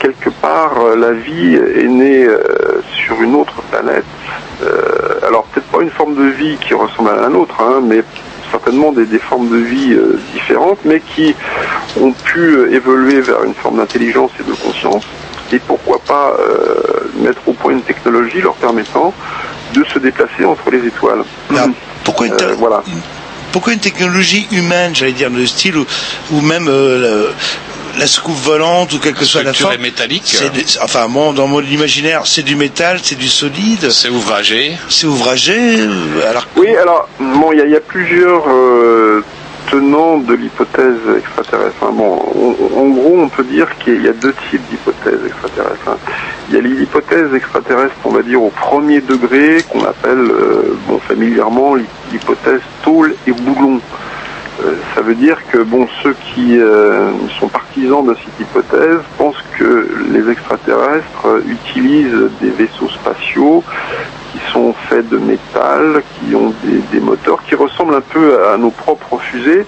quelque 0.00 0.30
part 0.40 0.74
la 0.96 1.12
vie 1.12 1.54
est 1.54 1.86
née 1.86 2.26
sur 3.04 3.20
une 3.22 3.34
autre 3.36 3.54
planète. 3.70 4.04
Alors 5.26 5.44
peut-être 5.44 5.66
pas 5.68 5.82
une 5.82 5.90
forme 5.90 6.14
de 6.16 6.28
vie 6.30 6.56
qui 6.60 6.74
ressemble 6.74 7.10
à 7.10 7.16
la 7.22 7.28
nôtre, 7.28 7.54
hein, 7.60 7.80
mais 7.84 8.02
certainement 8.52 8.92
des, 8.92 9.06
des 9.06 9.18
formes 9.18 9.48
de 9.48 9.56
vie 9.56 9.94
euh, 9.94 10.20
différentes, 10.32 10.78
mais 10.84 11.00
qui 11.00 11.34
ont 12.00 12.12
pu 12.12 12.38
euh, 12.38 12.72
évoluer 12.72 13.20
vers 13.20 13.42
une 13.42 13.54
forme 13.54 13.78
d'intelligence 13.78 14.30
et 14.38 14.44
de 14.48 14.54
conscience. 14.54 15.04
Et 15.52 15.58
pourquoi 15.58 15.98
pas 15.98 16.34
euh, 16.38 17.10
mettre 17.16 17.40
au 17.46 17.52
point 17.52 17.72
une 17.72 17.82
technologie 17.82 18.40
leur 18.40 18.54
permettant 18.54 19.12
de 19.74 19.84
se 19.84 19.98
déplacer 19.98 20.44
entre 20.44 20.70
les 20.70 20.86
étoiles. 20.86 21.24
Pourquoi 22.04 22.26
une, 22.26 22.36
voilà. 22.58 22.82
pourquoi 23.52 23.72
une 23.72 23.78
technologie 23.78 24.46
humaine, 24.50 24.94
j'allais 24.94 25.12
dire, 25.12 25.30
de 25.30 25.44
style 25.46 25.76
ou, 25.76 25.86
ou 26.32 26.40
même 26.40 26.68
euh, 26.68 27.30
la 27.98 28.06
soucoupe 28.06 28.36
volante 28.36 28.92
ou 28.92 28.98
quelle 28.98 29.14
que 29.14 29.24
soit 29.24 29.42
la 29.42 29.52
forme 29.52 29.76
métallique. 29.78 30.22
c'est 30.26 30.50
des- 30.52 30.64
Enfin, 30.82 31.08
bon, 31.08 31.32
dans 31.32 31.46
mon 31.46 31.60
imaginaire, 31.60 32.22
c'est 32.24 32.42
du 32.42 32.56
métal, 32.56 32.98
c'est 33.02 33.18
du 33.18 33.28
solide. 33.28 33.90
C'est 33.90 34.08
ouvragé. 34.08 34.76
C'est 34.88 35.06
ouvragé. 35.06 35.54
euh, 35.80 36.30
Alors, 36.30 36.46
Oui, 36.56 36.74
alors, 36.76 37.08
bon, 37.20 37.52
il 37.52 37.58
y, 37.58 37.62
a- 37.62 37.66
il 37.66 37.70
y 37.72 37.76
a 37.76 37.80
plusieurs 37.80 38.44
euh, 38.48 39.22
tenants 39.70 40.18
de 40.18 40.34
l'hypothèse 40.34 40.96
extraterrestre. 41.18 41.76
hein. 41.82 41.90
Bon, 41.92 42.20
on- 42.34 42.80
en 42.80 42.88
gros, 42.88 43.16
on 43.18 43.28
peut 43.28 43.44
dire 43.44 43.66
qu'il 43.84 44.02
y 44.02 44.08
a 44.08 44.12
deux 44.12 44.34
types 44.50 44.62
d'hypothèses 44.70 45.20
extraterrestres. 45.26 45.88
hein. 45.88 45.96
Il 46.48 46.54
y 46.56 46.58
a 46.58 46.60
l'hypothèse 46.60 47.32
extraterrestre, 47.34 47.94
on 48.04 48.10
va 48.10 48.22
dire, 48.22 48.42
au 48.42 48.50
premier 48.50 49.00
degré, 49.00 49.64
qu'on 49.70 49.84
appelle, 49.84 50.18
euh, 50.18 50.76
bon, 50.88 50.98
familièrement, 50.98 51.74
l'hy- 51.76 51.84
l'hypothèse 52.12 52.60
tôle 52.84 53.14
et 53.26 53.32
boulon. 53.32 53.80
Euh, 54.60 54.74
ça 54.94 55.00
veut 55.00 55.14
dire 55.14 55.38
que 55.50 55.58
bon, 55.58 55.88
ceux 56.02 56.14
qui 56.34 56.58
euh, 56.58 57.10
sont 57.40 57.48
partisans 57.48 58.04
de 58.04 58.14
cette 58.14 58.40
hypothèse 58.40 58.98
pensent 59.16 59.42
que 59.58 59.88
les 60.10 60.30
extraterrestres 60.30 61.26
utilisent 61.46 62.28
des 62.40 62.50
vaisseaux 62.50 62.88
spatiaux 62.88 63.64
qui 64.32 64.52
sont 64.52 64.74
faits 64.88 65.08
de 65.08 65.18
métal, 65.18 66.02
qui 66.18 66.34
ont 66.34 66.52
des, 66.64 66.78
des 66.92 67.00
moteurs 67.00 67.42
qui 67.44 67.54
ressemblent 67.54 67.94
un 67.94 68.02
peu 68.02 68.46
à 68.46 68.56
nos 68.56 68.70
propres 68.70 69.18
fusées, 69.18 69.66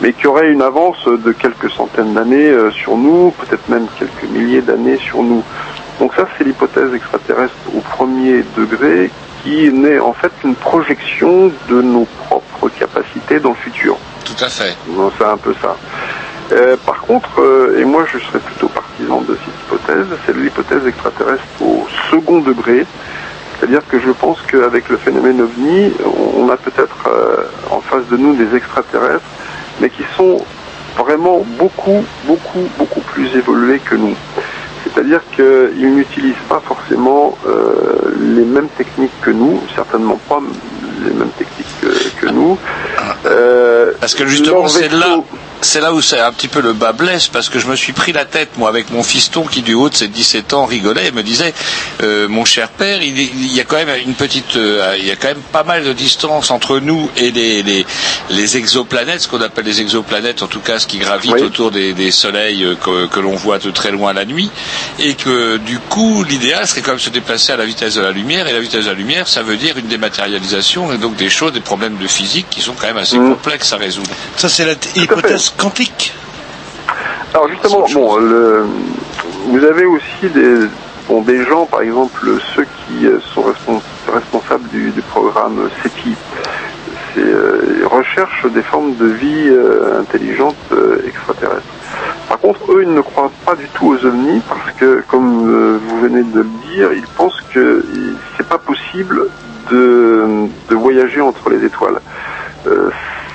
mais 0.00 0.12
qui 0.12 0.26
auraient 0.26 0.50
une 0.50 0.62
avance 0.62 1.06
de 1.06 1.32
quelques 1.32 1.70
centaines 1.70 2.14
d'années 2.14 2.48
euh, 2.48 2.70
sur 2.70 2.96
nous, 2.96 3.32
peut-être 3.32 3.68
même 3.68 3.86
quelques 3.98 4.30
milliers 4.30 4.62
d'années 4.62 4.98
sur 4.98 5.22
nous. 5.22 5.42
Donc 6.00 6.14
ça, 6.14 6.26
c'est 6.36 6.44
l'hypothèse 6.44 6.92
extraterrestre 6.94 7.54
au 7.76 7.80
premier 7.80 8.42
degré 8.56 9.10
qui 9.42 9.72
n'est 9.72 9.98
en 9.98 10.12
fait 10.12 10.32
une 10.44 10.54
projection 10.54 11.50
de 11.68 11.82
nos 11.82 12.06
propres 12.26 12.68
capacités 12.68 13.40
dans 13.40 13.50
le 13.50 13.56
futur. 13.56 13.96
Tout 14.24 14.44
à 14.44 14.48
fait. 14.48 14.76
C'est 15.18 15.24
un 15.24 15.36
peu 15.36 15.54
ça. 15.60 15.76
Euh, 16.52 16.76
par 16.84 17.00
contre, 17.02 17.40
euh, 17.40 17.80
et 17.80 17.84
moi 17.84 18.04
je 18.12 18.18
serais 18.18 18.38
plutôt 18.38 18.68
partisan 18.68 19.22
de 19.22 19.36
cette 19.36 19.54
hypothèse, 19.64 20.06
c'est 20.26 20.36
l'hypothèse 20.36 20.86
extraterrestre 20.86 21.42
au 21.60 21.86
second 22.10 22.40
degré. 22.40 22.84
C'est-à-dire 23.58 23.86
que 23.88 24.00
je 24.00 24.10
pense 24.10 24.42
qu'avec 24.42 24.88
le 24.88 24.96
phénomène 24.96 25.40
ovni, 25.40 25.92
on 26.36 26.48
a 26.50 26.56
peut-être 26.56 27.06
euh, 27.06 27.44
en 27.70 27.80
face 27.80 28.06
de 28.10 28.16
nous 28.16 28.34
des 28.34 28.56
extraterrestres, 28.56 29.24
mais 29.80 29.88
qui 29.88 30.02
sont 30.16 30.44
vraiment 30.98 31.44
beaucoup, 31.58 32.04
beaucoup, 32.24 32.68
beaucoup 32.76 33.00
plus 33.00 33.34
évolués 33.36 33.78
que 33.78 33.94
nous. 33.94 34.14
C'est-à-dire 34.84 35.20
qu'ils 35.34 35.94
n'utilisent 35.94 36.34
pas 36.48 36.60
forcément 36.64 37.36
euh, 37.46 38.14
les 38.20 38.44
mêmes 38.44 38.68
techniques 38.76 39.18
que 39.20 39.30
nous, 39.30 39.60
certainement 39.74 40.18
pas 40.28 40.40
les 41.04 41.12
mêmes 41.12 41.30
techniques 41.38 41.66
que, 41.80 42.20
que 42.26 42.32
nous. 42.32 42.58
Euh, 43.26 43.92
Parce 44.00 44.14
que 44.14 44.26
justement, 44.26 44.68
c'est 44.68 44.92
là, 44.92 45.18
c'est 45.62 45.80
là 45.80 45.92
où 45.94 46.00
c'est 46.02 46.20
un 46.20 46.32
petit 46.32 46.48
peu 46.48 46.60
le 46.60 46.72
bas 46.72 46.92
blesse, 46.92 47.28
parce 47.28 47.48
que 47.48 47.58
je 47.58 47.66
me 47.66 47.76
suis 47.76 47.92
pris 47.92 48.12
la 48.12 48.24
tête, 48.24 48.50
moi, 48.58 48.68
avec 48.68 48.90
mon 48.90 49.02
fiston 49.02 49.44
qui, 49.44 49.62
du 49.62 49.74
haut 49.74 49.88
de 49.88 49.94
ses 49.94 50.08
17 50.08 50.52
ans, 50.54 50.66
rigolait 50.66 51.06
et 51.08 51.12
me 51.12 51.22
disait, 51.22 51.54
euh, 52.02 52.28
mon 52.28 52.44
cher 52.44 52.68
père, 52.68 53.00
il, 53.02 53.52
y 53.54 53.60
a 53.60 53.64
quand 53.64 53.76
même 53.76 53.88
une 54.06 54.14
petite, 54.14 54.56
euh, 54.56 54.96
il 54.98 55.06
y 55.06 55.10
a 55.10 55.16
quand 55.16 55.28
même 55.28 55.42
pas 55.52 55.62
mal 55.64 55.84
de 55.84 55.92
distance 55.92 56.50
entre 56.50 56.78
nous 56.80 57.08
et 57.16 57.30
les, 57.30 57.62
les, 57.62 57.86
les 58.30 58.56
exoplanètes, 58.56 59.20
ce 59.22 59.28
qu'on 59.28 59.40
appelle 59.40 59.64
les 59.64 59.80
exoplanètes, 59.80 60.42
en 60.42 60.48
tout 60.48 60.60
cas, 60.60 60.78
ce 60.78 60.86
qui 60.86 60.98
gravite 60.98 61.32
autour 61.42 61.70
des, 61.70 61.92
des 61.92 62.10
soleils 62.10 62.64
euh, 62.64 62.74
que, 62.74 63.06
que 63.06 63.20
l'on 63.20 63.36
voit 63.36 63.58
de 63.58 63.70
très 63.70 63.90
loin 63.92 64.12
la 64.12 64.24
nuit, 64.24 64.50
et 64.98 65.14
que, 65.14 65.58
du 65.58 65.78
coup, 65.78 66.24
l'idéal 66.24 66.66
serait 66.66 66.80
quand 66.82 66.92
même 66.92 66.98
se 67.00 67.10
déplacer 67.10 67.52
à 67.52 67.56
la 67.56 67.64
vitesse 67.64 67.94
de 67.94 68.00
la 68.02 68.10
lumière, 68.10 68.48
et 68.48 68.52
la 68.52 68.60
vitesse 68.60 68.84
de 68.84 68.90
la 68.90 68.96
lumière, 68.96 69.28
ça 69.28 69.42
veut 69.42 69.56
dire 69.56 69.78
une 69.78 69.86
dématérialisation, 69.86 70.92
et 70.92 70.98
donc 70.98 71.16
des 71.16 71.30
choses, 71.30 71.52
des 71.52 71.60
problèmes 71.60 71.96
de 71.98 72.06
physique 72.06 72.46
qui 72.50 72.60
sont 72.60 72.72
quand 72.74 72.86
même 72.88 72.96
assez 72.98 73.16
complexes 73.16 73.72
à 73.72 73.76
résoudre. 73.76 74.10
ça, 74.36 74.48
c'est 74.48 74.64
la 74.64 74.74
t- 74.74 74.98
hypothèse 75.00 75.51
quantique. 75.58 76.14
Alors 77.34 77.48
justement, 77.48 77.86
bon, 77.92 78.16
le, 78.16 78.66
vous 79.46 79.64
avez 79.64 79.86
aussi 79.86 80.28
des, 80.34 80.66
bon, 81.08 81.22
des 81.22 81.44
gens, 81.44 81.64
par 81.66 81.80
exemple, 81.80 82.26
ceux 82.54 82.64
qui 82.64 83.06
euh, 83.06 83.18
sont 83.34 83.42
respons- 83.42 83.82
responsables 84.12 84.68
du, 84.68 84.90
du 84.90 85.00
programme 85.02 85.68
SETI. 85.82 86.14
C'est, 87.14 87.20
euh, 87.20 87.78
ils 87.80 87.86
recherchent 87.86 88.46
des 88.52 88.62
formes 88.62 88.96
de 88.96 89.06
vie 89.06 89.48
euh, 89.48 90.00
intelligentes 90.00 90.56
euh, 90.72 91.02
extraterrestres. 91.06 91.62
Par 92.28 92.38
contre, 92.38 92.60
eux, 92.72 92.82
ils 92.82 92.92
ne 92.92 93.00
croient 93.00 93.30
pas 93.44 93.54
du 93.54 93.68
tout 93.68 93.88
aux 93.88 94.06
ovnis 94.06 94.40
parce 94.48 94.70
que, 94.78 95.02
comme 95.08 95.50
euh, 95.50 95.78
vous 95.86 96.00
venez 96.00 96.22
de 96.22 96.40
le 96.40 96.46
dire, 96.74 96.92
ils 96.92 97.06
pensent 97.16 97.40
que 97.54 97.84
c'est 98.36 98.46
pas 98.46 98.58
possible 98.58 99.26
de, 99.70 100.46
de 100.70 100.74
voyager 100.74 101.20
entre 101.20 101.50
les 101.50 101.64
étoiles. 101.64 102.00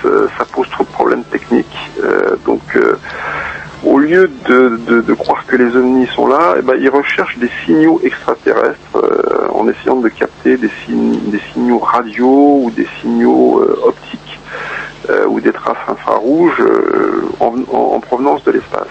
Euh, 0.06 0.28
ça, 0.38 0.46
pose 0.46 0.70
trop 0.70 0.84
de 0.84 0.90
problèmes 0.90 1.24
techniques. 1.24 1.78
Euh, 2.04 2.36
donc, 2.46 2.62
euh, 2.76 2.98
au 3.84 3.98
lieu 4.00 4.30
de, 4.48 5.14
croire 5.14 5.46
que 5.46 5.56
les 5.56 5.76
ovnis 5.76 6.08
sont 6.08 6.28
là, 6.28 6.56
eh 6.58 6.62
ben, 6.62 6.76
ils 6.80 6.90
recherchent 6.90 7.38
des 7.38 7.50
signaux 7.66 8.00
extraterrestres 8.04 8.98
en 9.54 9.68
essayant 9.68 9.98
de 9.98 10.10
capter 10.10 10.58
des, 10.58 10.70
signaux 11.54 11.80
radio 11.80 12.60
ou 12.64 12.72
des 12.76 12.88
signaux 13.02 13.62
optiques 13.86 14.40
ou 15.28 15.40
des 15.40 15.52
traces 15.54 15.78
infrarouges 15.88 16.62
en, 17.40 17.54
en- 17.72 17.96
en 17.96 18.00
provenance 18.00 18.44
de 18.46 18.52
l'espace. 18.52 18.88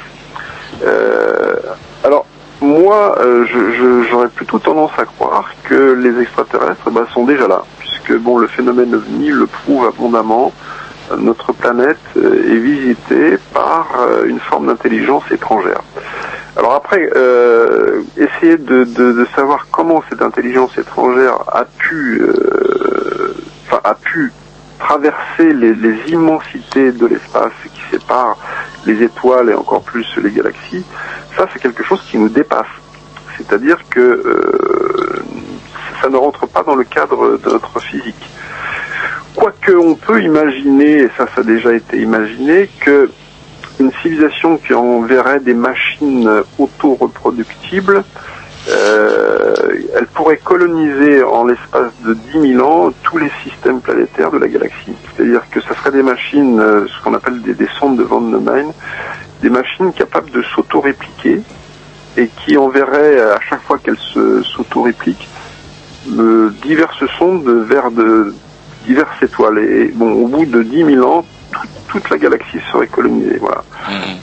Alors, 2.04 2.26
moi, 2.60 3.16
j'aurais 4.10 4.28
plutôt 4.28 4.58
tendance 4.60 4.92
à 4.98 5.04
croire 5.04 5.50
que 5.64 5.92
les 5.94 6.22
extraterrestres 6.22 6.90
bah, 6.90 7.06
sont 7.12 7.24
déjà 7.24 7.48
là, 7.48 7.62
puisque 7.80 8.16
bon, 8.16 8.38
le 8.38 8.46
phénomène 8.46 8.94
ovni 8.94 9.28
le 9.30 9.46
prouve 9.46 9.86
abondamment. 9.86 10.52
Notre 11.18 11.52
planète 11.52 11.98
euh, 12.16 12.52
est 12.52 12.56
visitée 12.58 13.38
par 13.52 13.88
euh, 14.00 14.24
une 14.26 14.40
forme 14.40 14.66
d'intelligence 14.66 15.24
étrangère. 15.30 15.80
Alors 16.56 16.72
après, 16.74 17.10
euh, 17.14 18.00
essayer 18.16 18.56
de, 18.56 18.84
de- 18.84 19.12
de 19.12 19.26
savoir 19.36 19.66
comment 19.70 20.02
cette 20.08 20.22
intelligence 20.22 20.76
étrangère 20.78 21.36
a 21.52 21.64
pu, 21.64 22.20
euh, 22.22 23.34
enfin, 23.66 23.80
a 23.84 23.94
pu 23.94 24.32
traverser 24.78 25.52
les, 25.52 25.74
les 25.74 25.96
immensités 26.08 26.92
de 26.92 27.06
l'espace 27.06 27.52
qui 27.74 27.80
séparent 27.90 28.38
les 28.86 29.02
étoiles 29.02 29.50
et 29.50 29.54
encore 29.54 29.82
plus 29.82 30.06
les 30.22 30.30
galaxies, 30.30 30.84
ça 31.36 31.46
c'est 31.52 31.60
quelque 31.60 31.82
chose 31.82 32.02
qui 32.10 32.18
nous 32.18 32.28
dépasse. 32.28 32.66
C'est-à-dire 33.36 33.78
que 33.90 34.00
euh, 34.00 35.22
ça 36.00 36.08
ne 36.08 36.16
rentre 36.16 36.46
pas 36.46 36.62
dans 36.62 36.74
le 36.74 36.84
cadre 36.84 37.36
de 37.38 37.50
notre 37.50 37.80
physique. 37.80 38.28
Quoique 39.46 39.76
on 39.76 39.94
peut 39.94 40.24
imaginer, 40.24 41.02
et 41.02 41.08
ça 41.16 41.28
ça 41.32 41.42
a 41.42 41.44
déjà 41.44 41.72
été 41.72 41.98
imaginé, 41.98 42.68
que 42.80 43.08
une 43.78 43.92
civilisation 44.02 44.56
qui 44.56 44.74
enverrait 44.74 45.38
des 45.38 45.54
machines 45.54 46.28
auto-reproductibles, 46.58 48.02
euh, 48.68 49.54
elle 49.94 50.06
pourrait 50.08 50.38
coloniser 50.38 51.22
en 51.22 51.44
l'espace 51.44 51.92
de 52.04 52.14
10 52.14 52.54
000 52.54 52.68
ans 52.68 52.92
tous 53.04 53.18
les 53.18 53.30
systèmes 53.44 53.80
planétaires 53.80 54.32
de 54.32 54.38
la 54.38 54.48
galaxie. 54.48 54.94
C'est-à-dire 55.14 55.42
que 55.48 55.60
ça 55.60 55.76
serait 55.76 55.92
des 55.92 56.02
machines, 56.02 56.58
euh, 56.58 56.84
ce 56.88 57.04
qu'on 57.04 57.14
appelle 57.14 57.40
des, 57.40 57.54
des 57.54 57.68
sondes 57.78 57.98
de 57.98 58.02
Van 58.02 58.22
des 59.42 59.48
machines 59.48 59.92
capables 59.92 60.32
de 60.32 60.42
s'auto-répliquer 60.42 61.40
et 62.16 62.28
qui 62.44 62.56
enverraient 62.56 63.20
à 63.20 63.38
chaque 63.48 63.62
fois 63.62 63.78
qu'elles 63.78 63.96
s'auto-répliquent 63.96 65.28
euh, 66.18 66.50
diverses 66.64 67.06
sondes 67.16 67.48
vers 67.48 67.92
de 67.92 68.34
diverses 68.86 69.22
étoiles. 69.22 69.58
Et 69.58 69.88
bon, 69.94 70.12
au 70.12 70.26
bout 70.28 70.46
de 70.46 70.62
10 70.62 70.84
000 70.94 71.06
ans, 71.06 71.24
tout- 71.52 71.68
toute 71.88 72.10
la 72.10 72.18
galaxie 72.18 72.58
serait 72.72 72.86
colonisée. 72.86 73.38
Voilà. 73.40 73.62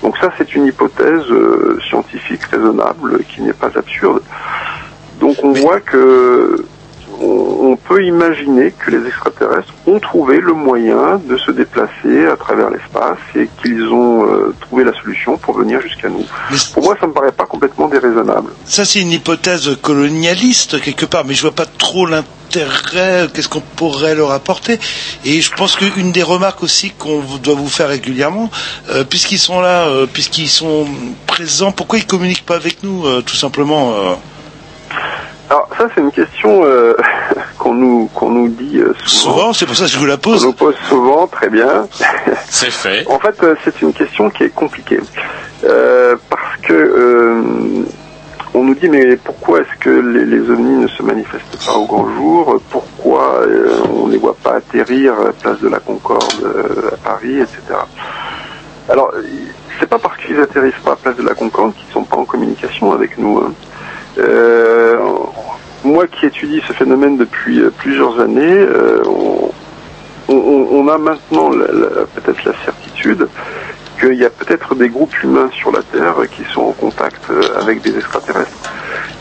Donc 0.02 0.18
ça, 0.18 0.30
c'est 0.38 0.56
une 0.56 0.66
hypothèse 0.66 1.24
euh, 1.32 1.78
scientifique 1.88 2.44
raisonnable 2.46 3.24
qui 3.30 3.42
n'est 3.42 3.54
pas 3.54 3.72
absurde. 3.76 4.22
Donc 5.20 5.38
on 5.44 5.54
voit 5.54 5.80
que 5.80 6.66
on, 7.22 7.76
peut 7.76 8.06
imaginer 8.06 8.72
que 8.72 8.92
les 8.92 9.08
extraterrestres 9.08 9.74
ont 9.88 10.00
trouvé 10.00 10.40
le 10.40 10.54
moyen 10.54 11.20
de 11.28 11.38
se 11.38 11.52
déplacer 11.52 12.28
à 12.28 12.38
travers 12.38 12.70
l'espace 12.70 13.18
et 13.36 13.50
qu'ils 13.62 13.88
ont 13.88 14.26
euh, 14.26 14.54
trouvé 14.62 14.84
la 14.84 14.94
solution 14.94 15.38
pour 15.38 15.58
venir 15.58 15.82
jusqu'à 15.82 16.08
nous. 16.08 16.24
Pour 16.74 16.84
moi, 16.84 16.96
ça 17.00 17.08
me 17.08 17.14
paraît 17.14 17.32
pas 17.32 17.46
complètement 17.46 17.88
déraisonnable. 17.88 18.52
Ça, 18.66 18.86
c'est 18.86 19.00
une 19.00 19.12
hypothèse 19.12 19.78
colonialiste, 19.82 20.82
quelque 20.82 21.06
part, 21.06 21.26
mais 21.26 21.34
je 21.34 21.42
vois 21.42 21.52
pas 21.52 21.66
trop 21.66 22.06
l'intérêt, 22.06 23.28
qu'est-ce 23.34 23.50
qu'on 23.50 23.62
pourrait 23.62 24.16
leur 24.16 24.32
apporter. 24.32 24.80
Et 25.26 25.42
je 25.42 25.52
pense 25.54 25.76
qu'une 25.76 26.12
des 26.12 26.24
remarques 26.24 26.64
aussi 26.64 26.92
qu'on 26.92 27.22
doit 27.42 27.56
vous 27.56 27.70
faire 27.70 27.90
régulièrement, 27.90 28.50
euh, 28.92 29.04
puisqu'ils 29.04 29.40
sont 29.40 29.60
là, 29.60 29.88
euh, 29.88 30.06
puisqu'ils 30.06 30.50
sont 30.50 30.88
présents, 31.28 31.72
pourquoi 31.72 32.00
ils 32.00 32.08
communiquent 32.08 32.46
pas 32.46 32.56
avec 32.56 32.84
nous, 32.84 33.04
tout 33.24 33.36
simplement 33.36 33.94
Alors 35.54 35.70
ça, 35.78 35.88
c'est 35.94 36.02
une 36.02 36.12
question 36.12 36.64
euh, 36.66 36.96
qu'on 37.60 37.76
nous 37.76 38.10
qu'on 38.16 38.30
nous 38.32 38.48
dit 38.48 38.80
euh, 38.80 38.92
souvent. 39.06 39.34
Souvent, 39.36 39.54
c'est 39.54 39.68
pour 39.68 39.76
ça 39.76 39.84
que 39.86 39.92
je 39.92 40.00
vous 40.00 40.08
la 40.08 40.18
pose. 40.18 40.44
On 40.44 40.48
nous 40.48 40.54
pose 40.54 40.74
souvent, 40.90 41.28
très 41.28 41.48
bien. 41.48 41.88
C'est 42.50 42.72
fait. 42.72 43.06
En 43.08 43.20
fait, 43.20 43.36
euh, 43.44 43.54
c'est 43.64 43.82
une 43.84 43.94
question 43.94 44.30
qui 44.32 44.44
est 44.46 44.50
compliquée 44.50 45.00
Euh, 45.64 46.16
parce 46.30 46.56
que 46.64 47.86
on 48.56 48.64
nous 48.64 48.74
dit 48.76 48.90
mais 48.90 49.16
pourquoi 49.18 49.60
est-ce 49.62 49.80
que 49.80 49.90
les, 49.92 50.26
les 50.26 50.50
ovnis 50.50 50.78
ne 50.78 50.88
se 50.88 51.04
manifestent 51.04 51.64
pas 51.64 51.74
au 51.74 51.86
grand 51.86 52.08
jour? 52.16 52.60
Pourquoi 52.72 53.42
on 53.94 54.08
ne 54.08 54.12
les 54.12 54.18
voit 54.18 54.36
pas 54.44 54.56
atterrir 54.56 55.14
à 55.14 55.34
place 55.34 55.60
de 55.60 55.70
la 55.70 55.80
Concorde 55.80 56.34
à 56.92 56.98
Paris, 56.98 57.40
etc. 57.40 57.60
Alors, 58.90 59.12
c'est 59.80 59.88
pas 59.90 60.00
parce 60.00 60.18
qu'ils 60.18 60.40
atterrissent 60.40 60.84
pas 60.84 60.94
à 60.94 60.96
place 60.96 61.16
de 61.16 61.24
la 61.24 61.36
Concorde 61.36 61.74
qu'ils 61.76 61.92
sont 61.94 62.04
pas 62.04 62.18
en 62.18 62.26
communication 62.26 62.92
avec 62.92 63.18
nous. 63.20 63.38
hein. 63.40 63.54
Euh, 64.20 64.98
moi 65.84 66.08
qui 66.08 66.26
étudie 66.26 66.62
ce 66.68 66.74
phénomène 66.74 67.18
depuis 67.18 67.60
euh, 67.62 67.70
plusieurs 67.78 68.20
années, 68.20 68.42
euh, 68.60 69.02
on, 69.06 69.52
on- 70.30 70.68
on 70.72 70.88
a 70.88 70.98
maintenant 70.98 71.50
peut-être 71.50 72.44
la 72.46 72.54
certitude 72.64 73.28
qu'il 74.00 74.14
y 74.16 74.26
a 74.26 74.30
peut-être 74.30 74.76
des 74.76 74.90
groupes 74.90 75.14
humains 75.24 75.50
sur 75.52 75.72
la 75.72 75.82
Terre 75.84 76.16
qui 76.36 76.44
sont 76.54 76.62
en 76.62 76.72
contact 76.72 77.22
avec 77.60 77.82
des 77.82 77.96
extraterrestres. 77.98 78.52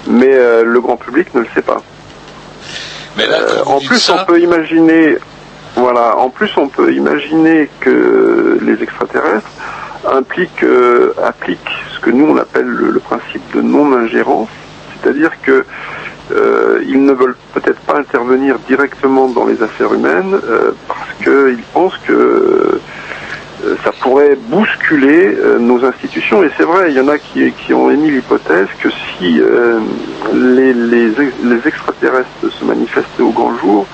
Mais 0.06 0.30
euh, 0.34 0.64
le 0.64 0.80
grand 0.80 0.96
public 0.96 1.34
ne 1.34 1.40
le 1.40 1.46
sait 1.54 1.62
pas. 1.62 1.80
Mais 3.16 3.26
là, 3.26 3.38
Euh, 3.40 3.62
en 3.66 3.78
plus, 3.80 3.98
ça- 3.98 4.22
on 4.22 4.24
peut 4.32 4.40
imaginer, 4.40 5.16
voilà, 5.76 6.16
en 6.16 6.30
plus, 6.30 6.50
on 6.56 6.68
peut 6.68 6.92
imaginer 6.94 7.68
que 7.80 8.58
les 8.62 8.82
extraterrestres 8.82 9.50
impliquent, 10.10 10.64
euh, 10.64 11.12
appliquent 11.22 11.74
ce 11.94 12.00
que 12.00 12.10
nous 12.10 12.26
on 12.26 12.36
appelle 12.36 12.66
le, 12.66 12.90
le 12.90 13.00
principe 13.00 13.42
de 13.54 13.60
non-ingérence, 13.60 14.48
c'est-à-dire 15.02 15.30
que 15.42 15.64
euh, 16.32 16.82
ils 16.86 17.04
ne 17.04 17.12
veulent 17.12 17.36
peut-être 17.54 17.80
pas 17.80 17.98
intervenir 17.98 18.58
directement 18.68 19.28
dans 19.28 19.44
les 19.44 19.62
affaires 19.62 19.92
humaines 19.92 20.34
euh, 20.44 20.70
parce 20.88 21.08
qu'ils 21.22 21.62
pensent 21.72 21.98
que 22.06 22.12
euh, 22.12 22.80
ça 23.84 23.92
pourrait 24.00 24.36
bousculer 24.48 25.36
euh, 25.36 25.58
nos 25.58 25.84
institutions. 25.84 26.42
Et 26.42 26.50
c'est 26.56 26.64
vrai, 26.64 26.90
il 26.90 26.96
y 26.96 27.00
en 27.00 27.08
a 27.08 27.18
qui, 27.18 27.52
qui 27.52 27.72
ont 27.74 27.90
émis 27.90 28.10
l'hypothèse 28.10 28.66
que 28.82 28.88
si 28.90 29.40
les, 30.32 30.72
les, 30.72 31.08
ex- 31.10 31.34
les 31.44 31.68
extraterrestres 31.68 32.28
se 32.58 32.64
manifestaient 32.64 33.22
au 33.22 33.30
grand 33.30 33.56
jour, 33.58 33.86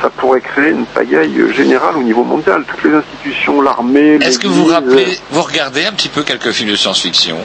ça 0.00 0.08
pourrait 0.10 0.40
créer 0.40 0.70
une 0.70 0.86
pagaille 0.86 1.52
générale 1.54 1.96
au 1.96 2.02
niveau 2.02 2.24
mondial. 2.24 2.64
Toutes 2.66 2.84
les 2.84 2.94
institutions, 2.96 3.60
l'armée, 3.60 4.14
Est-ce 4.20 4.38
que 4.38 4.48
vous 4.48 4.64
rappelez, 4.64 5.06
vous 5.30 5.42
regardez 5.42 5.84
un 5.86 5.92
petit 5.92 6.08
peu 6.08 6.22
quelques 6.22 6.50
films 6.50 6.70
de 6.70 6.76
science-fiction? 6.76 7.36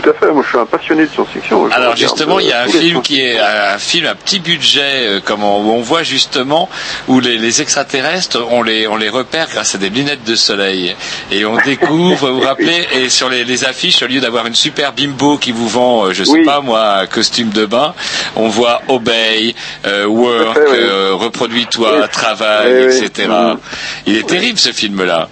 Tout 0.00 0.10
à 0.10 0.14
fait, 0.14 0.32
moi 0.32 0.42
je 0.44 0.48
suis 0.48 0.58
un 0.58 0.66
passionné 0.66 1.06
de 1.06 1.10
science-fiction. 1.10 1.66
Alors 1.72 1.96
justement, 1.96 2.40
il 2.40 2.46
y 2.46 2.52
a 2.52 2.60
euh, 2.60 2.64
un 2.64 2.66
les 2.66 2.72
film 2.80 3.02
qui 3.02 3.20
est 3.20 3.38
un 3.38 3.78
film 3.78 4.06
à 4.06 4.14
petit 4.14 4.40
budget, 4.40 4.80
euh, 5.06 5.20
comme 5.20 5.42
on- 5.44 5.60
où 5.64 5.70
on 5.72 5.80
voit 5.80 6.02
justement 6.02 6.68
où 7.08 7.20
les, 7.20 7.36
les 7.38 7.60
extraterrestres, 7.62 8.40
on 8.50 8.62
les 8.62 8.86
on 8.86 8.96
les 8.96 9.08
repère 9.08 9.48
grâce 9.50 9.74
à 9.74 9.78
des 9.78 9.90
lunettes 9.90 10.24
de 10.24 10.34
soleil 10.34 10.96
et 11.30 11.44
on 11.44 11.56
découvre, 11.64 12.28
vous 12.30 12.40
vous 12.40 12.46
rappelez, 12.46 12.86
et 12.94 13.08
sur 13.08 13.28
les, 13.28 13.44
les 13.44 13.64
affiches, 13.64 14.02
au 14.02 14.06
lieu 14.06 14.20
d'avoir 14.20 14.46
une 14.46 14.54
super 14.54 14.92
bimbo 14.92 15.36
qui 15.38 15.52
vous 15.52 15.68
vend, 15.68 16.06
euh, 16.06 16.12
je 16.12 16.24
sais 16.24 16.42
pas 16.44 16.60
moi, 16.60 16.98
un 16.98 17.06
costume 17.06 17.50
de 17.50 17.66
bain, 17.66 17.94
on 18.36 18.48
voit 18.48 18.80
obey, 18.88 19.54
euh, 19.86 20.06
work, 20.06 20.56
oui. 20.56 20.76
euh, 20.78 21.10
reproduis-toi, 21.14 22.00
Oui. 22.00 22.08
travail, 22.10 22.84
etc. 22.84 23.28
Mhm. 23.28 23.58
Il 24.06 24.16
est 24.16 24.26
terrible 24.26 24.58
ce 24.58 24.72
film-là. 24.72 25.28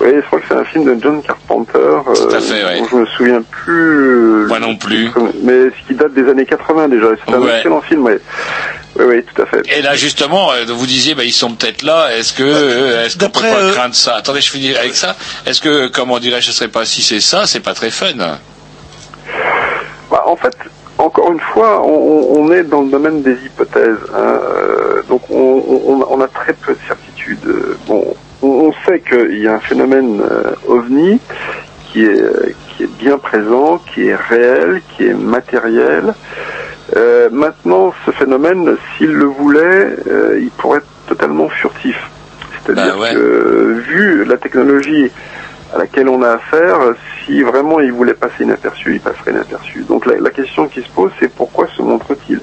Oui, 0.00 0.08
je 0.14 0.20
crois 0.26 0.40
que 0.40 0.46
c'est 0.48 0.54
un 0.56 0.64
film 0.64 0.84
de 0.84 1.02
John 1.02 1.22
Carpenter. 1.22 1.72
Tout 2.04 2.28
à 2.30 2.34
euh, 2.36 2.40
fait, 2.40 2.64
ouais. 2.64 2.78
dont 2.80 2.86
je 2.90 2.96
me 2.96 3.06
souviens 3.06 3.42
plus. 3.42 4.46
Moi 4.48 4.58
non 4.58 4.76
plus. 4.76 5.10
Mais 5.42 5.70
ce 5.70 5.86
qui 5.88 5.94
date 5.94 6.14
des 6.14 6.28
années 6.30 6.46
80 6.46 6.88
déjà. 6.88 7.06
C'est 7.26 7.34
un 7.34 7.40
Ouais. 7.40 7.56
excellent 7.56 7.80
film, 7.82 8.04
oui. 8.06 8.12
Oui, 8.96 9.04
oui, 9.08 9.22
tout 9.24 9.42
à 9.42 9.46
fait. 9.46 9.62
Et 9.76 9.82
là 9.82 9.94
justement, 9.94 10.52
euh, 10.52 10.64
vous 10.68 10.86
disiez, 10.86 11.14
bah, 11.14 11.24
ils 11.24 11.32
sont 11.32 11.52
peut-être 11.54 11.82
là. 11.82 12.16
Est-ce 12.16 12.32
que, 12.32 12.42
euh, 12.42 13.04
est-ce 13.04 13.16
qu'on 13.18 13.26
peut 13.30 13.40
pas 13.40 13.54
euh, 13.62 13.72
craindre 13.72 13.94
ça? 13.94 14.16
Attendez, 14.16 14.40
je 14.40 14.50
finis 14.50 14.74
avec 14.74 14.94
ça. 14.96 15.14
Est-ce 15.46 15.60
que, 15.60 15.88
comment 15.88 16.18
dirais-je, 16.18 16.46
ce 16.46 16.52
serait 16.52 16.68
pas 16.68 16.84
si 16.84 17.02
c'est 17.02 17.20
ça, 17.20 17.46
c'est 17.46 17.60
pas 17.60 17.74
très 17.74 17.90
fun. 17.90 18.06
Bah, 20.10 20.24
en 20.26 20.36
fait, 20.36 20.56
encore 20.98 21.30
une 21.32 21.40
fois, 21.40 21.82
on, 21.86 22.50
est 22.52 22.64
dans 22.64 22.82
le 22.82 22.90
domaine 22.90 23.22
des 23.22 23.36
hypothèses. 23.44 23.96
hein, 24.14 24.18
euh, 24.18 25.02
donc, 25.08 25.22
on, 25.30 25.36
on- 25.36 26.06
on 26.10 26.20
a 26.20 26.26
très 26.28 26.52
peu 26.52 26.72
de 26.72 26.78
certitude. 26.88 27.38
Euh, 27.46 27.76
Bon, 27.86 28.14
on, 28.42 28.72
sait 28.86 29.00
qu'il 29.00 29.38
y 29.38 29.48
a 29.48 29.54
un 29.54 29.60
phénomène 29.60 30.20
euh, 30.22 30.52
ovni 30.66 31.20
qui 31.92 32.04
est, 32.04 32.54
qui 32.68 32.84
est 32.84 32.98
bien 32.98 33.18
présent, 33.18 33.78
qui 33.92 34.08
est 34.08 34.14
réel, 34.14 34.80
qui 34.96 35.06
est 35.06 35.14
matériel. 35.14 36.14
Euh, 36.96 37.28
maintenant, 37.30 37.92
ce 38.06 38.10
phénomène, 38.10 38.76
s'il 38.96 39.12
le 39.12 39.26
voulait, 39.26 39.96
euh, 40.08 40.38
il 40.40 40.50
pourrait 40.50 40.78
être 40.78 40.86
totalement 41.06 41.48
furtif. 41.48 41.96
C'est-à-dire 42.64 42.96
Bah 42.96 43.02
ouais. 43.02 43.14
que, 43.14 43.82
vu 43.88 44.24
la 44.24 44.36
technologie 44.36 45.10
à 45.74 45.78
laquelle 45.78 46.08
on 46.08 46.22
a 46.22 46.30
affaire, 46.30 46.78
si 47.24 47.42
vraiment 47.42 47.80
il 47.80 47.92
voulait 47.92 48.14
passer 48.14 48.42
inaperçu, 48.42 48.94
il 48.94 49.00
passerait 49.00 49.30
inaperçu. 49.30 49.84
Donc 49.88 50.06
la, 50.06 50.18
la 50.18 50.30
question 50.30 50.66
qui 50.66 50.82
se 50.82 50.88
pose, 50.88 51.12
c'est 51.20 51.32
pourquoi 51.32 51.68
se 51.76 51.82
montre-t-il? 51.82 52.40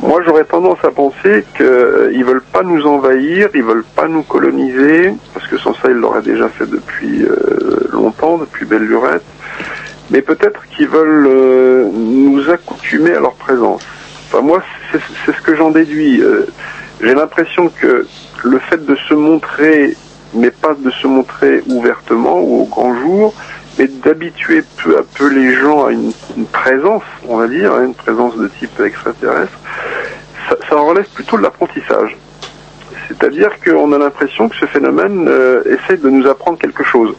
Moi, 0.00 0.20
j'aurais 0.24 0.44
tendance 0.44 0.78
à 0.84 0.90
penser 0.90 1.44
qu'ils 1.56 2.24
veulent 2.24 2.42
pas 2.52 2.62
nous 2.62 2.86
envahir, 2.86 3.48
ils 3.54 3.62
veulent 3.62 3.84
pas 3.94 4.08
nous 4.08 4.22
coloniser, 4.22 5.14
parce 5.32 5.46
que 5.48 5.56
sans 5.56 5.72
ça, 5.74 5.88
ils 5.88 5.94
l'auraient 5.96 6.22
déjà 6.22 6.48
fait 6.50 6.66
depuis 6.66 7.24
euh, 7.24 7.88
longtemps, 7.92 8.36
depuis 8.36 8.66
belle 8.66 8.84
lurette. 8.84 9.24
Mais 10.10 10.20
peut-être 10.22 10.66
qu'ils 10.68 10.88
veulent 10.88 11.26
euh, 11.26 11.88
nous 11.92 12.50
accoutumer 12.50 13.12
à 13.12 13.20
leur 13.20 13.34
présence. 13.34 13.82
Enfin, 14.28 14.42
moi, 14.42 14.62
c'est 14.92 15.32
ce 15.32 15.40
que 15.40 15.56
j'en 15.56 15.70
déduis. 15.70 16.20
Euh, 16.20 16.46
J'ai 17.00 17.14
l'impression 17.14 17.70
que 17.80 18.06
le 18.44 18.58
fait 18.58 18.84
de 18.84 18.94
se 19.08 19.14
montrer, 19.14 19.96
mais 20.34 20.50
pas 20.50 20.74
de 20.78 20.90
se 20.90 21.06
montrer 21.06 21.62
ouvertement 21.68 22.38
ou 22.40 22.62
au 22.62 22.64
grand 22.66 22.94
jour, 23.00 23.34
mais 23.78 23.88
d'habituer 23.88 24.64
peu 24.82 24.98
à 24.98 25.02
peu 25.02 25.28
les 25.28 25.54
gens 25.54 25.86
à 25.86 25.92
une, 25.92 26.12
présence, 26.52 27.02
on 27.28 27.36
va 27.36 27.48
dire, 27.48 27.72
à 27.74 27.82
une 27.82 27.94
présence 27.94 28.36
de 28.36 28.48
type 28.48 28.80
extraterrestre, 28.80 29.58
ça, 30.48 30.56
ça 30.68 30.76
relève 30.76 31.08
plutôt 31.14 31.36
de 31.36 31.42
l'apprentissage. 31.42 32.16
C'est-à-dire 33.08 33.50
qu'on 33.64 33.92
a 33.92 33.98
l'impression 33.98 34.48
que 34.48 34.56
ce 34.56 34.66
phénomène 34.66 35.26
euh, 35.28 35.62
essaie 35.64 35.96
de 35.96 36.08
nous 36.08 36.26
apprendre 36.26 36.58
quelque 36.58 36.84
chose. 36.84 37.14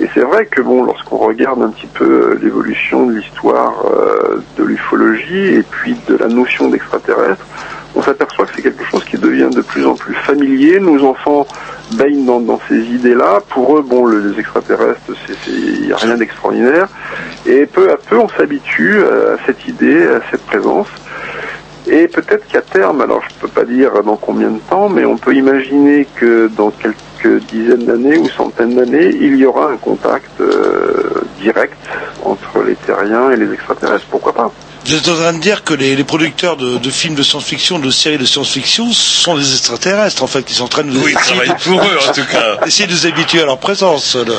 Et 0.00 0.08
c'est 0.14 0.20
vrai 0.20 0.46
que 0.46 0.60
bon, 0.60 0.84
lorsqu'on 0.84 1.18
regarde 1.18 1.62
un 1.62 1.70
petit 1.70 1.88
peu 1.88 2.04
euh, 2.04 2.38
l'évolution 2.40 3.06
de 3.06 3.14
l'histoire 3.14 3.84
euh, 3.86 4.40
de 4.56 4.64
l'ufologie 4.64 5.54
et 5.54 5.62
puis 5.62 5.96
de 6.08 6.16
la 6.16 6.28
notion 6.28 6.68
d'extraterrestre, 6.68 7.44
on 7.96 8.02
s'aperçoit 8.02 8.46
que 8.46 8.52
c'est 8.54 8.62
quelque 8.62 8.84
chose 8.84 9.04
qui 9.04 9.18
devient 9.18 9.50
de 9.52 9.60
plus 9.60 9.86
en 9.86 9.94
plus 9.94 10.14
familier. 10.14 10.78
Nos 10.78 11.04
enfants 11.04 11.46
baignent 11.92 12.24
dans, 12.24 12.40
dans 12.40 12.60
ces 12.68 12.78
idées-là. 12.78 13.40
Pour 13.48 13.78
eux, 13.78 13.82
bon, 13.82 14.04
le- 14.04 14.20
les 14.30 14.38
extraterrestres, 14.40 15.00
il 15.46 15.86
n'y 15.86 15.92
a 15.92 15.96
rien 15.96 16.16
d'extraordinaire. 16.16 16.88
Et 17.46 17.66
peu 17.66 17.90
à 17.90 17.96
peu, 17.96 18.16
on 18.18 18.28
s'habitue 18.28 18.96
euh, 18.98 19.34
à 19.34 19.38
cette 19.46 19.66
idée, 19.66 20.06
à 20.06 20.20
cette 20.30 20.44
présence. 20.46 20.88
Et 21.86 22.06
peut-être 22.06 22.46
qu'à 22.48 22.60
terme, 22.60 23.00
alors 23.00 23.22
je 23.28 23.34
peux 23.40 23.48
pas 23.48 23.64
dire 23.64 24.02
dans 24.02 24.16
combien 24.16 24.50
de 24.50 24.58
temps, 24.68 24.88
mais 24.90 25.04
on 25.06 25.16
peut 25.16 25.34
imaginer 25.34 26.06
que 26.16 26.48
dans 26.48 26.70
quelques 26.70 27.42
dizaines 27.50 27.86
d'années 27.86 28.18
ou 28.18 28.28
centaines 28.28 28.74
d'années, 28.74 29.08
il 29.20 29.36
y 29.36 29.46
aura 29.46 29.70
un 29.70 29.76
contact 29.78 30.30
euh, 30.40 31.22
direct 31.40 31.76
entre 32.24 32.62
les 32.66 32.74
terriens 32.74 33.30
et 33.30 33.36
les 33.36 33.50
extraterrestres. 33.52 34.06
Pourquoi 34.10 34.34
pas? 34.34 34.52
Vous 34.88 34.94
êtes 34.94 35.08
en 35.08 35.16
train 35.16 35.32
de 35.34 35.38
dire 35.40 35.64
que 35.64 35.74
les, 35.74 35.96
les 35.96 36.04
producteurs 36.04 36.56
de, 36.56 36.78
de 36.78 36.90
films 36.90 37.14
de 37.14 37.22
science-fiction, 37.22 37.78
de 37.78 37.90
séries 37.90 38.16
de 38.16 38.24
science-fiction, 38.24 38.90
sont 38.92 39.36
des 39.36 39.52
extraterrestres, 39.52 40.22
en 40.22 40.26
fait, 40.26 40.42
qui 40.44 40.54
sont 40.54 40.64
en 40.64 40.68
train 40.68 40.82
de 40.82 40.88
nous 40.90 41.02
Oui, 41.02 41.12
ils 41.12 41.22
travaillent 41.22 41.56
pour 41.62 41.80
eux, 41.82 41.98
en 42.08 42.12
tout 42.12 42.24
cas. 42.24 42.56
Essayer 42.66 42.86
de 42.86 42.92
nous 42.94 43.06
habituer 43.06 43.42
à 43.42 43.44
leur 43.44 43.58
présence. 43.58 44.14
là. 44.16 44.34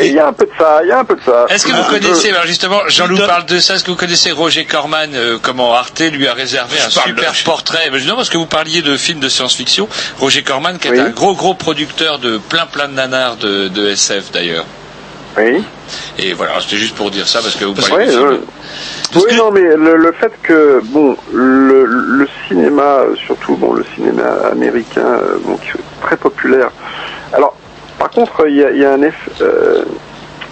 Et 0.00 0.08
il 0.08 0.14
y 0.14 0.18
a 0.18 0.26
un 0.26 0.32
peu 0.32 0.44
de 0.46 0.50
ça, 0.58 0.80
il 0.82 0.88
y 0.88 0.92
a 0.92 0.98
un 0.98 1.04
peu 1.04 1.14
de 1.14 1.20
ça. 1.24 1.46
Est-ce 1.48 1.66
que 1.66 1.72
vous 1.72 1.78
Un 1.82 1.84
connaissez, 1.84 2.28
peu. 2.28 2.34
alors 2.34 2.46
justement, 2.46 2.80
Jean-Loup 2.88 3.18
parle 3.26 3.46
de 3.46 3.60
ça, 3.60 3.74
est-ce 3.76 3.84
que 3.84 3.90
vous 3.92 3.96
connaissez 3.96 4.32
Roger 4.32 4.64
Corman, 4.64 5.10
euh, 5.14 5.38
comment 5.40 5.72
Arte 5.74 6.00
lui 6.00 6.26
a 6.26 6.34
réservé 6.34 6.76
un 6.84 6.90
super 6.90 7.32
de- 7.32 7.44
portrait? 7.44 7.90
Mais 7.92 8.00
Non, 8.00 8.16
parce 8.16 8.28
que 8.28 8.38
vous 8.38 8.46
parliez 8.46 8.82
de 8.82 8.96
films 8.96 9.20
de 9.20 9.28
science-fiction. 9.28 9.88
Roger 10.18 10.42
Corman, 10.42 10.78
qui 10.78 10.88
est 10.88 10.92
Oui. 10.92 11.00
un 11.00 11.10
gros, 11.10 11.34
gros 11.34 11.54
producteur 11.54 12.18
de 12.18 12.38
plein, 12.38 12.66
plein 12.66 12.88
de 12.88 12.94
nanars 12.94 13.36
de, 13.36 13.68
de 13.68 13.88
SF, 13.90 14.32
d'ailleurs. 14.32 14.64
Oui. 15.36 15.64
Et 16.18 16.32
voilà, 16.32 16.60
c'était 16.60 16.76
juste 16.76 16.94
pour 16.96 17.10
dire 17.10 17.26
ça, 17.26 17.40
parce 17.40 17.56
que 17.56 17.64
vous 17.64 17.74
parlez 17.74 18.06
ouais, 18.06 18.14
euh, 18.14 18.38
Oui, 19.16 19.36
non, 19.36 19.50
mais 19.50 19.62
le, 19.62 19.96
le 19.96 20.12
fait 20.12 20.32
que, 20.42 20.80
bon, 20.84 21.16
le, 21.32 21.84
le 21.84 22.28
cinéma, 22.48 23.00
surtout, 23.26 23.56
bon, 23.56 23.72
le 23.72 23.84
cinéma 23.94 24.24
américain, 24.52 25.06
euh, 25.06 25.36
bon, 25.44 25.56
qui 25.56 25.68
est 25.70 26.06
très 26.06 26.16
populaire. 26.16 26.70
Alors, 27.32 27.56
par 27.98 28.10
contre, 28.10 28.46
il 28.48 28.56
y 28.56 28.64
a, 28.64 28.70
il 28.70 28.78
y 28.78 28.84
a 28.84 28.92
un 28.92 29.00
eff- 29.02 29.12
euh, 29.40 29.84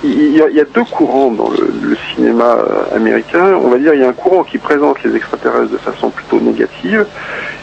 il 0.04 0.36
y, 0.36 0.42
a, 0.42 0.48
il 0.48 0.56
y 0.56 0.60
a 0.60 0.64
deux 0.64 0.84
courants 0.84 1.30
dans 1.30 1.50
le, 1.50 1.72
le 1.82 1.96
cinéma 2.14 2.56
euh, 2.58 2.96
américain. 2.96 3.54
On 3.62 3.68
va 3.68 3.78
dire, 3.78 3.94
il 3.94 4.00
y 4.00 4.04
a 4.04 4.08
un 4.08 4.12
courant 4.12 4.42
qui 4.42 4.58
présente 4.58 5.02
les 5.04 5.14
extraterrestres 5.14 5.70
de 5.70 5.78
façon 5.78 6.10
plutôt 6.10 6.40
négative, 6.40 7.06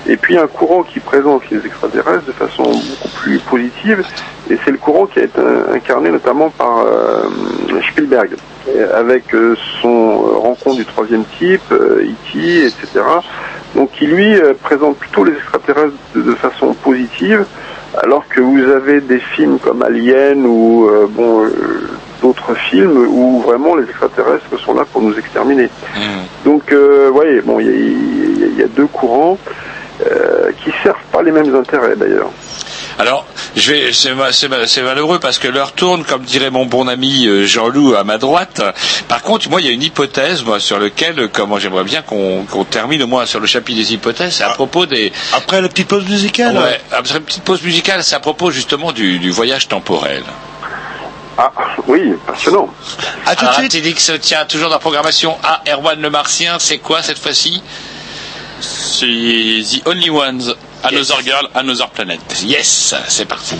et 0.07 0.15
puis 0.15 0.37
un 0.37 0.47
courant 0.47 0.83
qui 0.83 0.99
présente 0.99 1.49
les 1.49 1.65
extraterrestres 1.65 2.25
de 2.25 2.31
façon 2.31 2.63
beaucoup 2.63 3.09
plus 3.21 3.39
positive. 3.39 4.05
Et 4.49 4.57
c'est 4.63 4.71
le 4.71 4.77
courant 4.77 5.05
qui 5.05 5.19
a 5.19 5.23
été 5.23 5.41
incarné 5.73 6.09
notamment 6.09 6.49
par 6.49 6.79
euh, 6.79 7.23
Spielberg, 7.91 8.31
avec 8.95 9.33
euh, 9.33 9.55
son 9.81 10.17
rencontre 10.39 10.77
du 10.77 10.85
troisième 10.85 11.23
type, 11.37 11.61
euh, 11.71 12.03
E.T., 12.03 12.65
etc. 12.65 13.03
Donc 13.75 13.91
qui 13.91 14.07
lui 14.07 14.35
présente 14.63 14.97
plutôt 14.97 15.23
les 15.23 15.33
extraterrestres 15.33 15.93
de, 16.15 16.21
de 16.21 16.31
façon 16.35 16.73
positive, 16.73 17.45
alors 18.03 18.27
que 18.27 18.41
vous 18.41 18.63
avez 18.71 19.01
des 19.01 19.19
films 19.19 19.59
comme 19.59 19.81
Alien 19.81 20.45
ou 20.45 20.87
euh, 20.87 21.07
bon 21.09 21.45
euh, 21.45 21.88
d'autres 22.21 22.53
films 22.69 22.97
où 23.07 23.41
vraiment 23.41 23.75
les 23.75 23.83
extraterrestres 23.85 24.59
sont 24.65 24.73
là 24.73 24.83
pour 24.91 25.01
nous 25.01 25.17
exterminer. 25.17 25.69
Donc, 26.45 26.71
euh, 26.71 27.09
voyez, 27.13 27.41
bon, 27.41 27.59
il 27.59 27.65
y 27.65 27.69
a, 27.69 27.73
y 28.61 28.65
y 28.65 28.69
deux 28.75 28.87
courants 28.87 29.37
euh, 30.05 30.51
qui 30.63 30.71
servent 30.83 30.95
pas 31.11 31.21
les 31.23 31.31
mêmes 31.31 31.53
intérêts 31.55 31.95
d'ailleurs. 31.95 32.29
Alors, 32.97 33.25
je 33.55 33.71
vais, 33.71 33.93
c'est, 33.93 34.13
ma- 34.13 34.33
c'est 34.33 34.49
ma- 34.49 34.67
c'est 34.67 34.81
malheureux 34.81 35.19
parce 35.19 35.39
que 35.39 35.47
l'heure 35.47 35.71
tourne, 35.71 36.03
comme 36.03 36.23
dirait 36.23 36.49
mon 36.51 36.65
bon 36.65 36.87
ami 36.89 37.27
euh, 37.27 37.45
Jean-Loup 37.45 37.95
à 37.95 38.03
ma 38.03 38.17
droite. 38.17 38.61
Par 39.07 39.21
contre, 39.21 39.49
moi, 39.49 39.61
il 39.61 39.67
y 39.67 39.69
a 39.69 39.73
une 39.73 39.81
hypothèse, 39.83 40.43
moi, 40.43 40.59
sur 40.59 40.79
laquelle, 40.79 41.17
euh, 41.17 41.27
comment 41.31 41.57
j'aimerais 41.59 41.85
bien 41.85 42.01
qu'on, 42.01 42.43
qu'on 42.43 42.65
termine 42.65 43.01
au 43.03 43.07
moins 43.07 43.25
sur 43.25 43.39
le 43.39 43.47
chapitre 43.47 43.79
des 43.79 43.93
hypothèses, 43.93 44.33
c'est 44.35 44.43
à 44.43 44.49
propos 44.49 44.85
des. 44.85 45.13
Après 45.33 45.61
la 45.61 45.69
petite 45.69 45.87
pause 45.87 46.05
musicale. 46.09 46.57
Ouais, 46.57 46.81
après 46.91 47.17
une 47.17 47.23
petite 47.23 47.43
pause 47.43 47.63
musicale, 47.63 48.03
c'est 48.03 48.15
à 48.15 48.19
propos 48.19 48.51
justement 48.51 48.91
du, 48.91 49.17
du 49.19 49.31
voyage 49.31 49.69
temporel. 49.69 50.23
Ah, 51.41 51.53
oui, 51.87 52.15
passionnant. 52.27 52.67
À 53.25 53.33
tout 53.33 53.43
de 53.45 53.47
Alors, 53.47 53.59
suite. 53.59 53.73
Atélix 53.73 54.11
tient 54.19 54.43
toujours 54.43 54.67
dans 54.67 54.75
la 54.75 54.79
programmation. 54.79 55.37
Ah, 55.41 55.61
Erwan 55.69 55.97
le 56.01 56.09
Martien, 56.09 56.57
c'est 56.59 56.79
quoi 56.79 57.01
cette 57.01 57.17
fois-ci? 57.17 57.63
C'est 58.59 59.05
The 59.05 59.87
Only 59.87 60.09
Ones, 60.09 60.53
Another 60.83 61.21
Girl, 61.23 61.47
Another 61.55 61.89
Planet. 61.91 62.19
Yes, 62.43 62.93
c'est 63.07 63.25
parti. 63.25 63.55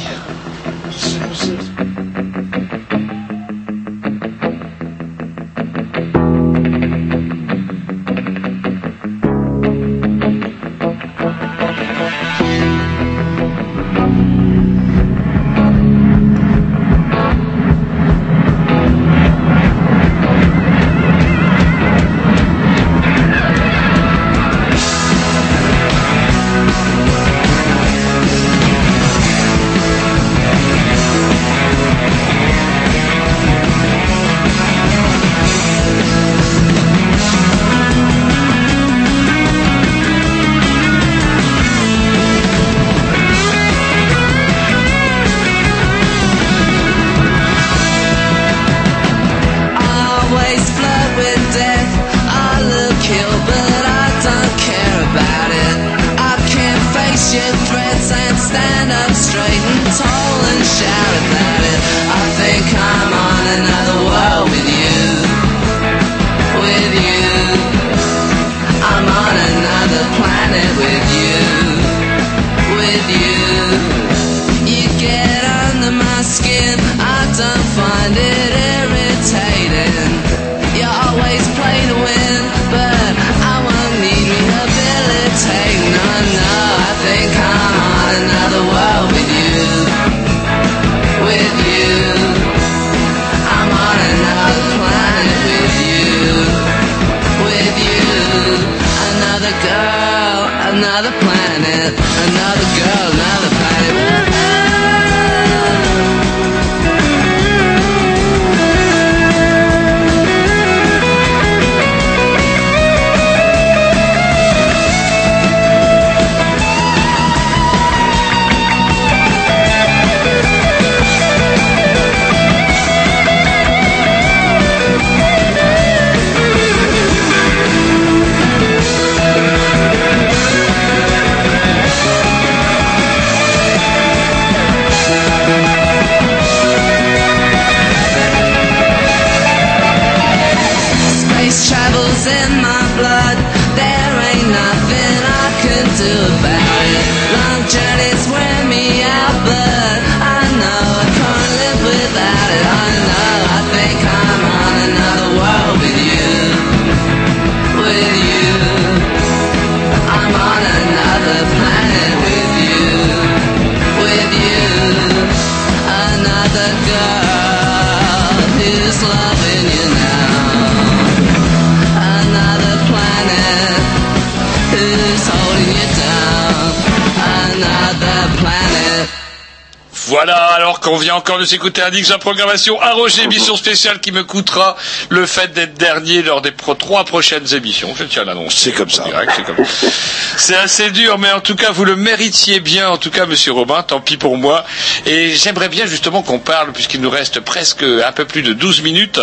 Qu'on 180.90 180.98
vient 180.98 181.14
encore 181.16 181.38
de 181.38 181.46
s'écouter 181.46 181.84
un 181.84 181.92
X 181.92 182.10
en 182.10 182.18
programmation 182.18 182.82
à 182.82 182.94
Roger, 182.94 183.22
émission 183.24 183.56
spéciale 183.56 184.00
qui 184.00 184.12
me 184.12 184.24
coûtera 184.24 184.76
le 185.10 185.28
fait 185.28 185.54
d'être 185.54 185.76
dernier 185.76 186.24
lors 186.24 186.42
des 186.42 186.50
pro- 186.50 186.74
trois 186.74 187.04
prochaines 187.06 187.54
émissions. 187.54 187.94
Je 187.96 188.06
tiens 188.06 188.24
à 188.24 188.26
l'annoncer. 188.26 188.58
C'est 188.60 188.72
comme 188.72 188.90
ça. 188.90 189.04
C'est 189.36 189.44
comme- 189.44 190.56
assez 190.56 190.90
dur, 190.90 191.20
mais 191.20 191.32
en 191.32 191.42
tout 191.42 191.56
cas, 191.56 191.70
vous 191.72 191.86
le 191.86 191.96
méritiez 191.96 192.60
bien, 192.60 192.90
en 192.90 192.98
tout 192.98 193.12
cas, 193.12 193.28
monsieur 193.28 193.52
Robin, 193.52 193.84
tant 193.84 194.02
pis 194.02 194.18
pour 194.18 194.36
moi. 194.36 194.66
Et 195.06 195.36
j'aimerais 195.36 195.70
bien 195.70 195.86
justement 195.86 196.24
qu'on 196.24 196.40
parle, 196.40 196.72
puisqu'il 196.72 197.02
nous 197.02 197.10
reste 197.12 197.40
presque 197.40 197.84
un 197.84 198.12
peu 198.12 198.26
plus 198.26 198.42
de 198.42 198.54
12 198.54 198.82
minutes, 198.82 199.20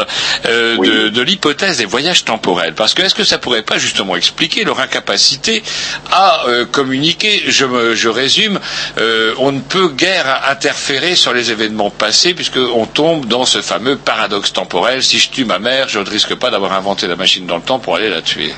euh, 0.46 0.76
de, 0.78 1.08
de 1.08 1.22
l'hypothèse 1.22 1.78
des 1.78 1.84
voyages 1.84 2.24
temporels. 2.24 2.74
Parce 2.74 2.94
que 2.94 3.02
est-ce 3.02 3.14
que 3.16 3.24
ça 3.24 3.38
pourrait 3.38 3.62
pas 3.62 3.78
justement 3.78 4.14
expliquer 4.14 4.62
leur 4.62 4.78
incapacité 4.78 5.64
à 6.12 6.46
euh, 6.46 6.64
communiquer? 6.64 7.42
Je, 7.48 7.64
me, 7.64 7.96
je 7.96 8.08
résume, 8.08 8.60
euh, 8.98 9.34
on 9.38 9.50
ne 9.50 9.60
peut 9.60 9.88
guère 9.88 10.42
interférer 10.48 11.16
sur 11.16 11.32
les 11.34 11.50
événements 11.50 11.55
passés, 11.98 12.34
puisqu'on 12.34 12.86
tombe 12.86 13.26
dans 13.26 13.44
ce 13.44 13.60
fameux 13.60 13.96
paradoxe 13.96 14.52
temporel. 14.52 15.02
Si 15.02 15.18
je 15.18 15.30
tue 15.30 15.44
ma 15.44 15.58
mère, 15.58 15.88
je 15.88 15.98
ne 15.98 16.08
risque 16.08 16.34
pas 16.34 16.50
d'avoir 16.50 16.72
inventé 16.72 17.06
la 17.06 17.16
machine 17.16 17.46
dans 17.46 17.56
le 17.56 17.62
temps 17.62 17.78
pour 17.78 17.96
aller 17.96 18.08
la 18.10 18.22
tuer. 18.22 18.52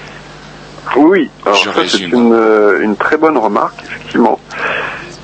Oui, 0.97 1.31
alors 1.45 1.59
Je 1.59 1.71
ça 1.71 1.81
c'est 1.89 1.99
une, 1.99 2.33
euh, 2.33 2.81
une 2.83 2.97
très 2.97 3.17
bonne 3.17 3.37
remarque, 3.37 3.83
effectivement. 3.85 4.39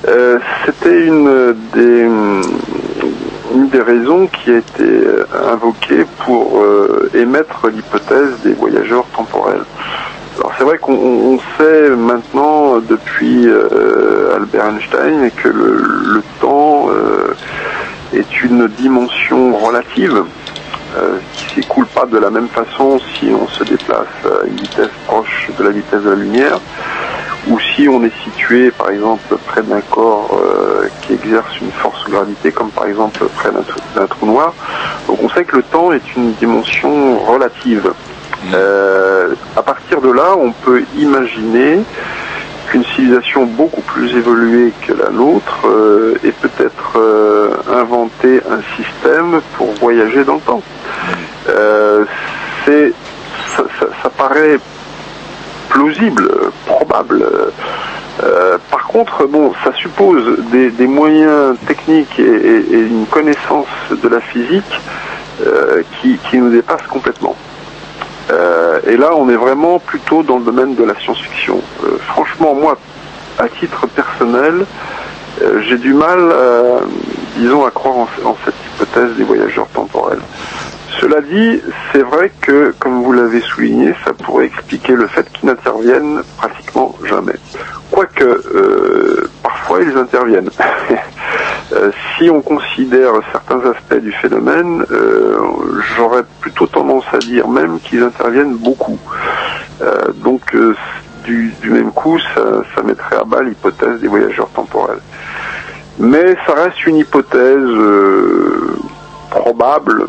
Euh, 0.07 0.37
C'était 0.65 1.05
une 1.05 1.55
des, 1.73 2.01
une 3.55 3.69
des 3.69 3.81
raisons 3.81 4.27
qui 4.27 4.51
a 4.51 4.57
été 4.57 4.83
euh, 4.83 5.25
invoquée 5.51 6.05
pour 6.25 6.61
euh, 6.61 7.09
émettre 7.15 7.67
l'hypothèse 7.67 8.33
des 8.43 8.53
voyageurs 8.53 9.05
temporels. 9.15 9.63
Alors 10.37 10.51
c'est 10.57 10.63
vrai 10.65 10.77
qu'on 10.77 10.93
on- 10.93 11.35
on 11.35 11.39
sait 11.57 11.89
maintenant 11.91 12.75
euh, 12.75 12.79
depuis 12.87 13.47
euh, 13.47 14.35
Albert 14.35 14.65
Einstein 14.67 15.31
que 15.31 15.47
le, 15.47 16.21
temps 16.41 16.87
euh, 16.89 17.33
est 18.13 18.43
une 18.43 18.67
dimension 18.67 19.55
relative 19.55 20.23
euh, 20.97 21.17
qui 21.33 21.55
s'écoule 21.55 21.85
pas 21.87 22.05
de 22.05 22.17
la 22.17 22.29
même 22.29 22.49
façon 22.49 22.99
si 22.99 23.31
on 23.33 23.47
se 23.47 23.63
déplace 23.63 24.07
à 24.25 24.45
une 24.45 24.55
vitesse 24.57 24.89
proche 25.07 25.49
de 25.57 25.63
la 25.63 25.69
vitesse 25.71 26.01
de 26.01 26.09
la 26.09 26.15
lumière 26.15 26.59
ou 27.47 27.57
si 27.59 27.87
on 27.87 28.03
est 28.03 28.11
situé 28.23 28.71
par 28.71 28.89
exemple 28.89 29.37
près 29.47 29.61
d'un 29.61 29.79
corps 29.81 30.41
qui 31.01 31.13
exerce 31.13 31.59
une 31.61 31.71
force 31.71 32.03
gravité 32.09 32.51
comme 32.51 32.69
par 32.71 32.85
exemple 32.87 33.23
près 33.35 33.49
d'un 33.95 34.07
trou 34.07 34.25
noir. 34.25 34.53
Donc 35.07 35.19
on 35.23 35.29
sait 35.29 35.43
que 35.45 35.57
le 35.57 35.63
temps 35.63 35.91
est 35.93 36.15
une 36.15 36.33
dimension 36.33 37.19
relative. 37.19 37.91
Euh, 38.53 39.33
à 39.55 39.61
partir 39.63 40.01
de 40.01 40.11
là, 40.11 40.35
on 40.37 40.51
peut 40.51 40.83
imaginer 40.97 41.79
qu'une 42.69 42.83
civilisation 42.83 43.45
beaucoup 43.45 43.81
plus 43.81 44.15
évoluée 44.15 44.71
que 44.87 44.93
la 44.93 45.09
nôtre 45.09 45.65
euh, 45.67 46.15
ait 46.23 46.31
peut-être 46.31 46.97
euh, 46.97 47.49
inventé 47.73 48.41
un 48.49 48.61
système 48.75 49.41
pour 49.57 49.71
voyager 49.81 50.23
dans 50.23 50.35
le 50.35 50.41
temps. 50.41 50.61
Euh, 51.49 52.05
c'est, 52.65 52.91
ça, 53.55 53.63
ça- 53.79 53.87
ça 54.03 54.09
paraît 54.09 54.59
plausible, 55.69 56.29
probable. 56.65 57.25
Euh, 58.23 58.57
par 58.71 58.85
contre, 58.87 59.25
bon, 59.27 59.53
ça 59.63 59.73
suppose 59.73 60.37
des, 60.51 60.69
des 60.71 60.87
moyens 60.87 61.57
techniques 61.67 62.17
et, 62.17 62.21
et- 62.23 62.73
et 62.73 62.79
une 62.79 63.05
connaissance 63.07 63.67
de 63.91 64.07
la 64.07 64.21
physique 64.21 64.81
euh, 65.45 65.81
qui, 66.01 66.17
qui 66.29 66.37
nous 66.37 66.49
dépassent 66.49 66.87
complètement. 66.89 67.35
Euh, 68.31 68.79
et 68.87 68.97
là, 68.97 69.11
on 69.15 69.29
est 69.29 69.35
vraiment 69.35 69.79
plutôt 69.79 70.23
dans 70.23 70.37
le 70.37 70.45
domaine 70.45 70.75
de 70.75 70.83
la 70.83 70.95
science-fiction. 70.99 71.61
Euh, 71.83 71.97
franchement, 72.07 72.55
moi, 72.55 72.77
à 73.37 73.47
titre 73.47 73.87
personnel, 73.87 74.65
euh, 75.41 75.61
j'ai 75.67 75.77
du 75.77 75.93
mal, 75.93 76.33
disons, 77.37 77.65
à 77.65 77.71
croire 77.71 78.07
en 78.23 78.37
cette 78.45 78.55
hypothèse 78.65 79.15
des 79.15 79.23
voyageurs 79.23 79.67
temporels. 79.67 80.21
Cela 81.01 81.21
dit, 81.21 81.61
c'est 81.91 82.03
vrai 82.03 82.31
que, 82.41 82.73
comme 82.79 83.03
vous 83.03 83.11
l'avez 83.11 83.41
souligné, 83.41 83.93
ça 84.05 84.13
pourrait 84.13 84.45
expliquer 84.45 84.93
le 84.93 85.07
fait 85.07 85.29
qu'ils 85.31 85.47
n'interviennent 85.49 86.21
pratiquement 86.37 86.95
jamais. 87.03 87.35
Quoique, 87.91 88.23
euh, 88.23 89.29
parfois, 89.43 89.81
ils 89.81 89.97
interviennent. 89.97 90.49
Euh, 91.73 91.89
si 92.15 92.29
on 92.29 92.43
considère 92.43 93.11
certains 93.31 93.59
aspects 93.71 93.99
du 93.99 94.11
phénomène, 94.11 94.85
euh, 94.91 95.35
j'aurais 95.97 96.21
plutôt 96.39 96.67
tendance 96.67 97.05
à 97.11 97.17
dire 97.17 97.47
même 97.47 97.79
qu'ils 97.79 98.03
interviennent 98.03 98.55
beaucoup. 98.55 98.99
Euh, 99.81 100.11
donc, 100.23 100.55
du, 101.23 101.51
même 101.63 101.91
coup, 101.91 102.19
ça, 102.35 102.61
ça 102.75 102.83
mettrait 102.83 103.17
à 103.17 103.23
bas 103.23 103.41
l'hypothèse 103.41 103.99
des 103.99 104.07
voyageurs 104.07 104.49
temporels. 104.49 104.99
Mais 105.97 106.37
ça 106.45 106.53
reste 106.53 106.85
une 106.85 106.97
hypothèse 106.97 107.67
probable, 109.31 110.05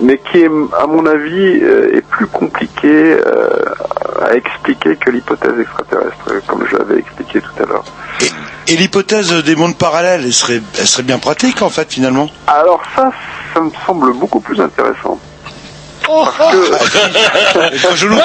mais 0.00 0.18
qui 0.18 0.38
est, 0.38 0.50
à 0.78 0.86
mon 0.86 1.06
avis, 1.06 1.60
euh, 1.62 1.96
est 1.96 2.02
plus 2.02 2.26
compliquée 2.26 3.16
euh, 3.26 3.64
à 4.20 4.34
expliquer 4.34 4.96
que 4.96 5.10
l'hypothèse 5.10 5.58
extraterrestre, 5.60 6.46
comme 6.46 6.66
je 6.70 6.76
l'avais 6.76 6.98
expliqué 6.98 7.40
tout 7.40 7.62
à 7.62 7.66
l'heure. 7.66 7.84
Et 8.68 8.76
l'hypothèse 8.76 9.32
des 9.44 9.56
mondes 9.56 9.76
parallèles, 9.76 10.22
elle 10.24 10.32
serait, 10.32 10.60
elle 10.78 10.86
serait 10.86 11.02
bien 11.02 11.18
pratique 11.18 11.62
en 11.62 11.70
fait 11.70 11.90
finalement. 11.90 12.28
Alors 12.46 12.82
ça, 12.94 13.10
ça 13.54 13.60
me 13.60 13.70
semble 13.86 14.12
beaucoup 14.12 14.40
plus 14.40 14.60
intéressant. 14.60 15.18
Moi 16.08 16.24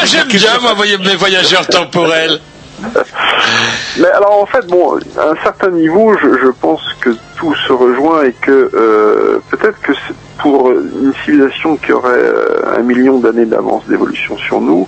j'aime 0.05 0.27
bien 0.29 0.59
moi, 0.61 0.73
mes 1.03 1.15
voyageurs 1.15 1.67
temporels. 1.67 2.39
Mais 3.99 4.07
alors 4.09 4.41
en 4.41 4.45
fait, 4.45 4.65
bon, 4.67 4.97
à 5.17 5.29
un 5.29 5.35
certain 5.43 5.69
niveau, 5.69 6.13
je, 6.21 6.27
je 6.41 6.47
pense 6.49 6.81
que 7.01 7.11
tout 7.37 7.53
se 7.67 7.73
rejoint 7.73 8.23
et 8.23 8.33
que 8.33 8.71
euh, 8.73 9.39
peut-être 9.51 9.79
que 9.81 9.91
pour 10.39 10.71
une 10.71 11.13
civilisation 11.23 11.77
qui 11.77 11.91
aurait 11.93 12.09
euh, 12.17 12.75
un 12.77 12.81
million 12.81 13.19
d'années 13.19 13.45
d'avance 13.45 13.85
d'évolution 13.87 14.37
sur 14.37 14.59
nous, 14.61 14.87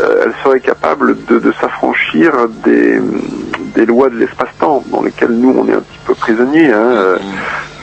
euh, 0.00 0.22
elle 0.24 0.32
serait 0.44 0.60
capable 0.60 1.24
de, 1.24 1.38
de 1.40 1.52
s'affranchir 1.60 2.32
des, 2.64 3.00
des 3.74 3.86
lois 3.86 4.08
de 4.10 4.16
l'espace-temps 4.16 4.84
dans 4.86 5.02
lesquelles 5.02 5.32
nous 5.32 5.50
on 5.58 5.66
est 5.68 5.74
un 5.74 5.80
petit 5.80 5.98
peu 6.06 6.14
prisonniers. 6.14 6.72
hein. 6.72 6.90
Euh, 6.92 7.18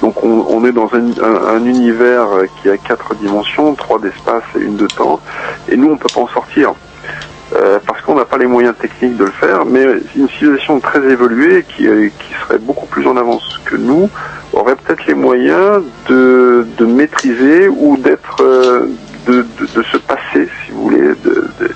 Donc 0.02 0.24
on, 0.24 0.46
on 0.50 0.64
est 0.66 0.72
dans 0.72 0.90
un, 0.94 1.06
un- 1.24 1.56
un 1.58 1.66
univers 1.66 2.28
qui 2.62 2.70
a 2.70 2.78
quatre 2.78 3.14
dimensions, 3.16 3.74
trois 3.76 4.00
d'espace 4.00 4.44
et 4.58 4.60
une 4.64 4.78
de 4.78 4.88
temps, 4.88 5.20
et 5.70 5.76
nous 5.76 5.90
on 5.92 5.98
peut 5.98 6.10
pas 6.14 6.22
en 6.22 6.28
sortir. 6.28 6.74
Euh, 7.56 7.80
qu'on 8.06 8.16
n'a 8.16 8.26
pas 8.26 8.38
les 8.38 8.46
moyens 8.48 8.76
techniques 8.78 9.18
de 9.18 9.26
le 9.26 9.32
faire, 9.32 9.66
mais 9.66 9.84
une 10.16 10.30
civilisation 10.30 10.80
très 10.80 11.04
évoluée 11.12 11.66
qui, 11.68 11.88
euh, 11.88 12.08
qui 12.20 12.34
serait 12.44 12.60
beaucoup 12.60 12.86
plus 12.86 13.08
en 13.08 13.18
avance 13.18 13.60
que 13.66 13.76
nous 13.76 14.10
aurait 14.54 14.76
peut-être 14.76 15.06
les 15.08 15.16
moyens 15.16 15.82
de, 16.08 16.66
de 16.78 16.86
maîtriser 16.86 17.68
ou 17.68 17.98
d'être 17.98 18.42
euh, 18.42 18.88
de, 19.26 19.42
de, 19.60 19.68
de 19.76 19.84
se 19.84 19.98
passer, 19.98 20.48
si 20.66 20.72
vous 20.72 20.84
voulez, 20.84 21.02
de, 21.24 21.50
de- 21.60 21.72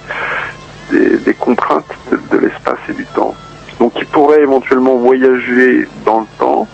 des, 0.92 1.18
des 1.18 1.34
contraintes 1.34 1.86
de 2.32 2.38
l'espace 2.38 2.80
et 2.90 2.94
du 2.94 3.06
temps. 3.08 3.36
Donc 3.80 3.94
il 3.98 4.06
pourrait 4.08 4.42
éventuellement 4.42 4.96
voyager 4.98 5.88
dans 6.06 6.22
le 6.22 6.26
temps 6.40 6.68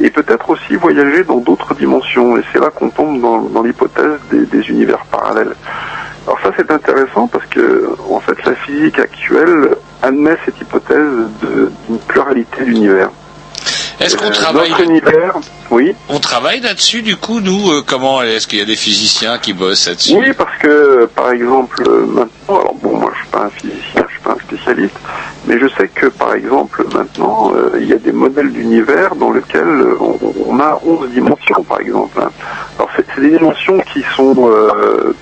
et 0.00 0.10
peut-être 0.10 0.50
aussi 0.50 0.74
voyager 0.76 1.24
dans 1.24 1.38
d'autres 1.38 1.74
dimensions. 1.74 2.36
Et 2.36 2.42
c'est 2.52 2.58
là 2.60 2.70
qu'on 2.70 2.90
tombe 2.90 3.20
dans, 3.20 3.40
dans 3.42 3.62
l'hypothèse 3.62 4.18
des, 4.30 4.46
des 4.46 4.68
univers 4.70 5.04
parallèles. 5.10 5.54
Alors 6.26 6.38
ça 6.42 6.50
c'est 6.56 6.70
intéressant 6.70 7.26
parce 7.26 7.46
que 7.46 7.88
en 8.10 8.20
fait 8.20 8.36
la 8.44 8.54
physique 8.54 8.98
actuelle 8.98 9.70
admet 10.02 10.36
cette 10.44 10.60
hypothèse 10.60 11.08
d'une 11.42 11.98
pluralité 12.06 12.64
d'univers. 12.64 13.10
Est-ce 14.00 14.16
qu'on 14.16 14.26
Euh, 14.26 14.30
travaille 14.30 14.70
Notre 14.70 14.82
univers, 14.82 15.34
oui. 15.70 15.94
On 16.08 16.18
travaille 16.18 16.60
là-dessus 16.60 17.02
du 17.02 17.16
coup 17.16 17.40
nous 17.40 17.70
euh, 17.70 17.82
comment 17.86 18.22
est-ce 18.22 18.46
qu'il 18.48 18.58
y 18.58 18.62
a 18.62 18.64
des 18.64 18.76
physiciens 18.76 19.38
qui 19.38 19.52
bossent 19.52 19.86
là-dessus? 19.88 20.14
Oui, 20.16 20.32
parce 20.36 20.56
que, 20.58 21.06
par 21.14 21.30
exemple, 21.30 21.82
euh, 21.88 22.06
maintenant, 22.06 22.60
alors 22.60 22.74
bon, 22.82 22.96
moi 22.98 23.12
je 23.14 23.20
suis 23.20 23.28
pas 23.30 23.44
un 23.44 23.50
physicien, 23.50 24.04
un 24.30 24.36
spécialiste, 24.36 24.98
mais 25.46 25.58
je 25.58 25.66
sais 25.68 25.88
que, 25.88 26.06
par 26.06 26.34
exemple, 26.34 26.84
maintenant, 26.94 27.52
euh, 27.54 27.78
il 27.80 27.86
y 27.86 27.92
a 27.92 27.98
des 27.98 28.12
modèles 28.12 28.52
d'univers 28.52 29.14
dans 29.16 29.32
lesquels 29.32 29.62
euh, 29.62 29.96
on, 30.46 30.58
a 30.60 30.80
11 30.84 31.10
dimensions, 31.10 31.62
par 31.62 31.80
exemple. 31.80 32.20
hein. 32.20 32.30
Alors 32.78 32.90
c'est 32.96 33.20
des 33.20 33.30
dimensions 33.30 33.78
qui 33.92 34.02
sont, 34.16 34.34
euh, 34.48 35.14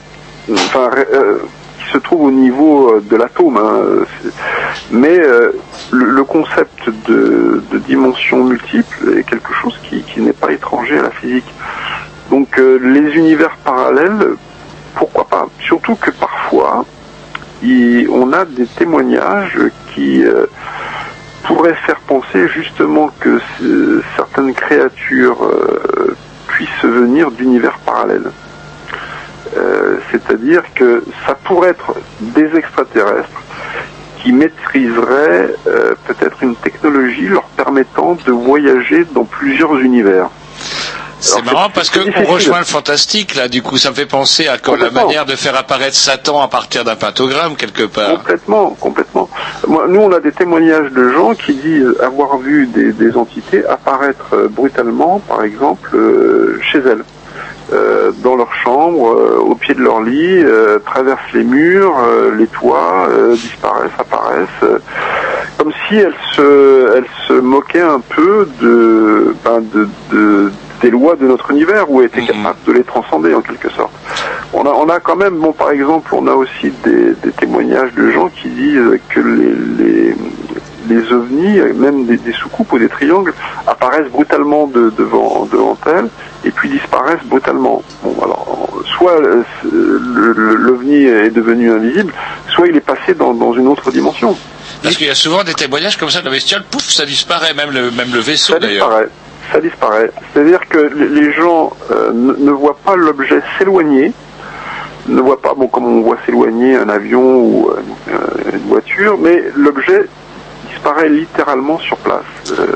enfin, 0.53 0.91
qui 1.79 1.93
se 1.93 1.99
trouvent 1.99 2.27
au 2.27 2.31
niveau 2.31 3.01
de 3.01 3.17
l'atome, 3.17 3.57
hein, 3.57 4.05
mais 4.91 5.21
le, 5.91 6.25
concept 6.25 6.89
de, 7.09 7.63
de 7.71 7.79
dimensions 7.79 8.45
multiples 8.45 9.19
est 9.19 9.25
quelque 9.25 9.53
chose 9.55 9.79
qui, 9.83 10.05
n'est 10.21 10.33
pas 10.33 10.53
étranger 10.53 10.99
à 10.99 11.03
la 11.03 11.11
physique. 11.11 11.53
Donc 12.31 12.59
les 12.59 13.17
univers 13.17 13.57
parallèles, 13.65 14.37
pourquoi 14.95 15.25
pas? 15.25 15.47
Surtout 15.61 15.97
que 15.97 16.11
parfois, 16.11 16.85
on 17.63 18.33
a 18.33 18.45
des 18.45 18.67
témoignages 18.67 19.59
qui 19.95 20.25
euh, 20.25 20.47
pourraient 21.45 21.77
faire 21.87 22.01
penser 22.07 22.49
justement 22.49 23.11
que 23.21 23.39
ce- 23.59 24.03
certaines 24.17 24.55
créatures 24.55 25.45
euh, 25.45 26.17
puissent 26.49 26.85
venir 26.85 27.31
d'univers 27.31 27.79
parallèles. 27.85 28.31
Euh, 29.57 29.97
C'est-à-dire 30.11 30.63
que 30.75 31.03
ça 31.27 31.35
pourrait 31.35 31.71
être 31.71 31.95
des 32.21 32.57
extraterrestres 32.57 33.43
qui 34.23 34.33
maîtriseraient 34.33 35.55
peut-être 36.07 36.43
une 36.43 36.55
technologie 36.57 37.27
leur 37.29 37.45
permettant 37.45 38.17
de 38.27 38.33
voyager 38.33 39.07
dans 39.15 39.25
plusieurs 39.25 39.77
univers. 39.79 40.29
C'est 41.21 41.45
marrant 41.45 41.69
parce 41.75 41.91
que 41.91 42.01
on 42.01 42.33
rejoint 42.33 42.61
le 42.61 42.65
fantastique 42.65 43.35
là. 43.35 43.49
Du 43.49 43.63
coup, 43.63 43.77
ça 43.77 43.91
me 43.91 43.95
fait 43.95 44.07
penser 44.07 44.49
à 44.49 44.57
quand 44.59 44.77
la 44.77 44.91
manière 44.91 45.27
de 45.27 45.37
faire 45.37 45.55
apparaître 45.57 45.95
Satan 45.97 46.41
à 46.41 46.49
partir 46.49 46.85
d'un 46.85 46.97
pentagramme 46.97 47.57
quelque 47.57 47.85
part. 47.85 48.11
Complètement, 48.19 48.71
complètement. 48.81 49.29
Moi, 49.69 49.85
nous, 49.89 50.01
on 50.01 50.13
a 50.13 50.21
des 50.21 50.33
témoignages 50.33 50.91
de 50.93 51.11
gens 51.11 51.35
qui 51.35 51.55
disent 51.55 51.95
avoir 52.03 52.39
vu 52.39 52.67
des, 52.67 52.93
des 52.93 53.17
entités 53.17 53.65
apparaître 53.67 54.27
euh, 54.35 54.49
brutalement, 54.49 55.21
par 55.29 55.43
exemple, 55.45 55.91
euh, 55.95 56.59
chez 56.73 56.79
elles. 56.79 57.05
Euh, 57.73 58.11
dans 58.25 58.35
leur 58.35 58.53
chambre, 58.65 59.01
au 59.47 59.55
pied 59.55 59.75
de 59.75 59.81
leur 59.81 60.01
lit, 60.03 60.43
traversent 60.85 61.21
les 61.35 61.45
murs, 61.45 61.95
les 62.37 62.49
toits, 62.49 63.09
disparaissent, 63.35 63.93
apparaissent, 63.97 64.81
comme 65.57 65.73
si 65.87 65.95
elles 65.97 66.15
se, 66.35 66.97
elles 66.97 67.07
se 67.29 67.35
moquaient 67.35 67.81
un 67.81 68.01
peu 68.01 68.49
de, 68.61 69.37
ben, 69.45 69.61
de, 69.73 69.89
de- 70.11 70.51
des 70.83 70.91
lois 70.91 71.17
de 71.17 71.27
notre 71.27 71.51
univers 71.51 71.91
ou 71.91 72.03
étaient 72.03 72.25
capables 72.25 72.59
de 72.67 72.73
les 72.73 72.85
transcender 72.85 73.35
en 73.35 73.41
quelque 73.41 73.71
sorte. 73.71 73.93
On 74.53 74.65
a, 74.67 74.71
on 74.71 74.89
a 74.89 74.99
quand 75.01 75.17
même, 75.17 75.37
bon, 75.39 75.53
par 75.53 75.71
exemple, 75.71 76.15
on 76.15 76.27
a 76.27 76.33
aussi 76.33 76.73
des, 76.85 77.15
des 77.23 77.33
témoignages 77.33 77.93
de 77.95 78.11
gens 78.11 78.29
qui 78.29 78.49
disent 78.49 78.99
que 79.09 79.21
les, 79.21 79.85
les, 79.85 80.15
les 80.89 81.13
ovnis, 81.13 81.59
même 81.77 82.07
des, 82.07 82.17
des 82.17 82.33
soucoupes 82.33 82.73
ou 82.73 82.79
des 82.79 82.89
triangles, 82.89 83.35
apparaissent 83.67 84.11
brutalement 84.11 84.67
de- 84.67 84.91
devant, 84.97 85.47
devant 85.53 85.77
elles 85.87 86.09
et 86.45 86.51
puis 86.51 86.69
disparaissent 86.69 87.25
brutalement. 87.27 87.83
Bon, 88.03 88.17
alors, 88.25 88.69
soit 88.97 89.21
euh, 89.21 89.43
l'ovni 89.65 91.05
est 91.05 91.31
devenu 91.31 91.71
invisible, 91.71 92.13
soit 92.49 92.69
il 92.69 92.77
est 92.77 92.81
passé 92.81 93.15
dans, 93.15 93.35
dans 93.35 93.53
une 93.53 93.69
autre 93.69 93.91
dimension. 93.91 94.37
Parce 94.83 94.97
qu'il 94.97 95.07
y 95.07 95.11
a 95.11 95.15
souvent 95.15 95.45
des 95.45 95.55
témoignages 95.55 95.97
comme 95.99 96.11
ça 96.11 96.21
de 96.21 96.25
la 96.25 96.31
bestiole, 96.31 96.65
pouf, 96.71 96.89
ça 96.89 97.05
disparaît, 97.05 97.53
même 97.55 97.71
le, 97.71 97.91
même 97.91 98.13
le 98.13 98.21
vaisseau 98.21 98.55
Ça 98.55 98.59
d'ailleurs. 98.59 98.89
Ça 99.53 99.61
disparaît. 99.61 100.11
C'est-à-dire 100.33 100.61
que 100.69 100.79
les- 100.79 101.33
gens 101.33 101.73
euh, 101.91 102.13
ne, 102.13 102.51
voient 102.51 102.77
pas 102.85 102.95
l'objet 102.97 103.41
s'éloigner, 103.59 104.13
ne 105.09 105.21
voient 105.21 105.41
pas, 105.41 105.55
bon, 105.55 105.67
comme 105.67 105.87
on 105.87 106.03
voit 106.03 106.19
s'éloigner 106.27 106.77
un 106.77 106.89
avion 106.89 107.39
ou 107.39 107.71
euh, 107.71 108.15
une 108.53 108.69
voiture, 108.69 109.17
mais 109.19 109.43
l'objet 109.57 110.07
disparaît 110.71 111.09
littéralement 111.09 111.79
sur 111.79 111.97
place. 111.99 112.23
Euh, 112.59 112.67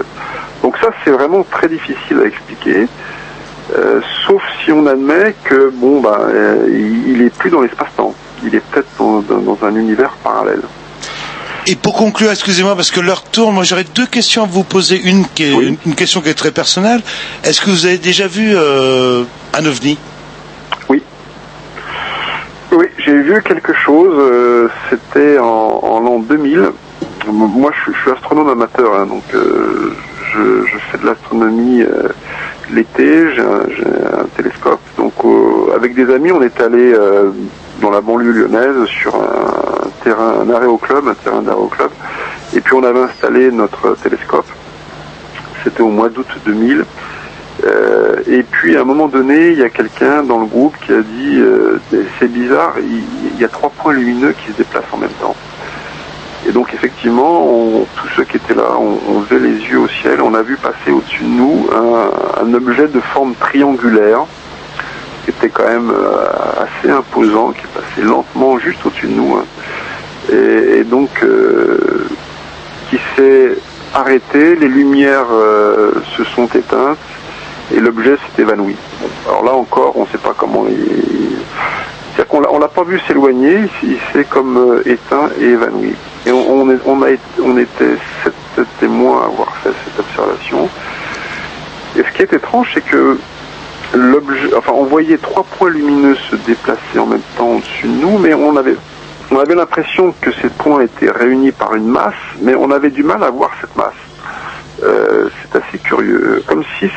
donc 0.62 0.76
ça, 0.78 0.88
c'est 1.04 1.10
vraiment 1.10 1.44
très 1.48 1.68
difficile 1.68 2.20
à 2.22 2.26
expliquer. 2.26 2.88
euh, 3.76 4.00
sauf 4.26 4.42
si 4.64 4.72
on 4.72 4.86
admet 4.86 5.34
que 5.44 5.70
bon 5.70 6.00
bah 6.00 6.18
euh, 6.28 6.66
il 7.06 7.22
est 7.22 7.34
plus 7.34 7.50
dans 7.50 7.60
l'espace-temps, 7.62 8.14
il 8.42 8.54
est 8.54 8.60
peut-être 8.70 8.88
dans 8.98 9.58
un 9.62 9.74
univers 9.76 10.12
parallèle. 10.22 10.62
Et 11.66 11.76
pour 11.76 11.94
conclure, 11.94 12.30
excusez-moi, 12.30 12.76
parce 12.76 12.90
que 12.90 13.00
l'heure 13.00 13.22
tourne, 13.22 13.54
moi 13.54 13.64
j'aurais 13.64 13.84
deux 13.84 14.06
questions 14.06 14.42
à 14.42 14.46
vous 14.46 14.64
poser. 14.64 15.00
Une, 15.02 15.26
qui 15.26 15.44
est, 15.44 15.50
une, 15.52 15.76
une 15.86 15.94
question 15.94 16.20
qui 16.20 16.28
est 16.28 16.34
très 16.34 16.50
personnelle. 16.50 17.00
Est-ce 17.42 17.60
que 17.60 17.70
vous 17.70 17.86
avez 17.86 17.96
déjà 17.98 18.26
vu 18.26 18.52
euh, 18.54 19.24
un 19.54 19.64
ovni? 19.64 19.98
Oui, 22.76 22.86
j'ai 22.98 23.12
vu 23.22 23.40
quelque 23.42 23.72
chose, 23.72 24.12
euh, 24.18 24.68
c'était 24.90 25.38
en, 25.38 25.44
en 25.44 26.00
l'an 26.00 26.18
2000. 26.18 26.58
M- 26.58 26.70
Moi, 27.32 27.70
je, 27.76 27.82
suis- 27.82 27.92
je 27.94 28.00
suis 28.02 28.10
astronome 28.10 28.48
amateur, 28.48 28.94
hein, 28.96 29.06
donc 29.06 29.22
euh, 29.34 29.94
je, 30.34 30.66
je 30.66 30.78
fais 30.90 30.98
de 30.98 31.06
l'astronomie 31.06 31.82
l'été, 32.72 33.32
j'ai 33.34 33.40
un, 33.42 34.20
un 34.20 34.26
télescope. 34.36 34.80
Donc, 34.98 35.12
avec 35.74 35.94
des 35.94 36.12
amis, 36.12 36.32
on 36.32 36.42
est 36.42 36.60
allé 36.60 36.92
dans 37.80 37.90
la 37.90 38.00
banlieue 38.00 38.32
lyonnaise 38.32 38.86
sur 39.00 39.14
un 39.14 39.73
un 40.10 40.48
aéroclub, 40.50 41.08
un 41.08 41.14
terrain 41.14 41.42
d'aéroclub, 41.42 41.90
et 42.54 42.60
puis 42.60 42.74
on 42.74 42.82
avait 42.82 43.02
installé 43.02 43.50
notre 43.50 43.96
télescope. 44.02 44.46
C'était 45.62 45.82
au 45.82 45.88
mois 45.88 46.08
d'août 46.08 46.26
2000. 46.44 46.84
Euh, 47.64 48.16
et 48.26 48.42
puis 48.42 48.76
à 48.76 48.80
un 48.80 48.84
moment 48.84 49.06
donné, 49.06 49.52
il 49.52 49.58
y 49.58 49.62
a 49.62 49.70
quelqu'un 49.70 50.22
dans 50.22 50.40
le 50.40 50.46
groupe 50.46 50.74
qui 50.84 50.92
a 50.92 51.00
dit 51.00 51.38
euh, 51.38 51.80
c'est 52.18 52.30
bizarre, 52.30 52.74
il, 52.78 53.40
y 53.40 53.44
a 53.44 53.48
trois 53.48 53.70
points 53.70 53.94
lumineux 53.94 54.32
qui 54.32 54.52
se 54.52 54.56
déplacent 54.58 54.92
en 54.92 54.98
même 54.98 55.12
temps. 55.20 55.36
Et 56.46 56.52
donc 56.52 56.74
effectivement, 56.74 57.86
tous 57.96 58.08
ceux 58.16 58.24
qui 58.24 58.36
étaient 58.36 58.54
là, 58.54 58.76
on, 58.78 59.20
levait 59.20 59.38
les 59.38 59.56
yeux 59.60 59.78
au 59.78 59.88
ciel, 59.88 60.20
on 60.20 60.34
a 60.34 60.42
vu 60.42 60.56
passer 60.56 60.90
au-dessus 60.90 61.22
de 61.22 61.28
nous 61.28 61.68
un, 61.72 62.42
un 62.44 62.54
objet 62.54 62.88
de 62.88 63.00
forme 63.00 63.34
triangulaire 63.34 64.26
qui 65.24 65.30
était 65.30 65.48
quand 65.48 65.66
même 65.66 65.90
euh, 65.90 66.26
assez 66.58 66.90
imposant, 66.90 67.52
qui 67.52 67.60
est 67.60 67.80
passé 67.80 68.02
lentement 68.02 68.58
juste 68.58 68.84
au-dessus 68.84 69.06
de 69.06 69.14
nous. 69.14 69.36
hein. 69.36 69.44
Et, 70.32 70.84
donc 70.84 71.10
euh, 71.22 72.06
qui 72.90 72.98
s'est 73.16 73.56
arrêté, 73.94 74.56
les 74.56 74.68
lumières 74.68 75.26
euh, 75.32 75.92
se 76.16 76.24
sont 76.24 76.46
éteintes 76.46 76.98
et 77.74 77.80
l'objet 77.80 78.16
s'est 78.16 78.42
évanoui. 78.42 78.76
Alors 79.26 79.44
là 79.44 79.54
encore, 79.54 79.96
on 79.96 80.02
ne 80.02 80.08
sait 80.08 80.18
pas 80.18 80.34
comment 80.36 80.66
il... 80.68 81.36
C'est-à-dire 82.14 82.28
qu'on 82.28 82.44
on 82.48 82.58
l'a 82.58 82.68
pas 82.68 82.84
vu 82.84 83.00
s'éloigner, 83.08 83.60
il 83.82 83.98
s'est 84.12 84.24
comme 84.24 84.56
euh, 84.56 84.82
éteint 84.88 85.30
et 85.40 85.46
évanoui. 85.46 85.94
Et 86.26 86.32
on, 86.32 86.70
a 86.70 87.08
on 87.42 87.58
était 87.58 87.96
sept 88.22 88.66
témoins 88.80 89.22
à 89.22 89.24
avoir 89.26 89.54
fait 89.56 89.72
cette 89.84 89.98
observation. 89.98 90.68
Et 91.96 92.02
ce 92.02 92.16
qui 92.16 92.22
est 92.22 92.32
étrange, 92.32 92.70
c'est 92.72 92.84
que 92.84 93.18
l'objet, 93.94 94.54
enfin, 94.56 94.72
on 94.74 94.84
voyait 94.84 95.18
trois 95.18 95.44
points 95.44 95.70
lumineux 95.70 96.16
se 96.30 96.36
déplacer 96.36 96.98
en 96.98 97.06
même 97.06 97.22
temps 97.36 97.48
au-dessus 97.48 97.86
de 97.86 98.00
nous, 98.00 98.18
mais 98.18 98.34
on 98.34 98.56
avait, 98.56 98.76
on 99.34 99.40
avait 99.40 99.54
l'impression 99.54 100.14
que 100.20 100.30
ces 100.40 100.48
points 100.48 100.82
étaient 100.82 101.10
réunis 101.10 101.50
par 101.50 101.74
une 101.74 101.88
masse, 101.88 102.14
mais 102.40 102.54
on 102.54 102.70
avait 102.70 102.90
du 102.90 103.02
mal 103.02 103.22
à 103.24 103.30
voir 103.30 103.50
cette 103.60 103.74
masse. 103.76 103.92
Euh, 104.82 105.28
c'est 105.42 105.58
assez 105.58 105.78
curieux, 105.78 106.42
comme 106.46 106.62
si 106.78 106.88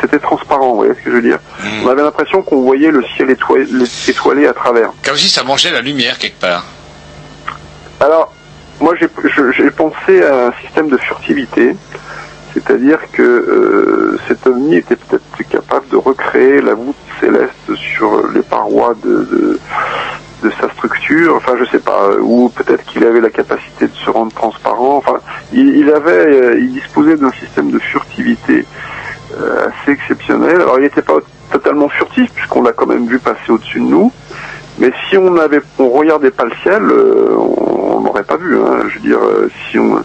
c'était 0.00 0.18
transparent, 0.18 0.70
vous 0.70 0.76
voyez 0.76 0.94
ce 0.94 1.04
que 1.04 1.10
je 1.10 1.16
veux 1.16 1.22
dire 1.22 1.38
On 1.84 1.88
avait 1.88 2.02
l'impression 2.02 2.42
qu'on 2.42 2.62
voyait 2.62 2.90
le 2.90 3.02
ciel 3.16 3.30
étoilé, 3.30 3.66
étoilé 4.08 4.46
à 4.46 4.52
travers. 4.52 4.90
Comme 5.04 5.16
si 5.16 5.28
ça 5.28 5.44
mangeait 5.44 5.70
la 5.70 5.80
lumière 5.80 6.18
quelque 6.18 6.40
part. 6.40 6.64
Alors, 8.00 8.32
moi 8.80 8.94
j'ai 8.96 9.70
pensé 9.70 10.22
à 10.22 10.48
un 10.48 10.52
système 10.62 10.88
de 10.88 10.96
furtivité, 10.98 11.76
c'est-à-dire 12.52 12.98
que 13.12 13.22
euh, 13.22 14.18
cet 14.28 14.46
ovni 14.46 14.76
était 14.76 14.96
peut-être 14.96 15.48
capable 15.48 15.88
de 15.88 15.96
recréer 15.96 16.60
la 16.60 16.74
voûte 16.74 16.96
céleste 17.20 17.74
sur 17.76 18.28
les 18.28 18.42
parois 18.42 18.94
de, 19.04 19.28
de, 19.30 19.60
de 20.42 20.50
sa 20.60 20.68
structure, 20.70 21.36
enfin 21.36 21.54
je 21.58 21.64
sais 21.64 21.78
pas, 21.78 22.10
ou 22.20 22.48
peut-être 22.50 22.84
qu'il 22.84 23.04
avait 23.04 23.20
la 23.20 23.30
capacité 23.30 23.86
de 23.86 23.94
se 23.94 24.10
rendre 24.10 24.32
transparent, 24.32 24.96
enfin 24.96 25.18
il, 25.52 25.68
il 25.76 25.90
avait, 25.90 26.10
euh, 26.10 26.58
il 26.58 26.72
disposait 26.72 27.16
d'un 27.16 27.32
système 27.32 27.70
de 27.70 27.78
furtivité 27.78 28.66
euh, 29.38 29.68
assez 29.68 29.92
exceptionnel. 29.92 30.56
Alors 30.56 30.78
il 30.78 30.82
n'était 30.82 31.02
pas 31.02 31.18
totalement 31.50 31.88
furtif 31.88 32.30
puisqu'on 32.32 32.62
l'a 32.62 32.72
quand 32.72 32.86
même 32.86 33.06
vu 33.06 33.18
passer 33.18 33.50
au-dessus 33.50 33.80
de 33.80 33.86
nous, 33.86 34.12
mais 34.78 34.92
si 35.08 35.16
on 35.16 35.36
avait, 35.36 35.60
on 35.78 35.88
regardait 35.88 36.30
pas 36.30 36.44
le 36.44 36.54
ciel, 36.62 36.82
euh, 36.82 37.34
on 37.34 38.00
n'aurait 38.00 38.24
pas 38.24 38.36
vu. 38.36 38.56
Hein. 38.58 38.82
Je 38.88 38.94
veux 38.94 39.00
dire, 39.00 39.18
euh, 39.18 39.50
si 39.70 39.78
on 39.78 40.02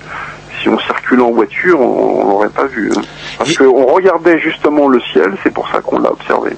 si 0.61 0.69
on 0.69 0.79
circulait 0.79 1.21
en 1.21 1.31
voiture, 1.31 1.79
on 1.79 2.25
n'aurait 2.27 2.49
pas 2.49 2.65
vu. 2.65 2.91
hein. 2.95 3.01
Parce 3.37 3.53
qu'on 3.57 3.85
regardait 3.85 4.39
justement 4.39 4.87
le 4.87 4.99
ciel, 5.11 5.33
c'est 5.43 5.53
pour 5.53 5.67
ça 5.69 5.81
qu'on 5.81 5.99
l'a 5.99 6.11
observé. 6.11 6.51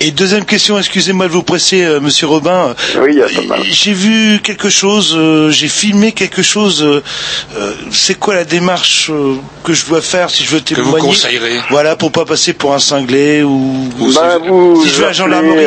Et 0.00 0.10
deuxième 0.10 0.44
question, 0.44 0.78
excusez-moi 0.78 1.26
de 1.26 1.32
vous 1.32 1.42
presser, 1.42 1.84
euh, 1.84 2.00
Monsieur 2.00 2.26
Robin. 2.26 2.74
Oui, 3.00 3.12
il 3.12 3.18
y 3.18 3.22
a 3.22 3.26
pas 3.26 3.46
mal. 3.48 3.62
J'ai 3.64 3.92
vu 3.94 4.40
quelque 4.42 4.68
chose, 4.68 5.14
euh, 5.16 5.50
j'ai 5.50 5.68
filmé 5.68 6.12
quelque 6.12 6.42
chose. 6.42 6.82
euh, 6.82 7.72
c'est 7.90 8.18
quoi 8.18 8.34
la 8.34 8.44
démarche 8.44 9.10
euh, 9.10 9.36
que 9.64 9.72
je 9.72 9.86
dois 9.86 10.02
faire 10.02 10.28
si 10.28 10.44
je 10.44 10.50
veux 10.50 10.60
Que 10.60 10.74
vous 10.74 10.82
témoigner 10.82 11.06
conseillerez 11.08 11.60
Voilà, 11.70 11.96
pour 11.96 12.12
pas 12.12 12.24
passer 12.26 12.52
pour 12.52 12.74
un 12.74 12.78
cinglé 12.78 13.42
ou, 13.42 13.88
ou 13.98 14.12
Bah, 14.14 14.38
si, 14.42 14.48
vous 14.48 14.82
si 14.84 14.90
je 14.90 15.02
à 15.02 15.06
la 15.06 15.12
gendarmerie. 15.12 15.64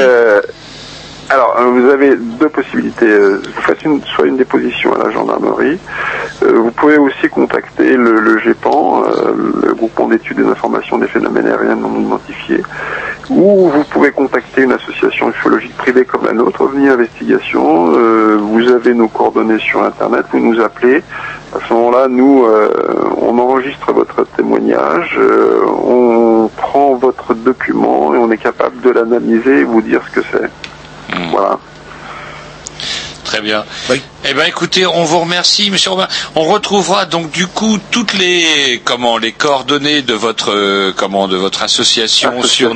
Alors, 1.31 1.55
euh, 1.59 1.65
vous 1.65 1.87
avez 1.89 2.15
deux 2.15 2.49
possibilités. 2.49 3.05
Euh, 3.05 3.39
Vous 3.55 3.61
faites 3.61 3.83
une, 3.83 4.01
soit 4.03 4.25
une 4.25 4.37
déposition 4.37 4.93
à 4.95 4.97
la 4.97 5.11
gendarmerie. 5.11 5.77
Euh, 6.41 6.53
vous 6.55 6.71
pouvez 6.71 6.97
aussi 6.97 7.29
contacter 7.29 7.95
le, 7.95 8.19
le 8.19 8.39
GEPAN, 8.39 9.03
le 9.63 9.73
groupement 9.75 10.07
d'études 10.07 10.37
des 10.37 10.49
informations 10.49 10.97
des 10.97 11.07
phénomènes 11.07 11.45
aériens 11.45 11.75
non 11.75 11.99
identifiés. 11.99 12.63
Ou 13.29 13.69
vous 13.69 13.83
pouvez 13.91 14.11
contacter 14.11 14.63
une 14.63 14.71
association 14.71 15.29
ufologique 15.29 15.77
privée 15.77 16.03
comme 16.03 16.25
la 16.25 16.33
nôtre, 16.33 16.61
OVNI 16.61 16.89
Investigation. 16.89 17.91
Vous 18.37 18.67
avez 18.71 18.95
nos 18.95 19.07
coordonnées 19.07 19.59
sur 19.59 19.83
Internet, 19.83 20.25
vous 20.31 20.39
nous 20.39 20.59
appelez. 20.59 21.03
À 21.55 21.59
ce 21.67 21.73
moment-là, 21.73 22.07
nous, 22.09 22.43
on 23.21 23.37
enregistre 23.37 23.93
votre 23.93 24.23
témoignage, 24.35 25.19
on 25.19 26.49
prend 26.57 26.95
votre 26.95 27.35
document 27.35 28.15
et 28.15 28.17
on 28.17 28.31
est 28.31 28.37
capable 28.37 28.81
de 28.81 28.89
l'analyser 28.89 29.59
et 29.59 29.63
vous 29.63 29.83
dire 29.83 30.01
ce 30.07 30.19
que 30.19 30.25
c'est. 30.31 30.49
Voilà. 31.31 31.57
Très 33.25 33.41
bien. 33.41 33.63
Eh 34.25 34.33
ben, 34.33 34.45
écoutez, 34.47 34.87
on 34.87 35.03
vous 35.03 35.19
remercie, 35.19 35.69
Monsieur 35.69 35.91
Robin. 35.91 36.07
On 36.35 36.45
retrouvera 36.45 37.05
donc 37.05 37.29
du 37.29 37.45
coup 37.45 37.77
toutes 37.91 38.13
les 38.15 38.81
comment 38.83 39.19
les 39.19 39.33
coordonnées 39.33 40.01
de 40.01 40.15
votre 40.15 40.51
euh, 40.51 40.91
comment 40.95 41.27
de 41.27 41.37
votre 41.37 41.61
association, 41.61 42.41
sur. 42.41 42.73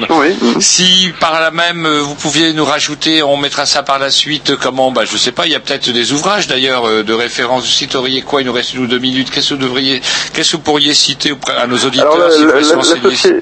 Si 0.59 1.11
par 1.19 1.39
là 1.41 1.49
même 1.49 1.87
euh, 1.87 2.01
vous 2.01 2.13
pouviez 2.13 2.53
nous 2.53 2.65
rajouter, 2.65 3.23
on 3.23 3.35
mettra 3.35 3.65
ça 3.65 3.81
par 3.81 3.97
la 3.97 4.11
suite. 4.11 4.51
euh, 4.51 4.57
Comment 4.61 4.91
Bah, 4.91 5.05
je 5.11 5.17
sais 5.17 5.31
pas. 5.31 5.47
Il 5.47 5.51
y 5.51 5.55
a 5.55 5.59
peut-être 5.59 5.89
des 5.89 6.11
ouvrages 6.13 6.45
d'ailleurs 6.45 7.03
de 7.03 7.13
référence. 7.13 7.63
Vous 7.63 7.69
citeriez 7.71 8.21
quoi? 8.21 8.41
Il 8.41 8.45
nous 8.45 8.53
reste 8.53 8.75
une 8.75 8.83
ou 8.83 8.87
deux 8.87 8.99
minutes. 8.99 9.31
Qu'est-ce 9.31 9.49
que 9.49 9.53
vous 9.55 9.61
devriez, 9.61 10.03
qu'est-ce 10.33 10.51
que 10.51 10.57
vous 10.57 10.61
pourriez 10.63 10.93
citer 10.93 11.31
auprès- 11.31 11.55
à 11.57 11.65
nos 11.65 11.77
auditeurs 11.77 12.13
Alors, 12.13 12.27
la- 12.27 12.31
si 12.35 12.41
la- 12.45 12.53
la- 12.53 13.39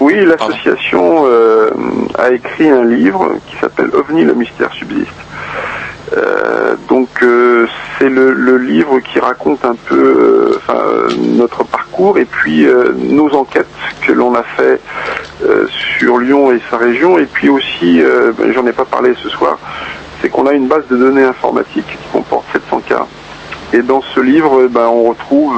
Oui, 0.00 0.14
l'association 0.24 1.26
euh, 1.26 1.41
a 2.18 2.30
écrit 2.30 2.68
un 2.68 2.84
livre 2.84 3.36
qui 3.46 3.56
s'appelle 3.56 3.90
OVNI, 3.94 4.24
le 4.24 4.34
mystère 4.34 4.72
subsiste. 4.72 5.10
Euh, 6.16 6.74
donc 6.88 7.08
euh, 7.22 7.66
c'est 7.98 8.08
le, 8.08 8.32
le 8.32 8.58
livre 8.58 9.00
qui 9.00 9.18
raconte 9.18 9.64
un 9.64 9.74
peu 9.74 10.60
euh, 10.68 11.08
notre 11.18 11.64
parcours 11.64 12.18
et 12.18 12.26
puis 12.26 12.66
nos 12.96 13.30
enquêtes 13.34 13.66
que 14.06 14.12
l'on 14.12 14.34
a 14.34 14.42
fait 14.42 14.80
sur 15.98 16.18
Lyon 16.18 16.52
et 16.52 16.60
sa 16.70 16.76
région 16.76 17.18
et 17.18 17.26
puis 17.26 17.48
aussi, 17.48 18.00
ben, 18.38 18.52
j'en 18.52 18.66
ai 18.66 18.72
pas 18.72 18.84
parlé 18.84 19.14
ce 19.22 19.28
soir, 19.28 19.58
c'est 20.20 20.28
qu'on 20.28 20.46
a 20.46 20.52
une 20.52 20.66
base 20.66 20.86
de 20.88 20.96
données 20.96 21.24
informatique 21.24 21.86
qui 21.86 22.12
comporte 22.12 22.44
700 22.52 22.82
cas. 22.88 23.06
Et 23.72 23.82
dans 23.82 24.02
ce 24.14 24.20
livre, 24.20 24.68
ben, 24.68 24.86
on 24.86 25.04
retrouve 25.10 25.54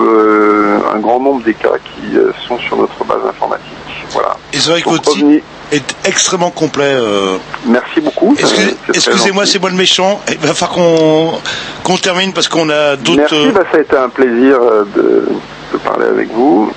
un 0.95 0.99
grand 1.01 1.21
nombre 1.21 1.43
des 1.43 1.55
cas 1.55 1.77
qui 1.85 2.17
sont 2.47 2.59
sur 2.59 2.77
notre 2.77 3.05
base 3.05 3.27
informatique. 3.29 4.07
Voilà. 4.11 4.37
Et 4.53 4.59
est 5.73 5.95
extrêmement 6.05 6.51
complet. 6.51 6.93
euh. 6.95 7.37
Merci 7.67 8.01
beaucoup. 8.01 8.37
Excusez-moi, 8.93 9.47
c'est 9.47 9.59
moi 9.61 9.71
le 9.71 9.77
méchant. 9.77 10.21
Il 10.31 10.39
va 10.39 10.55
falloir 10.55 11.41
qu'on 11.85 11.97
termine 11.97 12.33
parce 12.33 12.49
qu'on 12.49 12.71
a 12.71 12.97
d'autres. 12.97 13.19
Merci, 13.19 13.35
euh, 13.49 13.53
bah, 13.53 13.63
ça 13.71 13.79
a 13.79 13.81
été 13.81 13.97
un 13.97 14.09
plaisir 14.09 14.59
euh, 14.61 14.85
de, 14.97 15.29
de 15.73 15.79
parler 15.79 16.07
avec 16.07 16.33
vous. 16.33 16.73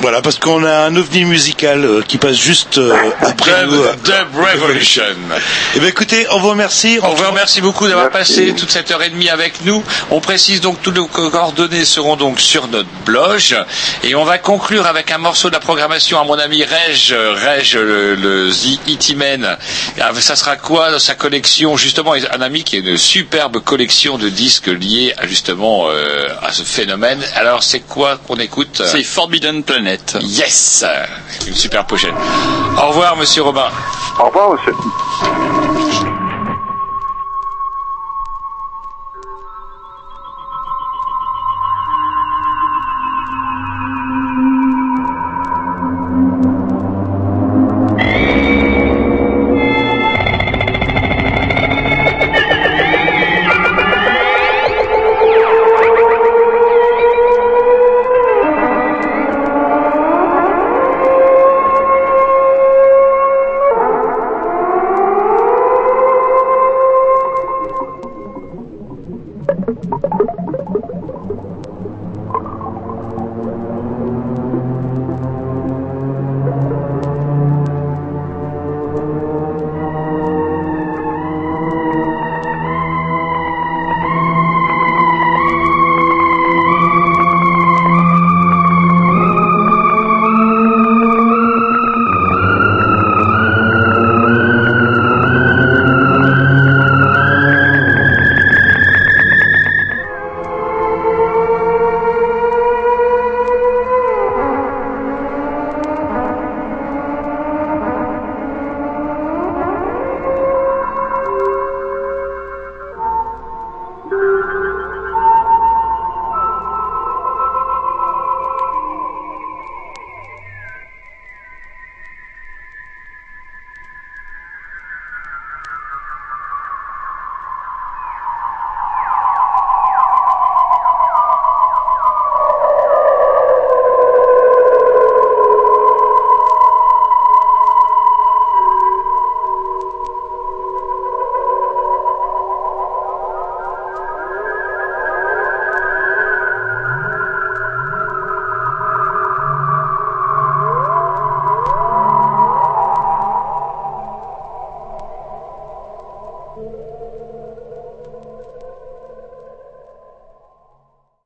Voilà, 0.00 0.22
parce 0.22 0.38
qu'on 0.38 0.64
a 0.64 0.72
un 0.86 0.96
ovni 0.96 1.24
musical 1.24 1.84
euh, 1.84 2.02
qui 2.02 2.18
passe 2.18 2.36
juste 2.36 2.78
euh, 2.78 2.92
après 3.20 3.62
Dub, 3.62 3.70
nous. 3.70 3.82
Dub 4.04 4.34
Revolution. 4.36 5.02
Eh 5.76 5.80
bien, 5.80 5.88
écoutez, 5.88 6.26
on 6.30 6.38
vous 6.40 6.50
remercie. 6.50 6.98
On 7.02 7.14
vous 7.14 7.26
remercie 7.26 7.60
beaucoup 7.60 7.86
d'avoir 7.88 8.10
passé 8.10 8.54
toute 8.54 8.70
cette 8.70 8.90
heure 8.90 9.02
et 9.02 9.10
demie 9.10 9.28
avec 9.28 9.64
nous. 9.64 9.82
On 10.10 10.20
précise 10.20 10.60
donc 10.60 10.80
toutes 10.82 10.96
nos 10.96 11.06
coordonnées 11.06 11.84
seront 11.84 12.16
donc 12.16 12.40
sur 12.40 12.68
notre 12.68 12.88
blog 13.04 13.40
et 14.02 14.14
on 14.14 14.24
va 14.24 14.38
conclure 14.38 14.86
avec 14.86 15.10
un 15.10 15.18
morceau 15.18 15.48
de 15.48 15.54
la 15.54 15.60
programmation 15.60 16.20
à 16.20 16.24
mon 16.24 16.38
ami 16.38 16.64
Reg, 16.64 17.14
Reg 17.14 17.72
le, 17.74 18.14
le 18.14 18.50
The 18.50 18.90
E.T. 18.90 19.14
Man. 19.14 19.56
Ah, 20.00 20.10
Ça 20.18 20.36
sera 20.36 20.56
quoi 20.56 20.90
dans 20.90 20.98
sa 20.98 21.14
collection 21.14 21.76
justement? 21.76 22.12
Un 22.12 22.40
ami 22.40 22.64
qui 22.64 22.76
a 22.76 22.78
une 22.80 22.96
superbe 22.96 23.60
collection 23.60 24.18
de 24.18 24.28
disques 24.28 24.66
liés 24.68 25.14
à, 25.18 25.26
justement 25.26 25.86
euh, 25.88 26.28
à 26.42 26.52
ce 26.52 26.62
phénomène. 26.62 27.20
Alors 27.34 27.62
c'est 27.62 27.80
quoi 27.80 28.18
qu'on 28.26 28.36
écoute? 28.36 28.82
C'est 28.84 29.02
Forbidden 29.02 29.61
Planet. 29.62 30.18
Yes, 30.22 30.84
une 31.46 31.54
super 31.54 31.84
pochette. 31.86 32.14
Au 32.82 32.88
revoir 32.88 33.16
Monsieur 33.16 33.42
Robin. 33.42 33.68
Au 34.18 34.26
revoir, 34.26 34.50
monsieur. 34.52 34.74